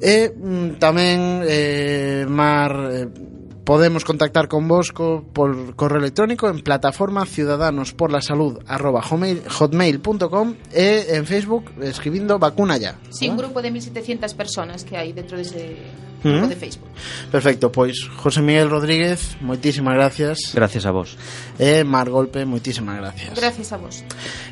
e 0.00 0.30
mm, 0.30 0.78
tamén 0.78 1.42
eh, 1.44 2.22
Mar 2.26 2.72
eh, 2.90 3.06
Podemos 3.68 4.06
contactar 4.06 4.48
con 4.48 4.66
vos 4.66 4.92
co, 4.92 5.22
por 5.30 5.76
correo 5.76 5.98
electrónico 5.98 6.48
en 6.48 6.60
plataforma 6.60 7.26
ciudadanos 7.26 7.92
por 7.92 8.10
la 8.10 8.22
salud 8.22 8.60
arroba 8.66 9.02
hotmail.com 9.02 10.54
e 10.72 11.04
en 11.12 11.26
Facebook 11.26 11.76
escribindo 11.82 12.38
vacuna 12.38 12.78
ya. 12.78 12.96
Sí, 13.10 13.28
un 13.28 13.36
grupo 13.36 13.60
de 13.60 13.70
1.700 13.70 14.34
personas 14.36 14.84
que 14.84 14.96
hay 14.96 15.12
dentro 15.12 15.36
de 15.36 15.42
ese 15.42 15.76
grupo 16.24 16.38
Ujú. 16.38 16.48
de 16.48 16.56
Facebook. 16.56 16.88
Perfecto, 17.30 17.70
pois 17.70 18.08
José 18.16 18.40
Miguel 18.40 18.70
Rodríguez, 18.70 19.36
moitísimas 19.44 19.92
gracias. 20.00 20.54
Gracias 20.54 20.86
a 20.86 20.90
vos. 20.90 21.18
E 21.60 21.84
Mar 21.84 22.08
Golpe, 22.08 22.48
moitísimas 22.48 22.96
gracias. 22.96 23.36
Gracias 23.36 23.68
a 23.68 23.76
vos. 23.76 24.00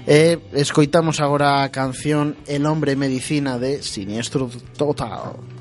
E 0.05 0.45
escoitamos 0.53 1.25
agora 1.25 1.64
a 1.64 1.73
canción 1.73 2.37
El 2.45 2.69
hombre 2.69 3.01
medicina 3.01 3.57
de 3.57 3.81
Siniestro 3.81 4.53
Total. 4.77 5.56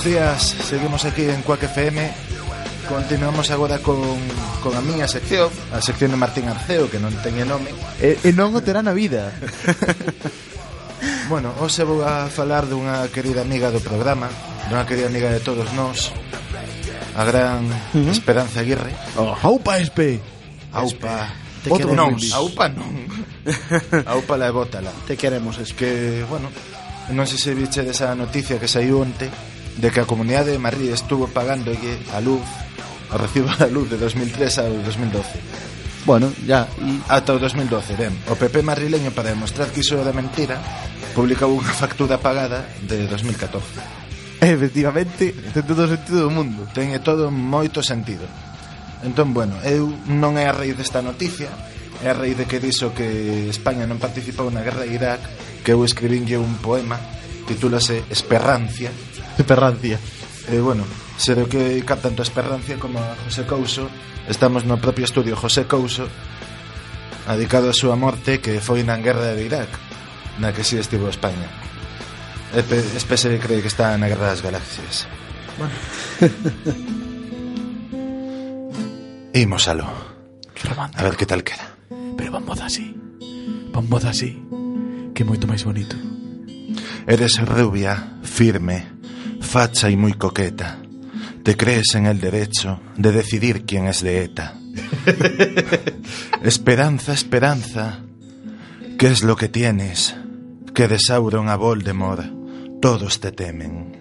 Bos 0.00 0.08
días, 0.08 0.56
seguimos 0.64 1.04
aquí 1.04 1.24
en 1.24 1.42
Cuac 1.42 1.62
FM 1.62 2.10
Continuamos 2.88 3.50
agora 3.50 3.80
con, 3.80 4.00
con 4.62 4.74
a 4.74 4.80
miña 4.80 5.06
sección 5.06 5.50
A 5.76 5.82
sección 5.82 6.10
de 6.10 6.16
Martín 6.16 6.48
Arceo, 6.48 6.88
que 6.88 6.96
non 6.96 7.12
teñe 7.20 7.44
nome. 7.44 7.68
E, 8.00 8.16
e 8.24 8.32
non 8.32 8.56
o 8.56 8.64
terá 8.64 8.80
na 8.80 8.96
vida. 8.96 9.28
Bueno, 11.28 11.52
hoxe 11.60 11.84
vou 11.84 12.00
a 12.00 12.32
falar 12.32 12.64
dunha 12.64 13.12
querida 13.12 13.44
amiga 13.44 13.68
do 13.68 13.84
programa 13.84 14.32
Dunha 14.72 14.88
querida 14.88 15.12
amiga 15.12 15.28
de 15.28 15.44
todos 15.44 15.68
nós 15.76 16.16
A 17.12 17.20
gran 17.28 17.68
uh 17.68 18.00
-huh. 18.00 18.08
Esperanza 18.08 18.64
Aguirre. 18.64 18.96
Oh. 19.20 19.36
Aupa, 19.36 19.76
Espe! 19.84 20.16
Aupa 20.72 21.28
Te 21.60 21.68
Outro 21.68 21.92
non, 21.92 22.16
aupa 22.32 22.72
non. 22.72 23.04
Aupa 24.16 24.40
la 24.40 24.48
e 24.48 24.52
bótala. 24.56 24.96
Te 25.04 25.20
queremos, 25.20 25.60
Espe. 25.60 25.76
Que, 25.76 25.90
bueno, 26.24 26.48
non 27.12 27.28
sei 27.28 27.36
se 27.36 27.52
viche 27.52 27.84
desa 27.84 28.16
noticia 28.16 28.56
que 28.56 28.64
saiu 28.64 29.04
onte 29.04 29.28
de 29.76 29.90
que 29.90 30.00
a 30.00 30.08
Comunidade 30.08 30.52
de 30.52 30.58
Madrid 30.58 30.90
estuvo 30.90 31.28
pagándolle 31.28 32.00
a 32.14 32.18
luz, 32.18 32.46
o 33.10 33.16
recibo 33.18 33.50
da 33.54 33.70
luz 33.70 33.90
de 33.90 33.98
2003 33.98 34.58
ao 34.58 34.74
2012. 34.82 35.70
Bueno, 36.06 36.32
ya, 36.46 36.66
y... 36.80 37.00
Ata 37.08 37.34
o 37.34 37.38
2012, 37.38 37.96
ben. 37.96 38.16
O 38.32 38.34
PP 38.34 38.62
madrileño, 38.62 39.12
para 39.12 39.30
demostrar 39.30 39.68
que 39.68 39.84
iso 39.84 40.00
era 40.00 40.16
mentira 40.16 40.56
Publicou 41.12 41.52
unha 41.52 41.74
factura 41.76 42.16
pagada 42.16 42.64
de 42.80 43.04
2014 43.04 44.40
Efectivamente, 44.40 45.36
ten 45.52 45.68
todo 45.68 45.84
o 45.84 45.90
sentido 45.92 46.24
do 46.24 46.32
mundo. 46.32 46.64
Teñe 46.72 46.96
todo 47.04 47.28
moito 47.28 47.84
sentido. 47.84 48.24
Entón, 49.04 49.36
bueno, 49.36 49.60
eu 49.60 49.92
non 50.08 50.40
é 50.40 50.48
a 50.48 50.56
raíz 50.56 50.76
desta 50.76 51.04
noticia 51.04 51.52
É 52.00 52.12
a 52.12 52.16
raíz 52.16 52.36
de 52.36 52.48
que 52.48 52.60
dixo 52.60 52.96
que 52.96 53.48
España 53.52 53.84
non 53.84 54.00
participou 54.00 54.48
na 54.48 54.64
guerra 54.64 54.84
de 54.84 54.92
Irak 54.92 55.20
Que 55.64 55.72
eu 55.72 55.84
escribínlle 55.84 56.40
un 56.40 56.60
poema 56.60 57.00
Titúlase 57.48 58.04
Esperrancia 58.12 58.92
Perrancia. 59.46 59.98
E 60.48 60.56
eh, 60.56 60.60
bueno, 60.60 60.84
se 61.16 61.34
do 61.34 61.46
que 61.48 61.82
tanto 62.00 62.22
a 62.22 62.26
Esperrancia 62.26 62.78
como 62.78 62.98
a 62.98 63.16
José 63.24 63.44
Couso, 63.44 63.88
estamos 64.28 64.64
no 64.64 64.80
propio 64.80 65.04
estudio 65.04 65.36
José 65.36 65.66
Couso, 65.66 66.08
adicado 67.26 67.70
a 67.70 67.76
súa 67.76 67.94
morte 67.94 68.40
que 68.40 68.58
foi 68.60 68.82
na 68.82 68.96
guerra 68.98 69.36
de 69.36 69.44
Irak, 69.44 69.68
na 70.40 70.50
que 70.56 70.64
si 70.64 70.76
sí 70.76 70.82
estivo 70.82 71.06
a 71.06 71.14
España. 71.14 71.46
E 72.50 72.64
espese 72.98 73.30
cree 73.38 73.62
que 73.62 73.70
está 73.70 73.94
na 73.94 74.10
guerra 74.10 74.34
das 74.34 74.42
galaxias. 74.42 75.06
Bueno. 75.54 75.76
Imos 79.34 79.68
alo. 79.68 79.86
A 80.96 81.02
ver 81.02 81.16
que 81.16 81.26
tal 81.26 81.44
queda. 81.44 81.76
Pero 82.16 82.32
vamos 82.32 82.60
así. 82.60 82.96
Vamos 83.72 84.04
así. 84.04 84.42
Que 85.14 85.22
é 85.22 85.26
moito 85.26 85.46
máis 85.46 85.62
bonito. 85.62 85.94
Eres 87.06 87.38
rubia, 87.38 88.18
firme, 88.26 88.99
facha 89.50 89.90
y 89.90 89.96
muy 89.96 90.14
coqueta. 90.14 90.78
Te 91.42 91.56
crees 91.56 91.96
en 91.96 92.06
el 92.06 92.20
derecho 92.20 92.80
de 92.96 93.10
decidir 93.10 93.64
quién 93.64 93.88
es 93.88 94.00
de 94.00 94.22
ETA. 94.22 94.54
esperanza, 96.44 97.12
esperanza. 97.12 97.98
¿Qué 98.96 99.08
es 99.08 99.24
lo 99.24 99.34
que 99.34 99.48
tienes? 99.48 100.14
Que 100.72 100.86
de 100.86 101.00
Sauron 101.00 101.48
a 101.48 101.56
Voldemort 101.56 102.40
todos 102.80 103.18
te 103.18 103.32
temen. 103.32 103.98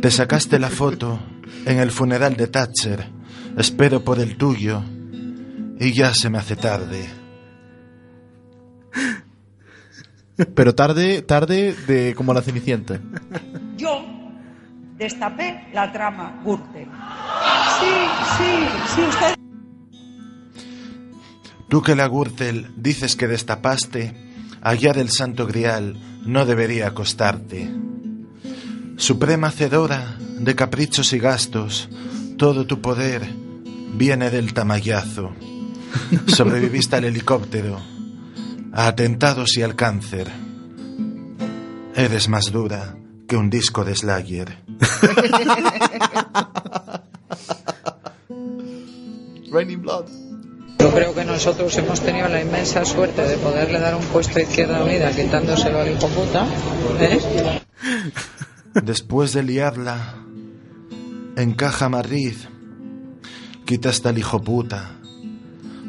Te 0.00 0.10
sacaste 0.10 0.58
la 0.58 0.70
foto 0.70 1.20
en 1.66 1.78
el 1.78 1.90
funeral 1.90 2.36
de 2.36 2.46
Thatcher. 2.46 3.06
Espero 3.56 4.02
por 4.02 4.18
el 4.18 4.36
tuyo. 4.36 4.82
Y 5.78 5.92
ya 5.92 6.14
se 6.14 6.30
me 6.30 6.38
hace 6.38 6.56
tarde. 6.56 7.06
Pero 10.54 10.74
tarde, 10.74 11.22
tarde 11.22 11.74
de 11.86 12.14
como 12.14 12.32
la 12.32 12.42
Cenicienta. 12.42 12.98
Yo 13.80 14.04
destapé 14.98 15.68
la 15.72 15.90
trama 15.90 16.42
Gürtel. 16.44 16.86
Sí, 17.80 17.94
sí, 18.36 18.94
sí, 18.94 19.02
usted. 19.08 19.34
Tú 21.66 21.80
que 21.80 21.96
la 21.96 22.06
Gürtel 22.06 22.72
dices 22.76 23.16
que 23.16 23.26
destapaste, 23.26 24.14
hallar 24.60 24.98
el 24.98 25.08
santo 25.08 25.46
grial 25.46 25.96
no 26.26 26.44
debería 26.44 26.92
costarte. 26.92 27.70
Suprema 28.96 29.48
hacedora 29.48 30.18
de 30.18 30.54
caprichos 30.54 31.14
y 31.14 31.18
gastos, 31.18 31.88
todo 32.36 32.66
tu 32.66 32.82
poder 32.82 33.26
viene 33.94 34.28
del 34.28 34.52
tamallazo. 34.52 35.32
Sobreviviste 36.26 36.96
al 36.96 37.04
helicóptero, 37.04 37.80
a 38.74 38.88
atentados 38.88 39.56
y 39.56 39.62
al 39.62 39.74
cáncer. 39.74 40.30
Eres 41.94 42.28
más 42.28 42.52
dura 42.52 42.99
que 43.30 43.36
un 43.36 43.48
disco 43.48 43.84
de 43.84 43.94
Slayer. 43.94 44.58
Raining 49.52 49.82
Blood. 49.82 50.06
Yo 50.80 50.92
creo 50.92 51.14
que 51.14 51.24
nosotros 51.24 51.78
hemos 51.78 52.00
tenido 52.00 52.28
la 52.28 52.42
inmensa 52.42 52.84
suerte 52.84 53.22
de 53.22 53.36
poderle 53.36 53.78
dar 53.78 53.94
un 53.94 54.02
puesto 54.06 54.40
a 54.40 54.42
Izquierda 54.42 54.82
Unida 54.82 55.12
quitándoselo 55.12 55.78
al 55.78 55.92
hijo 55.92 56.08
puta. 56.08 56.44
¿eh? 56.98 57.20
Después 58.82 59.32
de 59.32 59.44
liarla, 59.44 60.16
encaja 61.36 61.88
Madrid, 61.88 62.34
quitaste 63.64 64.08
al 64.08 64.18
hijo 64.18 64.42
puta, 64.42 64.96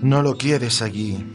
no 0.03 0.21
lo 0.21 0.37
quieres 0.37 0.83
allí, 0.83 1.25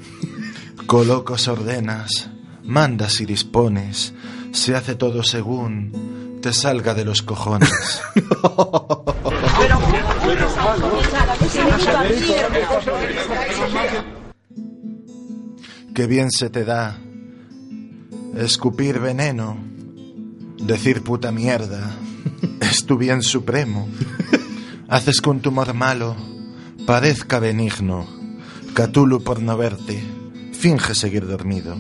colocas 0.87 1.49
ordenas, 1.49 2.31
mandas 2.63 3.21
y 3.21 3.27
dispones, 3.27 4.15
se 4.57 4.75
hace 4.75 4.95
todo 4.95 5.23
según 5.23 6.39
te 6.41 6.53
salga 6.53 6.95
de 6.95 7.05
los 7.05 7.23
cojones. 7.23 8.03
Qué 15.95 16.07
bien 16.07 16.31
se 16.31 16.51
te 16.51 16.65
da 16.65 16.99
escupir 18.37 18.99
veneno, 18.99 19.59
decir 20.59 21.03
puta 21.03 21.33
mierda, 21.33 21.95
es 22.61 22.87
tu 22.87 22.97
bien 22.97 23.23
supremo. 23.23 23.89
Haces 24.89 25.21
que 25.21 25.31
un 25.31 25.41
tumor 25.41 25.75
malo 25.75 26.17
parezca 26.87 27.41
benigno. 27.41 28.07
Catulo 28.75 29.21
por 29.21 29.43
no 29.43 29.57
verte, 29.57 30.03
finge 30.53 30.95
seguir 30.95 31.27
dormido. 31.27 31.77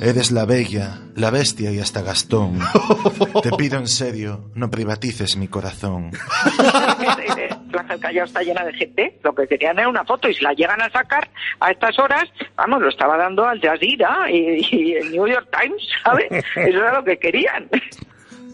Eres 0.00 0.30
la 0.30 0.44
bella, 0.44 1.00
la 1.16 1.30
bestia 1.30 1.72
y 1.72 1.80
hasta 1.80 2.02
Gastón. 2.02 2.60
Te 3.42 3.50
pido 3.52 3.78
en 3.78 3.88
serio, 3.88 4.50
no 4.54 4.70
privatices 4.70 5.36
mi 5.36 5.48
corazón. 5.48 6.12
Plaza 7.70 7.98
Callao 7.98 8.24
está 8.24 8.42
llena 8.42 8.64
de 8.64 8.72
gente, 8.74 9.18
lo 9.24 9.34
que 9.34 9.46
querían 9.46 9.78
era 9.78 9.88
una 9.88 10.04
foto 10.04 10.28
y 10.28 10.34
si 10.34 10.42
la 10.42 10.52
llegan 10.52 10.80
a 10.80 10.90
sacar 10.90 11.28
a 11.60 11.70
estas 11.70 11.98
horas, 11.98 12.24
vamos, 12.56 12.80
lo 12.80 12.88
estaba 12.88 13.16
dando 13.16 13.44
Al 13.44 13.60
Jazeera 13.60 14.30
y, 14.30 14.66
y 14.70 14.92
el 14.94 15.10
New 15.10 15.26
York 15.26 15.48
Times, 15.50 15.82
¿sabes? 16.04 16.26
Eso 16.30 16.78
era 16.78 16.94
lo 16.94 17.04
que 17.04 17.18
querían. 17.18 17.68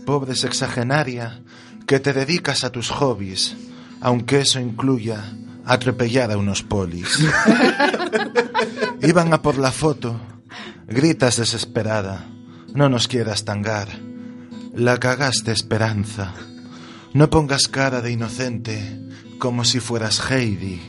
Pobre 0.06 0.34
sexagenaria, 0.34 1.40
que 1.86 2.00
te 2.00 2.12
dedicas 2.12 2.64
a 2.64 2.72
tus 2.72 2.90
hobbies, 2.90 3.56
aunque 4.00 4.40
eso 4.40 4.58
incluya 4.60 5.22
atropellar 5.66 6.30
a 6.30 6.38
unos 6.38 6.62
polis. 6.62 7.26
Iban 9.02 9.32
a 9.32 9.42
por 9.42 9.58
la 9.58 9.70
foto, 9.70 10.18
gritas 10.86 11.36
desesperada, 11.36 12.26
no 12.74 12.88
nos 12.88 13.08
quieras 13.08 13.44
tangar, 13.44 13.88
la 14.74 14.98
cagaste 14.98 15.52
esperanza. 15.52 16.34
No 17.12 17.30
pongas 17.30 17.68
cara 17.68 18.00
de 18.00 18.10
inocente 18.10 19.00
como 19.38 19.64
si 19.64 19.78
fueras 19.80 20.30
Heidi. 20.30 20.80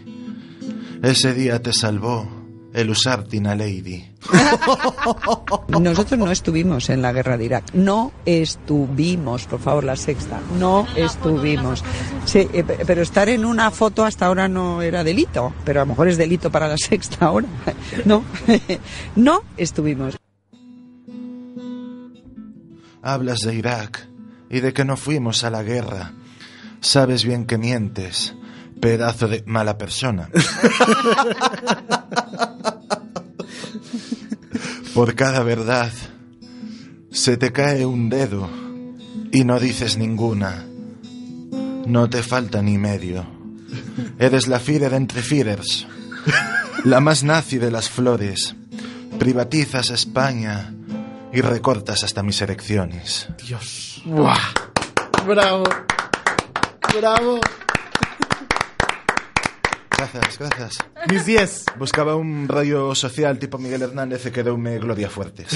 Ese 1.03 1.33
día 1.33 1.61
te 1.61 1.71
salvó 1.71 2.34
el 2.75 2.89
usar 2.89 3.23
Tina 3.23 3.55
Lady. 3.55 4.05
Nosotros 5.79 6.19
no 6.19 6.29
estuvimos 6.29 6.89
en 6.89 7.01
la 7.01 7.13
guerra 7.13 7.37
de 7.37 7.45
Irak. 7.45 7.73
No 7.73 8.11
estuvimos, 8.25 9.45
por 9.45 9.59
favor, 9.61 9.83
la 9.85 9.95
sexta. 9.95 10.41
No 10.59 10.85
estuvimos. 10.95 11.83
Sí, 12.25 12.47
eh, 12.51 12.63
pe- 12.63 12.79
pero 12.85 13.01
estar 13.01 13.29
en 13.29 13.45
una 13.45 13.71
foto 13.71 14.03
hasta 14.03 14.25
ahora 14.25 14.47
no 14.49 14.81
era 14.81 15.03
delito. 15.05 15.53
Pero 15.63 15.79
a 15.81 15.83
lo 15.83 15.87
mejor 15.89 16.09
es 16.09 16.17
delito 16.17 16.51
para 16.51 16.67
la 16.67 16.77
sexta 16.77 17.25
ahora. 17.27 17.47
No, 18.05 18.23
no 19.15 19.41
estuvimos. 19.57 20.17
Hablas 23.01 23.39
de 23.39 23.55
Irak 23.55 24.07
y 24.49 24.59
de 24.59 24.73
que 24.73 24.83
no 24.83 24.97
fuimos 24.97 25.43
a 25.43 25.49
la 25.49 25.63
guerra. 25.63 26.13
Sabes 26.81 27.23
bien 27.23 27.45
que 27.45 27.57
mientes, 27.57 28.35
pedazo 28.79 29.27
de 29.27 29.43
mala 29.45 29.77
persona. 29.77 30.29
Por 34.93 35.15
cada 35.15 35.43
verdad 35.43 35.91
se 37.11 37.37
te 37.37 37.51
cae 37.51 37.85
un 37.85 38.09
dedo 38.09 38.49
y 39.31 39.43
no 39.43 39.59
dices 39.59 39.97
ninguna. 39.97 40.65
No 41.85 42.09
te 42.09 42.23
falta 42.23 42.61
ni 42.61 42.77
medio. 42.77 43.25
Eres 44.19 44.47
la 44.47 44.59
Führer 44.59 44.93
entre 44.93 45.21
Führers, 45.21 45.87
la 46.83 46.99
más 46.99 47.23
nazi 47.23 47.57
de 47.57 47.71
las 47.71 47.89
flores. 47.89 48.55
Privatizas 49.19 49.89
España 49.89 50.73
y 51.33 51.41
recortas 51.41 52.03
hasta 52.03 52.23
mis 52.23 52.41
erecciones. 52.41 53.27
Dios. 53.45 54.01
Buah. 54.05 54.39
Bravo. 55.25 55.63
Bravo. 56.97 57.39
Grazas, 59.97 60.37
grazas. 60.37 60.77
Mis 61.09 61.25
10. 61.25 61.65
Buscaba 61.77 62.15
un 62.15 62.47
rollo 62.47 62.93
social 62.95 63.39
tipo 63.39 63.57
Miguel 63.57 63.81
Hernández 63.81 64.25
e 64.25 64.31
quedoume 64.31 64.77
Gloria 64.79 65.09
Fuertes. 65.09 65.47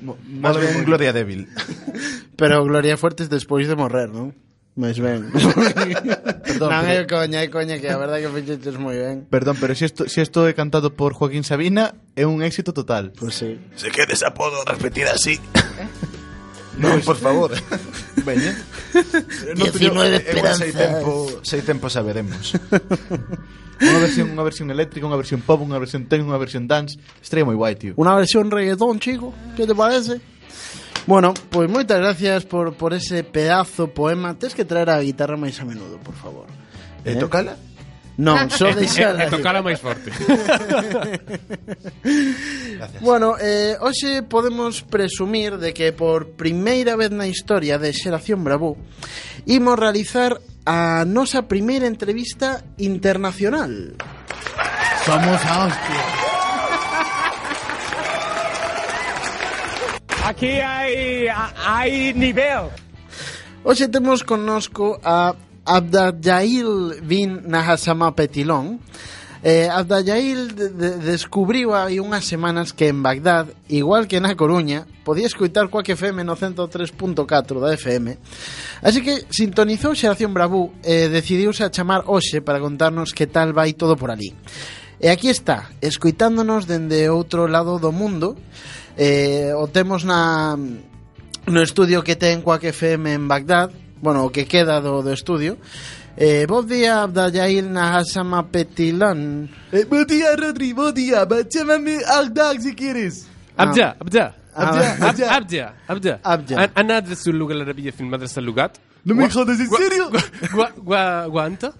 Más 0.00 0.56
ben 0.56 0.84
Gloria 0.84 1.12
Débil. 1.12 1.48
Pero 2.36 2.64
Gloria 2.64 2.96
Fuertes 2.96 3.28
despois 3.30 3.68
de 3.68 3.76
morrer, 3.76 4.08
non? 4.10 4.32
Mais 4.76 4.98
ben. 4.98 5.30
Perdón, 6.44 6.68
non, 6.72 6.82
é 6.88 7.04
pero- 7.06 7.08
coña, 7.14 7.38
é 7.44 7.48
coña, 7.48 7.78
que 7.78 7.86
a 7.88 7.96
verdade 8.00 8.26
que 8.26 8.32
fixeches 8.32 8.74
moi 8.74 8.98
ben. 8.98 9.24
Perdón, 9.30 9.54
pero 9.60 9.70
si 9.78 9.86
esto, 9.86 10.08
si 10.10 10.18
esto 10.20 10.48
é 10.50 10.52
cantado 10.56 10.92
por 10.98 11.14
Joaquín 11.14 11.44
Sabina, 11.46 11.94
é 12.18 12.26
un 12.26 12.42
éxito 12.42 12.74
total. 12.74 13.12
Pues 13.14 13.38
sí. 13.38 13.54
Se 13.78 13.88
quede 13.94 14.12
ese 14.18 14.26
apodo 14.26 14.60
repetir 14.66 15.06
así. 15.06 15.38
Non, 16.78 16.98
por 17.02 17.16
favor. 17.16 17.52
Veña. 18.24 18.54
No, 19.58 19.66
19 19.66 19.90
igual 19.90 20.14
esperanzas. 20.14 20.58
Sei 20.58 20.72
tempo, 20.72 21.10
sei 21.42 21.60
tempo 21.66 21.86
saberemos. 21.90 22.54
Unha 23.82 23.98
versión, 23.98 24.30
unha 24.30 24.46
versión 24.46 24.70
eléctrica, 24.70 25.02
unha 25.02 25.18
versión 25.18 25.42
pop, 25.42 25.58
unha 25.58 25.82
versión 25.82 26.06
techno, 26.06 26.30
unha 26.30 26.38
versión 26.38 26.70
dance. 26.70 26.94
Estaría 27.18 27.42
moi 27.42 27.58
guai, 27.58 27.74
tío. 27.74 27.92
Una 27.98 28.14
versión 28.14 28.46
reggaetón, 28.46 29.02
chico. 29.02 29.34
¿Qué 29.58 29.66
te 29.66 29.74
parece? 29.74 30.22
Bueno, 31.10 31.34
pues 31.50 31.68
moitas 31.68 31.98
gracias 31.98 32.46
por, 32.46 32.78
por 32.78 32.94
ese 32.94 33.26
pedazo 33.26 33.90
poema. 33.90 34.38
Tens 34.38 34.54
que 34.54 34.64
traer 34.64 34.94
a 34.94 35.02
guitarra 35.02 35.34
máis 35.34 35.58
a 35.58 35.66
menudo, 35.66 35.98
por 35.98 36.14
favor. 36.14 36.46
E 37.02 37.18
tocala? 37.18 37.58
Non, 38.16 38.48
só 38.50 38.70
deixar... 38.70 39.18
E, 39.18 39.26
e 39.26 39.30
tocala 39.30 39.62
máis 39.62 39.80
forte. 39.82 40.14
bueno, 43.02 43.34
eh, 43.42 43.74
hoxe 43.82 44.22
podemos 44.22 44.86
presumir 44.86 45.58
de 45.58 45.74
que 45.74 45.90
por 45.90 46.38
primeira 46.38 46.94
vez 46.94 47.10
na 47.10 47.26
historia 47.26 47.78
de 47.78 47.90
Xeración 47.90 48.46
Bravo 48.46 48.78
imos 49.46 49.78
realizar 49.78 50.38
a 50.64 51.04
nosa 51.04 51.50
primeira 51.50 51.90
entrevista 51.90 52.62
internacional. 52.78 53.98
Somos 55.04 55.40
a 55.44 55.66
hostia. 55.66 56.02
Aquí 60.24 60.56
hai, 60.56 61.28
hai 61.28 62.14
nivel. 62.16 62.72
Hoxe 63.64 63.88
temos 63.88 64.24
connosco 64.24 65.00
a 65.04 65.36
Abdajail 65.64 67.00
bin 67.02 67.42
Nahasama 67.48 68.14
Petilón 68.14 68.80
Eh, 69.46 69.68
Abdallail 69.68 70.56
de, 70.56 70.70
de, 70.70 70.90
descubriu 71.04 71.76
hai 71.76 72.00
unhas 72.00 72.24
semanas 72.24 72.72
que 72.72 72.88
en 72.88 73.04
Bagdad, 73.04 73.52
igual 73.68 74.08
que 74.08 74.16
na 74.16 74.32
Coruña, 74.32 74.88
podía 75.04 75.28
escoitar 75.28 75.68
coa 75.68 75.84
que 75.84 76.00
FM 76.00 76.24
no 76.24 76.32
103.4 76.32 77.60
da 77.60 77.76
FM. 77.76 78.16
Así 78.80 79.04
que 79.04 79.28
sintonizou 79.28 79.92
Xeración 79.92 80.32
Bravú 80.32 80.72
e 80.80 81.04
eh, 81.04 81.08
decidiuse 81.12 81.60
a 81.60 81.68
chamar 81.68 82.08
hoxe 82.08 82.40
para 82.40 82.56
contarnos 82.56 83.12
que 83.12 83.28
tal 83.28 83.52
vai 83.52 83.76
todo 83.76 84.00
por 84.00 84.08
ali. 84.08 84.32
E 84.96 85.12
aquí 85.12 85.28
está, 85.28 85.68
escoitándonos 85.84 86.64
dende 86.64 87.04
outro 87.12 87.44
lado 87.44 87.76
do 87.76 87.92
mundo. 87.92 88.40
Eh, 88.96 89.52
o 89.52 89.68
temos 89.68 90.08
na, 90.08 90.56
no 90.56 91.60
estudio 91.60 92.00
que 92.00 92.16
ten 92.16 92.40
coa 92.40 92.56
que 92.56 92.72
FM 92.72 93.12
en 93.12 93.28
Bagdad 93.28 93.83
bueno, 94.03 94.25
o 94.25 94.29
que 94.31 94.45
queda 94.45 94.79
do, 94.81 95.01
do 95.03 95.11
estudio. 95.13 95.57
Eh, 96.17 96.45
bo 96.47 96.63
día, 96.63 97.03
Abdayail 97.03 97.71
Nahasama 97.71 98.43
Petilan. 98.51 99.47
Eh, 99.71 99.85
buen 99.89 100.05
día, 100.05 100.35
Rodri, 100.35 100.73
buen 100.73 100.93
día. 100.93 101.23
Va, 101.25 101.41
Llámame 101.47 101.97
Agdag 102.05 102.59
si 102.61 102.75
quieres. 102.75 103.27
أبدأ 103.57 103.95
أبدأ 104.01 104.33
أبدأ، 104.55 105.07
أبدأ 105.07 105.27
أبدأ. 105.37 105.73
أبدأ 105.89 106.19
أبدأ. 106.25 106.55
أنا- 106.55 106.71
أنا 106.77 106.97
أدرس 106.97 107.27
اللغة 107.27 107.53
العربية 107.53 107.91
في 107.91 108.01
المدرسة 108.01 108.39
اللغات 108.39 108.77
No 109.07 109.13
me 109.15 109.23
و- 109.25 109.29
jodas, 109.29 109.59
¿en 109.59 109.67
و- 109.67 109.77
serio? 109.77 110.05
و- 110.55 110.91
و- 110.91 111.29
وأنت؟ 111.31 111.71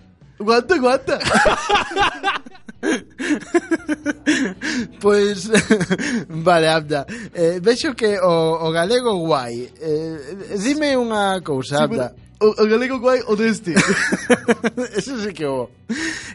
pois 5.00 5.48
vale, 6.28 6.68
Abda. 6.68 7.06
Eh, 7.34 7.60
vexo 7.62 7.94
que 7.94 8.18
o, 8.20 8.66
o 8.66 8.70
galego 8.70 9.16
guai. 9.18 9.70
Eh, 9.80 10.56
dime 10.58 10.96
unha 10.96 11.40
cousa, 11.40 11.84
Abda. 11.84 12.12
Sí, 12.12 12.44
o, 12.44 12.50
o 12.50 12.64
galego 12.66 13.00
guai 13.00 13.20
o 13.26 13.36
deste. 13.36 13.74
Eso 14.98 15.18
sí 15.18 15.32
que 15.32 15.46
o. 15.46 15.70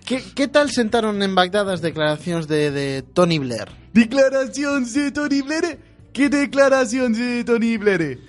Que, 0.06 0.24
que 0.34 0.48
tal 0.48 0.72
sentaron 0.72 1.22
en 1.22 1.36
Bagdad 1.36 1.70
as 1.70 1.82
declaracións 1.82 2.48
de, 2.48 2.72
de 2.72 3.04
Tony 3.14 3.38
Blair? 3.38 3.70
Declaracións 3.94 4.94
de 4.94 5.12
Tony 5.12 5.42
Blair? 5.42 5.78
Que 6.14 6.30
declaracións 6.30 7.18
de 7.18 7.44
Tony 7.46 7.78
Blair? 7.78 8.20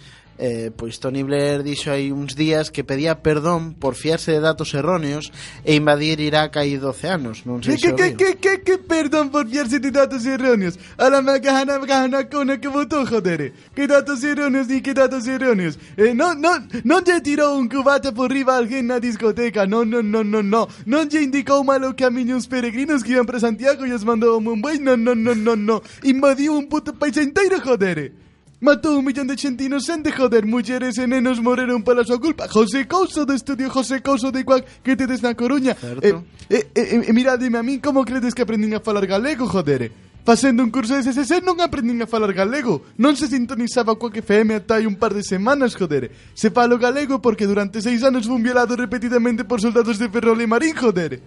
Eh, 0.41 0.73
pois 0.75 0.97
Tony 0.99 1.23
Blair 1.23 1.61
dixo 1.63 1.93
hai 1.93 2.09
uns 2.17 2.33
días 2.33 2.73
que 2.73 2.81
pedía 2.81 3.21
perdón 3.21 3.77
por 3.77 3.93
fiarse 3.93 4.33
de 4.33 4.41
datos 4.41 4.73
erróneos 4.73 5.29
e 5.69 5.77
invadir 5.77 6.17
Irak 6.17 6.57
hai 6.57 6.81
12 6.81 7.13
anos. 7.13 7.45
Non 7.45 7.61
sei 7.61 7.77
¿Qué, 7.77 7.93
se 7.93 7.93
viu. 7.93 8.17
qué, 8.17 8.41
qué, 8.41 8.65
qué, 8.65 8.81
perdón 8.81 9.29
por 9.29 9.45
fiarse 9.45 9.77
de 9.85 9.93
datos 9.93 10.25
erróneos? 10.25 10.81
A 10.97 11.13
la 11.13 11.21
macana, 11.21 11.77
macana, 11.77 12.25
cona 12.25 12.57
que 12.57 12.73
votó, 12.73 13.05
joder. 13.05 13.53
¿Qué 13.77 13.85
datos 13.85 14.25
erróneos 14.25 14.65
ni 14.65 14.81
qué 14.81 14.97
datos 14.97 15.29
erróneos? 15.29 15.77
Eh, 16.01 16.17
no, 16.17 16.33
no, 16.33 16.57
no 16.89 17.05
te 17.05 17.21
tiró 17.21 17.53
un 17.61 17.69
cubata 17.69 18.09
por 18.17 18.33
riba 18.33 18.57
a 18.57 18.65
alguien 18.65 18.89
na 18.89 18.97
discoteca. 18.97 19.69
No, 19.69 19.85
no, 19.85 20.01
no, 20.01 20.25
no, 20.25 20.41
no. 20.41 20.69
No 20.89 21.05
te 21.05 21.21
indicó 21.21 21.61
malo 21.65 21.93
camino 21.93 22.33
uns 22.33 22.49
peregrinos 22.49 23.05
que 23.05 23.13
iban 23.13 23.27
para 23.29 23.41
Santiago 23.41 23.85
y 23.85 23.93
os 23.93 24.09
mandó 24.09 24.37
a 24.37 24.41
Mumbai. 24.41 24.81
No, 24.81 24.97
no, 24.97 25.15
no, 25.15 25.35
no, 25.35 25.53
no. 25.55 25.83
Invadió 26.03 26.57
un 26.57 26.65
puto 26.67 26.97
país 26.97 27.19
entero, 27.19 27.61
joder. 27.61 28.20
Mató 28.61 28.99
un 28.99 29.05
millón 29.07 29.27
de 29.27 29.39
gente 29.39 29.65
inocente, 29.65 30.13
joder. 30.13 30.45
Mujeres 30.45 30.99
e 30.99 31.07
nenos 31.07 31.41
pola 31.83 32.05
súa 32.05 32.21
culpa. 32.21 32.47
José 32.47 32.87
Couso 32.87 33.25
do 33.25 33.33
estudio 33.33 33.71
José 33.71 34.03
Couso 34.03 34.31
de 34.31 34.45
Cuac 34.45 34.67
que 34.85 34.97
tedes 34.97 35.23
na 35.23 35.35
Coruña. 35.35 35.75
Certo. 35.75 36.25
Eh, 36.51 36.69
eh, 36.75 37.01
eh, 37.09 37.13
mirademe 37.15 37.57
a 37.57 37.63
min 37.63 37.81
como 37.81 38.05
credes 38.05 38.35
que 38.35 38.43
aprendín 38.43 38.75
a 38.75 38.81
falar 38.81 39.07
galego, 39.07 39.47
joder. 39.47 39.91
Facendo 40.27 40.63
un 40.63 40.69
curso 40.69 40.93
de 40.93 41.01
SSC 41.01 41.41
non 41.41 41.57
aprendín 41.65 42.05
a 42.05 42.07
falar 42.07 42.37
galego. 42.37 42.85
Non 43.01 43.17
se 43.17 43.33
sintonizaba 43.33 43.97
coa 43.97 44.13
que 44.13 44.21
FM 44.21 44.61
ata 44.61 44.77
hai 44.77 44.85
un 44.85 45.01
par 45.01 45.17
de 45.17 45.25
semanas, 45.25 45.73
joder. 45.73 46.13
Se 46.37 46.53
falo 46.53 46.77
galego 46.77 47.17
porque 47.25 47.49
durante 47.49 47.81
seis 47.81 48.05
anos 48.05 48.29
fun 48.29 48.45
violado 48.45 48.77
repetidamente 48.77 49.49
por 49.49 49.65
soldados 49.65 49.97
de 49.97 50.13
Ferrol 50.13 50.37
e 50.37 50.45
Marín, 50.45 50.77
joder. 50.77 51.25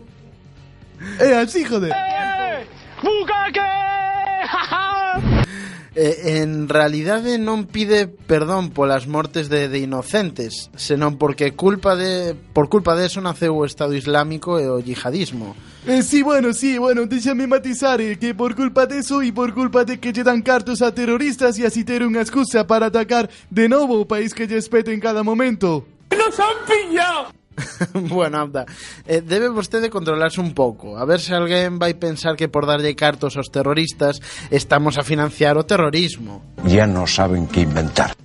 É 1.18 1.42
así, 1.42 1.66
joder. 1.66 1.90
Eh, 1.90 2.70
en 5.96 6.70
realidade 6.70 7.38
non 7.38 7.70
pide 7.70 8.10
perdón 8.10 8.74
polas 8.74 9.06
mortes 9.06 9.48
de, 9.50 9.70
de 9.70 9.80
inocentes, 9.86 10.74
senón 10.74 11.22
porque 11.22 11.54
culpa 11.54 11.96
de 11.96 12.34
por 12.34 12.70
culpa 12.70 12.98
de 12.98 13.06
eso 13.06 13.22
naceu 13.22 13.54
o 13.54 13.66
Estado 13.66 13.94
Islámico 13.94 14.58
e 14.58 14.66
o 14.66 14.82
yihadismo. 14.82 15.54
Eh, 15.86 16.02
sí, 16.02 16.24
bueno, 16.24 16.54
sí, 16.54 16.78
bueno, 16.78 17.06
déjame 17.06 17.46
matizar 17.46 18.00
eh, 18.02 18.18
que 18.18 18.34
por 18.34 18.56
culpa 18.56 18.86
de 18.86 19.00
eso 19.00 19.22
y 19.22 19.32
por 19.32 19.54
culpa 19.54 19.84
de 19.84 20.00
que 20.00 20.14
lle 20.14 20.24
dan 20.24 20.42
cartos 20.42 20.82
a 20.82 20.96
terroristas 20.96 21.60
y 21.60 21.66
así 21.66 21.84
ter 21.84 22.02
unha 22.02 22.24
excusa 22.24 22.66
para 22.66 22.88
atacar 22.88 23.30
de 23.52 23.68
novo 23.70 24.00
o 24.02 24.08
país 24.08 24.34
que 24.34 24.48
lle 24.48 24.58
espete 24.58 24.96
en 24.96 25.04
cada 25.04 25.22
momento. 25.22 25.86
¡Nos 26.10 26.40
han 26.40 26.58
pillado! 26.66 27.43
bueno, 27.94 28.40
Abda, 28.40 28.66
eh, 29.06 29.22
debe 29.22 29.50
vostede 29.50 29.90
controlarse 29.90 30.42
un 30.42 30.54
pouco, 30.54 30.98
a 30.98 31.06
ver 31.06 31.22
se 31.22 31.34
alguén 31.34 31.78
vai 31.80 31.94
pensar 31.94 32.36
que 32.36 32.50
por 32.50 32.66
darlle 32.66 32.96
cartos 32.96 33.38
aos 33.38 33.52
terroristas 33.54 34.22
estamos 34.50 34.98
a 34.98 35.04
financiar 35.04 35.58
o 35.58 35.66
terrorismo. 35.66 36.42
Ya 36.66 36.88
no 36.88 37.06
saben 37.08 37.48
qué 37.48 37.62
inventar. 37.62 38.16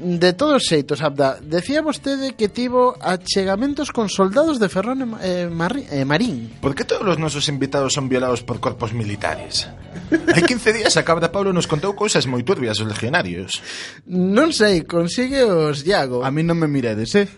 De 0.00 0.32
todos 0.32 0.64
xeitos, 0.64 1.04
Abda, 1.04 1.36
decía 1.44 1.84
vostede 1.84 2.32
que 2.32 2.48
tivo 2.48 2.96
achegamentos 3.04 3.92
con 3.92 4.08
soldados 4.08 4.56
de 4.56 4.72
Ferrón 4.72 5.20
e, 5.20 5.44
eh, 5.44 5.48
Marri, 5.52 5.84
eh, 5.92 6.08
Marín. 6.08 6.56
Por 6.64 6.72
que 6.72 6.88
todos 6.88 7.04
os 7.04 7.20
nosos 7.20 7.52
invitados 7.52 7.92
son 7.92 8.08
violados 8.08 8.40
por 8.40 8.64
corpos 8.64 8.96
militares? 8.96 9.68
Hai 10.32 10.40
15 10.40 10.72
días 10.72 10.96
a 10.96 11.04
cabra 11.04 11.28
Pablo 11.28 11.52
nos 11.52 11.68
contou 11.68 11.92
cousas 11.92 12.24
moi 12.24 12.40
turbias 12.40 12.80
os 12.80 12.88
legionarios. 12.88 13.60
Non 14.08 14.56
sei, 14.56 14.88
consigue 14.88 15.44
os 15.44 15.84
Iago. 15.84 16.24
A 16.24 16.32
mí 16.32 16.40
non 16.48 16.56
me 16.56 16.64
miredes, 16.64 17.12
eh? 17.20 17.28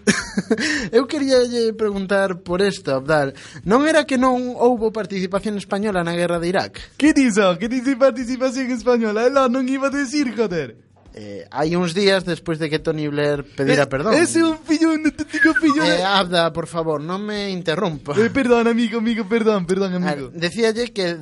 Eu 0.94 1.10
quería 1.10 1.42
preguntar 1.74 2.46
por 2.46 2.62
isto, 2.62 2.94
Abdal. 2.94 3.34
Non 3.66 3.90
era 3.90 4.06
que 4.06 4.22
non 4.22 4.54
houbo 4.54 4.94
participación 4.94 5.58
española 5.58 6.06
na 6.06 6.14
guerra 6.14 6.38
de 6.38 6.46
Irak? 6.46 6.94
Que 6.94 7.10
diso? 7.10 7.58
Que 7.58 7.66
dice 7.66 7.98
participación 7.98 8.70
española? 8.70 9.26
Ela 9.26 9.50
non 9.50 9.66
iba 9.66 9.90
a 9.90 9.96
decir, 9.98 10.30
joder. 10.30 10.91
Eh, 11.14 11.44
hai 11.52 11.76
uns 11.76 11.92
días 11.92 12.24
despois 12.24 12.56
de 12.56 12.72
que 12.72 12.80
Tony 12.80 13.08
Blair 13.08 13.44
pedira 13.44 13.84
perdón. 13.84 14.16
Ese 14.16 14.40
un 14.40 14.56
fillón, 14.64 15.04
non 15.04 15.12
te 15.12 15.28
digo 15.28 15.52
fillón. 15.52 15.84
Eh, 15.84 16.00
Abda, 16.00 16.52
por 16.56 16.64
favor, 16.64 17.04
non 17.04 17.20
me 17.20 17.52
interrumpa. 17.52 18.16
Eh, 18.16 18.32
perdón, 18.32 18.64
amigo, 18.64 18.98
amigo, 19.04 19.28
perdón, 19.28 19.68
perdón, 19.68 19.92
A 19.92 19.98
ver, 20.00 20.08
amigo. 20.08 20.26
Decíalle 20.32 20.88
que 20.96 21.12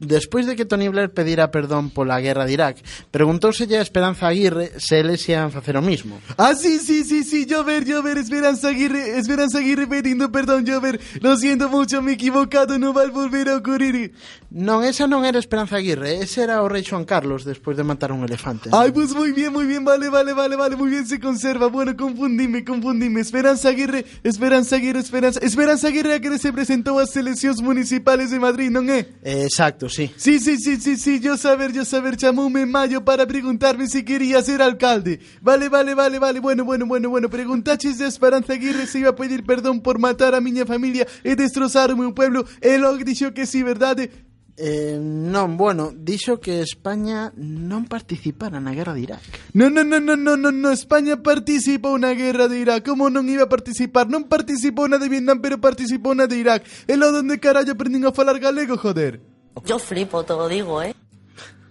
Despois 0.00 0.46
de 0.46 0.56
que 0.56 0.64
Tony 0.64 0.88
Blair 0.88 1.10
pedira 1.10 1.50
perdón 1.50 1.90
pola 1.90 2.20
guerra 2.20 2.44
de 2.44 2.52
Irak, 2.52 2.76
preguntóuselle 3.10 3.78
a 3.78 3.82
Esperanza 3.82 4.26
Aguirre 4.26 4.72
se 4.76 5.00
eles 5.00 5.22
ian 5.28 5.52
facer 5.52 5.76
o 5.76 5.82
mismo. 5.82 6.18
Ah, 6.36 6.54
sí, 6.54 6.78
sí, 6.78 7.04
sí, 7.04 7.22
sí, 7.22 7.46
yo 7.46 7.62
ver, 7.62 7.84
yo 7.84 8.02
ver, 8.02 8.18
Esperanza 8.18 8.68
Aguirre, 8.68 9.18
Esperanza 9.18 9.58
Aguirre 9.58 9.86
pidiendo 9.86 10.32
perdón, 10.32 10.66
yo 10.66 10.80
ver, 10.80 11.00
lo 11.20 11.36
siento 11.36 11.68
mucho, 11.68 12.02
me 12.02 12.12
he 12.12 12.14
equivocado, 12.14 12.78
no 12.78 12.92
va 12.92 13.02
a 13.02 13.10
volver 13.10 13.48
a 13.48 13.56
ocurrir. 13.56 14.12
Non, 14.54 14.86
esa 14.86 15.10
non 15.10 15.26
era 15.26 15.42
Esperanza 15.42 15.82
Aguirre, 15.82 16.22
ese 16.22 16.46
era 16.46 16.62
o 16.62 16.70
rei 16.70 16.86
Juan 16.86 17.02
Carlos 17.02 17.42
despois 17.42 17.74
de 17.74 17.82
matar 17.82 18.14
un 18.14 18.22
elefante. 18.22 18.70
Ay, 18.70 18.94
pues 18.94 19.10
muy 19.10 19.32
bien, 19.32 19.50
muy 19.50 19.66
bien, 19.66 19.82
vale, 19.82 20.06
vale, 20.08 20.32
vale, 20.32 20.54
vale, 20.54 20.76
muy 20.76 20.90
bien 20.90 21.06
se 21.06 21.18
conserva. 21.18 21.66
Bueno, 21.66 21.96
confundime, 21.96 22.62
confundime. 22.62 23.20
Esperanza 23.20 23.70
Aguirre, 23.70 24.06
Esperanza 24.22 24.76
Aguirre, 24.76 25.00
Esperanza. 25.00 25.40
Esperanza 25.42 25.88
Aguirre 25.88 26.14
a 26.14 26.20
que 26.20 26.38
se 26.38 26.52
presentou 26.52 27.02
ás 27.02 27.16
eleccións 27.18 27.58
municipales 27.58 28.30
de 28.30 28.38
Madrid, 28.38 28.70
non 28.70 28.86
é? 28.86 29.10
Exacto, 29.26 29.90
sí. 29.94 30.10
Sí, 30.16 30.40
sí, 30.40 30.58
sí, 30.58 30.76
sí, 30.80 30.96
sí, 30.96 31.20
yo 31.20 31.36
saber, 31.36 31.72
yo 31.72 31.84
saber, 31.84 32.16
chamoume 32.16 32.62
en 32.62 32.70
mayo 32.70 33.04
para 33.04 33.26
preguntarme 33.26 33.86
si 33.86 34.04
quería 34.04 34.42
ser 34.42 34.60
alcalde. 34.60 35.20
Vale, 35.40 35.68
vale, 35.68 35.94
vale, 35.94 36.18
vale, 36.18 36.40
bueno, 36.40 36.64
bueno, 36.64 36.86
bueno, 36.86 37.08
bueno, 37.08 37.30
preguntaches 37.30 37.98
de 37.98 38.06
Esperanza 38.06 38.54
Aguirre 38.54 38.86
se 38.86 38.98
iba 38.98 39.10
a 39.10 39.16
pedir 39.16 39.44
perdón 39.44 39.80
por 39.80 39.98
matar 39.98 40.34
a 40.34 40.40
miña 40.40 40.66
familia 40.66 41.06
e 41.22 41.36
destrozar 41.36 41.94
meu 41.94 42.12
pueblo, 42.12 42.44
e 42.60 42.76
logo 42.78 43.04
dixo 43.04 43.32
que 43.32 43.46
sí, 43.46 43.62
verdade? 43.62 44.10
Eh, 44.56 44.98
non, 45.02 45.56
bueno, 45.56 45.90
dixo 45.90 46.38
que 46.38 46.62
España 46.62 47.34
non 47.34 47.90
participara 47.90 48.62
na 48.62 48.70
guerra 48.70 48.94
de 48.94 49.02
Irak. 49.02 49.22
No, 49.50 49.66
no, 49.66 49.82
no, 49.82 49.98
no, 49.98 50.14
no, 50.14 50.38
no, 50.38 50.50
no, 50.54 50.70
España 50.70 51.18
participou 51.18 51.98
na 51.98 52.14
guerra 52.14 52.46
de 52.46 52.62
Irak 52.62 52.86
Como 52.86 53.10
non 53.10 53.26
iba 53.26 53.46
a 53.46 53.50
participar? 53.50 54.06
Non 54.06 54.30
participou 54.30 54.86
na 54.86 55.02
de 55.02 55.10
Vietnam, 55.10 55.42
pero 55.42 55.58
participou 55.58 56.14
na 56.14 56.30
de 56.30 56.38
Irak 56.38 56.62
E 56.86 56.94
lo 56.94 57.10
donde 57.10 57.42
carallo 57.42 57.74
aprendín 57.74 58.06
a 58.06 58.14
falar 58.14 58.38
galego, 58.38 58.78
joder 58.78 59.33
Yo 59.64 59.78
flipo, 59.78 60.24
te 60.24 60.32
lo 60.32 60.48
digo, 60.48 60.82
¿eh? 60.82 60.94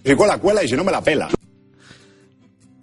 Igual 0.03 0.29
la 0.29 0.37
cuela 0.37 0.63
y 0.63 0.67
si 0.67 0.75
no 0.75 0.83
me 0.83 0.91
la 0.91 1.01
pela. 1.01 1.29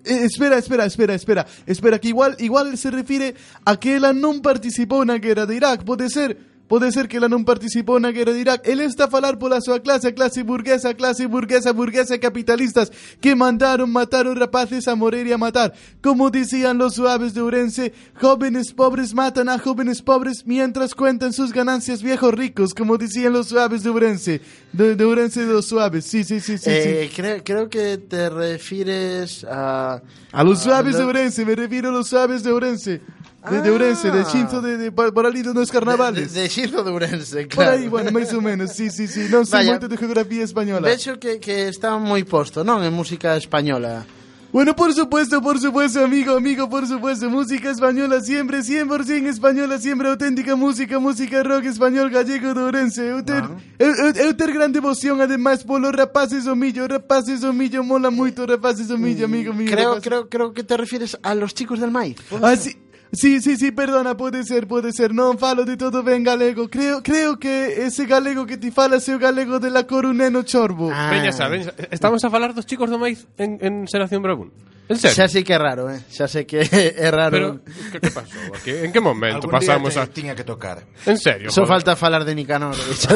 Eh, 0.05 0.25
espera, 0.25 0.57
espera, 0.59 0.87
espera, 0.87 1.15
espera 1.15 1.47
Espera, 1.67 1.99
que 1.99 2.09
igual, 2.09 2.35
igual 2.39 2.77
se 2.79 2.91
refire 2.91 3.35
a 3.65 3.77
que 3.77 3.97
ela 3.97 4.13
non 4.13 4.41
participou 4.41 5.05
na 5.05 5.21
guerra 5.21 5.45
de 5.45 5.55
Irak 5.61 5.85
Pode 5.85 6.09
ser 6.09 6.41
Pode 6.71 6.87
ser 6.95 7.09
que 7.11 7.17
ela 7.19 7.27
non 7.27 7.43
participou 7.43 7.99
na 7.99 8.15
guerra 8.15 8.31
de 8.31 8.47
Irak. 8.47 8.63
Ele 8.63 8.87
está 8.87 9.07
a 9.07 9.11
falar 9.11 9.35
pola 9.43 9.59
súa 9.59 9.83
clase, 9.83 10.07
a 10.07 10.13
clase 10.15 10.47
burguesa, 10.47 10.91
a 10.91 10.95
clase 10.95 11.27
burguesa, 11.27 11.75
burguesa 11.75 12.15
capitalistas 12.15 12.93
que 13.21 13.35
mandaron 13.35 13.91
matar 13.91 14.31
os 14.31 14.39
rapaces 14.39 14.87
a 14.87 14.95
morir 14.95 15.27
e 15.27 15.35
a 15.35 15.39
matar. 15.39 15.75
Como 16.01 16.31
dicían 16.31 16.79
los 16.79 16.95
suaves 16.95 17.35
de 17.35 17.43
Ourense, 17.43 17.91
jóvenes 18.15 18.71
pobres 18.73 19.11
matan 19.13 19.49
a 19.51 19.59
jóvenes 19.59 19.99
pobres 20.01 20.47
mientras 20.47 20.95
cuentan 20.95 21.33
sus 21.35 21.51
ganancias 21.53 22.05
viejos 22.07 22.31
ricos, 22.39 22.71
como 22.73 22.95
dicían 22.97 23.33
los 23.35 23.49
suaves 23.51 23.83
de 23.83 23.91
Ourense. 23.91 24.41
De, 24.73 24.95
de 24.95 25.05
Ourense 25.05 25.45
de 25.45 25.53
los 25.53 25.67
suaves, 25.67 26.05
sí, 26.07 26.23
sí, 26.23 26.39
sí, 26.39 26.55
sí. 26.57 26.71
eh, 26.71 27.09
sí. 27.11 27.17
Creo, 27.17 27.43
creo 27.43 27.69
que 27.69 27.99
te 27.99 28.31
refires 28.31 29.43
a... 29.43 30.01
A 30.31 30.45
los 30.45 30.63
suaves 30.63 30.95
de 30.95 31.03
lo- 31.03 31.09
Ourense, 31.09 31.45
me 31.45 31.57
refiero 31.57 31.89
a 31.89 31.93
los 31.93 32.07
suaves 32.07 32.45
de 32.45 32.53
Ourense. 32.53 33.01
De, 33.49 33.63
de 33.63 33.71
Ourense, 33.71 34.11
de 34.11 34.25
Chinzo, 34.27 34.61
de, 34.61 34.77
de, 34.77 34.93
por 34.93 35.25
ali 35.25 35.41
de 35.41 35.55
nos 35.55 35.71
carnavales. 35.71 36.35
De, 36.35 36.47
de 36.47 36.67
de 36.69 36.91
Ourense, 36.91 37.47
Por 37.47 37.65
claro. 37.65 37.73
aí, 37.73 37.89
bueno, 37.89 38.13
máis 38.13 38.31
ou 38.35 38.43
menos, 38.43 38.73
sí, 38.73 38.91
sí, 38.91 39.09
sí. 39.09 39.33
Non 39.33 39.49
sei 39.49 39.65
moito 39.65 39.89
de 39.89 39.97
geografía 39.97 40.45
española. 40.45 40.85
Vexo 40.85 41.17
que, 41.17 41.41
que 41.41 41.73
está 41.73 41.97
moi 41.97 42.21
posto, 42.29 42.61
non? 42.69 42.85
En 42.85 42.93
música 42.93 43.41
española. 43.41 44.05
Bueno, 44.53 44.75
por 44.75 44.93
supuesto, 44.93 45.41
por 45.41 45.61
supuesto, 45.61 46.05
amigo, 46.05 46.37
amigo, 46.37 46.69
por 46.69 46.85
supuesto, 46.85 47.31
música 47.31 47.71
española 47.71 48.21
siempre, 48.21 48.59
100% 48.59 49.29
española, 49.29 49.79
siempre 49.79 50.09
auténtica 50.09 50.57
música, 50.57 50.99
música 50.99 51.43
rock 51.43 51.67
español 51.67 52.11
gallego 52.11 52.53
de 52.53 52.61
Ourense. 52.61 53.01
Eu 53.09 53.23
ter, 53.23 53.45
eu, 53.79 53.95
eu, 53.95 54.11
eu 54.11 54.35
ter 54.35 54.53
gran 54.53 54.73
devoción, 54.73 55.21
además, 55.23 55.63
polo 55.63 55.93
rapaces 55.93 56.47
o 56.47 56.57
millo, 56.57 56.87
rapaces 56.89 57.45
o 57.45 57.53
millo, 57.55 57.85
mola 57.85 58.11
moito 58.11 58.45
rapaces 58.45 58.91
o 58.91 58.99
millo, 58.99 59.25
amigo 59.25 59.55
mío. 59.55 59.71
Creo, 59.71 59.97
rapaces. 59.97 60.05
creo, 60.05 60.29
creo 60.29 60.53
que 60.53 60.65
te 60.65 60.77
refires 60.77 61.17
a 61.23 61.33
los 61.35 61.55
chicos 61.55 61.79
del 61.79 61.93
maíz. 61.93 62.17
Ah, 62.43 62.57
sí. 62.57 62.77
Sí, 63.13 63.41
sí, 63.41 63.57
sí, 63.57 63.73
perdona, 63.73 64.17
pode 64.17 64.45
ser, 64.45 64.69
pode 64.69 64.93
ser. 64.93 65.11
Non 65.11 65.35
falo 65.35 65.67
de 65.67 65.75
todo 65.75 66.07
ben 66.07 66.23
galego. 66.23 66.71
Creo, 66.71 67.03
creo 67.03 67.43
que 67.43 67.83
ese 67.83 68.07
galego 68.07 68.47
que 68.47 68.55
ti 68.55 68.71
falas 68.71 69.09
é 69.11 69.15
o 69.15 69.19
galego 69.19 69.59
de 69.59 69.71
la 69.71 69.83
Coruneno 69.83 70.47
Chorbo. 70.47 70.95
Ah. 70.95 71.11
Veña, 71.11 71.35
xa, 71.35 71.51
estamos 71.91 72.23
a 72.23 72.31
falar 72.31 72.55
dos 72.55 72.67
chicos 72.71 72.87
do 72.87 73.03
maíz 73.03 73.27
en, 73.35 73.59
en 73.59 73.91
Xeración 73.91 74.23
Brabún. 74.23 74.55
Xa 74.91 75.29
sei 75.31 75.45
que 75.47 75.55
é 75.55 75.59
raro, 75.59 75.87
eh? 75.87 76.03
Xa 76.11 76.27
sei 76.27 76.43
que 76.45 76.59
é 76.67 77.11
raro. 77.15 77.31
Pero, 77.31 77.49
que, 77.95 78.01
que 78.03 78.11
pasou 78.11 78.43
aquí? 78.51 78.71
En 78.83 78.91
que 78.91 78.99
momento 78.99 79.47
Algún 79.47 79.55
pasamos 79.55 79.95
día 79.95 80.03
te, 80.03 80.11
a... 80.11 80.15
tiña 80.15 80.35
que 80.35 80.43
tocar. 80.43 80.83
En 81.07 81.15
serio, 81.15 81.51
Só 81.51 81.63
so 81.63 81.71
falta 81.71 81.95
falar 81.95 82.25
de 82.27 82.35
Nicanor. 82.35 82.75
E 82.75 82.95
xa, 82.99 83.15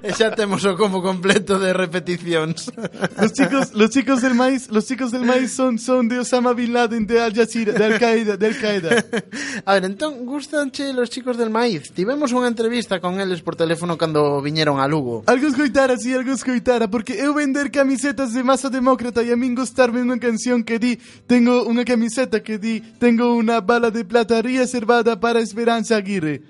e 0.00 0.10
xa 0.16 0.32
temos 0.32 0.64
o 0.64 0.72
combo 0.72 1.04
completo 1.04 1.60
de 1.60 1.76
repeticións. 1.76 2.72
Los 3.20 3.32
chicos, 3.32 3.74
los 3.74 3.90
chicos 3.90 4.22
del 4.22 4.34
maíz, 4.34 4.70
los 4.70 4.86
chicos 4.86 5.10
del 5.10 5.24
maíz 5.24 5.52
son, 5.52 5.78
son 5.78 6.08
de 6.08 6.18
Osama 6.20 6.52
Bin 6.52 6.72
Laden, 6.72 7.06
de 7.06 7.20
Al 7.20 7.34
Jazeera, 7.34 7.72
de 7.72 7.84
Al-Qaeda, 7.84 8.36
de 8.36 8.46
Al-Qaeda. 8.46 9.04
A 9.64 9.74
ver, 9.74 9.84
entón, 9.84 10.24
gustanche 10.26 10.92
los 10.92 11.10
chicos 11.10 11.36
del 11.36 11.50
maíz. 11.50 11.92
Tivemos 11.92 12.32
unha 12.32 12.48
entrevista 12.48 13.00
con 13.00 13.20
eles 13.20 13.42
por 13.44 13.56
teléfono 13.56 13.98
cando 14.00 14.40
viñeron 14.40 14.80
a 14.80 14.86
Lugo. 14.88 15.24
Algo 15.26 15.46
escoitara, 15.48 15.96
sí, 15.96 16.12
algo 16.14 16.32
escoitara, 16.32 16.88
porque 16.88 17.18
eu 17.18 17.34
vender 17.34 17.70
camisetas 17.70 18.32
de 18.32 18.42
masa 18.44 18.70
demócrata 18.70 19.20
e 19.20 19.32
a 19.32 19.36
min 19.36 19.54
gustarme 19.74 20.06
unha 20.06 20.22
canción 20.22 20.62
que 20.62 20.78
di, 20.78 21.02
tengo 21.26 21.66
unha 21.66 21.82
camiseta 21.82 22.38
que 22.46 22.62
di, 22.62 22.78
tengo 23.02 23.34
una 23.34 23.58
bala 23.58 23.90
de 23.90 24.06
plata 24.06 24.38
reservada 24.38 25.18
para 25.18 25.42
Esperanza 25.42 25.98
Aguirre. 25.98 26.46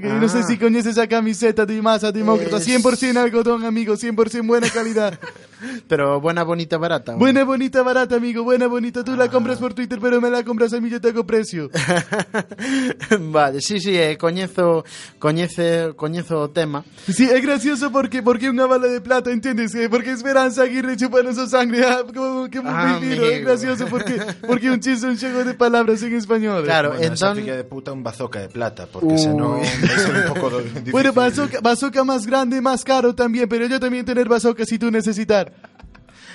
Que 0.00 0.08
No 0.08 0.28
sé 0.28 0.38
Ah. 0.40 0.42
si 0.42 0.56
conoces 0.58 0.86
esa 0.96 1.06
camiseta 1.06 1.66
de 1.66 1.80
masa 1.82 2.10
demócrata, 2.12 2.56
Es- 2.58 2.64
100% 2.64 3.16
algodón, 3.18 3.64
amigo, 3.64 3.96
100% 3.96 4.46
buena 4.46 4.68
calidad. 4.70 5.18
Pero 5.88 6.20
buena, 6.20 6.42
bonita, 6.42 6.76
barata. 6.76 7.14
Buena, 7.14 7.44
bonita, 7.44 7.82
barata, 7.82 8.16
amigo, 8.16 8.42
buena, 8.42 8.66
bonita. 8.66 9.04
Tú 9.04 9.14
la 9.14 9.28
compras 9.28 9.58
por 9.58 9.74
Twitter, 9.74 10.00
pero 10.00 10.20
me 10.20 10.28
la 10.28 10.42
compras 10.42 10.72
a 10.72 10.80
mí, 10.80 10.90
yo 10.90 11.00
te 11.00 11.10
hago 11.10 11.24
precio. 11.24 11.70
vale, 13.20 13.60
sí, 13.60 13.78
sí, 13.80 13.96
eh, 13.96 14.16
coñezo, 14.18 14.84
coñece, 15.18 15.92
coñezo 15.96 16.40
o 16.40 16.50
tema. 16.50 16.84
Sí, 17.08 17.24
es 17.30 17.40
gracioso 17.42 17.92
porque 17.92 18.22
porque 18.22 18.50
unha 18.50 18.66
bala 18.66 18.88
de 18.90 19.00
plata, 19.00 19.30
entiendes? 19.30 19.74
Eh, 19.78 19.88
Porque 19.88 20.10
Esperanza 20.12 20.62
Aguirre 20.66 20.96
chupa 20.96 21.22
nosa 21.22 21.46
sangre. 21.46 21.84
Ah, 21.86 22.02
como 22.12 22.48
que 22.50 22.58
Ah, 22.64 22.98
fino, 23.00 23.12
es 23.14 23.18
amigo. 23.22 23.44
gracioso 23.46 23.86
porque 23.86 24.18
porque 24.46 24.70
un 24.70 24.80
chiste 24.80 25.06
un 25.06 25.16
xogo 25.16 25.44
de 25.44 25.54
palabras 25.54 26.02
en 26.02 26.14
español. 26.16 26.64
Claro, 26.64 26.90
bueno, 26.98 27.06
entón- 27.14 27.38
de 27.44 27.64
puta 27.64 27.92
un 27.92 28.02
bazooka 28.02 28.40
de 28.40 28.48
plata, 28.48 28.86
porque 28.90 29.14
Uh. 29.14 29.18
se 29.18 29.28
no 29.34 29.58
vai 29.58 29.64
ser 29.66 29.81
un 29.82 30.64
difícil. 30.64 30.92
Bueno, 30.92 31.12
bazooka, 31.12 31.60
bazooka 31.60 32.04
más 32.04 32.26
grande, 32.26 32.60
más 32.60 32.84
caro 32.84 33.14
también, 33.14 33.48
pero 33.48 33.66
yo 33.66 33.80
también 33.80 34.04
tener 34.04 34.28
bazooka 34.28 34.64
si 34.64 34.78
tú 34.78 34.90
necesitar. 34.90 35.52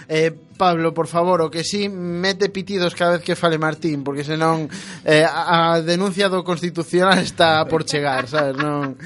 Eh, 0.09 0.31
Pablo, 0.57 0.91
por 0.93 1.05
favor, 1.05 1.41
o 1.41 1.51
que 1.51 1.63
sí 1.63 1.88
mete 1.88 2.49
pitidos 2.49 2.95
cada 2.95 3.19
vez 3.19 3.21
que 3.21 3.35
fale 3.35 3.59
Martín, 3.61 4.03
porque 4.03 4.23
senón 4.23 4.65
eh, 5.05 5.21
a, 5.21 5.77
a 5.77 5.81
denuncia 5.85 6.34
do 6.34 6.41
Constitucional 6.41 7.19
está 7.21 7.61
por 7.69 7.85
chegar, 7.85 8.25
sabes? 8.25 8.57
Non... 8.57 8.97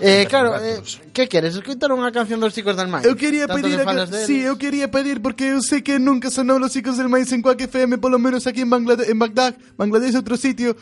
Eh, 0.00 0.24
claro, 0.30 0.56
eh, 0.56 0.80
que 1.12 1.28
queres? 1.28 1.52
Escoitar 1.58 1.92
unha 1.92 2.08
canción 2.08 2.40
dos 2.40 2.56
chicos 2.56 2.72
del 2.72 2.88
maíz? 2.88 3.04
Eu 3.04 3.18
quería 3.20 3.44
Tanto 3.44 3.68
pedir, 3.68 3.82
que 3.82 3.84
a, 3.84 4.06
deles. 4.08 4.24
sí, 4.24 4.40
eu 4.40 4.56
quería 4.56 4.88
pedir 4.88 5.20
porque 5.20 5.52
eu 5.52 5.60
sei 5.60 5.84
que 5.84 6.00
nunca 6.00 6.32
sonou 6.32 6.56
los 6.56 6.72
chicos 6.72 6.96
del 6.96 7.12
maíz 7.12 7.28
en 7.36 7.44
Quack 7.44 7.68
FM, 7.68 8.00
polo 8.00 8.16
menos 8.16 8.48
aquí 8.48 8.64
en 8.64 8.70
Bangladesh, 8.72 9.12
en 9.12 9.18
Bagdad, 9.20 9.52
Bangladesh 9.76 10.16
é 10.16 10.22
outro 10.24 10.40
sitio. 10.40 10.72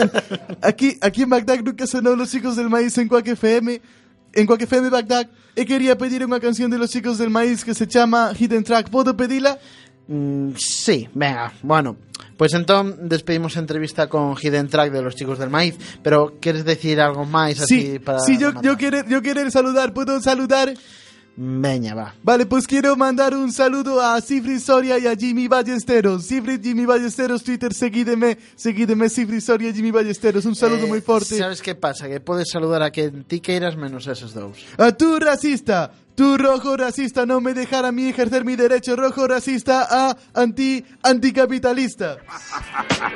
aquí, 0.62 0.94
aquí 1.02 1.26
en 1.26 1.30
Bagdad 1.34 1.58
nunca 1.64 1.90
sonou 1.90 2.14
los 2.14 2.30
chicos 2.30 2.54
del 2.54 2.70
maíz 2.70 2.94
en 2.98 3.08
Quack 3.10 3.34
FM, 3.34 3.80
en 4.32 4.46
Quack 4.46 4.62
FM 4.62 4.90
Bagdad. 4.90 5.28
E 5.56 5.66
quería 5.66 5.98
pedir 5.98 6.22
unha 6.22 6.38
canción 6.38 6.70
de 6.70 6.78
los 6.78 6.90
chicos 6.94 7.18
del 7.18 7.28
maíz 7.28 7.66
que 7.66 7.74
se 7.74 7.90
chama 7.90 8.30
Hidden 8.32 8.62
Track. 8.62 8.88
Podo 8.88 9.18
pedila? 9.18 9.58
Mm, 10.06 10.54
sí, 10.56 11.08
venga, 11.14 11.52
bueno. 11.62 11.96
Pues 12.36 12.54
entón 12.54 13.08
despedimos 13.08 13.56
entrevista 13.56 14.08
con 14.08 14.34
Hidden 14.34 14.68
Track 14.68 14.92
de 14.92 15.02
los 15.02 15.14
chicos 15.14 15.38
del 15.38 15.50
maíz, 15.50 15.76
pero 16.02 16.38
queres 16.40 16.64
decir 16.64 17.00
algo 17.00 17.26
máis 17.26 17.60
así 17.60 17.98
Sí, 17.98 17.98
para 17.98 18.20
sí, 18.20 18.38
yo, 18.38 18.56
yo, 18.62 18.76
querer, 18.76 19.04
yo 19.08 19.20
querer 19.20 19.50
saludar, 19.50 19.92
¿puedo 19.92 20.20
saludar? 20.22 20.72
Veña, 21.36 21.94
va. 21.94 22.14
Vale, 22.22 22.44
pues 22.44 22.66
quiero 22.66 22.96
mandar 22.96 23.34
un 23.34 23.50
saludo 23.52 24.00
a 24.00 24.20
Cifri 24.20 24.60
Soria 24.60 24.98
y 24.98 25.06
a 25.06 25.16
Jimmy 25.16 25.48
Ballesteros. 25.48 26.26
Cifri, 26.26 26.60
Jimmy 26.62 26.84
Ballesteros, 26.84 27.42
Twitter, 27.42 27.72
seguídeme, 27.72 28.36
seguídeme, 28.56 29.08
Cifri 29.08 29.40
Soria 29.40 29.70
y 29.70 29.74
Jimmy 29.74 29.90
Ballesteros. 29.90 30.44
Un 30.44 30.54
saludo 30.54 30.84
Eh, 30.84 30.88
muy 30.88 31.00
fuerte. 31.00 31.38
Sabes 31.38 31.62
que 31.62 31.74
pasa? 31.74 32.08
Que 32.08 32.20
podes 32.20 32.50
saludar 32.50 32.82
a 32.82 32.90
quen 32.90 33.24
ti 33.24 33.40
queiras 33.40 33.76
menos 33.76 34.06
esos 34.06 34.34
dous. 34.34 34.58
A 34.76 34.92
tú, 34.92 35.18
racista. 35.18 35.92
Tu 36.20 36.36
rojo 36.36 36.76
racista 36.76 37.24
no 37.24 37.40
me 37.40 37.54
dejará 37.54 37.88
a 37.88 37.92
mí 37.92 38.10
ejercer 38.10 38.44
mi 38.44 38.54
derecho 38.54 38.94
rojo 38.94 39.26
racista 39.26 39.88
a 39.90 40.14
anti 40.34 40.84
anticapitalista. 41.02 42.18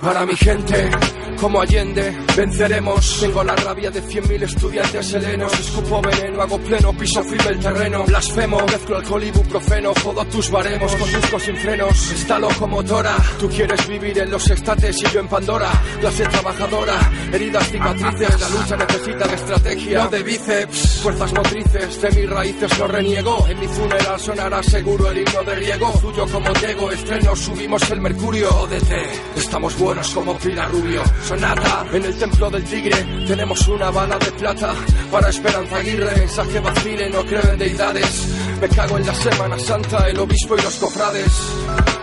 Para 0.01 0.25
mi 0.25 0.35
gente, 0.35 0.91
como 1.39 1.61
Allende, 1.61 2.17
venceremos. 2.35 3.21
Tengo 3.21 3.45
la 3.45 3.55
rabia 3.57 3.91
de 3.91 4.01
cien 4.01 4.27
mil 4.27 4.43
estudiantes 4.43 5.13
helenos. 5.13 5.53
Escupo 5.53 6.01
veneno, 6.01 6.41
hago 6.41 6.59
pleno, 6.61 6.97
piso 6.97 7.23
firme 7.25 7.51
el 7.51 7.61
terreno. 7.61 8.05
Blasfemo, 8.05 8.65
mezclo 8.65 8.97
alcohol 8.97 9.25
y 9.25 9.27
ibuprofeno. 9.27 9.93
Jodo 10.03 10.25
tus 10.25 10.51
baremos 10.51 10.97
con 10.97 11.13
discos 11.13 11.43
sin 11.43 11.57
frenos. 11.59 12.11
Esta 12.11 12.39
locomotora, 12.39 13.17
tú 13.39 13.51
quieres 13.51 13.87
vivir 13.87 14.19
en 14.19 14.31
los 14.31 14.49
estates 14.49 15.03
y 15.03 15.13
yo 15.13 15.21
en 15.21 15.29
Pandora. 15.29 15.71
Clase 16.01 16.25
trabajadora, 16.25 17.13
heridas, 17.31 17.69
cicatrices. 17.69 18.41
La 18.41 18.49
lucha 18.49 18.77
necesita 18.79 19.29
de 19.29 19.35
estrategia, 19.35 20.05
no 20.05 20.09
de 20.09 20.23
bíceps. 20.23 21.01
Fuerzas 21.03 21.35
motrices, 21.35 22.01
de 22.01 22.11
mis 22.13 22.31
raíces 22.31 22.79
no 22.79 22.94
reniego. 22.95 23.47
En 23.49 23.61
mi 23.61 23.67
funeral 23.69 24.21
sonará 24.21 24.63
seguro 24.63 25.11
el 25.11 25.19
himno 25.19 25.43
de 25.43 25.55
riego. 25.57 25.93
Tuyo 26.01 26.27
como 26.27 26.53
Diego, 26.55 26.91
estreno, 26.93 27.37
subimos 27.37 27.91
el 27.91 28.01
mercurio. 28.01 28.49
ODT, 28.51 28.93
estamos 29.37 29.79
buenos 29.79 30.11
como 30.11 30.37
Pilar 30.39 30.71
Rubio. 30.71 31.03
Sonata, 31.27 31.87
en 31.93 32.05
el 32.05 32.19
templo 32.19 32.51
del 32.51 32.65
tigre, 32.65 32.97
tenemos 33.27 33.67
una 33.69 33.91
bala 33.91 34.19
de 34.19 34.31
plata. 34.33 34.75
Para 35.11 35.29
Esperanza 35.29 35.77
Aguirre, 35.77 36.17
mensaje 36.17 36.61
vacile, 36.61 37.11
no 37.11 37.25
creo 37.25 37.53
en 37.53 37.59
deidades. 37.59 38.29
Me 38.61 38.69
cago 38.69 38.97
en 38.99 39.07
la 39.07 39.15
Semana 39.15 39.59
Santa, 39.59 40.09
el 40.09 40.19
obispo 40.19 40.57
y 40.57 40.63
los 40.63 40.77
cofrades. 40.77 41.33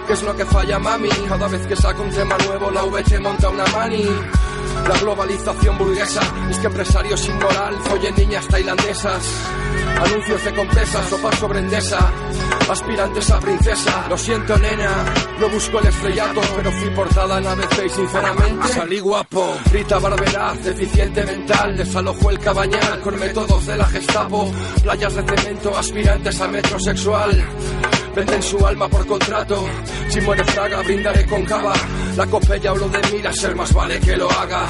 ¿Qué 0.07 0.13
es 0.13 0.23
lo 0.23 0.35
que 0.35 0.45
falla, 0.45 0.79
mami? 0.79 1.09
Cada 1.27 1.47
vez 1.47 1.65
que 1.67 1.75
saco 1.75 2.03
un 2.03 2.09
tema 2.09 2.37
nuevo, 2.45 2.69
la 2.71 2.83
VT 2.83 3.19
monta 3.19 3.49
una 3.49 3.65
mani. 3.67 4.05
La 4.87 4.97
globalización 4.99 5.77
burguesa 5.77 6.21
es 6.49 6.57
que 6.59 6.67
empresarios 6.67 7.19
sin 7.19 7.35
moral 7.35 7.75
follen 7.83 8.15
niñas 8.15 8.47
tailandesas. 8.47 9.23
Anuncios 10.03 10.43
de 10.43 10.53
compresas, 10.53 11.09
sopa 11.09 11.31
sobre 11.35 11.59
endesa. 11.59 11.99
Aspirantes 12.69 13.29
a 13.29 13.39
princesa, 13.39 14.05
lo 14.09 14.17
siento 14.17 14.57
nena, 14.57 15.05
no 15.39 15.49
busco 15.49 15.79
el 15.79 15.87
estrellato, 15.87 16.41
pero 16.55 16.71
fui 16.71 16.89
portada 16.91 17.37
en 17.37 17.47
ABC 17.47 17.85
y 17.85 17.89
sinceramente 17.89 18.67
salí 18.69 18.99
guapo. 18.99 19.57
Rita 19.71 19.99
Barberá, 19.99 20.53
deficiente 20.53 21.23
mental, 21.25 21.75
desalojo 21.75 22.29
el 22.29 22.39
cabañal 22.39 23.01
con 23.01 23.19
métodos 23.19 23.65
de 23.65 23.77
la 23.77 23.85
Gestapo. 23.85 24.51
Playas 24.83 25.15
de 25.15 25.23
cemento, 25.23 25.77
aspirantes 25.77 26.41
a 26.41 26.47
metrosexual. 26.47 27.45
Venden 28.15 28.43
su 28.43 28.65
alma 28.65 28.89
por 28.89 29.05
contrato. 29.05 29.65
Si 30.09 30.19
muere 30.21 30.43
Fraga, 30.43 30.81
brindaré 30.81 31.25
con 31.25 31.43
cava. 31.45 31.73
La 32.17 32.27
copella 32.27 32.71
hablo 32.71 32.89
de 32.89 32.99
mira, 33.11 33.31
ser 33.31 33.55
más 33.55 33.73
vale 33.73 33.99
que 33.99 34.17
lo 34.17 34.29
haga. 34.29 34.60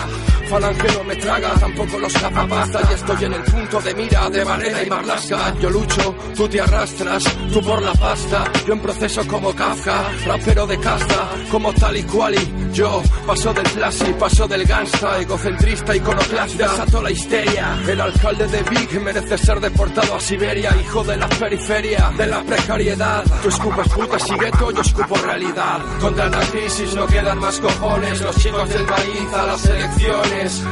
Falange 0.51 0.97
no 0.97 1.03
me 1.05 1.15
traga, 1.15 1.53
tampoco 1.53 1.97
los 1.97 2.13
capapasta. 2.13 2.81
Y 2.89 2.93
estoy 2.93 3.25
en 3.25 3.33
el 3.33 3.43
punto 3.43 3.79
de 3.79 3.95
mira 3.95 4.29
de 4.29 4.43
Varela 4.43 4.83
y 4.83 4.89
Marlaska. 4.89 5.53
Yo 5.61 5.69
lucho, 5.69 6.15
tú 6.35 6.47
te 6.49 6.59
arrastras, 6.59 7.23
tú 7.53 7.61
por 7.61 7.81
la 7.81 7.93
pasta. 7.93 8.51
Yo 8.67 8.73
en 8.73 8.81
proceso 8.81 9.25
como 9.27 9.55
Kafka, 9.55 10.11
rapero 10.25 10.67
de 10.67 10.77
casta, 10.77 11.29
como 11.49 11.71
tal 11.73 11.95
y 11.95 12.03
cual. 12.03 12.35
Y 12.35 12.73
yo 12.73 13.01
paso 13.25 13.53
del 13.53 13.63
plasi, 13.63 14.13
paso 14.19 14.47
del 14.47 14.65
gangsta, 14.65 15.21
egocentrista, 15.21 15.95
iconoclasta. 15.95 16.69
Desato 16.69 17.01
la 17.01 17.11
histeria. 17.11 17.79
El 17.87 18.01
alcalde 18.01 18.47
de 18.47 18.63
Big 18.63 19.01
merece 19.01 19.37
ser 19.37 19.59
deportado 19.61 20.15
a 20.15 20.19
Siberia, 20.19 20.75
hijo 20.81 21.01
de 21.05 21.15
la 21.15 21.29
periferia, 21.29 22.11
de 22.17 22.27
la 22.27 22.43
precariedad. 22.43 23.23
Tú 23.41 23.47
escupas 23.47 23.87
putas 23.87 24.29
y 24.29 24.33
gueto, 24.33 24.71
yo 24.71 24.81
escupo 24.81 25.15
realidad. 25.15 25.79
Contra 26.01 26.27
la 26.27 26.39
crisis 26.39 26.93
no 26.93 27.07
quedan 27.07 27.39
más 27.39 27.57
cojones, 27.59 28.21
los 28.21 28.35
chicos 28.35 28.67
del 28.67 28.85
maíz 28.85 29.33
a 29.33 29.45
las 29.45 29.61
elecciones. 29.81 30.63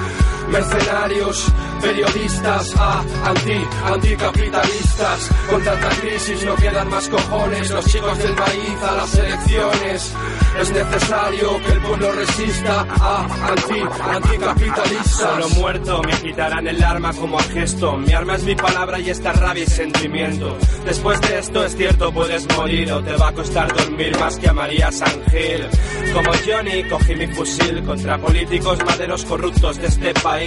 Mercenarios, 0.52 1.54
periodistas, 1.82 2.76
a 2.76 3.00
anti, 3.26 3.66
anticapitalistas. 3.86 5.30
Con 5.50 5.64
tanta 5.64 5.90
crisis 6.02 6.44
no 6.44 6.56
quedan 6.56 6.90
más 6.90 7.08
cojones, 7.08 7.70
los 7.72 7.86
chicos 7.86 8.18
del 8.18 8.36
maíz 8.36 8.84
a 8.84 8.96
las 8.96 9.16
elecciones. 9.16 10.14
Es 10.60 10.72
necesario 10.72 11.62
que 11.62 11.72
el 11.72 11.82
pueblo 11.82 12.12
resista 12.14 12.86
a 12.90 13.26
anti, 13.50 13.82
anticapitalistas. 14.10 15.10
Solo 15.10 15.50
muerto 15.50 16.02
me 16.04 16.14
quitarán 16.14 16.68
el 16.68 16.84
arma 16.84 17.14
como 17.14 17.40
a 17.40 17.44
gesto. 17.44 17.98
Mi 17.98 18.14
arma 18.14 18.36
es 18.36 18.44
mi 18.44 18.56
palabra 18.56 19.00
y 19.00 19.10
esta 19.10 19.34
rabia 19.34 19.64
y 19.64 19.68
sentimiento. 19.68 20.58
Después 20.86 21.22
de 21.22 21.40
esto 21.40 21.64
es 21.64 21.76
cierto, 21.76 22.12
puedes 22.12 22.48
morir 22.58 22.92
o 22.92 23.04
te 23.04 23.16
va 23.16 23.30
a 23.30 23.34
costar 23.34 23.74
dormir 23.74 24.18
más 24.20 24.38
que 24.38 24.50
a 24.50 24.54
María 24.54 24.92
San 24.92 25.24
Gil. 25.30 25.68
Como 26.14 26.32
Johnny, 26.46 26.84
cogí 26.90 27.16
mi 27.16 27.28
fusil 27.28 27.84
contra 27.84 28.18
políticos 28.18 28.80
maderos 28.86 29.24
corruptos 29.26 29.78
de 29.78 29.88
este 29.88 30.14
país. 30.16 30.39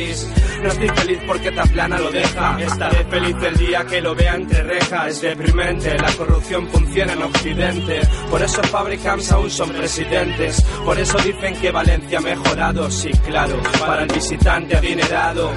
No 0.62 0.68
estoy 0.68 0.88
feliz 0.88 1.18
porque 1.26 1.52
Taplana 1.52 1.98
lo 1.98 2.10
deja. 2.10 2.56
Estaré 2.60 3.04
feliz 3.04 3.36
el 3.42 3.56
día 3.56 3.84
que 3.84 4.00
lo 4.00 4.14
vea 4.14 4.34
entre 4.36 4.62
rejas. 4.62 5.08
Es 5.08 5.20
deprimente, 5.20 5.98
la 5.98 6.12
corrupción 6.12 6.66
funciona 6.68 7.12
en 7.12 7.22
Occidente. 7.22 8.00
Por 8.30 8.42
eso 8.42 8.62
Fabricams 8.62 9.32
aún 9.32 9.50
son 9.50 9.70
presidentes. 9.70 10.62
Por 10.84 10.98
eso 10.98 11.18
dicen 11.18 11.54
que 11.56 11.70
Valencia 11.70 12.18
ha 12.18 12.22
mejorado. 12.22 12.90
Sí, 12.90 13.10
claro, 13.26 13.60
para 13.80 14.04
el 14.04 14.08
visitante 14.08 14.76
adinerado. 14.76 15.50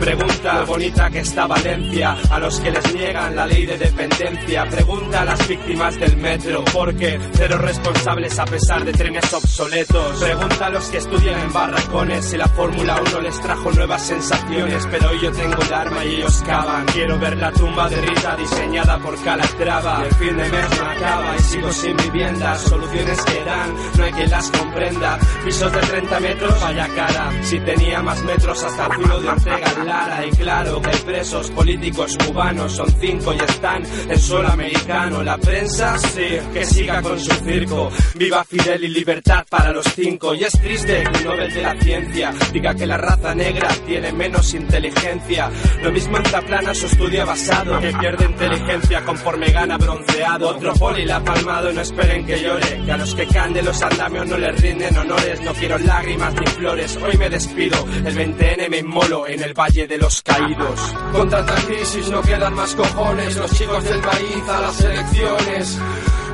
Pregunta 0.00 0.60
lo 0.60 0.66
bonita 0.66 1.10
que 1.10 1.20
está 1.20 1.46
Valencia. 1.46 2.16
A 2.30 2.38
los 2.38 2.60
que 2.60 2.70
les 2.70 2.94
niegan 2.94 3.36
la 3.36 3.46
ley 3.46 3.66
de 3.66 3.76
dependencia. 3.76 4.64
Pregunta 4.70 5.22
a 5.22 5.24
las 5.24 5.48
víctimas 5.48 6.00
del 6.00 6.16
metro. 6.16 6.64
Porque 6.72 7.20
cero 7.34 7.58
responsables 7.58 8.38
a 8.38 8.44
pesar 8.44 8.84
de 8.84 8.92
trenes 8.92 9.32
obsoletos. 9.32 10.22
Pregunta 10.22 10.66
a 10.66 10.70
los 10.70 10.86
que 10.86 10.98
estudian 10.98 11.40
en 11.40 11.52
barracones 11.52 12.24
si 12.24 12.36
la 12.36 12.48
Fórmula 12.48 13.00
1 13.08 13.20
les 13.20 13.40
trajo 13.40 13.70
nuevas 13.82 14.06
sensaciones. 14.06 14.86
Pero 14.90 15.10
hoy 15.10 15.18
yo 15.20 15.32
tengo 15.32 15.60
el 15.60 15.74
arma 15.74 16.04
y 16.04 16.14
ellos 16.16 16.42
cavan. 16.46 16.86
Quiero 16.86 17.18
ver 17.18 17.36
la 17.36 17.50
tumba 17.52 17.88
de 17.88 18.00
Rita 18.00 18.36
diseñada 18.36 18.96
por 18.98 19.20
Calatrava. 19.24 20.04
El 20.04 20.14
fin 20.14 20.36
de 20.36 20.48
mes 20.48 20.80
no 20.80 20.86
acaba 20.86 21.36
y 21.36 21.40
sigo 21.40 21.72
sin 21.72 21.96
vivienda. 21.96 22.54
Soluciones 22.58 23.20
que 23.22 23.44
dan, 23.44 23.74
no 23.98 24.04
hay 24.04 24.12
quien 24.12 24.30
las 24.30 24.50
comprenda. 24.52 25.18
Pisos 25.44 25.72
de 25.72 25.80
30 25.80 26.20
metros, 26.20 26.60
vaya 26.60 26.88
cara. 26.94 27.32
Si 27.42 27.58
tenía 27.58 28.02
más 28.02 28.22
metros 28.22 28.62
hasta 28.62 28.86
el 28.86 28.94
culo 28.94 29.20
de 29.20 29.28
Ortega 29.28 29.84
Lara. 29.84 30.26
Y 30.26 30.30
claro 30.30 30.80
que 30.80 30.90
hay 30.90 30.98
presos 30.98 31.50
políticos 31.50 32.16
cubanos 32.24 32.72
son 32.72 32.88
cinco 33.00 33.34
y 33.34 33.38
están 33.38 33.82
en 34.08 34.18
suelo 34.18 34.48
americano. 34.48 35.24
La 35.24 35.38
prensa, 35.38 35.98
sí, 35.98 36.38
que 36.52 36.64
siga 36.64 37.02
con 37.02 37.18
su 37.18 37.32
circo. 37.44 37.90
Viva 38.14 38.44
Fidel 38.44 38.84
y 38.84 38.88
libertad 38.88 39.44
para 39.48 39.72
los 39.72 39.86
cinco. 39.86 40.34
Y 40.34 40.44
es 40.44 40.52
triste 40.52 41.02
que 41.02 41.18
un 41.18 41.24
Nobel 41.24 41.52
de 41.52 41.62
la 41.62 41.80
ciencia 41.80 42.32
diga 42.52 42.74
que 42.74 42.86
la 42.86 42.96
raza 42.96 43.34
negra 43.34 43.61
tiene 43.86 44.12
menos 44.12 44.54
inteligencia. 44.54 45.50
Lo 45.82 45.92
mismo 45.92 46.16
en 46.16 46.22
Taplana 46.24 46.74
su 46.74 46.86
estudio 46.86 47.26
basado, 47.26 47.80
que 47.80 47.92
pierde 47.92 48.24
inteligencia 48.24 49.04
conforme 49.04 49.50
gana 49.50 49.76
bronceado. 49.78 50.48
Otro 50.48 50.72
poli 50.74 51.04
la 51.04 51.22
palmado, 51.22 51.72
no 51.72 51.80
esperen 51.80 52.26
que 52.26 52.42
llore. 52.42 52.82
Que 52.84 52.92
a 52.92 52.96
los 52.96 53.14
que 53.14 53.26
caen 53.26 53.52
de 53.52 53.62
los 53.62 53.82
andamios 53.82 54.26
no 54.26 54.38
les 54.38 54.60
rinden 54.60 54.96
honores. 54.96 55.40
No 55.42 55.52
quiero 55.54 55.78
lágrimas 55.78 56.34
ni 56.34 56.46
flores, 56.46 56.96
hoy 56.96 57.16
me 57.16 57.30
despido. 57.30 57.86
El 58.04 58.16
20N 58.16 58.68
me 58.68 58.78
inmolo 58.78 59.26
en 59.26 59.42
el 59.42 59.54
Valle 59.54 59.86
de 59.86 59.98
los 59.98 60.22
Caídos. 60.22 60.94
Con 61.12 61.28
tanta 61.28 61.54
crisis 61.66 62.08
no 62.08 62.22
quedan 62.22 62.54
más 62.54 62.74
cojones. 62.74 63.36
Los 63.36 63.52
chicos 63.52 63.84
del 63.84 64.00
maíz 64.00 64.48
a 64.48 64.60
las 64.60 64.80
elecciones. 64.80 65.78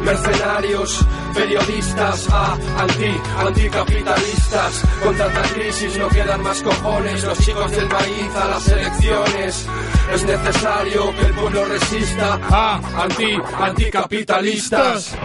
Mercenarios, 0.03 1.05
periodistas, 1.35 2.29
a 2.31 2.55
anti, 2.79 3.21
anticapitalistas. 3.39 4.85
Con 5.03 5.17
tanta 5.17 5.43
crisis 5.43 5.97
no 5.99 6.09
quedan 6.09 6.43
más 6.43 6.63
cojones. 6.63 7.25
Los 7.25 7.39
chicos 7.39 7.71
del 7.71 7.89
maíz 7.89 8.35
a 8.35 8.49
las 8.49 8.69
elecciones. 8.69 9.67
Es 10.13 10.25
necesario 10.25 11.15
que 11.15 11.27
el 11.27 11.35
pueblo 11.35 11.65
resista 11.67 12.39
a 12.51 13.03
anti, 13.03 13.37
anticapitalistas. 13.61 15.17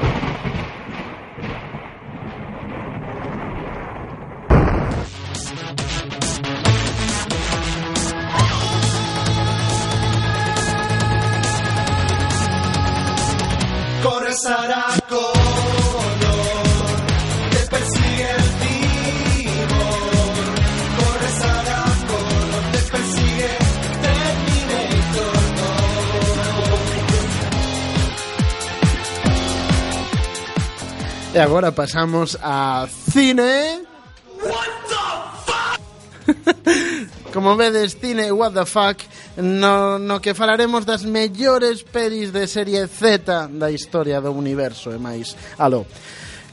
Corre 14.34 14.42
Saraco, 14.42 15.32
te 17.52 17.60
persigue 17.70 18.32
el 18.32 18.50
timón. 18.64 20.34
Corre 20.98 21.30
Saraco, 21.38 22.18
te 22.72 22.80
persigue 22.80 23.52
Terminator. 24.02 25.38
E 31.36 31.40
agora 31.40 31.72
pasamos 31.72 32.36
a 32.42 32.88
cine. 33.12 33.84
Como 37.32 37.56
vedes, 37.56 37.98
cine 38.02 38.32
What 38.32 38.54
the 38.54 38.66
Fuck 38.66 38.98
no, 39.38 39.98
no 39.98 40.22
que 40.22 40.34
falaremos 40.34 40.86
das 40.86 41.06
mellores 41.06 41.84
pelis 41.84 42.30
de 42.30 42.46
serie 42.46 42.86
Z 42.88 43.50
da 43.50 43.72
historia 43.72 44.22
do 44.22 44.30
universo 44.30 44.94
e 44.94 45.00
máis 45.02 45.34
aló. 45.58 45.86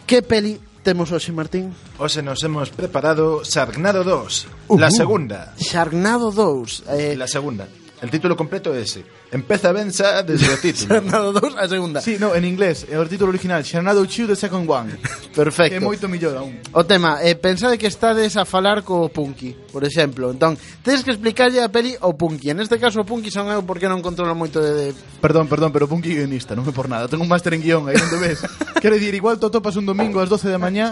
Que 0.09 0.25
peli 0.25 0.57
temos 0.83 1.13
hoxe, 1.13 1.31
Martín? 1.33 1.77
Hoxe 2.01 2.25
nos 2.25 2.41
hemos 2.43 2.73
preparado 2.73 3.45
Sharknado 3.45 4.03
2, 4.03 4.09
uh 4.09 4.77
-huh. 4.77 4.81
la 4.81 4.91
segunda. 4.91 5.53
Sharknado 5.61 6.33
2. 6.33 6.85
Eh... 6.89 7.15
La 7.17 7.29
segunda. 7.29 7.69
El 8.01 8.11
título 8.11 8.35
completo 8.35 8.73
é 8.73 8.81
ese. 8.81 9.05
Empeza 9.31 9.71
ben 9.71 9.95
xa 9.95 10.27
desde 10.27 10.51
o 10.51 10.59
título. 10.59 10.91
Xernado 10.99 11.31
2 11.31 11.55
a 11.55 11.71
segunda. 11.71 12.03
Sí, 12.03 12.19
no, 12.19 12.35
en 12.35 12.43
inglés, 12.43 12.83
é 12.91 12.99
o 12.99 13.07
título 13.07 13.31
original, 13.31 13.63
Xernado 13.63 14.03
2 14.03 14.27
the 14.27 14.35
second 14.35 14.67
one. 14.67 14.99
Perfecto. 15.31 15.79
É 15.79 15.79
moito 15.79 16.11
millor 16.11 16.35
aún. 16.35 16.59
O 16.75 16.83
tema, 16.83 17.23
eh, 17.23 17.39
pensade 17.39 17.79
que 17.79 17.87
estades 17.87 18.35
a 18.35 18.43
falar 18.43 18.83
co 18.83 19.07
Punky, 19.07 19.55
por 19.71 19.87
exemplo. 19.87 20.35
Entón, 20.35 20.59
tens 20.83 21.07
que 21.07 21.15
explicarlle 21.15 21.63
a 21.63 21.71
peli 21.71 21.95
o 22.03 22.19
Punky. 22.19 22.51
En 22.51 22.59
este 22.59 22.83
caso 22.83 23.01
o 23.03 23.07
Punky 23.07 23.31
son 23.31 23.47
eu 23.55 23.63
porque 23.63 23.87
non 23.87 24.03
controlo 24.03 24.35
moito 24.35 24.59
de... 24.59 24.91
de... 24.91 24.99
Perdón, 25.23 25.47
perdón, 25.47 25.71
pero 25.71 25.87
Punky 25.87 26.11
guionista, 26.11 26.59
non 26.59 26.67
é 26.67 26.75
por 26.75 26.91
nada. 26.91 27.07
Tengo 27.07 27.23
un 27.23 27.31
máster 27.31 27.55
en 27.55 27.63
guión, 27.63 27.87
aí 27.87 27.95
non 27.95 28.11
te 28.11 28.19
ves. 28.19 28.43
Quero 28.83 28.99
dicir, 28.99 29.15
igual 29.15 29.39
to 29.39 29.55
topas 29.55 29.79
un 29.79 29.87
domingo 29.87 30.19
ás 30.19 30.27
12 30.27 30.51
da 30.51 30.59
mañá 30.59 30.91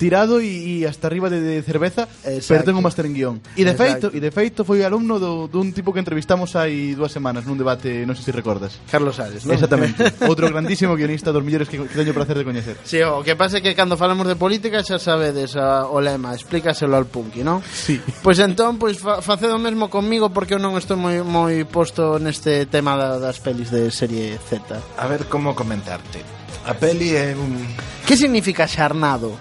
tirado 0.00 0.40
e, 0.40 0.80
e 0.80 0.88
hasta 0.88 1.04
arriba 1.04 1.28
de, 1.28 1.44
de 1.44 1.60
cerveza, 1.60 2.08
Exacto. 2.24 2.48
pero 2.48 2.64
tengo 2.64 2.80
un 2.80 2.86
máster 2.88 3.04
en 3.04 3.12
guión. 3.12 3.36
E 3.52 3.68
de 3.68 3.76
Exacto. 3.76 4.08
feito, 4.08 4.16
e 4.16 4.18
de 4.24 4.30
feito 4.32 4.60
foi 4.64 4.80
alumno 4.80 5.20
do, 5.20 5.52
dun 5.52 5.76
tipo 5.76 5.92
que 5.92 6.00
entrevistamos 6.00 6.56
hai 6.56 6.96
dúas 6.96 7.12
semanas 7.12 7.44
nun 7.44 7.60
debate 7.60 7.73
debate, 7.74 8.06
non 8.06 8.14
sei 8.14 8.30
se 8.30 8.32
recordas. 8.32 8.78
Carlos 8.88 9.18
Ares, 9.18 9.44
non? 9.44 9.58
Exactamente. 9.58 10.14
Outro 10.30 10.48
grandísimo 10.48 10.94
guionista 10.94 11.34
dos 11.34 11.42
millores 11.42 11.68
que, 11.68 11.82
que 11.82 11.96
teño 11.96 12.14
o 12.14 12.16
placer 12.16 12.38
de 12.38 12.46
coñecer. 12.46 12.78
Si, 12.86 12.98
sí, 12.98 13.02
o 13.02 13.20
que 13.26 13.34
pasa 13.34 13.58
é 13.58 13.60
que 13.60 13.74
cando 13.74 13.98
falamos 13.98 14.26
de 14.30 14.38
política 14.38 14.80
xa 14.86 15.02
sabedes 15.02 15.58
a, 15.58 15.90
o 15.90 15.98
lema, 15.98 16.32
explícaselo 16.32 16.94
al 16.94 17.10
punky, 17.10 17.42
non? 17.42 17.60
Si. 17.66 17.98
Sí. 17.98 18.22
Pois 18.22 18.38
entón, 18.38 18.78
pois 18.78 18.96
fa, 19.02 19.20
facedo 19.20 19.58
o 19.58 19.62
mesmo 19.62 19.90
comigo 19.90 20.30
porque 20.30 20.54
eu 20.54 20.60
non 20.62 20.78
estou 20.78 20.96
moi 20.96 21.20
moi 21.26 21.66
posto 21.66 22.16
neste 22.22 22.64
tema 22.70 22.94
da, 22.94 23.18
das 23.18 23.42
pelis 23.42 23.68
de 23.68 23.90
serie 23.90 24.38
Z. 24.38 24.62
A 24.96 25.04
ver 25.10 25.26
como 25.26 25.52
comentarte. 25.52 26.22
A 26.64 26.72
peli 26.72 27.12
é 27.12 27.36
un... 27.36 27.60
Que 28.08 28.16
significa 28.16 28.64
xarnado? 28.64 29.36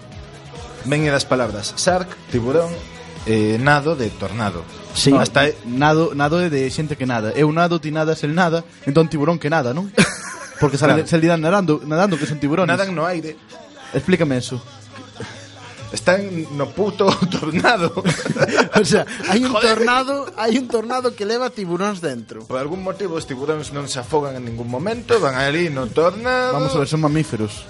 Vengue 0.83 1.07
das 1.07 1.23
palabras 1.23 1.71
shark, 1.79 2.11
tiburón 2.27 2.92
e 3.25 3.55
nado 3.61 3.95
de 3.95 4.09
tornado. 4.11 4.63
Sí. 4.93 5.09
No, 5.11 5.19
hasta 5.23 5.47
nado, 5.65 6.11
nado 6.13 6.37
é 6.43 6.49
de 6.51 6.67
xente 6.69 6.95
que 6.99 7.07
nada. 7.07 7.31
Eu 7.33 7.49
nado, 7.55 7.79
ti 7.79 7.89
nadas, 7.89 8.21
el 8.27 8.35
nada, 8.35 8.63
entón 8.85 9.07
tiburón 9.09 9.39
que 9.39 9.49
nada, 9.49 9.73
non? 9.73 9.89
Porque 10.61 10.77
sale, 10.77 11.03
Claro. 11.03 11.09
sale 11.09 11.27
nadando, 11.39 11.81
nadando 11.83 12.15
que 12.19 12.27
son 12.29 12.39
tiburones. 12.39 12.69
nadan 12.71 12.93
no 12.93 13.03
aire. 13.07 13.35
Explícame 13.93 14.37
eso. 14.37 14.61
Están 15.93 16.25
no 16.57 16.69
puto 16.73 17.05
tornado. 17.33 17.93
O 18.73 18.81
sea, 18.85 19.05
hai 19.29 19.37
un 19.45 19.53
tornado, 19.53 20.25
hai 20.33 20.57
un 20.57 20.65
tornado 20.65 21.13
que 21.13 21.29
leva 21.29 21.53
tiburóns 21.53 22.01
dentro. 22.01 22.41
Por 22.49 22.57
algún 22.57 22.81
motivo 22.81 23.13
os 23.13 23.29
tiburóns 23.29 23.69
non 23.69 23.85
se 23.85 24.01
afogan 24.01 24.33
en 24.33 24.41
ningún 24.49 24.65
momento, 24.65 25.21
van 25.21 25.37
ali 25.37 25.69
no 25.69 25.85
tornado. 25.93 26.57
Vamos 26.57 26.73
a 26.73 26.81
ver, 26.81 26.89
son 26.89 27.05
mamíferos. 27.05 27.69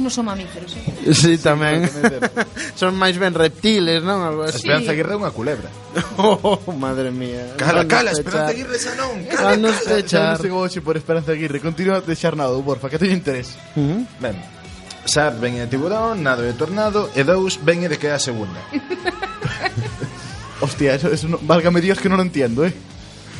non 0.00 0.10
son 0.10 0.26
mamíferos. 0.26 0.72
Eh? 0.76 1.14
Sí, 1.14 1.36
tamén. 1.38 1.86
son 2.80 2.96
máis 2.96 3.16
ben 3.20 3.36
reptiles, 3.36 4.02
non? 4.02 4.24
Algo 4.24 4.48
así. 4.48 4.64
Esperanza 4.64 4.92
Aguirre 4.92 5.14
é 5.14 5.18
unha 5.20 5.32
culebra. 5.32 5.68
oh, 6.18 6.58
madre 6.74 7.12
mía. 7.12 7.54
Cala, 7.60 7.84
cala, 7.84 8.10
Esperanza 8.10 8.52
Aguirre 8.52 8.76
xa 8.80 8.92
non. 8.96 9.14
Cala, 9.28 9.54
cala. 9.54 10.00
Xa 10.04 10.34
non 10.34 10.40
sei 10.40 10.50
hoxe 10.50 10.80
por 10.80 10.96
Esperanza 10.96 11.32
Aguirre. 11.32 11.60
Continúa 11.60 12.00
de 12.00 12.16
xarnado, 12.16 12.58
porfa, 12.64 12.88
que 12.88 12.98
teño 12.98 13.14
interés. 13.14 13.54
Uh 13.76 13.80
-huh. 13.80 14.00
Ben. 14.18 14.36
Sar 15.04 15.38
ven 15.40 15.56
de 15.56 15.66
tiburón, 15.66 16.22
nado 16.22 16.42
de 16.44 16.52
tornado 16.52 17.08
e 17.16 17.24
dous 17.24 17.56
ven 17.64 17.88
de 17.88 17.96
que 17.96 18.08
é 18.08 18.14
a 18.14 18.20
segunda. 18.20 18.60
Hostia, 20.60 20.94
eso, 20.94 21.08
eso 21.08 21.26
no, 21.26 21.40
válgame 21.40 21.80
Dios 21.80 21.98
que 21.98 22.08
non 22.12 22.20
lo 22.20 22.24
entiendo, 22.24 22.68
eh. 22.68 22.72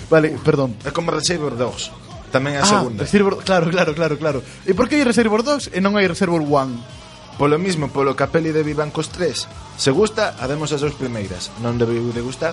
Vale, 0.08 0.34
uh, 0.34 0.40
perdón. 0.40 0.74
É 0.82 0.90
como 0.90 1.12
Reservoir 1.12 1.54
Dogs. 1.54 1.92
Tamén 2.31 2.55
é 2.57 2.62
a 2.62 2.66
Ah, 2.66 2.70
segunda. 2.78 3.02
Reservoir, 3.05 3.43
claro, 3.43 3.66
claro, 3.70 3.93
claro, 3.94 4.15
claro. 4.16 4.39
E 4.66 4.73
por 4.73 4.86
que 4.86 4.97
hai 4.98 5.05
Reservoir 5.05 5.43
2 5.43 5.74
e 5.74 5.78
non 5.82 5.98
hai 5.98 6.07
Reservoir 6.07 6.43
1? 6.43 6.98
Polo 7.40 7.57
mismo, 7.57 7.89
polo 7.89 8.12
que 8.12 8.20
a 8.20 8.28
peli 8.28 8.52
de 8.52 8.61
Vivancos 8.61 9.09
3 9.16 9.48
Se 9.81 9.89
gusta, 9.97 10.36
haremos 10.44 10.77
as 10.77 10.85
dous 10.85 10.93
primeiras 10.93 11.48
Non 11.65 11.81
debeu 11.81 12.12
de 12.12 12.20
gustar 12.20 12.52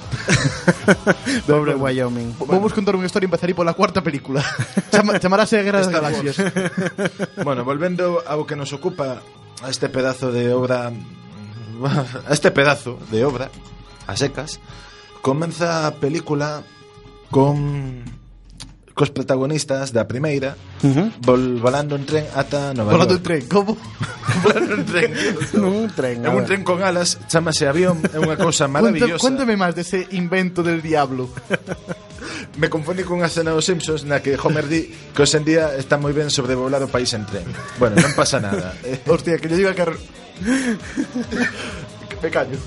Pobre 1.48 1.76
Wyoming. 1.76 2.40
Bueno. 2.40 2.56
Vamos 2.56 2.72
contar 2.72 2.96
unha 2.96 3.04
historia 3.04 3.28
e 3.28 3.30
empezarei 3.30 3.52
pola 3.52 3.76
cuarta 3.76 4.00
película. 4.00 4.40
Chama, 4.96 5.20
chamarase 5.20 5.60
a 5.60 5.64
Guerra 5.66 5.84
das 5.84 5.92
Galaxias. 5.92 6.40
Bueno, 7.44 7.68
volvendo 7.68 8.24
ao 8.24 8.48
que 8.48 8.56
nos 8.56 8.72
ocupa 8.72 9.20
A 9.60 9.68
este 9.68 9.92
pedazo 9.92 10.32
de 10.32 10.56
obra 10.56 10.88
A 12.24 12.32
este 12.32 12.56
pedazo 12.56 12.96
de 13.12 13.28
obra 13.28 13.52
A 14.08 14.16
secas 14.16 14.64
Comeza 15.20 15.84
a 15.86 15.92
película 16.00 16.64
Con 17.28 18.08
cos 18.98 19.14
protagonistas 19.14 19.94
da 19.94 20.10
primeira 20.10 20.58
uh 20.82 20.90
-huh. 20.90 21.08
vol, 21.22 21.62
volando 21.62 21.94
en 21.94 22.10
tren 22.10 22.26
ata 22.34 22.74
Nova 22.74 22.98
Volando 22.98 23.22
en 23.22 23.24
tren, 23.24 23.42
como? 23.46 23.78
volando 24.44 24.74
en 24.74 24.86
tren. 24.90 25.10
Un 25.54 25.94
tren. 25.94 26.26
É 26.26 26.30
un 26.34 26.46
tren 26.50 26.66
con 26.66 26.82
alas, 26.82 27.22
chamase 27.30 27.70
avión, 27.70 28.02
é 28.10 28.18
unha 28.18 28.34
cousa 28.42 28.66
maravillosa. 28.66 29.22
Cuéntame 29.22 29.54
máis 29.54 29.78
dese 29.78 30.10
invento 30.18 30.66
del 30.66 30.82
diablo. 30.82 31.30
Me 32.62 32.74
confundí 32.74 33.06
con 33.06 33.22
unha 33.22 33.30
escena 33.30 33.54
dos 33.54 33.70
Simpsons 33.70 34.02
na 34.02 34.18
que 34.18 34.34
Homer 34.34 34.66
di 34.66 34.90
que 35.14 35.22
hoxe 35.22 35.38
en 35.38 35.46
día 35.46 35.78
está 35.78 36.02
moi 36.02 36.12
ben 36.12 36.34
sobrevolar 36.34 36.82
o 36.82 36.90
país 36.90 37.14
en 37.14 37.30
tren. 37.30 37.46
Bueno, 37.78 38.02
non 38.02 38.18
pasa 38.18 38.42
nada. 38.42 38.74
Hostia, 39.06 39.38
que 39.38 39.46
lle 39.46 39.62
diga 39.62 39.78
que... 39.78 39.86
Me 42.18 42.30
callo. 42.34 42.58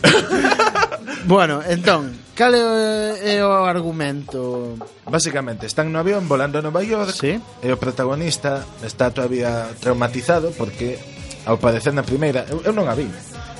Bueno, 1.24 1.60
entón, 1.62 2.16
cal 2.34 2.54
é 2.56 3.38
o 3.44 3.64
argumento? 3.68 4.76
Básicamente, 5.04 5.66
están 5.66 5.92
no 5.92 6.00
avión 6.00 6.28
volando 6.28 6.58
a 6.58 6.64
Nova 6.64 6.80
York 6.82 7.12
sí? 7.12 7.36
e 7.36 7.68
o 7.68 7.76
protagonista 7.76 8.64
está 8.80 9.12
todavía 9.12 9.68
traumatizado 9.80 10.54
porque 10.56 10.96
ao 11.44 11.60
padecer 11.60 11.92
na 11.92 12.06
primeira, 12.06 12.48
eu, 12.48 12.64
eu 12.64 12.72
non 12.72 12.88
a 12.88 12.96
vi, 12.96 13.08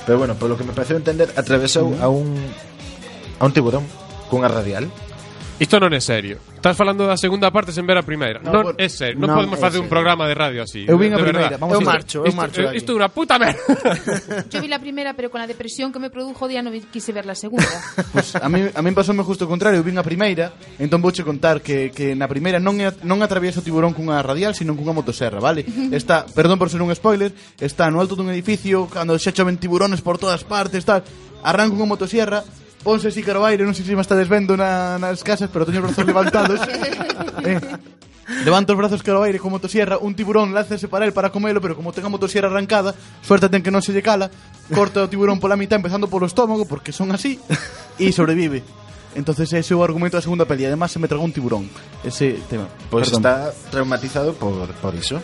pero 0.05 0.17
bueno, 0.17 0.33
polo 0.33 0.57
que 0.57 0.65
me 0.65 0.73
pareceu 0.73 0.97
entender, 0.97 1.29
atravesou 1.37 1.93
uh 1.93 1.97
-huh. 1.97 2.05
a 2.05 2.07
un 2.09 2.27
a 3.37 3.43
un 3.45 3.53
tiburón 3.53 3.85
cunha 4.29 4.49
radial. 4.49 4.89
Isto 5.61 5.77
non 5.77 5.93
é 5.93 6.01
serio. 6.01 6.41
Estás 6.57 6.73
falando 6.73 7.05
da 7.05 7.13
segunda 7.13 7.53
parte 7.53 7.69
sen 7.69 7.85
ver 7.85 7.93
a 7.93 8.01
primeira. 8.01 8.41
No, 8.41 8.49
non 8.49 8.63
por... 8.73 8.81
é 8.81 8.89
serio. 8.89 9.21
Non, 9.21 9.29
non 9.29 9.45
podemos 9.45 9.61
facer 9.61 9.77
un 9.77 9.85
programa 9.85 10.25
de 10.25 10.33
radio 10.33 10.65
así. 10.65 10.89
Eu 10.89 10.97
vin 10.97 11.13
a 11.13 11.21
primeira. 11.21 11.61
Vamos 11.61 11.77
eu 11.77 11.85
marcho, 11.85 12.25
eu 12.25 12.33
marcho. 12.33 12.65
Eh. 12.65 12.81
Isto 12.81 12.97
é 12.97 13.05
unha 13.05 13.13
puta 13.13 13.37
merda. 13.37 13.61
Yo 14.49 14.57
vi 14.57 14.65
la 14.65 14.81
primeira, 14.81 15.13
pero 15.13 15.29
con 15.29 15.37
la 15.37 15.45
depresión 15.45 15.93
que 15.93 16.01
me 16.01 16.09
produjo 16.09 16.49
día 16.49 16.65
non 16.65 16.73
quise 16.89 17.13
ver 17.13 17.29
la 17.29 17.37
segunda. 17.37 17.69
pues 18.09 18.33
a 18.33 18.49
mí 18.49 18.73
a 18.73 18.81
mí 18.81 18.89
pasoume 18.89 19.21
justo 19.21 19.45
o 19.45 19.49
contrario. 19.53 19.77
Eu 19.77 19.85
vin 19.85 20.01
a 20.01 20.05
primeira, 20.05 20.49
entón 20.81 20.97
vouche 20.97 21.21
contar 21.21 21.61
que 21.61 21.93
que 21.93 22.17
na 22.17 22.25
primeira 22.25 22.57
non 22.57 22.81
é, 22.81 22.89
non 23.05 23.21
atraviesa 23.21 23.61
o 23.61 23.65
tiburón 23.65 23.93
cunha 23.93 24.17
radial, 24.25 24.57
sino 24.57 24.73
cunha 24.73 24.97
motoserra, 24.97 25.37
vale? 25.37 25.61
Está, 25.93 26.25
perdón 26.25 26.57
por 26.57 26.73
ser 26.73 26.81
un 26.81 26.89
spoiler, 26.97 27.37
está 27.61 27.85
no 27.93 28.01
alto 28.01 28.17
dun 28.17 28.33
edificio 28.33 28.89
cando 28.89 29.13
xa 29.13 29.29
choven 29.29 29.61
tiburones 29.61 30.01
por 30.01 30.17
todas 30.17 30.41
partes, 30.41 30.89
tal. 30.89 31.05
Arranca 31.45 31.77
unha 31.77 31.85
motosierra 31.85 32.41
ponse 32.83 33.09
así 33.09 33.21
caro 33.21 33.45
aire, 33.45 33.63
non 33.65 33.73
sei 33.77 33.85
se 33.85 33.95
me 33.95 34.01
estades 34.01 34.27
vendo 34.27 34.57
na, 34.57 34.97
nas 34.97 35.21
casas, 35.21 35.49
pero 35.53 35.65
teño 35.65 35.81
os 35.81 35.93
brazos 35.93 36.05
levantados. 36.05 36.59
eh, 37.45 37.61
Levanta 38.45 38.73
os 38.73 38.79
brazos 38.79 39.03
caro 39.03 39.21
aire 39.23 39.39
con 39.39 39.51
motosierra, 39.51 39.97
un 39.97 40.15
tiburón 40.15 40.53
lázase 40.53 40.87
para 40.87 41.05
él 41.05 41.13
para 41.13 41.29
comelo, 41.29 41.59
pero 41.59 41.75
como 41.75 41.91
ten 41.91 42.05
a 42.05 42.09
motosierra 42.09 42.47
arrancada, 42.47 42.95
suerte 43.21 43.49
ten 43.51 43.61
que 43.61 43.69
non 43.69 43.83
se 43.83 43.91
lle 43.91 44.01
cala, 44.01 44.31
corta 44.71 45.03
o 45.03 45.11
tiburón 45.11 45.37
pola 45.37 45.59
mitad 45.59 45.77
empezando 45.77 46.07
polo 46.07 46.25
estómago, 46.25 46.63
porque 46.65 46.95
son 46.95 47.11
así, 47.11 47.37
e 47.99 48.09
sobrevive. 48.15 48.63
Entonces 49.13 49.51
ese 49.51 49.73
é 49.73 49.77
o 49.77 49.83
argumento 49.83 50.15
da 50.15 50.23
segunda 50.23 50.47
peli, 50.47 50.63
además 50.63 50.95
se 50.95 50.97
me 50.97 51.11
tragou 51.11 51.27
un 51.27 51.35
tiburón. 51.35 51.67
Ese 52.07 52.39
tema. 52.47 52.71
Pois 52.87 53.11
Perdón. 53.11 53.19
está 53.19 53.35
traumatizado 53.69 54.31
por, 54.33 54.71
por 54.79 54.95
iso. 54.95 55.19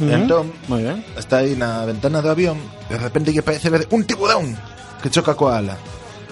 Ujú. 0.00 0.10
Entón, 0.10 0.50
Moi 0.66 0.82
ben. 0.82 1.04
está 1.14 1.44
aí 1.44 1.54
na 1.54 1.86
ventana 1.86 2.18
do 2.18 2.26
avión 2.26 2.58
De 2.90 2.98
repente 2.98 3.30
lle 3.30 3.46
parece 3.46 3.70
ver 3.70 3.86
un 3.94 4.02
tiburón 4.02 4.50
Que 4.98 5.06
choca 5.06 5.38
coa 5.38 5.62
ala 5.62 5.78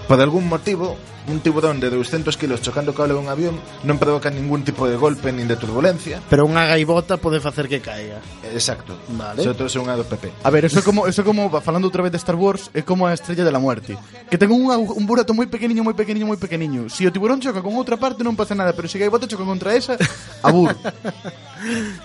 Por 0.09 0.21
algún 0.21 0.49
motivo, 0.49 0.97
un 1.29 1.41
tiburón 1.41 1.81
de 1.81 1.91
200 1.91 2.37
kilos 2.37 2.61
chocando 2.63 2.95
coa 2.95 3.07
ala 3.07 3.15
dun 3.15 3.31
avión 3.31 3.55
Non 3.87 3.99
provoca 4.03 4.27
ningún 4.27 4.67
tipo 4.67 4.91
de 4.91 4.99
golpe 4.99 5.31
nin 5.31 5.47
de 5.47 5.55
turbulencia 5.55 6.19
Pero 6.27 6.43
unha 6.43 6.67
gaivota 6.67 7.15
pode 7.23 7.39
facer 7.39 7.71
que 7.71 7.79
caiga. 7.79 8.19
Exacto 8.51 8.99
Vale. 9.15 9.39
Sobre 9.39 9.55
todo 9.55 9.69
se 9.71 9.79
unha 9.79 9.95
do 9.95 10.03
PP 10.03 10.43
A 10.43 10.51
ver, 10.51 10.67
eso 10.67 10.83
é 10.83 10.85
como, 10.85 11.07
eso 11.07 11.23
é 11.23 11.27
como 11.27 11.47
falando 11.63 11.87
outra 11.87 12.03
vez 12.03 12.11
de 12.11 12.19
Star 12.19 12.35
Wars, 12.35 12.75
é 12.75 12.83
como 12.83 13.07
a 13.07 13.15
estrella 13.15 13.47
de 13.47 13.55
la 13.55 13.63
muerte. 13.63 13.95
Que 14.27 14.35
ten 14.35 14.51
un, 14.51 14.67
un 14.75 15.05
burato 15.07 15.31
moi 15.31 15.47
pequeniño, 15.47 15.87
moi 15.87 15.95
pequeniño, 15.95 16.27
moi 16.27 16.41
pequeniño. 16.41 16.91
Si 16.91 17.07
o 17.07 17.15
tiburón 17.15 17.39
choca 17.39 17.63
con 17.63 17.79
outra 17.79 17.95
parte 17.95 18.27
non 18.27 18.35
pasa 18.35 18.59
nada, 18.59 18.75
pero 18.75 18.91
se 18.91 18.99
gaivota 18.99 19.31
choca 19.31 19.47
contra 19.47 19.79
esa, 19.79 19.95
abur. 20.47 20.75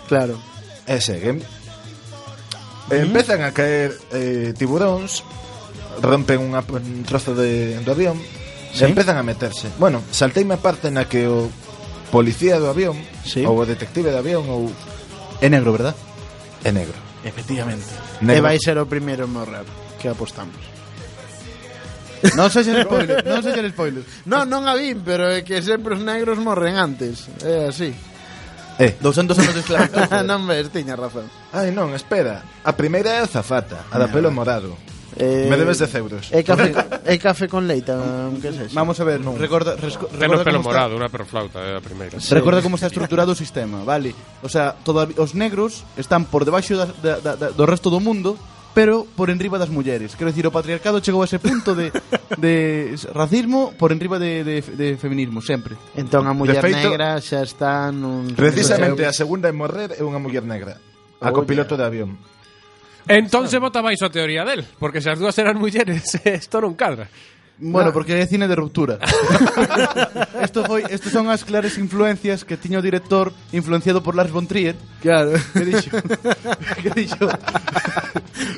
Claro. 0.06 0.38
E 0.86 1.02
seguen 1.02 1.42
Empezan 2.88 3.44
a 3.44 3.52
caer 3.52 3.92
eh, 4.16 4.56
tiburóns 4.56 5.20
rompen 6.02 6.40
unha, 6.42 6.62
un 6.62 7.04
trozo 7.04 7.34
de, 7.34 7.80
do 7.82 7.92
avión 7.92 8.18
¿Sí? 8.74 8.86
e 8.86 8.90
empezan 8.90 9.18
a 9.18 9.24
meterse. 9.24 9.70
Bueno, 9.82 10.04
salteime 10.12 10.56
a 10.56 10.62
parte 10.62 10.90
na 10.94 11.10
que 11.10 11.26
o 11.26 11.50
policía 12.14 12.62
do 12.62 12.70
avión 12.70 12.98
¿Sí? 13.26 13.44
ou 13.44 13.58
o 13.58 13.66
detective 13.66 14.14
do 14.14 14.20
avión 14.20 14.46
ou 14.50 14.70
é 15.42 15.48
negro, 15.50 15.74
verdad? 15.74 15.96
É 16.64 16.72
negro. 16.72 16.96
Efectivamente. 17.26 17.90
Negro. 18.22 18.38
E 18.38 18.46
vai 18.46 18.58
ser 18.62 18.78
o 18.78 18.86
primeiro 18.86 19.26
en 19.26 19.34
morrer 19.34 19.66
que 20.00 20.10
apostamos. 20.10 20.78
non 22.40 22.50
se 22.50 22.66
xer 22.66 22.82
spoiler, 22.82 23.22
non 23.22 23.46
se 23.46 23.54
xer 23.54 23.66
spoiler. 23.70 24.02
Non, 24.26 24.50
non 24.50 24.66
a 24.66 24.74
vin, 24.74 25.06
pero 25.06 25.30
é 25.30 25.46
que 25.46 25.62
sempre 25.62 25.94
os 25.94 26.02
negros 26.02 26.42
morren 26.42 26.82
antes. 26.82 27.30
É 27.46 27.70
así. 27.70 27.94
Eh. 28.78 28.94
200 29.02 29.38
anos 29.38 29.54
de 29.54 29.62
esclavitud. 29.62 30.02
non 30.30 30.46
ves, 30.50 30.70
tiña 30.74 30.98
razón. 30.98 31.30
Ai, 31.54 31.70
non, 31.70 31.94
espera. 31.94 32.42
A 32.66 32.74
primeira 32.74 33.14
é 33.14 33.20
a 33.22 33.30
zafata, 33.30 33.86
a 33.90 33.98
da 33.98 34.10
pelo 34.10 34.34
morado. 34.34 34.74
Eh, 35.18 35.48
Me 35.50 35.58
debes 35.58 35.82
10 35.82 35.96
euros. 35.98 36.30
É 36.30 36.46
café, 36.46 36.70
é 37.02 37.18
café 37.18 37.50
con 37.50 37.66
leite, 37.66 37.90
que 38.38 38.50
es? 38.54 38.74
Vamos 38.74 39.02
a 39.02 39.04
ver, 39.04 39.20
no. 39.20 39.34
recorda, 39.34 39.74
resco, 39.74 40.06
recorda 40.14 40.42
o 40.42 40.46
pelo 40.46 40.62
como 40.62 40.70
morado, 40.70 40.94
unha 40.94 41.10
perflauta, 41.10 41.58
é 41.66 41.74
eh, 41.74 41.80
a 41.80 41.82
primeira. 41.82 42.22
Sí. 42.22 42.30
Recorda 42.38 42.62
como 42.62 42.78
está 42.78 42.86
estruturado 42.86 43.34
o 43.34 43.38
sistema, 43.38 43.82
vale? 43.82 44.14
O 44.46 44.50
sea, 44.50 44.78
toda, 44.78 45.10
os 45.18 45.34
negros 45.34 45.82
están 45.98 46.30
por 46.30 46.46
debaixo 46.46 46.78
da, 46.78 46.86
da, 47.02 47.14
da, 47.18 47.34
da, 47.34 47.48
do 47.50 47.66
resto 47.66 47.90
do 47.90 47.98
mundo, 47.98 48.38
pero 48.78 49.10
por 49.18 49.34
enriba 49.34 49.58
das 49.58 49.74
mulleres. 49.74 50.14
Quero 50.14 50.30
dicir, 50.30 50.46
o 50.46 50.54
patriarcado 50.54 51.02
chegou 51.02 51.26
a 51.26 51.28
ese 51.28 51.42
punto 51.42 51.74
de, 51.74 51.90
de 52.38 52.94
racismo 53.10 53.74
por 53.74 53.90
enriba 53.90 54.22
de, 54.22 54.46
de, 54.46 54.62
de 54.62 55.02
feminismo, 55.02 55.42
sempre. 55.42 55.74
Entón 55.98 56.30
a 56.30 56.34
muller 56.38 56.62
de 56.62 56.62
feito, 56.62 56.94
negra 56.94 57.18
xa 57.18 57.42
está 57.42 57.90
nun... 57.90 58.38
Precisamente 58.38 59.02
a 59.02 59.14
segunda 59.18 59.50
en 59.50 59.58
morrer 59.58 59.98
é 59.98 60.06
unha 60.06 60.22
muller 60.22 60.46
negra, 60.46 60.78
a 61.18 61.34
copiloto 61.34 61.74
de 61.74 61.90
avión. 61.90 62.22
Bota 63.08 63.82
baixo 63.82 64.06
a 64.06 64.12
teoría 64.12 64.44
del, 64.44 64.64
porque 64.80 65.00
se 65.02 65.10
as 65.10 65.20
dúas 65.20 65.38
eran 65.40 65.58
mulleres, 65.58 66.20
isto 66.26 66.60
non 66.64 66.76
cadra. 66.76 67.08
Bueno, 67.58 67.90
porque 67.90 68.14
é 68.14 68.22
cine 68.30 68.46
de 68.46 68.54
ruptura. 68.54 69.02
Esto 70.46 70.62
foi, 70.62 70.86
estes 70.94 71.10
son 71.10 71.26
as 71.34 71.42
claras 71.42 71.74
influencias 71.82 72.46
que 72.46 72.54
tiña 72.54 72.78
o 72.78 72.86
director 72.86 73.34
influenciado 73.50 74.06
por 74.06 74.14
Lars 74.14 74.30
von 74.30 74.46
Trier. 74.46 74.78
Claro. 75.02 75.34
Que 75.58 75.66
dixo, 75.66 75.90
que 76.86 76.92
dixo. 76.94 77.26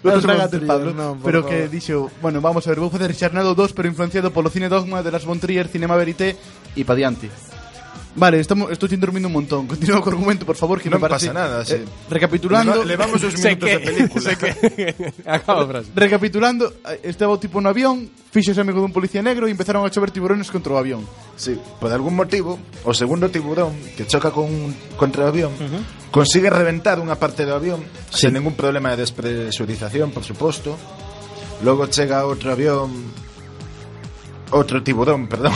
von 0.04 0.20
Trier, 0.20 0.52
Pablo, 0.68 0.92
por 1.16 1.24
pero 1.24 1.40
favor. 1.48 1.48
que 1.48 1.72
dixo, 1.72 2.12
bueno, 2.20 2.44
vamos 2.44 2.68
a 2.68 2.76
ver, 2.76 2.84
vou 2.84 2.92
facer 2.92 3.16
Charnado 3.16 3.56
2, 3.56 3.72
pero 3.72 3.88
influenciado 3.88 4.36
polo 4.36 4.52
cine 4.52 4.68
dogma 4.68 5.00
de 5.00 5.16
Lars 5.16 5.24
von 5.24 5.40
Trier, 5.40 5.72
Cinema 5.72 5.96
Verité 5.96 6.36
e 6.76 6.84
pa 6.84 6.92
diante. 6.92 7.32
Vale, 8.16 8.42
estamos, 8.42 8.74
estou 8.74 8.90
sin 8.90 8.98
dormindo 9.00 9.30
un 9.30 9.36
montón. 9.38 9.68
Continúa 9.72 10.02
co 10.02 10.10
argumento, 10.10 10.42
por 10.44 10.58
favor, 10.58 10.82
que 10.82 10.90
Non 10.90 10.98
me 10.98 11.06
parece... 11.08 11.30
pasa 11.30 11.38
nada, 11.38 11.62
sí. 11.64 11.78
Eh, 11.78 11.86
recapitulando... 12.10 12.82
Leva- 12.84 13.06
levamos 13.06 13.22
dos 13.22 13.38
minutos 13.40 13.70
que- 13.70 13.78
de 13.78 13.86
película. 13.86 14.22
sé 14.26 14.34
que- 14.36 14.96
Acaba 15.30 15.64
a 15.64 15.68
frase. 15.70 15.88
Recapitulando, 15.94 16.74
estaba 17.06 17.38
tipo 17.40 17.62
no 17.62 17.70
avión, 17.70 18.10
fixose 18.34 18.60
amigo 18.60 18.82
dun 18.82 18.92
policía 18.92 19.22
negro 19.22 19.46
e 19.46 19.54
empezaron 19.54 19.86
a 19.86 19.94
chover 19.94 20.10
tiburones 20.10 20.50
contra 20.50 20.74
o 20.74 20.82
avión. 20.82 21.06
Sí, 21.38 21.54
por 21.80 21.94
algún 21.94 22.18
motivo, 22.18 22.58
o 22.84 22.92
segundo 22.98 23.30
tiburón 23.30 23.78
que 23.96 24.04
choca 24.10 24.34
con 24.34 24.50
contra 24.98 25.24
o 25.26 25.30
avión 25.30 25.54
consigue 26.10 26.50
reventar 26.50 26.98
unha 26.98 27.14
parte 27.16 27.46
do 27.46 27.54
avión 27.54 27.80
sen 28.10 28.34
ningún 28.34 28.58
problema 28.58 28.90
de 28.98 29.06
despresurización, 29.06 30.10
por 30.10 30.26
suposto. 30.26 30.74
Logo 31.62 31.86
chega 31.88 32.26
outro 32.26 32.52
avión 32.58 32.90
outro 34.52 34.82
tiburón, 34.82 35.30
perdón. 35.30 35.54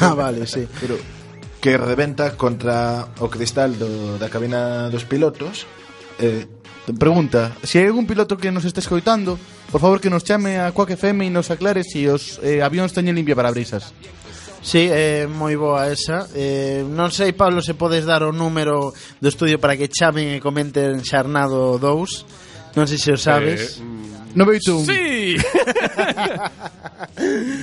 Ah, 0.00 0.16
vale, 0.16 0.48
sí. 0.48 0.64
Pero 0.80 0.96
que 1.60 1.76
reventa 1.76 2.36
contra 2.36 3.06
o 3.20 3.28
cristal 3.28 3.76
do, 3.76 4.16
da 4.16 4.32
cabina 4.32 4.88
dos 4.88 5.04
pilotos 5.04 5.68
eh, 6.18 6.48
pregunta 6.98 7.54
se 7.62 7.76
si 7.76 7.78
hai 7.78 7.86
algún 7.86 8.08
piloto 8.08 8.40
que 8.40 8.50
nos 8.50 8.64
este 8.64 8.80
escoitando 8.80 9.36
por 9.70 9.80
favor 9.80 10.00
que 10.00 10.10
nos 10.10 10.24
chame 10.24 10.58
a 10.58 10.72
Quack 10.72 10.96
FM 10.96 11.28
e 11.28 11.30
nos 11.30 11.52
aclare 11.52 11.84
se 11.84 12.00
si 12.00 12.08
os 12.08 12.40
eh, 12.40 12.64
avións 12.64 12.96
teñen 12.96 13.14
limpia 13.14 13.36
para 13.36 13.52
brisas 13.52 13.92
Sí, 14.60 14.92
é 14.92 15.24
eh, 15.24 15.26
moi 15.26 15.56
boa 15.56 15.88
esa. 15.88 16.28
Eh, 16.36 16.84
Non 16.84 17.08
sei, 17.08 17.32
Pablo, 17.32 17.64
se 17.64 17.72
podes 17.72 18.04
dar 18.04 18.20
o 18.20 18.28
número 18.28 18.92
do 18.92 19.28
estudio 19.32 19.56
para 19.56 19.72
que 19.72 19.88
chamen 19.88 20.36
e 20.36 20.44
comenten 20.44 21.00
xarnado 21.00 21.80
2 21.80 22.76
Non 22.76 22.84
sei 22.84 23.00
se 23.00 23.08
o 23.08 23.16
sabes. 23.16 23.80
Eh, 23.80 23.82
mm, 23.82 24.09
mm, 24.34 24.38
981. 24.38 24.84
Sí. 24.86 25.36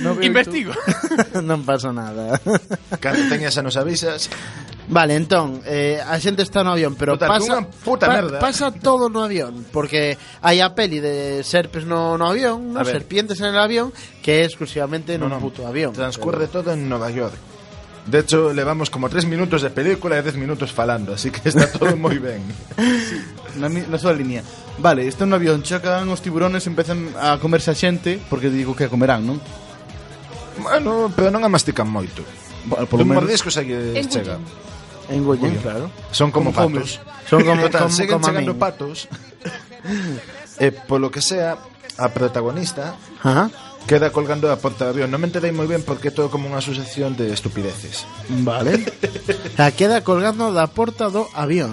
No 0.02 0.14
veo 0.14 0.26
Investigo. 0.28 0.72
non 1.48 1.64
pasa 1.64 1.90
nada 1.90 2.36
cando 3.00 3.26
teñas 3.32 3.56
a 3.58 3.62
nos 3.64 3.76
avisas, 3.80 4.28
Vale, 4.88 5.16
entón, 5.20 5.60
eh, 5.68 6.00
a 6.00 6.16
xente 6.16 6.40
está 6.40 6.64
no 6.64 6.72
avión 6.72 6.96
Pero 6.96 7.20
pasa, 7.20 7.60
puta 7.84 8.08
merda. 8.08 8.40
pasa 8.40 8.72
todo 8.72 9.12
no 9.12 9.20
avión 9.20 9.68
Porque 9.68 10.16
hai 10.40 10.64
a 10.64 10.72
peli 10.72 10.96
de 11.00 11.44
serpes 11.44 11.84
no, 11.84 12.16
no 12.16 12.24
avión 12.24 12.72
no? 12.72 12.80
A 12.80 12.88
ver. 12.88 12.96
Serpientes 12.96 13.36
en 13.44 13.52
el 13.52 13.60
avión 13.60 13.92
Que 14.24 14.40
é 14.40 14.48
exclusivamente 14.48 15.20
No, 15.20 15.28
no, 15.28 15.36
no. 15.36 15.44
puto 15.44 15.68
avión 15.68 15.92
transcurre 15.92 16.48
todo 16.48 16.72
en 16.72 16.88
Nueva 16.88 17.12
York. 17.12 17.36
De 18.08 18.20
hecho, 18.20 18.52
levamos 18.54 18.88
como 18.88 19.08
3 19.08 19.26
minutos 19.26 19.60
de 19.60 19.68
película 19.68 20.16
e 20.16 20.24
10 20.24 20.40
minutos 20.40 20.72
falando, 20.72 21.12
así 21.12 21.28
que 21.28 21.44
está 21.44 21.68
todo 21.68 21.92
moi 21.92 22.16
ben. 22.16 22.40
sí, 22.80 23.20
na, 23.60 23.68
na 23.68 23.98
súa 24.00 24.16
línea. 24.16 24.40
Vale, 24.80 25.04
este 25.04 25.22
é 25.22 25.26
un 25.28 25.36
avión, 25.36 25.60
chocan 25.60 26.08
os 26.08 26.24
tiburones, 26.24 26.64
empezan 26.64 27.12
a 27.20 27.36
comerse 27.36 27.68
a 27.68 27.76
xente, 27.76 28.16
porque 28.32 28.48
digo 28.48 28.72
que 28.72 28.88
a 28.88 28.92
comerán, 28.92 29.28
non? 29.28 29.36
Bueno, 30.56 31.12
pero 31.12 31.28
non 31.28 31.44
a 31.44 31.52
mastican 31.52 31.84
moito. 31.84 32.24
Bueno, 32.64 32.88
por 32.88 32.96
lo 32.96 33.04
menos... 33.04 33.28
mordisco 33.28 33.52
se 33.52 33.68
chega. 34.08 34.40
Engollen, 35.12 35.56
claro. 35.60 35.92
Son 36.08 36.32
como, 36.32 36.52
como 36.52 36.72
patos. 36.72 37.00
Son 37.28 37.44
como, 37.44 37.60
Total, 37.68 37.82
como, 37.84 37.92
Siguen 37.92 38.12
como 38.16 38.24
chegando 38.24 38.52
patos. 38.56 39.08
e 40.64 40.72
polo 40.72 41.12
que 41.12 41.20
sea, 41.20 41.60
a 41.98 42.08
protagonista 42.08 42.96
Ajá. 43.22 43.50
Queda 43.88 44.12
colgando 44.12 44.52
a 44.52 44.60
porta 44.60 44.84
do 44.84 44.92
avión. 44.92 45.08
Non 45.08 45.18
me 45.18 45.32
enterei 45.32 45.50
moi 45.50 45.64
ben 45.64 45.80
porque 45.80 46.12
é 46.12 46.14
todo 46.14 46.28
como 46.28 46.46
unha 46.46 46.60
sucesión 46.60 47.16
de 47.16 47.32
estupideces. 47.32 48.04
Vale 48.44 48.84
La 49.58 49.72
queda 49.72 50.04
colgando 50.04 50.52
da 50.52 50.68
porta 50.68 51.08
do 51.08 51.24
avión 51.32 51.72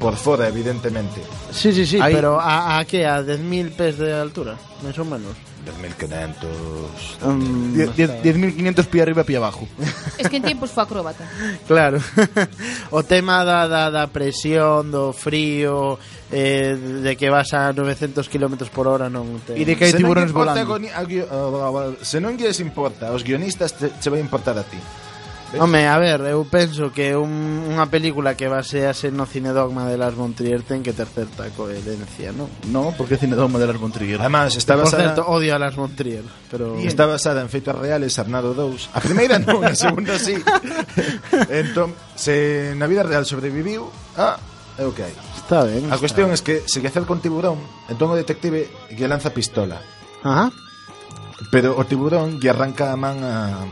Por 0.00 0.16
fora, 0.16 0.48
evidentemente. 0.48 1.20
Sí, 1.52 1.72
sí, 1.74 1.84
sí, 1.84 1.98
pero 2.00 2.40
a, 2.40 2.78
a 2.78 2.84
que? 2.86 3.04
A 3.04 3.20
10.000 3.20 3.76
pes 3.76 4.00
de 4.00 4.16
altura, 4.16 4.56
máis 4.80 4.96
ou 4.96 5.04
menos. 5.04 5.36
10.500... 5.64 7.24
Um, 7.24 7.74
10.500 7.74 8.86
pie 8.86 9.02
arriba, 9.02 9.24
pie 9.24 9.36
abajo. 9.36 9.68
Es 10.18 10.28
que 10.28 10.36
en 10.36 10.42
tiempos 10.42 10.70
foi 10.70 10.84
acróbata. 10.84 11.24
Claro. 11.66 12.00
O 12.90 13.02
tema 13.04 13.44
da, 13.44 13.68
da, 13.68 13.90
da 13.90 14.06
presión, 14.08 14.90
do 14.90 15.12
frío, 15.12 15.98
eh, 16.32 16.74
de 16.74 17.16
que 17.16 17.30
vas 17.30 17.52
a 17.54 17.72
900 17.72 18.28
km 18.28 18.66
por 18.72 18.88
hora 18.88 19.10
non 19.10 19.38
te... 19.46 19.54
E 19.54 19.64
de 19.64 19.76
que 19.78 19.86
hai 19.86 19.94
tiburones 19.94 20.32
volando. 20.32 20.66
Goni... 20.66 20.90
Ah, 20.90 21.06
ah, 21.06 21.94
se 22.02 22.18
non 22.18 22.34
lles 22.34 22.58
importa, 22.58 23.14
os 23.14 23.22
guionistas 23.22 23.76
te, 23.76 23.92
che 23.94 24.10
vai 24.10 24.18
importar 24.18 24.58
a 24.58 24.64
ti. 24.66 24.78
Home, 25.58 25.88
a 25.88 25.98
ver, 25.98 26.20
eu 26.30 26.46
penso 26.46 26.94
que 26.94 27.18
un, 27.18 27.66
unha 27.66 27.90
película 27.90 28.38
que 28.38 28.46
basease 28.46 29.10
no 29.10 29.26
cine 29.26 29.50
dogma 29.50 29.90
de 29.90 29.98
Lars 29.98 30.14
von 30.14 30.30
Trier 30.30 30.62
ten 30.62 30.78
que 30.78 30.94
ter 30.94 31.10
certa 31.10 31.50
coherencia, 31.50 32.30
non? 32.30 32.46
No, 32.70 32.94
porque 32.94 33.18
cine 33.18 33.34
dogma 33.34 33.58
de 33.58 33.66
Lars 33.66 33.82
von 33.82 33.90
Trier. 33.90 34.22
Además, 34.22 34.54
está 34.54 34.78
basada... 34.78 35.10
Por 35.10 35.26
certo, 35.26 35.26
odio 35.26 35.50
a 35.54 35.58
Lars 35.58 35.74
von 35.74 35.90
Trier, 35.98 36.22
pero... 36.46 36.78
Y 36.78 36.86
está 36.86 37.10
basada 37.10 37.42
en 37.42 37.50
feitos 37.50 37.74
reales, 37.74 38.14
Arnado 38.22 38.54
2. 38.54 38.94
A 38.94 39.00
primeira 39.02 39.42
non, 39.42 39.66
a 39.66 39.74
segunda 39.74 40.22
sí. 40.22 40.38
entón, 41.50 41.98
se 42.14 42.70
na 42.78 42.86
vida 42.86 43.02
real 43.02 43.26
sobreviviu, 43.26 43.90
ah, 44.14 44.38
é 44.78 44.86
o 44.86 44.94
que 44.94 45.02
hai. 45.02 45.14
Está 45.34 45.66
ben. 45.66 45.90
A 45.90 45.98
cuestión 45.98 46.30
é 46.30 46.38
es 46.38 46.46
que 46.46 46.62
se 46.70 46.78
que 46.78 46.86
hacer 46.86 47.02
con 47.10 47.18
tiburón, 47.18 47.58
entón 47.90 48.14
o 48.14 48.14
detective 48.14 48.70
que 48.86 49.10
lanza 49.10 49.34
pistola. 49.34 49.82
Ajá. 50.22 50.54
Pero 51.50 51.74
o 51.74 51.82
tiburón 51.90 52.38
lle 52.38 52.54
arranca 52.54 52.94
a 52.94 52.96
man 52.96 53.18
a 53.26 53.66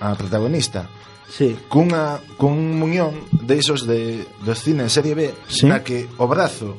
a 0.00 0.14
protagonista 0.14 0.88
sí. 1.28 1.56
cunha, 1.68 2.20
cun 2.36 2.78
muñón 2.78 3.24
deisos 3.32 3.86
de, 3.86 4.26
dos 4.44 4.60
cines 4.62 4.92
serie 4.92 5.14
B 5.14 5.34
sí. 5.48 5.66
na 5.66 5.80
que 5.80 6.08
o 6.18 6.28
brazo 6.28 6.76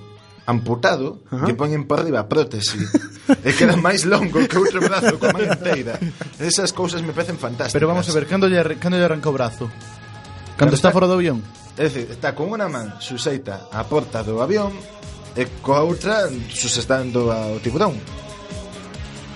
amputado 0.47 1.19
Ajá. 1.27 1.45
que 1.45 1.53
poñen 1.53 1.83
por 1.85 2.03
riba 2.03 2.29
prótese 2.29 2.79
e 3.47 3.51
queda 3.51 3.75
máis 3.75 4.07
longo 4.07 4.39
que 4.47 4.57
outro 4.57 4.79
brazo 4.79 5.19
coa 5.19 5.35
man 5.35 5.43
inteira 5.43 5.99
esas 6.39 6.71
cousas 6.71 7.03
me 7.03 7.11
parecen 7.11 7.35
fantásticas 7.35 7.75
pero 7.75 7.91
vamos 7.91 8.07
a 8.07 8.13
ver, 8.15 8.25
cando 8.25 8.47
lle, 8.47 8.63
cando 8.79 8.95
lle 8.95 9.07
arranca 9.07 9.27
o 9.27 9.35
brazo? 9.35 9.67
cando 10.55 10.77
está, 10.77 10.89
está 10.89 10.95
fora 10.95 11.09
do 11.09 11.19
avión? 11.19 11.43
é 11.75 11.91
dicir, 11.91 12.07
está 12.07 12.31
con 12.31 12.47
unha 12.47 12.71
man 12.71 12.95
suseita 13.03 13.67
a 13.73 13.83
porta 13.83 14.23
do 14.23 14.39
avión 14.39 14.71
e 15.35 15.43
coa 15.59 15.83
outra 15.83 16.31
susestando 16.49 17.29
ao 17.29 17.59
tiburón 17.59 17.99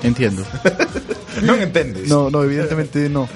Entiendo. 0.03 0.41
non 1.47 1.61
entendes. 1.61 2.09
No, 2.09 2.33
no, 2.33 2.41
evidentemente 2.41 3.05
no. 3.05 3.29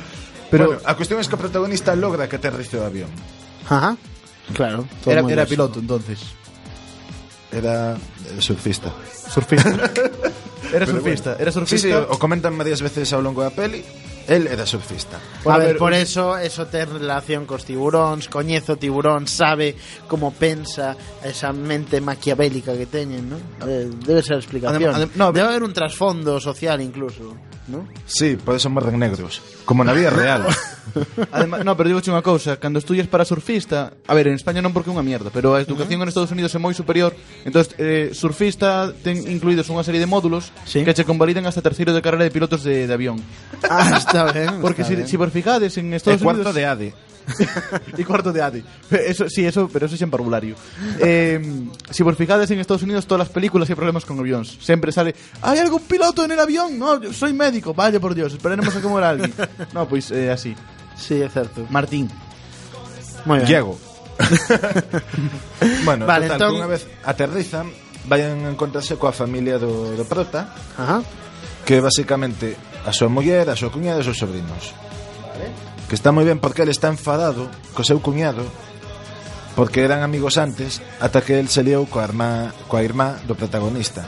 Pero 0.51 0.67
bueno, 0.67 0.81
a 0.85 0.93
cuestión 0.95 1.17
é 1.19 1.25
que 1.25 1.35
o 1.35 1.41
protagonista 1.41 1.95
logra 1.97 2.29
que 2.29 2.37
aterrice 2.37 2.77
o 2.77 2.85
avión 2.85 3.09
Ajá. 3.69 3.97
Claro. 4.53 4.85
era, 5.09 5.21
era 5.25 5.45
piloto 5.49 5.79
entonces. 5.81 6.21
era 7.51 7.95
eh, 7.95 8.41
surfista 8.41 8.93
Surfista. 9.29 9.69
Era 10.73 10.85
surfista, 10.87 11.29
bueno. 11.37 11.41
era 11.43 11.51
Sí, 11.51 11.59
surfista. 11.59 11.87
sí, 11.87 11.93
o 11.93 12.17
comentan 12.17 12.57
varias 12.57 12.81
veces 12.81 13.13
ao 13.13 13.21
longo 13.21 13.45
da 13.45 13.53
peli 13.53 13.85
El 14.25 14.49
era 14.49 14.65
surfista 14.65 15.21
A, 15.45 15.53
A 15.53 15.57
ver, 15.61 15.67
ver, 15.73 15.77
por 15.77 15.93
un- 15.93 16.01
eso 16.01 16.33
eso 16.41 16.65
ten 16.65 16.89
relación 16.89 17.45
cos 17.45 17.63
tiburóns, 17.69 18.25
coñezo 18.27 18.73
tiburón, 18.75 19.29
sabe 19.29 19.77
como 20.09 20.33
pensa 20.33 20.97
esa 21.21 21.53
mente 21.53 22.01
maquiavélica 22.01 22.73
que 22.73 22.89
teñen, 22.89 23.29
¿no? 23.29 23.37
Eh, 23.69 23.93
debe 23.93 24.25
ser 24.25 24.35
a 24.37 24.41
explicación. 24.41 24.81
Adem- 24.89 25.05
adem- 25.05 25.13
no, 25.15 25.29
debe 25.31 25.53
haber 25.53 25.61
un 25.61 25.71
trasfondo 25.71 26.41
social 26.41 26.81
incluso, 26.81 27.37
¿no? 27.67 27.87
Sí, 28.05 28.37
por 28.37 28.55
eso 28.55 28.69
morren 28.69 28.99
negros 28.99 29.41
Como 29.65 29.83
na 29.83 29.93
vida 29.93 30.09
real 30.09 30.45
Además, 31.31 31.65
no, 31.65 31.75
pero 31.75 31.89
digo 31.89 32.01
unha 32.05 32.21
cousa, 32.21 32.61
cando 32.61 32.77
estudias 32.77 33.09
para 33.09 33.25
surfista, 33.25 33.97
a 34.05 34.13
ver, 34.13 34.29
en 34.29 34.37
España 34.37 34.61
non 34.61 34.71
porque 34.71 34.91
é 34.91 34.93
unha 34.93 35.01
mierda, 35.03 35.33
pero 35.33 35.57
a 35.57 35.61
educación 35.61 35.99
en 36.01 36.07
Estados 36.07 36.29
Unidos 36.29 36.53
é 36.53 36.59
moi 36.61 36.77
superior, 36.77 37.11
entonces 37.43 37.73
eh, 37.81 38.13
surfista 38.13 38.93
ten 38.93 39.17
incluídos 39.25 39.67
unha 39.73 39.81
serie 39.81 39.99
de 39.99 40.07
módulos 40.09 40.53
Sí. 40.69 40.85
que 40.85 40.93
che 40.93 41.03
convaliden 41.03 41.49
hasta 41.49 41.65
terceiro 41.65 41.91
de 41.91 42.05
carrera 42.05 42.23
de 42.23 42.31
pilotos 42.31 42.61
de, 42.61 42.85
de 42.85 42.93
avión. 42.93 43.17
Ah, 43.65 43.97
está 43.97 44.29
ben. 44.35 44.61
Porque 44.61 44.85
está 44.85 44.93
si, 44.93 45.01
ben. 45.01 45.07
si 45.09 45.15
vos 45.17 45.33
fijades 45.33 45.73
en 45.81 45.91
E 45.91 45.97
Estados 45.97 46.21
cuarto 46.21 46.45
Unidos 46.45 46.55
de 46.55 46.63
ADE 46.69 46.89
y 47.97 48.03
cuarto 48.03 48.31
de 48.31 48.41
Adi. 48.41 48.63
Eso, 48.91 49.29
sí, 49.29 49.45
eso, 49.45 49.69
pero 49.71 49.85
eso 49.85 49.95
es 49.95 50.01
en 50.01 50.11
parvulario. 50.11 50.55
Eh, 50.99 51.41
si 51.89 52.03
vos 52.03 52.15
fijades 52.15 52.49
en 52.51 52.59
Estados 52.59 52.83
Unidos, 52.83 53.05
todas 53.07 53.19
las 53.27 53.29
películas 53.29 53.69
hay 53.69 53.75
problemas 53.75 54.05
con 54.05 54.19
aviones. 54.19 54.57
Siempre 54.61 54.91
sale, 54.91 55.15
¿hay 55.41 55.59
algún 55.59 55.81
piloto 55.81 56.23
en 56.25 56.31
el 56.31 56.39
avión? 56.39 56.77
No, 56.77 57.01
yo 57.01 57.11
soy 57.13 57.33
médico. 57.33 57.73
Vaya 57.73 57.99
por 57.99 58.13
Dios, 58.15 58.33
esperaremos 58.33 58.75
a 58.75 58.81
que 58.81 58.87
muera 58.87 59.09
alguien. 59.09 59.33
No, 59.73 59.87
pues 59.87 60.11
eh, 60.11 60.31
así. 60.31 60.55
Sí, 60.95 61.21
é 61.21 61.27
certo. 61.29 61.67
Martín. 61.69 62.07
Moi 63.25 63.39
ben. 63.39 63.47
Diego. 63.47 63.75
bueno, 65.83 66.05
Vale, 66.05 66.27
total, 66.31 66.39
entón- 66.39 66.55
unha 66.63 66.69
vez 66.71 66.87
aterrizan, 67.03 67.67
vayan 68.07 68.47
a 68.47 68.49
encontrarse 68.53 68.95
coa 68.95 69.11
familia 69.11 69.59
do, 69.59 69.91
do 69.97 70.05
prota, 70.07 70.55
Ajá. 70.79 71.03
que 71.67 71.83
basicamente 71.83 72.55
a 72.87 72.95
súa 72.95 73.11
muller, 73.11 73.49
a 73.51 73.59
súa 73.59 73.73
cuñada 73.75 73.99
e 73.99 74.01
os 74.05 74.07
seus 74.07 74.23
sobrinos. 74.23 74.71
que 75.89 75.95
está 75.95 76.09
moi 76.11 76.25
ben 76.25 76.41
porque 76.41 76.65
ele 76.65 76.73
está 76.73 76.89
enfadado 76.89 77.49
co 77.77 77.85
seu 77.85 78.01
cuñado 78.01 78.45
porque 79.55 79.87
eran 79.87 80.03
amigos 80.03 80.37
antes 80.37 80.83
ata 80.99 81.23
que 81.23 81.39
el 81.39 81.47
se 81.47 81.63
liou 81.63 81.87
coa 81.87 82.03
irmá, 82.03 82.51
coa 82.67 82.83
irmá 82.83 83.15
do 83.23 83.39
protagonista. 83.39 84.03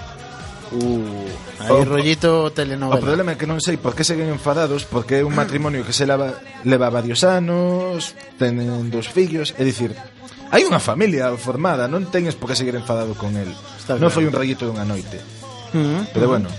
Uh, 0.67 1.23
aí 1.63 1.71
o, 1.71 1.87
rollito 1.87 2.51
telenovela. 2.51 2.99
O 2.99 3.03
problema 3.03 3.31
é 3.31 3.39
que 3.39 3.47
non 3.47 3.63
sei 3.63 3.79
por 3.79 3.95
que 3.95 4.03
seguen 4.03 4.27
enfadados 4.27 4.83
porque 4.83 5.23
é 5.23 5.23
un 5.23 5.31
matrimonio 5.39 5.87
que 5.87 5.95
se 5.95 6.03
leva, 6.03 6.35
leva 6.67 6.91
varios 6.91 7.23
anos, 7.23 8.11
tenen 8.35 8.91
dos 8.91 9.07
fillos, 9.07 9.55
é 9.55 9.63
dicir, 9.63 9.95
hai 10.51 10.67
unha 10.67 10.83
familia 10.83 11.31
formada, 11.39 11.87
non 11.87 12.11
teñes 12.11 12.35
por 12.35 12.51
que 12.51 12.59
seguir 12.59 12.75
enfadado 12.75 13.15
con 13.15 13.39
el. 13.39 13.47
Está 13.79 13.95
non 13.95 14.11
claro. 14.11 14.15
foi 14.19 14.23
un 14.27 14.35
rollito 14.35 14.67
dunha 14.67 14.83
noite. 14.83 15.23
Uh 15.71 15.79
-huh. 15.79 16.01
Pero 16.11 16.27
bueno, 16.27 16.51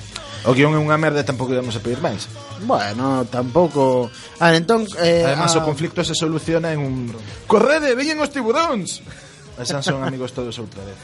O 0.48 0.56
guión 0.56 0.72
é 0.72 0.80
unha 0.80 0.96
merda 0.96 1.20
e 1.20 1.28
tampouco 1.28 1.52
íamos 1.52 1.76
a 1.76 1.84
pedir 1.84 2.00
máis. 2.00 2.24
Bueno, 2.64 3.28
tampouco... 3.28 4.08
Ah, 4.40 4.56
entón... 4.56 4.88
Eh, 4.96 5.20
Además, 5.28 5.52
a... 5.52 5.60
o 5.60 5.60
ah. 5.60 5.68
conflicto 5.68 6.00
se 6.00 6.16
soluciona 6.16 6.72
en 6.72 6.80
un... 6.80 7.12
Correde, 7.44 7.92
veñen 7.92 8.16
os 8.16 8.32
tiburóns! 8.32 9.04
E 9.60 9.64
son 9.68 10.00
amigos 10.00 10.32
todos 10.32 10.56
outra 10.56 10.80
vez. 10.88 10.96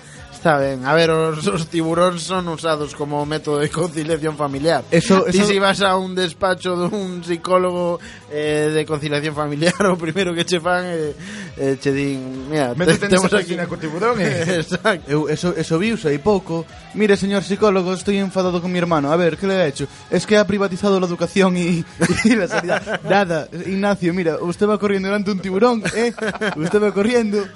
Está 0.45 0.59
ben, 0.59 0.85
a 0.85 0.93
ver, 0.93 1.09
os, 1.09 1.41
os 1.49 1.65
tiburóns 1.73 2.21
son 2.29 2.45
usados 2.53 2.93
como 2.93 3.25
método 3.25 3.65
de 3.65 3.73
conciliación 3.73 4.37
familiar. 4.37 4.85
Eso- 4.93 5.25
Ti 5.25 5.41
eso- 5.41 5.49
si 5.49 5.57
vas 5.59 5.81
a 5.81 5.97
un 5.97 6.13
despacho 6.13 6.77
dun 6.77 7.25
psicólogo 7.25 7.97
eh, 8.29 8.69
de 8.69 8.85
conciliación 8.85 9.33
familiar, 9.33 9.73
o 9.89 9.97
primeiro 9.97 10.37
que 10.37 10.45
che 10.45 10.61
fan 10.61 10.85
eh, 10.85 11.17
eh, 11.57 11.79
che 11.81 11.97
din, 11.97 12.45
mira, 12.53 12.77
te, 12.77 13.09
temos 13.09 13.33
aquí 13.33 13.57
piscina 13.57 13.65
co 13.65 13.81
tiburón 13.81 14.21
e... 14.21 14.61
Exacto. 14.61 15.09
Eu, 15.09 15.33
eso, 15.33 15.57
eso 15.57 15.81
viuse 15.81 16.13
hai 16.13 16.21
pouco. 16.21 16.69
Mire, 16.93 17.17
señor 17.17 17.41
psicólogo, 17.41 17.97
estoy 17.97 18.21
enfadado 18.21 18.61
con 18.61 18.69
mi 18.69 18.77
hermano. 18.77 19.09
A 19.09 19.17
ver, 19.17 19.41
¿qué 19.41 19.49
le 19.49 19.57
ha 19.57 19.65
hecho? 19.65 19.89
Es 20.13 20.29
que 20.29 20.37
ha 20.37 20.45
privatizado 20.45 21.01
la 21.01 21.09
educación 21.09 21.57
y, 21.57 21.81
y 22.29 22.37
la 22.37 22.53
sanidad. 22.53 23.01
Nada, 23.09 23.49
Ignacio, 23.65 24.13
mira, 24.13 24.37
usted 24.45 24.69
va 24.69 24.77
corriendo 24.77 25.09
delante 25.09 25.33
de 25.33 25.37
un 25.37 25.41
tiburón, 25.41 25.81
¿eh? 25.97 26.13
Usted 26.61 26.83
va 26.85 26.93
corriendo. 26.93 27.49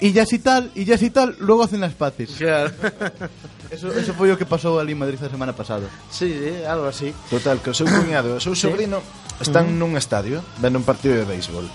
y 0.00 0.12
ya 0.12 0.26
si 0.26 0.38
tal, 0.38 0.70
y 0.74 0.84
ya 0.84 0.98
si 0.98 1.10
tal, 1.10 1.36
luego 1.38 1.64
hacen 1.64 1.80
las 1.80 1.94
paces. 1.94 2.30
Claro. 2.36 2.72
Eso, 3.70 3.90
eso 3.90 4.14
foi 4.14 4.30
o 4.30 4.38
que 4.38 4.46
pasou 4.46 4.78
ali 4.78 4.92
en 4.94 5.00
Madrid 5.02 5.18
a 5.18 5.26
semana 5.26 5.50
pasada. 5.50 5.88
Sí, 6.06 6.30
sí, 6.30 6.62
algo 6.62 6.86
así. 6.86 7.10
Total, 7.26 7.58
que 7.58 7.70
o 7.70 7.74
seu 7.74 7.88
cuñado 7.90 8.30
e 8.30 8.38
o 8.38 8.40
seu 8.40 8.54
sobrino 8.54 9.02
están 9.42 9.74
nun 9.80 9.98
estadio 9.98 10.46
vendo 10.62 10.78
un 10.78 10.86
partido 10.86 11.18
de 11.18 11.26
béisbol. 11.26 11.66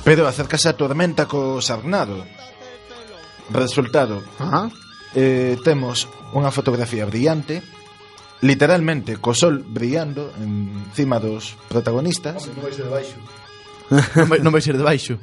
Pero 0.00 0.24
acércase 0.24 0.70
a 0.72 0.78
tormenta 0.78 1.28
co 1.28 1.60
sarnado. 1.60 2.24
Resultado, 3.52 4.22
Ajá. 4.40 4.70
eh, 5.12 5.60
temos 5.60 6.08
unha 6.32 6.48
fotografía 6.48 7.04
brillante, 7.04 7.60
literalmente 8.40 9.20
co 9.20 9.36
sol 9.36 9.60
brillando 9.60 10.32
encima 10.40 11.20
dos 11.20 11.58
protagonistas. 11.68 12.48
Non 12.48 12.64
vai 12.64 12.72
ser 12.72 12.88
de 12.88 12.92
baixo. 12.96 13.18
non, 14.24 14.28
vai, 14.30 14.38
non 14.40 14.52
vai 14.56 14.62
ser 14.64 14.78
de 14.78 14.86
baixo. 14.86 15.20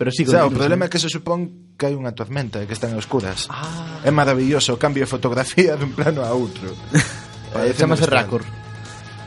Pero 0.00 0.10
sí, 0.12 0.24
o 0.24 0.30
sea, 0.32 0.48
o 0.48 0.50
problema 0.50 0.88
é 0.88 0.88
que 0.88 0.96
se 0.96 1.12
supón 1.12 1.76
que 1.76 1.84
hai 1.84 1.92
unha 1.92 2.16
tormenta 2.16 2.56
e 2.56 2.64
que 2.64 2.72
están 2.72 2.96
oscuras. 2.96 3.52
Ah. 3.52 4.00
É 4.00 4.08
maravilloso 4.08 4.72
o 4.72 4.80
cambio 4.80 5.04
de 5.04 5.10
fotografía 5.12 5.76
dun 5.76 5.92
plano 5.92 6.24
a 6.24 6.32
outro. 6.32 6.72
Eh, 7.50 7.74
Chamase 7.74 8.06
Raccord. 8.06 8.46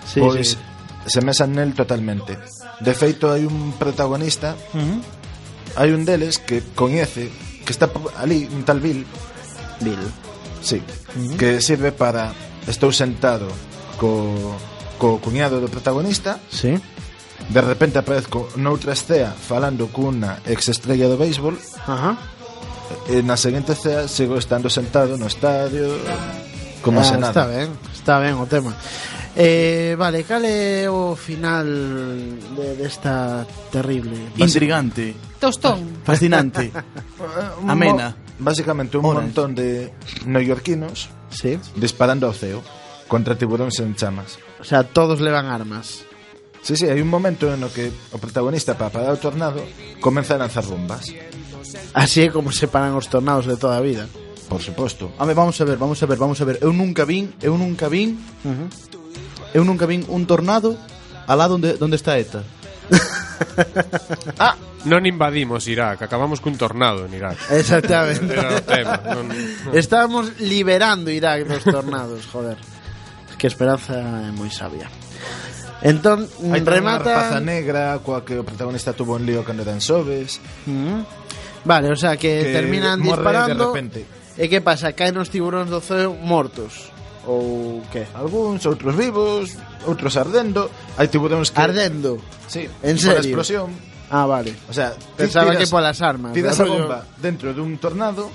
Sí, 0.08 0.24
pois 0.24 0.56
sí. 0.56 1.12
semesa 1.12 1.44
nel 1.44 1.76
totalmente. 1.76 2.40
De 2.80 2.96
feito 2.96 3.30
hai 3.30 3.44
un 3.44 3.76
protagonista, 3.76 4.56
uh 4.56 4.80
-huh. 4.80 4.98
hai 5.76 5.92
un 5.92 6.08
deles 6.08 6.40
que 6.40 6.64
coñece 6.74 7.28
que 7.68 7.76
está 7.76 7.92
ali 8.18 8.48
un 8.48 8.64
tal 8.64 8.80
Bill. 8.80 9.04
Bill. 9.84 10.00
Sí, 10.64 10.80
uh 10.80 10.88
-huh. 11.20 11.36
que 11.36 11.60
sirve 11.60 11.92
para 11.92 12.32
estou 12.66 12.90
sentado 12.96 13.52
co 14.00 14.58
co 14.98 15.22
cuñado 15.22 15.60
do 15.62 15.70
protagonista. 15.70 16.40
Sí 16.48 16.80
De 17.50 17.62
repente 17.62 18.00
aparezco 18.00 18.48
noutra 18.56 18.94
estea 18.94 19.32
falando 19.36 19.88
cunha 19.92 20.40
ex-estrella 20.48 21.12
do 21.12 21.18
béisbol 21.20 21.60
Ajá. 21.86 22.16
e 23.10 23.20
na 23.22 23.36
seguinte 23.36 23.74
escea 23.76 24.08
sigo 24.08 24.38
estando 24.40 24.70
sentado 24.70 25.18
no 25.20 25.28
estadio 25.28 25.92
como 26.82 27.00
ah, 27.00 27.04
se 27.04 27.18
nada. 27.18 27.30
Está 27.30 27.46
ben, 27.48 27.70
está 27.94 28.14
ben 28.20 28.36
o 28.40 28.46
tema. 28.48 28.72
Eh, 29.36 29.96
vale, 29.98 30.24
cal 30.30 30.46
é 30.46 30.86
o 30.86 31.18
final 31.18 31.66
de, 32.54 32.78
desta 32.78 33.42
terrible 33.74 34.14
Intrigante 34.38 35.18
Tostón 35.42 36.06
Fascinante 36.06 36.70
Amena 37.68 38.14
Básicamente 38.38 38.94
un 38.96 39.06
Orange. 39.10 39.26
montón 39.26 39.56
de 39.58 39.90
neoyorquinos 40.30 41.10
sí. 41.34 41.58
disparando 41.74 42.30
ao 42.30 42.38
ceo 42.38 42.62
contra 43.10 43.34
tiburóns 43.34 43.82
en 43.82 43.98
chamas 43.98 44.38
O 44.62 44.66
sea, 44.70 44.86
todos 44.86 45.18
levan 45.18 45.50
armas 45.50 46.06
Sí, 46.64 46.80
sí, 46.80 46.88
hai 46.88 47.04
un 47.04 47.12
momento 47.12 47.52
no 47.60 47.68
que 47.68 47.92
o 48.16 48.18
protagonista 48.24 48.80
para 48.80 48.88
parar 48.88 49.12
o 49.12 49.20
tornado 49.20 49.60
comeza 50.00 50.40
a 50.40 50.48
lanzar 50.48 50.64
bombas. 50.64 51.12
Así 51.92 52.24
é 52.24 52.32
como 52.32 52.56
se 52.56 52.72
paran 52.72 52.96
os 52.96 53.12
tornados 53.12 53.44
de 53.44 53.60
toda 53.60 53.76
a 53.76 53.84
vida. 53.84 54.08
Por 54.48 54.64
suposto. 54.64 55.12
A 55.20 55.28
ver, 55.28 55.36
vamos 55.36 55.60
a 55.60 55.68
ver, 55.68 55.76
vamos 55.76 56.00
a 56.00 56.08
ver, 56.08 56.16
vamos 56.16 56.40
a 56.40 56.46
ver. 56.48 56.64
Eu 56.64 56.72
nunca 56.72 57.04
vin, 57.04 57.36
eu 57.44 57.60
nunca 57.60 57.92
vin. 57.92 58.16
Uh 58.48 58.56
-huh. 58.56 58.70
Eu 59.52 59.68
nunca 59.68 59.84
vin 59.84 60.08
un 60.08 60.24
tornado 60.24 60.80
alá 61.28 61.52
donde 61.52 61.76
donde 61.76 62.00
está 62.00 62.16
ETA. 62.16 62.48
ah, 64.40 64.56
non 64.88 65.04
invadimos 65.04 65.68
Irak, 65.68 66.00
acabamos 66.00 66.40
cun 66.40 66.56
tornado 66.56 67.04
en 67.08 67.12
Irak. 67.12 67.40
Exactamente. 67.52 68.32
Era 68.40 68.56
o 68.56 68.64
tema, 68.64 69.04
non, 69.04 69.28
non. 69.28 69.36
Estábamos 69.76 70.40
liberando 70.40 71.12
Irak 71.12 71.44
dos 71.44 71.64
tornados, 71.68 72.24
joder. 72.32 72.56
Que 73.36 73.52
esperanza 73.52 74.00
é 74.00 74.32
moi 74.32 74.48
sabia. 74.48 74.88
Entón, 75.82 76.30
Hai 76.52 76.62
remata... 76.62 77.34
Raza 77.34 77.40
negra 77.42 77.98
coa 78.06 78.22
que 78.22 78.38
o 78.38 78.46
protagonista 78.46 78.94
tuvo 78.94 79.18
un 79.18 79.26
lío 79.26 79.42
cando 79.42 79.66
eran 79.66 79.82
sobes. 79.82 80.38
Mm. 80.70 81.02
Vale, 81.66 81.90
o 81.92 81.98
sea, 81.98 82.20
que, 82.20 82.44
que 82.44 82.54
terminan 82.54 83.02
disparando... 83.02 83.74
De 83.74 83.74
repente. 83.74 84.00
E 84.38 84.50
que 84.50 84.62
pasa? 84.62 84.94
Caen 84.98 85.18
os 85.22 85.30
tiburóns 85.30 85.70
do 85.70 85.78
zoo 85.78 86.18
mortos 86.18 86.94
ou 87.24 87.80
que? 87.94 88.04
Alguns, 88.18 88.66
outros 88.66 88.98
vivos, 88.98 89.56
outros 89.86 90.18
ardendo. 90.18 90.68
Hai 90.98 91.08
tiburóns 91.08 91.54
que... 91.54 91.60
Ardendo? 91.62 92.20
Sí, 92.50 92.68
en 92.82 92.98
serio? 92.98 93.22
Explosión. 93.22 93.70
Ah, 94.10 94.26
vale. 94.26 94.54
O 94.70 94.74
sea, 94.74 94.94
Pensaba 95.16 95.52
tiras, 95.52 95.64
que 95.64 95.72
polas 95.72 96.02
armas. 96.02 96.34
Tiras 96.34 96.60
a 96.60 96.66
bomba 96.66 97.06
yo... 97.06 97.22
dentro 97.22 97.54
dun 97.54 97.78
tornado, 97.78 98.30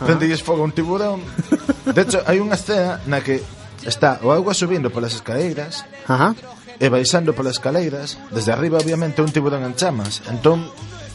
ah. 0.00 0.04
prendelles 0.08 0.42
fogo 0.42 0.64
a 0.64 0.68
un 0.68 0.72
tiburón. 0.72 1.20
De 1.94 2.00
hecho, 2.02 2.24
hai 2.24 2.40
unha 2.40 2.56
escena 2.56 3.00
na 3.04 3.20
que 3.20 3.44
está 3.84 4.18
o 4.24 4.32
agua 4.32 4.56
subindo 4.56 4.88
polas 4.88 5.14
escaleiras, 5.14 5.84
Ajá 6.08 6.34
e 6.78 6.86
baixando 6.88 7.36
polas 7.36 7.58
caleiras, 7.58 8.16
desde 8.30 8.52
arriba 8.52 8.78
obviamente 8.78 9.20
un 9.20 9.32
tiburón 9.32 9.64
en 9.64 9.74
chamas. 9.74 10.22
Entón, 10.28 10.70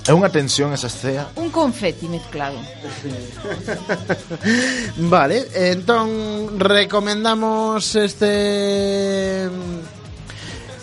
é 0.07 0.15
unha 0.15 0.31
tensión 0.31 0.71
esa 0.71 0.87
escena. 0.87 1.27
Un 1.35 1.51
confeti 1.51 2.07
mezclado. 2.07 2.55
vale, 5.11 5.43
entón 5.53 6.55
recomendamos 6.55 7.83
este 7.95 9.51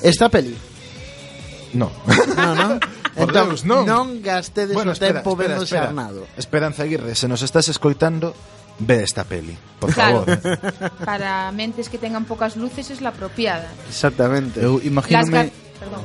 esta 0.05 0.29
peli. 0.29 0.55
No. 1.73 1.91
No, 2.37 2.55
no. 2.55 2.81
Por 3.15 3.31
entón, 3.31 3.49
Deus, 3.49 3.65
non. 3.65 3.87
non 3.87 4.07
gastedes 4.21 4.75
bueno, 4.75 4.93
o 4.93 4.99
tempo 4.99 5.39
vendo 5.39 5.63
xarnado. 5.63 6.27
Esperanza 6.35 6.83
Aguirre, 6.83 7.15
se 7.15 7.31
nos 7.31 7.47
estás 7.47 7.71
escoitando, 7.71 8.35
ve 8.79 9.03
esta 9.03 9.25
peli, 9.25 9.57
por 9.79 9.93
Claro. 9.93 10.25
favor. 10.25 10.59
Para 11.05 11.51
mentes 11.53 11.89
que 11.89 11.99
tengan 11.99 12.25
pocas 12.25 12.57
luces 12.57 12.91
es 12.91 13.01
la 13.01 13.11
apropiada. 13.11 13.69
Exactamente. 13.89 14.61
Eu 14.63 14.77
Las, 14.79 14.85
imagínome 14.87 15.53
Perdón. 15.81 16.01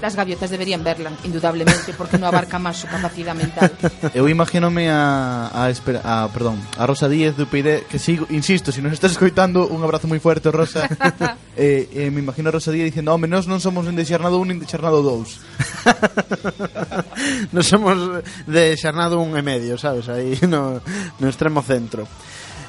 Las 0.00 0.16
gaviotas 0.16 0.50
deberían 0.50 0.82
verla, 0.82 1.12
indudablemente, 1.24 1.92
porque 1.96 2.16
no 2.16 2.26
abarca 2.26 2.58
más 2.58 2.78
su 2.78 2.86
capacidad 2.86 3.34
mental. 3.34 3.70
Eu 4.14 4.28
imagínome 4.28 4.88
a, 4.88 5.50
a, 5.52 5.68
espera, 5.68 6.00
a, 6.04 6.28
perdón, 6.32 6.56
a 6.78 6.86
Rosa 6.86 7.08
Díez 7.08 7.36
do 7.36 7.46
PID, 7.46 7.84
que 7.84 7.98
sigo, 7.98 8.26
insisto, 8.30 8.72
si 8.72 8.80
nos 8.80 8.92
estás 8.92 9.12
escoitando, 9.12 9.68
un 9.68 9.84
abrazo 9.84 10.08
moi 10.08 10.16
fuerte, 10.16 10.48
Rosa. 10.48 10.88
eh, 11.56 11.84
eh, 11.92 12.08
me 12.08 12.24
imagino 12.24 12.48
a 12.48 12.56
Rosa 12.56 12.72
Díez 12.72 12.88
dicendo, 12.88 13.12
home, 13.12 13.28
nós 13.28 13.44
non 13.44 13.60
somos 13.60 13.84
nin 13.84 13.92
de 13.92 14.08
Xarnado 14.08 14.40
1 14.40 14.48
nin 14.48 14.56
de 14.56 14.64
Xarnado 14.64 15.04
2. 15.04 17.52
non 17.54 17.60
somos 17.60 18.24
de 18.48 18.62
Xarnado 18.80 19.20
1 19.20 19.36
e 19.36 19.42
medio, 19.44 19.76
sabes, 19.76 20.08
aí 20.08 20.40
no, 20.48 20.80
no 21.20 21.26
extremo 21.28 21.60
centro. 21.60 22.08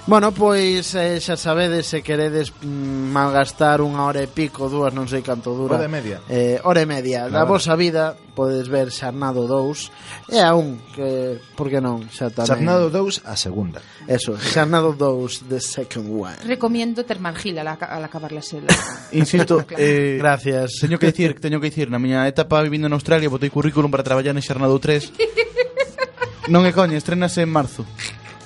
Bueno, 0.07 0.31
pois 0.33 0.95
eh, 0.95 1.21
xa 1.21 1.37
sabedes 1.37 1.85
se 1.85 2.01
queredes 2.01 2.49
mm, 2.49 3.13
malgastar 3.13 3.85
unha 3.85 4.01
hora 4.01 4.25
e 4.25 4.27
pico, 4.27 4.65
dúas, 4.65 4.89
non 4.97 5.05
sei 5.05 5.21
canto 5.21 5.53
dura. 5.53 5.77
Hora 5.77 5.85
e 5.85 5.93
media. 5.93 6.17
Eh, 6.25 6.57
hora 6.65 6.81
e 6.81 6.89
media 6.89 7.29
claro. 7.29 7.37
da 7.37 7.43
vosa 7.45 7.77
vida 7.77 8.17
podes 8.33 8.65
ver 8.65 8.89
Xarnado 8.89 9.45
2 9.45 10.33
e 10.33 10.41
aún 10.41 10.81
que 10.97 11.37
por 11.53 11.69
que 11.69 11.77
non, 11.77 12.09
xa 12.09 12.33
tamén. 12.33 12.65
Xarnado 12.65 12.89
2 12.89 13.29
a 13.29 13.37
segunda. 13.37 13.77
Eso, 14.09 14.33
Xarnado 14.41 14.97
2 14.97 15.45
the 15.45 15.61
second 15.61 16.09
one. 16.09 16.41
Recomiendo 16.49 17.05
Termargil 17.05 17.61
al, 17.61 17.69
al 17.69 18.01
acabar 18.01 18.33
la 18.33 18.41
sela. 18.41 18.73
Insisto, 19.13 19.69
eh, 19.77 20.17
gracias. 20.17 20.81
Teño 20.81 20.97
que 20.97 21.13
dicir, 21.13 21.37
teño 21.37 21.61
que 21.61 21.69
dicir, 21.69 21.93
na 21.93 22.01
miña 22.01 22.25
etapa 22.25 22.57
vivindo 22.65 22.89
en 22.89 22.97
Australia 22.97 23.29
botei 23.29 23.53
currículum 23.53 23.93
para 23.93 24.01
traballar 24.01 24.33
en 24.33 24.41
Xarnado 24.41 24.81
3. 24.81 25.13
non 26.53 26.65
é 26.65 26.73
coña, 26.73 26.97
estrenase 26.97 27.45
en 27.45 27.53
marzo. 27.53 27.85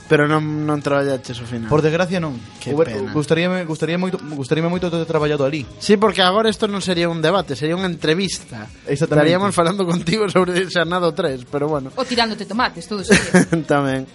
Pero 0.05 0.29
non 0.29 0.69
non 0.69 0.85
traballaches 0.85 1.33
ao 1.41 1.49
final. 1.49 1.65
Por 1.65 1.81
desgracia 1.81 2.21
non. 2.21 2.37
Que 2.61 2.77
Huber- 2.77 2.93
pena. 2.93 3.09
Gustaríame, 3.09 3.65
gustaría 3.65 3.97
moito, 3.97 4.21
gustaríame 4.21 4.69
moito 4.69 4.93
ter 4.93 5.01
traballado 5.09 5.49
ali. 5.49 5.65
Sí, 5.81 5.97
porque 5.97 6.21
agora 6.21 6.45
isto 6.45 6.69
non 6.69 6.77
sería 6.85 7.09
un 7.09 7.25
debate, 7.25 7.57
sería 7.57 7.73
unha 7.73 7.89
entrevista. 7.89 8.69
Exactamente. 8.85 9.33
Estaríamos 9.33 9.49
falando 9.57 9.81
contigo 9.81 10.29
sobre 10.29 10.69
Xarnado 10.69 11.09
3, 11.09 11.49
pero 11.49 11.65
bueno, 11.65 11.89
O 11.97 12.05
tirándote 12.05 12.45
tomates, 12.45 12.85
todo 12.85 13.01
sería. 13.01 13.49
tamén. 13.65 14.05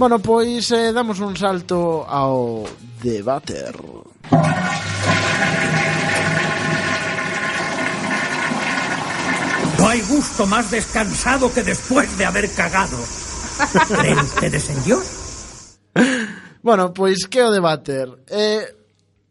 Bueno, 0.00 0.16
pois 0.16 0.64
eh, 0.72 0.96
damos 0.96 1.20
un 1.20 1.36
salto 1.36 2.08
ao 2.08 2.64
debater. 3.04 3.76
No 9.78 9.88
hay 9.88 10.00
gusto 10.02 10.46
más 10.46 10.70
descansado 10.70 11.52
que 11.52 11.62
después 11.62 12.16
de 12.18 12.24
haber 12.24 12.50
cagado. 12.52 12.96
¿Creen 13.88 14.18
ustedes 14.18 14.70
en 14.70 14.84
Dios? 14.84 15.04
bueno, 16.62 16.92
pois 16.92 17.26
que 17.26 17.42
o 17.42 17.50
debater? 17.50 18.08
Eh, 18.28 18.64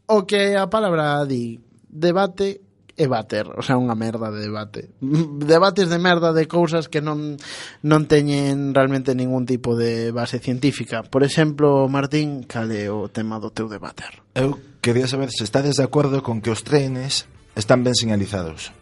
o 0.08 0.24
que 0.26 0.56
a 0.56 0.72
palabra 0.72 1.26
di, 1.28 1.60
debate 1.88 2.68
e 2.98 3.06
bater, 3.06 3.46
o 3.54 3.62
sea, 3.62 3.78
unha 3.78 3.94
merda 3.94 4.34
de 4.34 4.42
debate. 4.42 4.90
Debates 4.98 5.86
de 5.86 6.02
merda 6.02 6.34
de 6.34 6.50
cousas 6.50 6.90
que 6.90 6.98
non 6.98 7.38
non 7.86 8.10
teñen 8.10 8.74
realmente 8.74 9.14
ningún 9.14 9.46
tipo 9.46 9.78
de 9.78 10.10
base 10.10 10.42
científica. 10.42 11.06
Por 11.06 11.22
exemplo, 11.22 11.86
Martín, 11.86 12.42
cale 12.50 12.90
o 12.90 13.06
tema 13.06 13.38
do 13.38 13.54
teu 13.54 13.70
debater? 13.70 14.26
Eu 14.34 14.58
quería 14.82 15.06
saber 15.06 15.30
se 15.30 15.46
estades 15.46 15.78
de 15.78 15.86
acordo 15.86 16.26
con 16.26 16.42
que 16.42 16.50
os 16.50 16.66
trenes 16.66 17.30
están 17.54 17.86
ben 17.86 17.94
señalizados. 17.94 18.74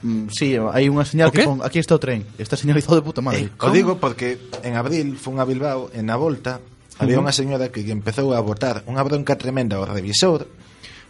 Mm, 0.00 0.32
sí, 0.32 0.56
hai 0.56 0.88
unha 0.88 1.04
señal 1.04 1.28
que 1.28 1.44
pon, 1.44 1.60
aquí 1.60 1.76
está 1.76 1.92
o 1.92 2.00
tren, 2.00 2.24
está 2.40 2.56
señalizado 2.56 2.96
de 2.96 3.04
puta 3.04 3.20
madre. 3.20 3.52
Eh, 3.52 3.60
o 3.60 3.68
digo 3.68 4.00
porque 4.00 4.40
en 4.64 4.80
abril 4.80 5.20
fun 5.20 5.36
a 5.36 5.44
Bilbao 5.44 5.92
en 5.92 6.08
a 6.08 6.16
volta 6.16 6.56
Había 7.00 7.16
unha 7.16 7.32
señora 7.32 7.72
que 7.72 7.80
empezou 7.88 8.36
a 8.36 8.40
botar 8.44 8.84
unha 8.84 9.00
bronca 9.00 9.40
tremenda 9.40 9.80
ao 9.80 9.88
revisor 9.88 10.44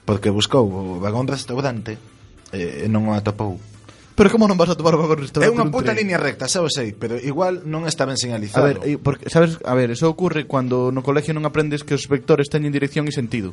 porque 0.07 0.31
buscou 0.31 0.71
o 0.71 1.03
vagón 1.03 1.27
restaurante 1.27 1.99
e 2.55 2.87
non 2.87 3.11
o 3.11 3.13
atopou. 3.13 3.59
Pero 4.15 4.29
como 4.31 4.47
non 4.47 4.55
vas 4.55 4.71
a 4.71 4.79
tomar 4.79 4.95
o 4.95 5.03
vagón 5.03 5.19
restaurante? 5.19 5.51
É 5.51 5.55
unha 5.55 5.67
puta 5.67 5.91
tren? 5.91 6.07
línea 6.07 6.21
recta, 6.21 6.47
xa 6.47 6.63
o 6.63 6.71
sei, 6.71 6.95
pero 6.95 7.19
igual 7.19 7.67
non 7.67 7.91
está 7.91 8.07
ben 8.07 8.15
señalizado. 8.15 8.63
A 8.63 8.69
ver, 8.71 8.79
eh, 8.87 9.03
porque, 9.03 9.27
sabes, 9.27 9.59
a 9.67 9.75
ver, 9.75 9.91
eso 9.91 10.07
ocurre 10.07 10.47
cando 10.47 10.95
no 10.95 11.03
colegio 11.03 11.35
non 11.35 11.43
aprendes 11.43 11.83
que 11.83 11.99
os 11.99 12.07
vectores 12.07 12.47
teñen 12.47 12.71
dirección 12.71 13.09
e 13.09 13.13
sentido. 13.15 13.51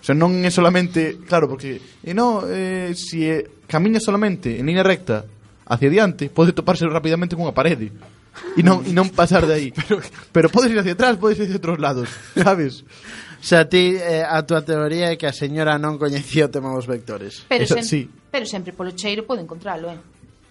O 0.00 0.04
sea, 0.06 0.18
non 0.18 0.42
é 0.42 0.50
solamente, 0.50 1.22
claro, 1.26 1.46
porque 1.46 1.78
e 2.02 2.12
no, 2.16 2.42
eh, 2.48 2.96
si 2.98 3.26
eh, 3.26 3.46
camiña 3.70 4.02
solamente 4.02 4.58
en 4.58 4.66
línea 4.66 4.82
recta 4.82 5.26
hacia 5.66 5.90
diante, 5.90 6.30
pode 6.30 6.54
toparse 6.54 6.86
rapidamente 6.86 7.34
cunha 7.34 7.54
parede 7.54 7.90
y 8.56 8.62
non, 8.62 8.84
e 8.84 8.92
non 8.92 9.12
pasar 9.12 9.44
de 9.44 9.54
aí. 9.54 9.68
Pero, 9.72 10.00
pero 10.32 10.46
podes 10.48 10.72
ir 10.72 10.78
hacia 10.78 10.96
atrás, 10.96 11.16
podes 11.16 11.38
ir 11.38 11.48
hacia 11.48 11.58
outros 11.60 11.78
lados, 11.78 12.08
sabes? 12.36 12.84
O 13.36 13.44
sea, 13.46 13.68
ti, 13.68 13.94
eh, 13.94 14.24
a 14.24 14.42
túa 14.42 14.64
teoría 14.64 15.12
é 15.12 15.16
que 15.20 15.28
a 15.28 15.34
señora 15.34 15.76
non 15.76 16.00
coñecía 16.00 16.48
o 16.48 16.52
tema 16.52 16.72
dos 16.72 16.88
vectores. 16.88 17.44
Pero, 17.46 17.62
Eso, 17.62 17.78
sem 17.78 17.84
sí. 17.84 18.02
pero 18.32 18.48
sempre 18.48 18.72
polo 18.72 18.96
cheiro 18.96 19.22
pode 19.28 19.44
encontralo, 19.44 19.92
eh? 19.92 20.00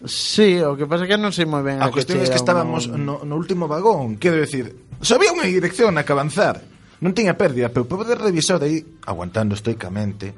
Sí, 0.05 0.61
o 0.61 0.75
que 0.77 0.85
pasa 0.85 1.07
é 1.07 1.09
que 1.09 1.17
non 1.17 1.31
sei 1.33 1.47
moi 1.47 1.63
ben 1.65 1.81
a, 1.81 1.87
a 1.87 1.93
cuestión 1.93 2.21
é 2.21 2.27
que 2.29 2.37
estábamos 2.37 2.85
un... 2.91 3.07
no, 3.07 3.23
no 3.23 3.35
último 3.39 3.65
vagón 3.65 4.19
Quero 4.19 4.37
decir, 4.37 4.75
sabía 4.99 5.31
unha 5.31 5.47
dirección 5.47 5.95
a 5.95 6.03
que 6.03 6.11
avanzar 6.11 6.61
Non 6.99 7.15
tiña 7.15 7.39
pérdida, 7.39 7.71
pero 7.71 7.87
poder 7.87 8.19
revisar 8.19 8.59
aí 8.59 8.83
Aguantando 9.07 9.55
estoicamente 9.55 10.35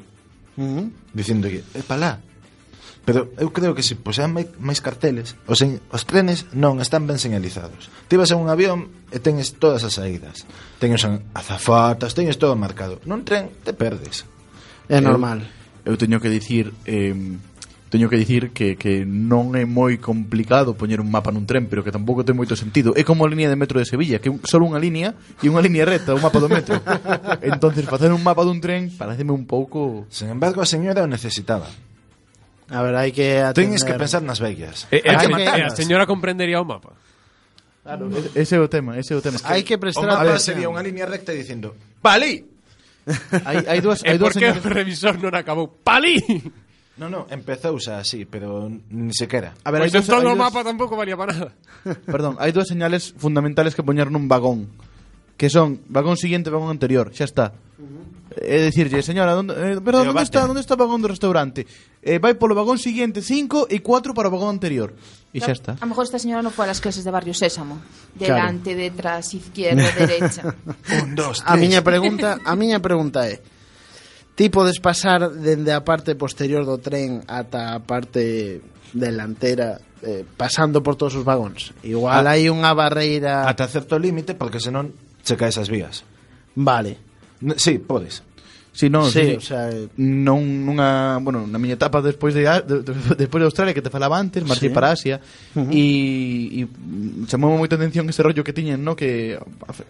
mm 0.56 0.62
-hmm. 0.62 0.86
Dicindo 1.10 1.50
que, 1.50 1.66
é 1.74 1.82
eh, 1.82 1.86
palá, 1.86 2.22
Pero 3.08 3.32
eu 3.40 3.56
creo 3.56 3.72
que 3.72 3.80
pois, 3.80 3.88
se 3.88 3.96
posean 3.96 4.36
máis 4.36 4.84
carteles, 4.84 5.40
os, 5.48 5.64
en, 5.64 5.80
os 5.96 6.04
trenes 6.04 6.44
non 6.52 6.84
están 6.84 7.08
ben 7.08 7.16
señalizados. 7.16 7.88
Ti 8.12 8.20
vas 8.20 8.36
a 8.36 8.36
un 8.36 8.52
avión 8.52 8.92
e 9.16 9.24
tenes 9.24 9.56
todas 9.56 9.88
as 9.88 9.96
saídas. 9.96 10.44
Tenes 10.76 11.08
azafatas, 11.32 12.12
tenes 12.12 12.36
todo 12.36 12.60
marcado. 12.60 13.00
Nun 13.08 13.24
tren 13.24 13.48
te 13.64 13.72
perdes. 13.72 14.28
É 14.92 15.00
normal. 15.00 15.40
Eu, 15.88 15.96
eu 15.96 15.96
teño 15.96 16.20
que 16.20 16.28
dicir 16.28 16.76
eh, 16.84 17.16
teño 17.88 18.12
que 18.12 18.20
dicir 18.20 18.52
que, 18.52 18.76
que 18.76 19.08
non 19.08 19.56
é 19.56 19.64
moi 19.64 19.96
complicado 20.04 20.76
poñer 20.76 21.00
un 21.00 21.08
mapa 21.08 21.32
nun 21.32 21.48
tren, 21.48 21.72
pero 21.72 21.88
que 21.88 21.96
tampouco 21.96 22.28
ten 22.28 22.36
moito 22.36 22.60
sentido. 22.60 22.92
É 23.00 23.08
como 23.08 23.24
a 23.24 23.32
línea 23.32 23.48
de 23.48 23.56
metro 23.56 23.80
de 23.80 23.88
Sevilla, 23.88 24.20
que 24.20 24.28
un, 24.28 24.44
só 24.44 24.60
unha 24.60 24.84
línea 24.84 25.16
e 25.40 25.48
unha 25.48 25.64
línea 25.64 25.88
recta, 25.88 26.12
o 26.12 26.20
mapa 26.20 26.44
do 26.44 26.52
metro. 26.52 26.76
entonces 27.40 27.88
facer 27.88 28.12
un 28.12 28.20
mapa 28.20 28.44
dun 28.44 28.60
tren 28.60 28.92
pareceme 28.92 29.32
un 29.32 29.48
pouco... 29.48 30.04
Sen 30.12 30.28
embargo, 30.28 30.60
a 30.60 30.68
señora 30.68 31.00
o 31.00 31.08
necesitaba. 31.08 31.72
A 32.70 32.82
ver, 32.84 32.94
hai 33.00 33.16
que 33.16 33.40
atender. 33.40 33.80
Tens 33.80 33.82
eh, 33.82 33.84
eh, 33.84 33.88
que 33.88 33.94
eh, 33.96 34.02
pensar 34.02 34.22
nas 34.24 34.40
vellas. 34.44 34.88
E, 34.92 35.00
e 35.00 35.08
hai 35.08 35.24
que, 35.24 35.32
que 35.32 35.64
a 35.64 35.72
señora 35.72 36.04
comprendería 36.04 36.60
o 36.60 36.68
mapa. 36.68 36.92
Claro, 37.88 38.12
ese 38.36 38.56
é 38.56 38.60
o 38.60 38.68
tema, 38.68 39.00
ese 39.00 39.16
é 39.16 39.18
o 39.18 39.24
tema. 39.24 39.40
Hai 39.48 39.64
que 39.64 39.80
prestar 39.80 40.12
atención. 40.12 40.44
sería 40.44 40.68
unha 40.68 40.84
línea 40.84 41.08
recta 41.08 41.32
dicindo, 41.32 41.72
"Pali". 42.04 42.44
Hai 43.48 43.64
hai 43.64 43.80
dúas, 43.80 44.04
hai 44.08 44.20
dúas 44.20 44.36
señoras. 44.36 44.60
o 44.60 44.68
revisor 44.68 45.16
non 45.16 45.32
acabou? 45.32 45.72
Pali. 45.72 46.20
No, 47.00 47.08
no, 47.08 47.24
empezou 47.32 47.80
xa 47.80 48.04
así, 48.04 48.28
pero 48.28 48.68
ni 48.68 49.16
sequera. 49.16 49.56
A 49.64 49.72
ver, 49.72 49.88
pois 49.88 49.96
pues 49.96 50.10
todo 50.12 50.28
o 50.28 50.36
mapa 50.36 50.66
tampouco 50.68 51.00
valía 51.00 51.16
para 51.16 51.32
nada. 51.32 51.52
Perdón, 52.12 52.36
hai 52.44 52.52
dúas 52.52 52.68
señales 52.68 53.16
fundamentales 53.16 53.72
que 53.72 53.88
poñer 53.88 54.12
nun 54.12 54.28
vagón, 54.28 54.68
que 55.40 55.48
son 55.48 55.80
vagón 55.88 56.20
siguiente, 56.20 56.52
vagón 56.52 56.68
anterior, 56.68 57.16
xa 57.16 57.24
está 57.24 57.56
e 58.42 58.70
dicirlle, 58.70 59.02
señora, 59.02 59.34
donde, 59.34 59.54
eh, 59.54 59.82
perdón, 59.82 60.14
onde 60.14 60.24
está, 60.24 60.46
onde 60.46 60.62
está 60.62 60.76
o 60.76 60.82
vagón 60.82 61.02
do 61.02 61.10
restaurante? 61.10 61.66
Eh, 62.02 62.22
vai 62.22 62.38
polo 62.38 62.54
vagón 62.54 62.78
siguiente 62.78 63.26
5 63.26 63.68
e 63.68 63.82
4 63.82 64.14
para 64.14 64.30
o 64.30 64.34
vagón 64.34 64.54
anterior. 64.54 64.94
E 65.34 65.42
xa 65.42 65.54
está. 65.54 65.72
A 65.78 65.86
lo 65.86 65.92
mejor 65.92 66.06
esta 66.06 66.22
señora 66.22 66.46
non 66.46 66.54
foi 66.54 66.66
a 66.66 66.72
las 66.72 66.80
clases 66.80 67.02
de 67.02 67.12
Barrio 67.12 67.34
Sésamo. 67.34 67.82
Delante, 68.14 68.78
claro. 68.78 68.86
detrás, 68.86 69.34
izquierda, 69.34 69.90
derecha. 69.98 70.56
Un, 71.04 71.18
dos, 71.18 71.42
tres. 71.42 71.50
A 71.50 71.58
miña 71.58 71.82
pregunta, 71.82 72.40
a 72.46 72.54
miña 72.54 72.80
pregunta 72.80 73.26
é 73.26 73.42
Ti 74.38 74.54
podes 74.54 74.78
pasar 74.78 75.34
dende 75.34 75.74
a 75.74 75.82
parte 75.82 76.14
posterior 76.14 76.62
do 76.62 76.78
tren 76.78 77.26
ata 77.26 77.74
a 77.74 77.82
parte 77.82 78.62
delantera 78.94 79.82
eh, 80.06 80.22
pasando 80.30 80.86
por 80.86 80.94
todos 80.94 81.18
os 81.18 81.26
vagóns. 81.26 81.74
Igual 81.82 82.22
ah, 82.22 82.38
hai 82.38 82.46
unha 82.46 82.70
barreira... 82.78 83.50
Ata 83.50 83.66
certo 83.66 83.98
límite, 83.98 84.38
porque 84.38 84.62
senón 84.62 84.94
che 85.26 85.34
caes 85.34 85.58
as 85.58 85.74
vías. 85.74 86.06
Vale. 86.54 87.07
Sí, 87.58 87.78
podes. 87.78 88.24
Si 88.78 88.94
non, 88.94 89.10
sí, 89.10 89.22
sí, 89.22 89.34
o 89.34 89.42
sea, 89.42 89.74
non 89.98 90.46
nunha, 90.62 91.18
bueno, 91.18 91.50
na 91.50 91.58
miña 91.58 91.82
etapa 91.82 91.98
despois 91.98 92.38
de, 92.38 92.46
de, 92.46 92.86
de 92.86 92.94
despois 93.18 93.42
de 93.42 93.50
Australia 93.50 93.74
que 93.74 93.82
te 93.82 93.90
falaba 93.90 94.22
antes, 94.22 94.46
marchei 94.46 94.70
sí. 94.70 94.76
para 94.78 94.94
Asia 94.94 95.18
uh 95.58 95.66
-huh. 95.66 95.74
e, 95.74 96.62
e 96.62 97.26
chamou 97.26 97.58
moita 97.58 97.74
atención 97.74 98.06
ese 98.06 98.22
rollo 98.22 98.46
que 98.46 98.54
tiñen, 98.54 98.86
no, 98.86 98.94
que 98.94 99.34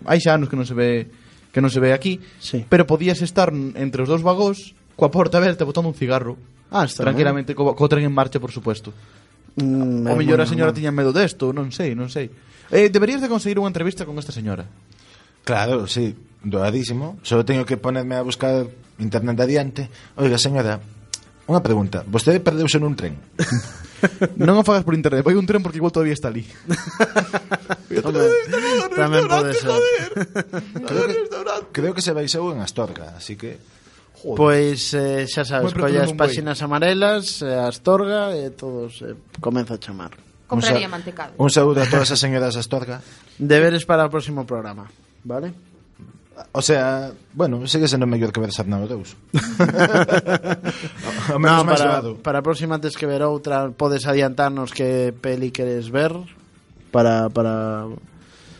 hai 0.08 0.24
xa 0.24 0.40
anos 0.40 0.48
que 0.48 0.56
non 0.56 0.64
se 0.64 0.72
ve 0.72 1.04
que 1.52 1.60
non 1.60 1.68
se 1.68 1.84
ve 1.84 1.92
aquí, 1.92 2.24
sí. 2.40 2.64
pero 2.72 2.88
podías 2.88 3.20
estar 3.20 3.52
entre 3.52 4.04
os 4.04 4.08
dous 4.08 4.24
vagóns 4.24 4.72
coa 4.96 5.12
porta 5.12 5.36
aberta 5.36 5.68
botando 5.68 5.92
un 5.92 5.98
cigarro. 6.00 6.40
Ah, 6.72 6.88
está 6.88 7.04
tranquilamente 7.04 7.52
co, 7.52 7.76
co 7.76 7.86
tren 7.92 8.08
en 8.08 8.16
marcha, 8.16 8.40
por 8.40 8.56
suposto. 8.56 8.96
Mm, 9.60 10.08
o 10.08 10.16
mellor 10.16 10.40
a 10.40 10.48
señora 10.48 10.72
tiña 10.72 10.96
medo 10.96 11.12
desto, 11.12 11.52
non 11.52 11.76
sei, 11.76 11.92
non 11.92 12.08
sei. 12.08 12.32
Eh, 12.72 12.88
deberías 12.88 13.20
de 13.20 13.28
conseguir 13.28 13.60
unha 13.60 13.68
entrevista 13.68 14.08
con 14.08 14.16
esta 14.16 14.32
señora. 14.32 14.64
Claro, 15.44 15.92
sí. 15.92 16.16
Doadísimo. 16.50 17.20
Só 17.24 17.44
teño 17.46 17.66
que 17.68 17.78
ponerme 17.78 18.16
a 18.16 18.24
buscar 18.24 18.66
internet 19.00 19.38
adiante. 19.40 19.88
Oiga, 20.18 20.40
señora, 20.42 20.80
unha 21.48 21.62
pregunta. 21.64 22.04
Vostede 22.08 22.40
perdeuse 22.44 22.80
nun 22.82 22.96
tren? 22.98 23.16
non 24.38 24.60
o 24.60 24.64
fagas 24.68 24.86
por 24.86 24.94
internet, 24.94 25.26
vai 25.26 25.34
un 25.38 25.46
tren 25.50 25.62
porque 25.64 25.80
igual 25.82 25.92
todavía 25.94 26.14
está 26.14 26.30
ali. 26.30 26.46
Hombre, 28.04 28.28
tamén 28.94 29.24
pode 29.26 29.54
ser. 29.58 29.72
creo, 30.86 31.06
que, 31.08 31.18
creo 31.74 31.92
que 31.96 32.04
se 32.04 32.14
baixou 32.14 32.52
en 32.54 32.62
Astorga, 32.62 33.16
así 33.18 33.36
que... 33.40 33.58
Pois 34.18 34.98
eh, 34.98 35.30
xa 35.30 35.46
sabes, 35.46 35.78
Moi 35.78 35.78
colle 35.78 36.02
preto 36.02 36.04
as 36.04 36.10
dun 36.10 36.18
boi. 36.18 36.26
páxinas 36.26 36.58
amarelas, 36.66 37.24
eh, 37.46 37.54
Astorga 37.54 38.34
e 38.34 38.50
todos 38.50 39.06
eh, 39.06 39.14
comeza 39.38 39.78
a 39.78 39.80
chamar. 39.82 40.18
Compraría 40.50 40.90
Un 40.90 40.90
sa- 40.90 40.96
mantecado. 40.98 41.32
Un 41.38 41.50
saúdo 41.54 41.86
a 41.86 41.88
todas 41.88 42.10
as 42.10 42.18
señoras 42.18 42.58
Astorga. 42.58 42.98
Deberes 43.38 43.86
para 43.86 44.06
o 44.06 44.12
próximo 44.12 44.42
programa, 44.42 44.90
vale? 45.22 45.54
O 46.52 46.62
sea, 46.62 47.12
bueno, 47.34 47.66
sigue 47.68 47.88
sendo 47.88 48.06
mellor 48.06 48.32
que 48.32 48.40
ver 48.40 48.52
Sarnado 48.52 48.88
2. 48.88 49.16
o, 51.32 51.36
o 51.36 51.40
No, 51.40 51.64
menos 51.64 51.64
para, 51.66 52.02
para 52.22 52.40
a 52.40 52.46
próxima 52.46 52.80
tes 52.82 52.96
que 52.98 53.06
ver 53.10 53.24
outra 53.24 53.70
Podes 53.74 54.06
adiantarnos 54.06 54.72
que 54.74 55.14
peli 55.14 55.50
queres 55.52 55.90
ver 55.90 56.14
Para, 56.92 57.30
para 57.30 57.86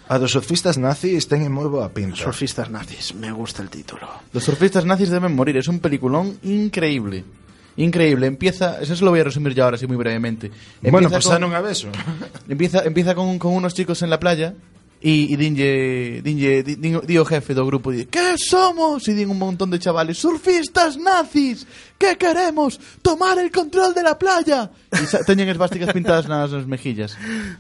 A 0.08 0.16
dos 0.20 0.32
surfistas 0.32 0.80
nazis 0.80 1.28
teñen 1.28 1.52
moi 1.52 1.68
boa 1.68 1.92
pinta. 1.92 2.24
Surfistas 2.24 2.72
nazis, 2.72 3.12
me 3.12 3.28
gusta 3.36 3.60
el 3.60 3.68
título. 3.68 4.08
Los 4.32 4.48
surfistas 4.48 4.88
nazis 4.88 5.12
deben 5.12 5.36
morir. 5.36 5.60
Es 5.60 5.68
un 5.68 5.84
peliculón 5.84 6.40
increíble. 6.48 7.28
Increíble. 7.76 8.26
Empieza, 8.28 8.80
eso 8.80 8.96
se 8.96 9.04
lo 9.04 9.12
voy 9.12 9.20
a 9.20 9.28
resumir 9.28 9.52
yo 9.54 9.66
ahora, 9.68 9.76
así 9.76 9.86
muy 9.86 9.98
brevemente. 10.00 10.48
Bueno, 10.80 11.12
Empieza 11.12 11.12
pues 11.12 11.28
con- 11.28 11.64
beso. 11.64 11.90
Empieza, 12.48 12.84
empieza 12.88 13.16
con, 13.16 13.38
con 13.38 13.52
unos 13.52 13.74
chicos 13.76 14.02
en 14.02 14.10
la 14.10 14.18
playa 14.18 14.56
E, 14.98 15.30
e 15.30 15.38
dinlle, 15.38 16.22
dinlle, 16.26 16.64
di, 16.66 16.74
di, 16.82 16.90
di 17.06 17.16
o 17.22 17.24
jefe 17.24 17.54
do 17.54 17.62
grupo 17.70 17.94
di, 17.94 18.10
Que 18.10 18.34
somos? 18.34 19.06
E 19.06 19.14
din 19.14 19.30
un 19.30 19.38
montón 19.38 19.70
de 19.70 19.78
chavales 19.78 20.18
Surfistas 20.18 20.98
nazis 20.98 21.70
Que 22.02 22.18
queremos? 22.18 22.82
Tomar 23.06 23.38
el 23.38 23.54
control 23.54 23.94
de 23.94 24.02
la 24.02 24.18
playa 24.18 24.74
E 24.90 25.06
sa- 25.06 25.22
teñen 25.22 25.54
esvásticas 25.54 25.94
pintadas 25.94 26.26
nas, 26.26 26.50
nas 26.50 26.66
mejillas 26.66 27.14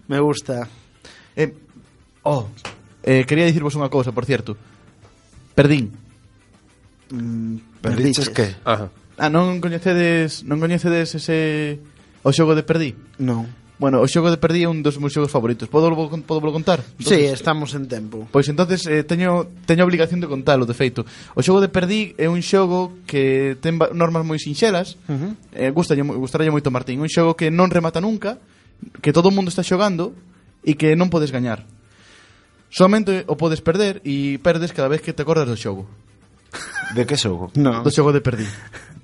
Me 0.10 0.18
gusta. 0.18 0.66
eh, 1.38 1.54
Oh 2.26 2.50
eh, 3.06 3.22
Quería 3.30 3.46
dicirvos 3.46 3.78
unha 3.78 3.94
cousa, 3.94 4.10
por 4.10 4.26
cierto 4.26 4.58
Perdín 5.54 5.94
mm, 7.14 7.86
Perdiches 7.86 8.34
que? 8.34 8.58
Ajá. 8.66 8.90
Ah, 9.22 9.30
non 9.30 9.62
coñecedes 9.62 10.42
Non 10.42 10.58
coñecedes 10.58 11.14
ese 11.14 11.78
O 12.26 12.34
xogo 12.34 12.58
de 12.58 12.66
perdí 12.66 12.98
Non. 13.22 13.46
Bueno, 13.78 14.02
o 14.02 14.10
xogo 14.10 14.34
de 14.34 14.42
perdí 14.42 14.66
é 14.66 14.70
un 14.70 14.82
dos 14.82 14.98
meus 14.98 15.14
xogos 15.14 15.30
favoritos. 15.30 15.70
Podo 15.70 15.94
podo 16.26 16.42
volo 16.42 16.50
contar? 16.50 16.82
Sí, 16.98 17.30
estamos 17.30 17.78
en 17.78 17.86
tempo. 17.86 18.26
Pois 18.34 18.50
entonces 18.50 18.90
eh, 18.90 19.06
teño 19.06 19.54
teño 19.70 19.86
obligación 19.86 20.18
de 20.18 20.26
contalo, 20.26 20.66
de 20.66 20.74
feito. 20.74 21.06
O 21.38 21.46
xogo 21.46 21.62
de 21.62 21.70
perdí 21.70 22.18
é 22.18 22.26
un 22.26 22.42
xogo 22.42 22.98
que 23.06 23.54
ten 23.62 23.78
normas 23.94 24.26
moi 24.26 24.42
sinxelas. 24.42 24.98
Uh 25.06 25.14
-huh. 25.14 25.32
eh, 25.54 25.70
gustalle 25.70 26.02
gustalle 26.02 26.50
moito 26.50 26.74
Martín, 26.74 27.06
un 27.06 27.10
xogo 27.10 27.38
que 27.38 27.54
non 27.54 27.70
remata 27.70 28.02
nunca, 28.02 28.42
que 28.98 29.14
todo 29.14 29.30
o 29.30 29.34
mundo 29.34 29.54
está 29.54 29.62
xogando 29.62 30.18
e 30.66 30.74
que 30.74 30.98
non 30.98 31.14
podes 31.14 31.30
gañar. 31.30 31.70
Somente 32.74 33.30
o 33.30 33.38
podes 33.38 33.62
perder 33.62 34.02
e 34.02 34.42
perdes 34.42 34.74
cada 34.74 34.90
vez 34.90 35.06
que 35.06 35.14
te 35.14 35.22
acordas 35.22 35.46
do 35.46 35.54
xogo. 35.54 35.86
De 36.98 37.06
que 37.06 37.14
xogo? 37.14 37.54
No. 37.54 37.86
Do 37.86 37.94
xogo 37.94 38.10
de 38.10 38.26
perdí. 38.26 38.50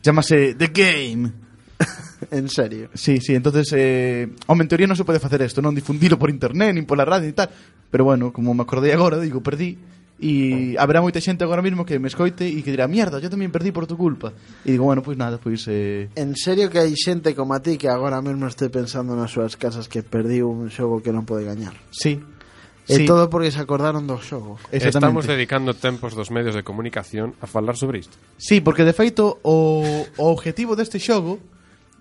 Chámase 0.01 0.57
The 0.57 0.73
Game. 0.73 1.52
en 2.31 2.49
serio. 2.49 2.89
Sí, 2.93 3.19
sí, 3.19 3.35
entonces, 3.35 3.73
eh, 3.75 4.29
home, 4.47 4.63
en 4.63 4.69
teoría 4.69 4.87
non 4.87 4.97
se 4.97 5.05
pode 5.05 5.21
facer 5.21 5.41
isto, 5.41 5.61
non 5.61 5.75
difundilo 5.75 6.17
por 6.17 6.29
internet, 6.29 6.73
nin 6.73 6.85
pola 6.87 7.05
radio 7.05 7.29
e 7.29 7.35
tal, 7.35 7.49
pero 7.89 8.05
bueno, 8.05 8.31
como 8.31 8.53
me 8.53 8.63
acordei 8.63 8.93
agora, 8.93 9.19
digo, 9.19 9.41
perdí, 9.41 9.77
e 10.23 10.77
haberá 10.79 11.03
moita 11.03 11.19
xente 11.19 11.43
agora 11.43 11.59
mesmo 11.59 11.83
que 11.83 11.99
me 11.99 12.07
escoite 12.07 12.47
e 12.47 12.63
que 12.63 12.71
dirá, 12.71 12.87
mierda, 12.87 13.19
yo 13.19 13.27
tamén 13.27 13.51
perdí 13.51 13.75
por 13.75 13.89
tu 13.89 13.99
culpa. 13.99 14.31
E 14.63 14.71
digo, 14.71 14.87
bueno, 14.87 15.03
pois 15.03 15.17
pues 15.17 15.19
nada, 15.19 15.35
pois... 15.41 15.67
Eh... 15.67 16.07
En 16.15 16.37
serio 16.37 16.71
que 16.71 16.79
hai 16.79 16.93
xente 16.95 17.35
como 17.35 17.57
a 17.57 17.59
ti 17.59 17.75
que 17.75 17.91
agora 17.91 18.23
mesmo 18.23 18.47
estoy 18.47 18.71
pensando 18.71 19.17
nas 19.17 19.33
súas 19.33 19.59
casas 19.59 19.91
que 19.91 20.05
perdí 20.05 20.39
un 20.39 20.71
xogo 20.71 21.03
que 21.03 21.11
non 21.11 21.27
pode 21.27 21.43
gañar. 21.43 21.75
Sí, 21.91 22.21
E 22.83 22.99
sí. 22.99 23.05
todo 23.07 23.31
porque 23.31 23.47
se 23.47 23.63
acordaron 23.63 24.03
do 24.03 24.19
xogo. 24.19 24.59
Estamos 24.67 25.23
dedicando 25.23 25.71
tempos 25.71 26.19
dos 26.19 26.35
medios 26.35 26.51
de 26.51 26.67
comunicación 26.67 27.31
a 27.39 27.47
falar 27.47 27.79
sobre 27.79 28.03
isto. 28.03 28.19
Sí, 28.35 28.59
porque 28.59 28.83
de 28.83 28.91
feito 28.91 29.39
o, 29.39 30.03
o 30.19 30.23
objetivo 30.27 30.75
deste 30.75 30.99
xogo 30.99 31.39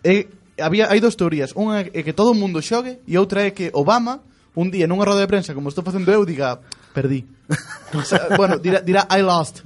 é, 0.02 0.26
había, 0.58 0.90
hai 0.90 1.00
dous 1.00 1.16
teorías. 1.16 1.54
Unha 1.56 1.88
é 1.90 2.00
que 2.02 2.12
todo 2.12 2.34
o 2.34 2.38
mundo 2.38 2.60
xogue 2.60 3.00
e 3.08 3.16
outra 3.16 3.46
é 3.46 3.50
que 3.54 3.70
Obama 3.72 4.20
un 4.54 4.68
día 4.70 4.84
nunha 4.84 5.08
roda 5.08 5.24
de 5.24 5.30
prensa 5.30 5.56
como 5.56 5.72
estou 5.72 5.80
facendo 5.84 6.12
eu 6.12 6.28
diga 6.28 6.60
perdí 6.92 7.24
o 7.96 8.04
sea, 8.04 8.36
bueno 8.36 8.60
dirá, 8.60 8.84
dirá 8.84 9.08
I 9.08 9.24
lost 9.24 9.64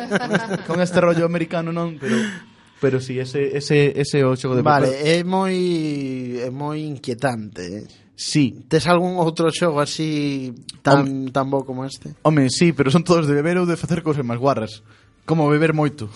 con 0.66 0.82
este 0.82 0.98
rollo 0.98 1.22
americano 1.22 1.70
non 1.70 1.94
pero 1.94 2.18
pero 2.82 2.98
si 2.98 3.14
sí, 3.14 3.22
ese 3.22 3.54
ese 3.54 3.94
ese 3.94 4.26
o 4.26 4.34
xogo 4.34 4.58
de 4.58 4.66
vale 4.66 4.90
papel. 4.90 5.06
é 5.06 5.16
moi 5.22 5.54
é 6.42 6.50
moi 6.50 6.82
inquietante 6.82 7.62
eh? 7.62 7.86
Sí. 8.16 8.64
Tes 8.64 8.88
algún 8.88 9.20
outro 9.20 9.52
xogo 9.52 9.76
así 9.76 10.56
tan, 10.80 11.04
home, 11.04 11.30
tan 11.36 11.52
bo 11.52 11.68
como 11.68 11.84
este? 11.84 12.16
Home, 12.24 12.48
sí, 12.48 12.72
pero 12.72 12.88
son 12.88 13.04
todos 13.04 13.28
de 13.28 13.36
beber 13.36 13.60
ou 13.60 13.68
de 13.68 13.76
facer 13.76 14.00
cousas 14.00 14.24
máis 14.24 14.40
guarras. 14.40 14.80
Como 15.26 15.50
beber 15.50 15.74
moito. 15.74 16.08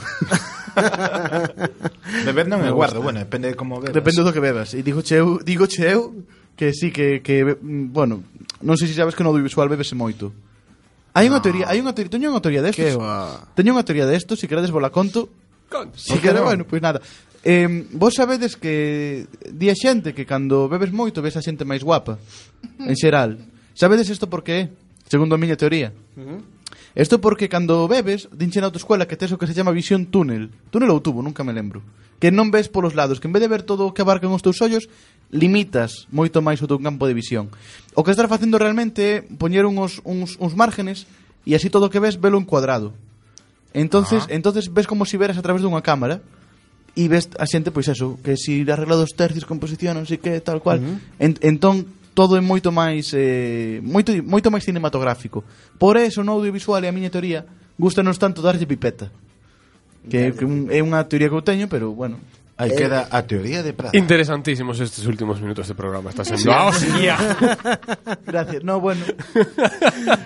beber 2.24 2.47
non 2.47 2.62
é 2.62 2.70
guardo, 2.70 3.03
bueno, 3.03 3.19
depende 3.19 3.51
de 3.53 3.59
como 3.59 3.82
bebas. 3.82 3.93
Depende 3.93 4.23
do 4.23 4.31
que 4.31 4.39
bebas. 4.39 4.70
E 4.73 4.87
digo 4.87 5.03
cheu, 5.03 5.43
digo 5.43 5.66
cheu 5.66 6.23
que 6.55 6.70
sí, 6.73 6.95
que, 6.95 7.19
que 7.20 7.43
mm, 7.43 7.91
bueno, 7.91 8.23
non 8.62 8.78
sei 8.78 8.87
se 8.87 8.95
sabes 8.95 9.19
que 9.19 9.27
no 9.27 9.35
audiovisual 9.35 9.66
bebese 9.66 9.99
moito. 9.99 10.31
Hai 11.11 11.27
unha 11.27 11.41
ah. 11.41 11.45
teoría, 11.45 11.66
hai 11.66 11.82
unha 11.82 11.91
teoría, 11.91 12.15
teño 12.15 12.31
unha 12.31 12.39
teoría 12.39 12.62
destos. 12.62 12.95
Teño 13.59 13.74
unha 13.74 13.82
teoría 13.82 14.07
destos, 14.07 14.39
se 14.39 14.47
si 14.47 14.47
queredes 14.47 14.70
vola 14.70 14.95
conto. 14.95 15.27
Conto. 15.66 15.99
Si 15.99 16.15
queredes, 16.23 16.47
no? 16.47 16.47
bueno, 16.47 16.62
pois 16.62 16.78
nada. 16.78 17.03
Eh, 17.43 17.89
vos 17.93 18.15
sabedes 18.15 18.57
que 18.57 19.27
di 19.49 19.73
a 19.73 19.74
xente 19.74 20.12
que 20.12 20.28
cando 20.28 20.69
bebes 20.69 20.93
moito 20.93 21.24
ves 21.24 21.41
a 21.41 21.43
xente 21.43 21.65
máis 21.65 21.81
guapa 21.81 22.20
En 22.77 22.93
xeral 22.93 23.41
Sabedes 23.73 24.12
isto 24.12 24.28
por 24.28 24.45
que 24.45 24.55
é? 24.61 24.62
Segundo 25.09 25.35
a 25.35 25.41
miña 25.41 25.57
teoría 25.57 25.89
uh 25.89 26.20
-huh. 26.20 26.41
Isto 26.94 27.20
porque 27.20 27.48
cando 27.48 27.86
bebes, 27.86 28.26
dinche 28.34 28.58
na 28.58 28.66
autoescuela 28.66 29.06
que 29.06 29.14
tes 29.14 29.30
o 29.30 29.38
que 29.38 29.46
se 29.46 29.54
chama 29.54 29.70
visión 29.70 30.10
túnel. 30.10 30.50
Túnel 30.74 30.90
ou 30.90 30.98
tubo, 30.98 31.22
nunca 31.22 31.46
me 31.46 31.54
lembro. 31.54 31.82
Que 32.18 32.34
non 32.34 32.50
ves 32.50 32.66
polos 32.66 32.98
lados, 32.98 33.22
que 33.22 33.30
en 33.30 33.34
vez 33.34 33.40
de 33.40 33.50
ver 33.50 33.62
todo 33.62 33.86
o 33.86 33.94
que 33.94 34.02
abarcan 34.02 34.34
os 34.34 34.42
teus 34.42 34.58
ollos, 34.58 34.90
limitas 35.30 36.10
moito 36.10 36.42
máis 36.42 36.58
o 36.58 36.66
teu 36.66 36.82
campo 36.82 37.06
de 37.06 37.14
visión. 37.14 37.48
O 37.94 38.02
que 38.02 38.10
estás 38.10 38.26
facendo 38.26 38.58
realmente 38.58 39.00
é 39.00 39.14
poñer 39.22 39.62
uns, 39.64 40.02
uns, 40.02 40.34
uns 40.42 40.54
márgenes 40.58 41.06
e 41.46 41.54
así 41.54 41.70
todo 41.70 41.86
o 41.86 41.92
que 41.92 42.02
ves 42.02 42.18
velo 42.18 42.42
encuadrado. 42.42 42.90
Entonces, 43.70 44.26
ah. 44.26 44.34
entonces 44.34 44.66
ves 44.74 44.90
como 44.90 45.06
si 45.06 45.14
veras 45.14 45.38
a 45.38 45.42
través 45.46 45.62
dunha 45.62 45.86
cámara 45.86 46.18
e 46.98 47.06
ves 47.06 47.30
a 47.38 47.46
xente, 47.46 47.70
pois 47.70 47.86
eso, 47.86 48.18
que 48.18 48.34
si 48.34 48.66
arreglados 48.66 49.14
tercios, 49.14 49.46
composición, 49.46 49.94
non 49.94 50.10
sei 50.10 50.18
que, 50.18 50.42
tal 50.42 50.58
cual. 50.58 50.82
Uh 50.82 50.98
-huh. 50.98 51.22
en, 51.22 51.30
entón, 51.46 51.86
todo 52.15 52.37
é 52.37 52.43
moito 52.43 52.70
máis 52.73 53.12
eh, 53.15 53.81
moito, 53.82 54.11
moito 54.24 54.51
máis 54.51 54.65
cinematográfico. 54.65 55.45
Por 55.78 55.97
eso 55.97 56.23
no 56.23 56.37
audiovisual 56.37 56.82
e 56.85 56.89
a 56.89 56.95
miña 56.95 57.11
teoría, 57.11 57.47
gustanos 57.78 58.19
tanto 58.19 58.43
darlle 58.43 58.66
pipeta. 58.66 59.11
Que, 60.09 60.32
que 60.32 60.45
un, 60.49 60.73
é 60.73 60.81
unha 60.81 61.05
teoría 61.05 61.28
que 61.28 61.37
eu 61.37 61.45
teño, 61.45 61.69
pero 61.69 61.93
bueno, 61.93 62.16
Aí 62.61 62.70
eh, 62.73 62.77
queda 62.77 63.09
a 63.11 63.23
teoría 63.24 63.62
de 63.62 63.73
Prada. 63.73 63.97
Interesantísimos 63.97 64.78
estes 64.81 65.07
últimos 65.07 65.41
minutos 65.41 65.66
de 65.66 65.74
programa. 65.74 66.11
Está 66.11 66.24
sendo 66.24 66.53
a 66.53 66.69
hostia. 66.69 67.16
Gracias. 68.27 68.62
No, 68.62 68.81
bueno. 68.81 69.01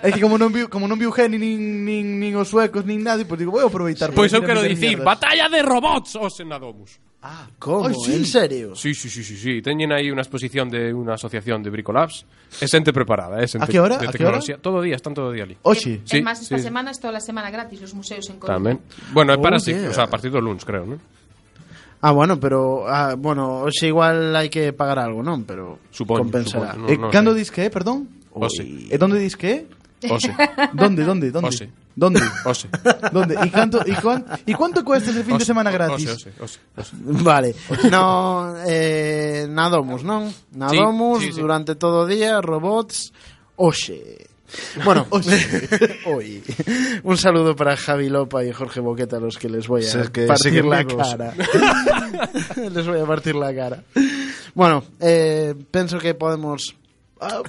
É 0.03 0.11
que 0.11 0.19
como 0.19 0.35
non 0.35 0.51
viu, 0.51 0.67
como 0.67 0.83
non 0.83 0.99
viu 0.99 1.15
Geni 1.15 1.39
nin, 1.39 1.87
nin, 1.87 2.19
nin 2.19 2.35
os 2.35 2.51
suecos, 2.51 2.83
nin 2.83 2.99
nadie, 2.99 3.23
pois 3.23 3.39
pues 3.39 3.47
digo, 3.47 3.55
vou 3.55 3.63
aproveitar. 3.63 4.11
Pois 4.11 4.27
pues 4.27 4.35
eu 4.35 4.43
quero 4.43 4.59
dicir, 4.59 4.99
mierdas. 4.99 5.15
batalla 5.15 5.47
de 5.47 5.63
robots, 5.63 6.19
oh, 6.19 6.27
os 6.27 6.35
senadomus. 6.35 6.99
Ah, 7.25 7.49
Como? 7.57 7.87
Ai, 7.89 7.95
sí. 7.97 8.13
En 8.21 8.25
serio? 8.25 8.75
Sí, 8.75 8.93
sí, 8.93 9.09
sí, 9.09 9.23
sí, 9.25 9.33
sí. 9.33 9.57
Teñen 9.65 9.89
aí 9.89 10.13
unha 10.13 10.21
exposición 10.21 10.69
de 10.69 10.93
unha 10.93 11.17
asociación 11.17 11.65
de 11.65 11.73
Bricolabs. 11.73 12.21
É 12.61 12.69
xente 12.69 12.93
preparada, 12.93 13.41
é 13.41 13.49
xente 13.49 13.65
A 13.65 13.71
que 13.73 13.81
hora? 13.81 13.97
de 13.97 14.05
A 14.05 14.13
que 14.13 14.21
hora? 14.21 14.37
tecnoloxía. 14.37 14.61
Todo 14.61 14.77
o 14.77 14.83
día, 14.85 14.93
están 14.93 15.17
todo 15.17 15.29
o 15.29 15.33
día 15.33 15.41
ali. 15.41 15.57
Oxe. 15.65 16.05
Sí, 16.05 16.21
es 16.21 16.23
más, 16.23 16.37
esta 16.37 16.61
sí. 16.61 16.69
semana 16.69 16.93
es 16.93 17.01
toda 17.01 17.17
la 17.17 17.23
semana 17.25 17.49
gratis 17.49 17.81
los 17.81 17.97
museos 17.97 18.29
en 18.29 18.37
Coruña. 18.37 18.61
Tamén. 18.61 18.77
Bueno, 19.09 19.33
é 19.33 19.41
para 19.41 19.57
Oh, 19.57 19.63
sí, 19.65 19.73
yeah. 19.73 19.89
o 19.89 19.93
sea, 19.97 20.05
a 20.05 20.11
partir 20.13 20.29
do 20.29 20.37
luns, 20.37 20.61
creo, 20.61 20.85
non? 20.85 21.01
Ah, 22.05 22.13
bueno, 22.13 22.37
pero 22.37 22.85
ah, 22.85 23.17
bueno, 23.17 23.65
hoxe 23.65 23.89
igual 23.89 24.29
hai 24.37 24.53
que 24.53 24.69
pagar 24.77 25.01
algo, 25.01 25.25
non? 25.25 25.41
Pero 25.49 25.81
Supoño, 25.89 26.29
compensará. 26.29 26.77
supoño. 26.77 26.93
Eh, 26.93 26.97
no 27.01 27.09
cando 27.09 27.33
sei. 27.33 27.41
dis 27.41 27.49
que 27.49 27.65
é, 27.65 27.69
perdón? 27.73 28.05
Ose. 28.37 28.61
E 28.61 28.95
donde 29.01 29.17
dis 29.17 29.33
que 29.33 29.49
é? 29.49 29.57
Ose. 30.09 30.35
Donde, 30.73 31.03
donde, 31.03 31.31
donde? 31.31 31.47
Ose. 31.49 31.69
Donde? 31.95 32.21
Ose. 32.45 32.67
Donde? 33.11 33.35
E 33.35 33.49
canto 33.49 33.79
e 33.85 33.95
cuan, 33.95 34.25
e 34.45 34.53
cuánto 34.53 34.83
cuesta 34.83 35.11
ese 35.11 35.23
fin 35.23 35.37
de 35.39 35.43
Ose, 35.43 35.45
semana 35.45 35.69
ose, 35.69 35.77
gratis? 35.77 36.09
Ose, 36.09 36.33
ose, 36.39 36.59
ose. 36.75 36.91
Vale, 37.23 37.55
no, 37.89 38.53
eh, 38.67 39.47
nadomos, 39.49 40.03
non? 40.03 40.27
Nadomos 40.51 41.23
sí, 41.23 41.31
sí. 41.31 41.39
durante 41.39 41.75
todo 41.75 42.03
o 42.03 42.07
día, 42.07 42.41
robots, 42.41 43.13
oxe. 43.55 44.27
Bueno, 44.83 45.07
hoy. 46.05 46.43
Un 47.03 47.17
saludo 47.17 47.55
para 47.55 47.75
Javi 47.75 48.09
Lopa 48.09 48.43
y 48.43 48.51
Jorge 48.51 48.79
Boqueta, 48.79 49.17
a 49.17 49.19
los 49.19 49.37
que 49.37 49.49
les 49.49 49.67
voy 49.67 49.83
a 49.83 50.01
es 50.01 50.09
que 50.11 50.27
partir 50.27 50.63
la 50.63 50.83
vivos. 50.83 51.15
cara. 51.15 51.33
les 52.71 52.87
voy 52.87 52.99
a 52.99 53.05
partir 53.05 53.35
la 53.35 53.55
cara. 53.55 53.83
Bueno, 54.53 54.83
eh, 54.99 55.55
penso 55.71 55.97
que 55.97 56.13
podemos 56.13 56.75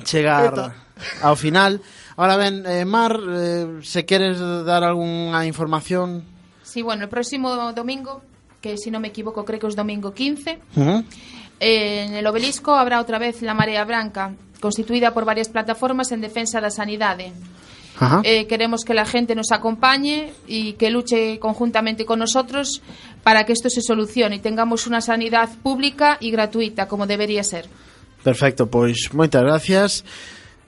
chegar 0.05 0.75
ao 1.21 1.37
final. 1.37 1.81
Ahora 2.17 2.37
ben, 2.37 2.65
eh, 2.67 2.85
Mar, 2.85 3.21
eh, 3.29 3.81
se 3.83 4.07
queres 4.07 4.39
dar 4.39 4.85
algunha 4.85 5.45
información... 5.45 6.25
Sí, 6.63 6.83
bueno, 6.83 7.05
el 7.05 7.09
próximo 7.09 7.73
domingo, 7.73 8.23
que 8.61 8.77
si 8.77 8.91
no 8.91 9.01
me 9.01 9.09
equivoco 9.09 9.45
creo 9.45 9.61
que 9.61 9.67
es 9.67 9.77
domingo 9.77 10.13
15, 10.13 10.59
Ujú. 10.77 11.05
eh, 11.61 12.07
en 12.09 12.15
el 12.15 12.27
obelisco 12.27 12.75
habrá 12.75 13.01
otra 13.01 13.19
vez 13.19 13.43
la 13.43 13.55
Marea 13.55 13.85
Branca, 13.85 14.35
constituida 14.61 15.13
por 15.13 15.25
varias 15.25 15.49
plataformas 15.49 16.11
en 16.13 16.21
defensa 16.21 16.61
da 16.61 16.71
sanidade. 16.71 17.33
Ajá. 17.99 18.21
Eh, 18.25 18.47
queremos 18.47 18.85
que 18.85 18.93
la 18.93 19.07
gente 19.07 19.35
nos 19.35 19.53
acompañe 19.53 20.33
y 20.47 20.75
que 20.75 20.91
luche 20.91 21.39
conjuntamente 21.39 22.05
con 22.05 22.19
nosotros 22.19 22.83
para 23.23 23.45
que 23.45 23.53
esto 23.53 23.71
se 23.71 23.81
solucione 23.81 24.37
y 24.37 24.41
tengamos 24.41 24.87
una 24.87 25.01
sanidad 25.01 25.49
pública 25.63 26.19
y 26.21 26.31
gratuita, 26.31 26.89
como 26.89 27.07
debería 27.07 27.43
ser. 27.43 27.69
Perfecto, 28.23 28.67
pois 28.69 29.15
moitas 29.15 29.43
gracias. 29.43 30.05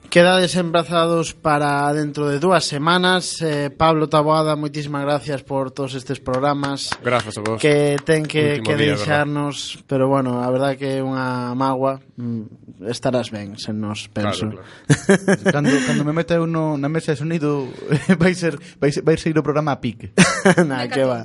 Quedades 0.09 0.55
embrazados 0.55 1.35
para 1.35 1.93
dentro 1.93 2.27
de 2.29 2.39
dúas 2.39 2.65
semanas. 2.65 3.43
Eh, 3.43 3.69
Pablo 3.69 4.09
Taboada, 4.09 4.57
moitísimas 4.57 5.05
gracias 5.05 5.45
por 5.45 5.69
todos 5.69 5.93
estes 5.93 6.17
programas. 6.17 6.89
Grazas 7.05 7.37
a 7.37 7.45
vos. 7.45 7.61
Que 7.61 7.93
ten 8.01 8.25
que, 8.25 8.57
Último 8.57 8.65
que 8.65 8.75
día, 8.75 8.97
deixarnos, 8.97 9.77
pero 9.85 10.09
bueno, 10.09 10.41
a 10.41 10.49
verdad 10.49 10.73
que 10.81 10.97
é 10.97 11.05
unha 11.05 11.53
magua. 11.53 12.01
Mm, 12.17 12.89
estarás 12.89 13.29
ben, 13.29 13.53
sen 13.61 13.77
nos, 13.77 14.09
penso. 14.09 14.49
Claro, 14.49 14.65
claro. 14.65 15.45
cando, 15.53 15.77
cando 15.85 16.01
me 16.01 16.13
meta 16.17 16.41
eu 16.41 16.49
no, 16.49 16.73
na 16.73 16.89
mesa 16.89 17.13
de 17.13 17.21
sonido 17.21 17.69
vai 18.17 18.33
ser 18.33 18.57
vai, 18.81 18.89
ser, 18.89 19.05
vai 19.05 19.13
ser 19.13 19.37
o 19.37 19.45
programa 19.45 19.77
a 19.77 19.79
pique. 19.79 20.09
na, 20.65 20.89
que 20.89 21.05
va. 21.05 21.21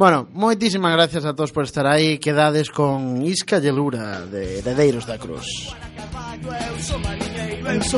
bueno, 0.00 0.32
moitísimas 0.32 0.96
gracias 0.96 1.28
a 1.28 1.36
todos 1.36 1.52
por 1.52 1.68
estar 1.68 1.84
aí. 1.84 2.16
Quedades 2.16 2.72
con 2.72 3.20
Isca 3.20 3.60
Yelura 3.60 4.24
de 4.24 4.64
Dedeiros 4.64 5.04
da 5.04 5.20
Cruz. 5.20 5.76
Eu 7.74 7.82
sou 7.82 7.97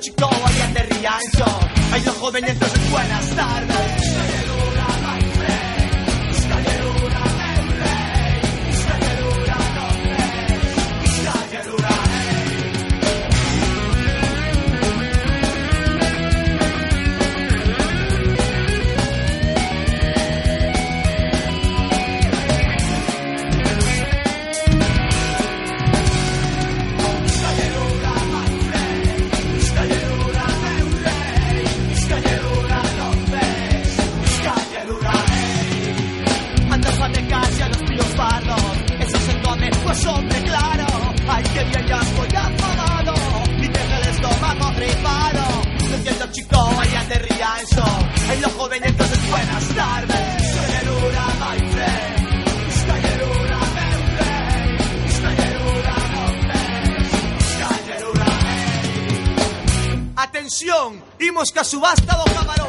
chicos, 0.00 0.28
allá 0.44 0.66
de 0.68 0.82
Riancho. 0.82 1.44
Hay 1.92 2.02
los 2.04 2.16
jóvenes 2.16 2.58
de 2.58 2.66
buenas 2.90 3.36
tardes. 3.36 3.69
eso. 47.62 47.84
En 48.32 48.42
los 48.42 48.52
jóvenes 48.52 48.92
que 48.92 49.04
se 49.04 49.16
puedan 49.28 49.74
tarde. 49.74 50.14
Atención, 60.16 61.02
imos 61.18 61.50
que 61.50 61.60
a 61.60 61.64
subasta 61.64 62.14
do 62.14 62.24
camarón. 62.24 62.59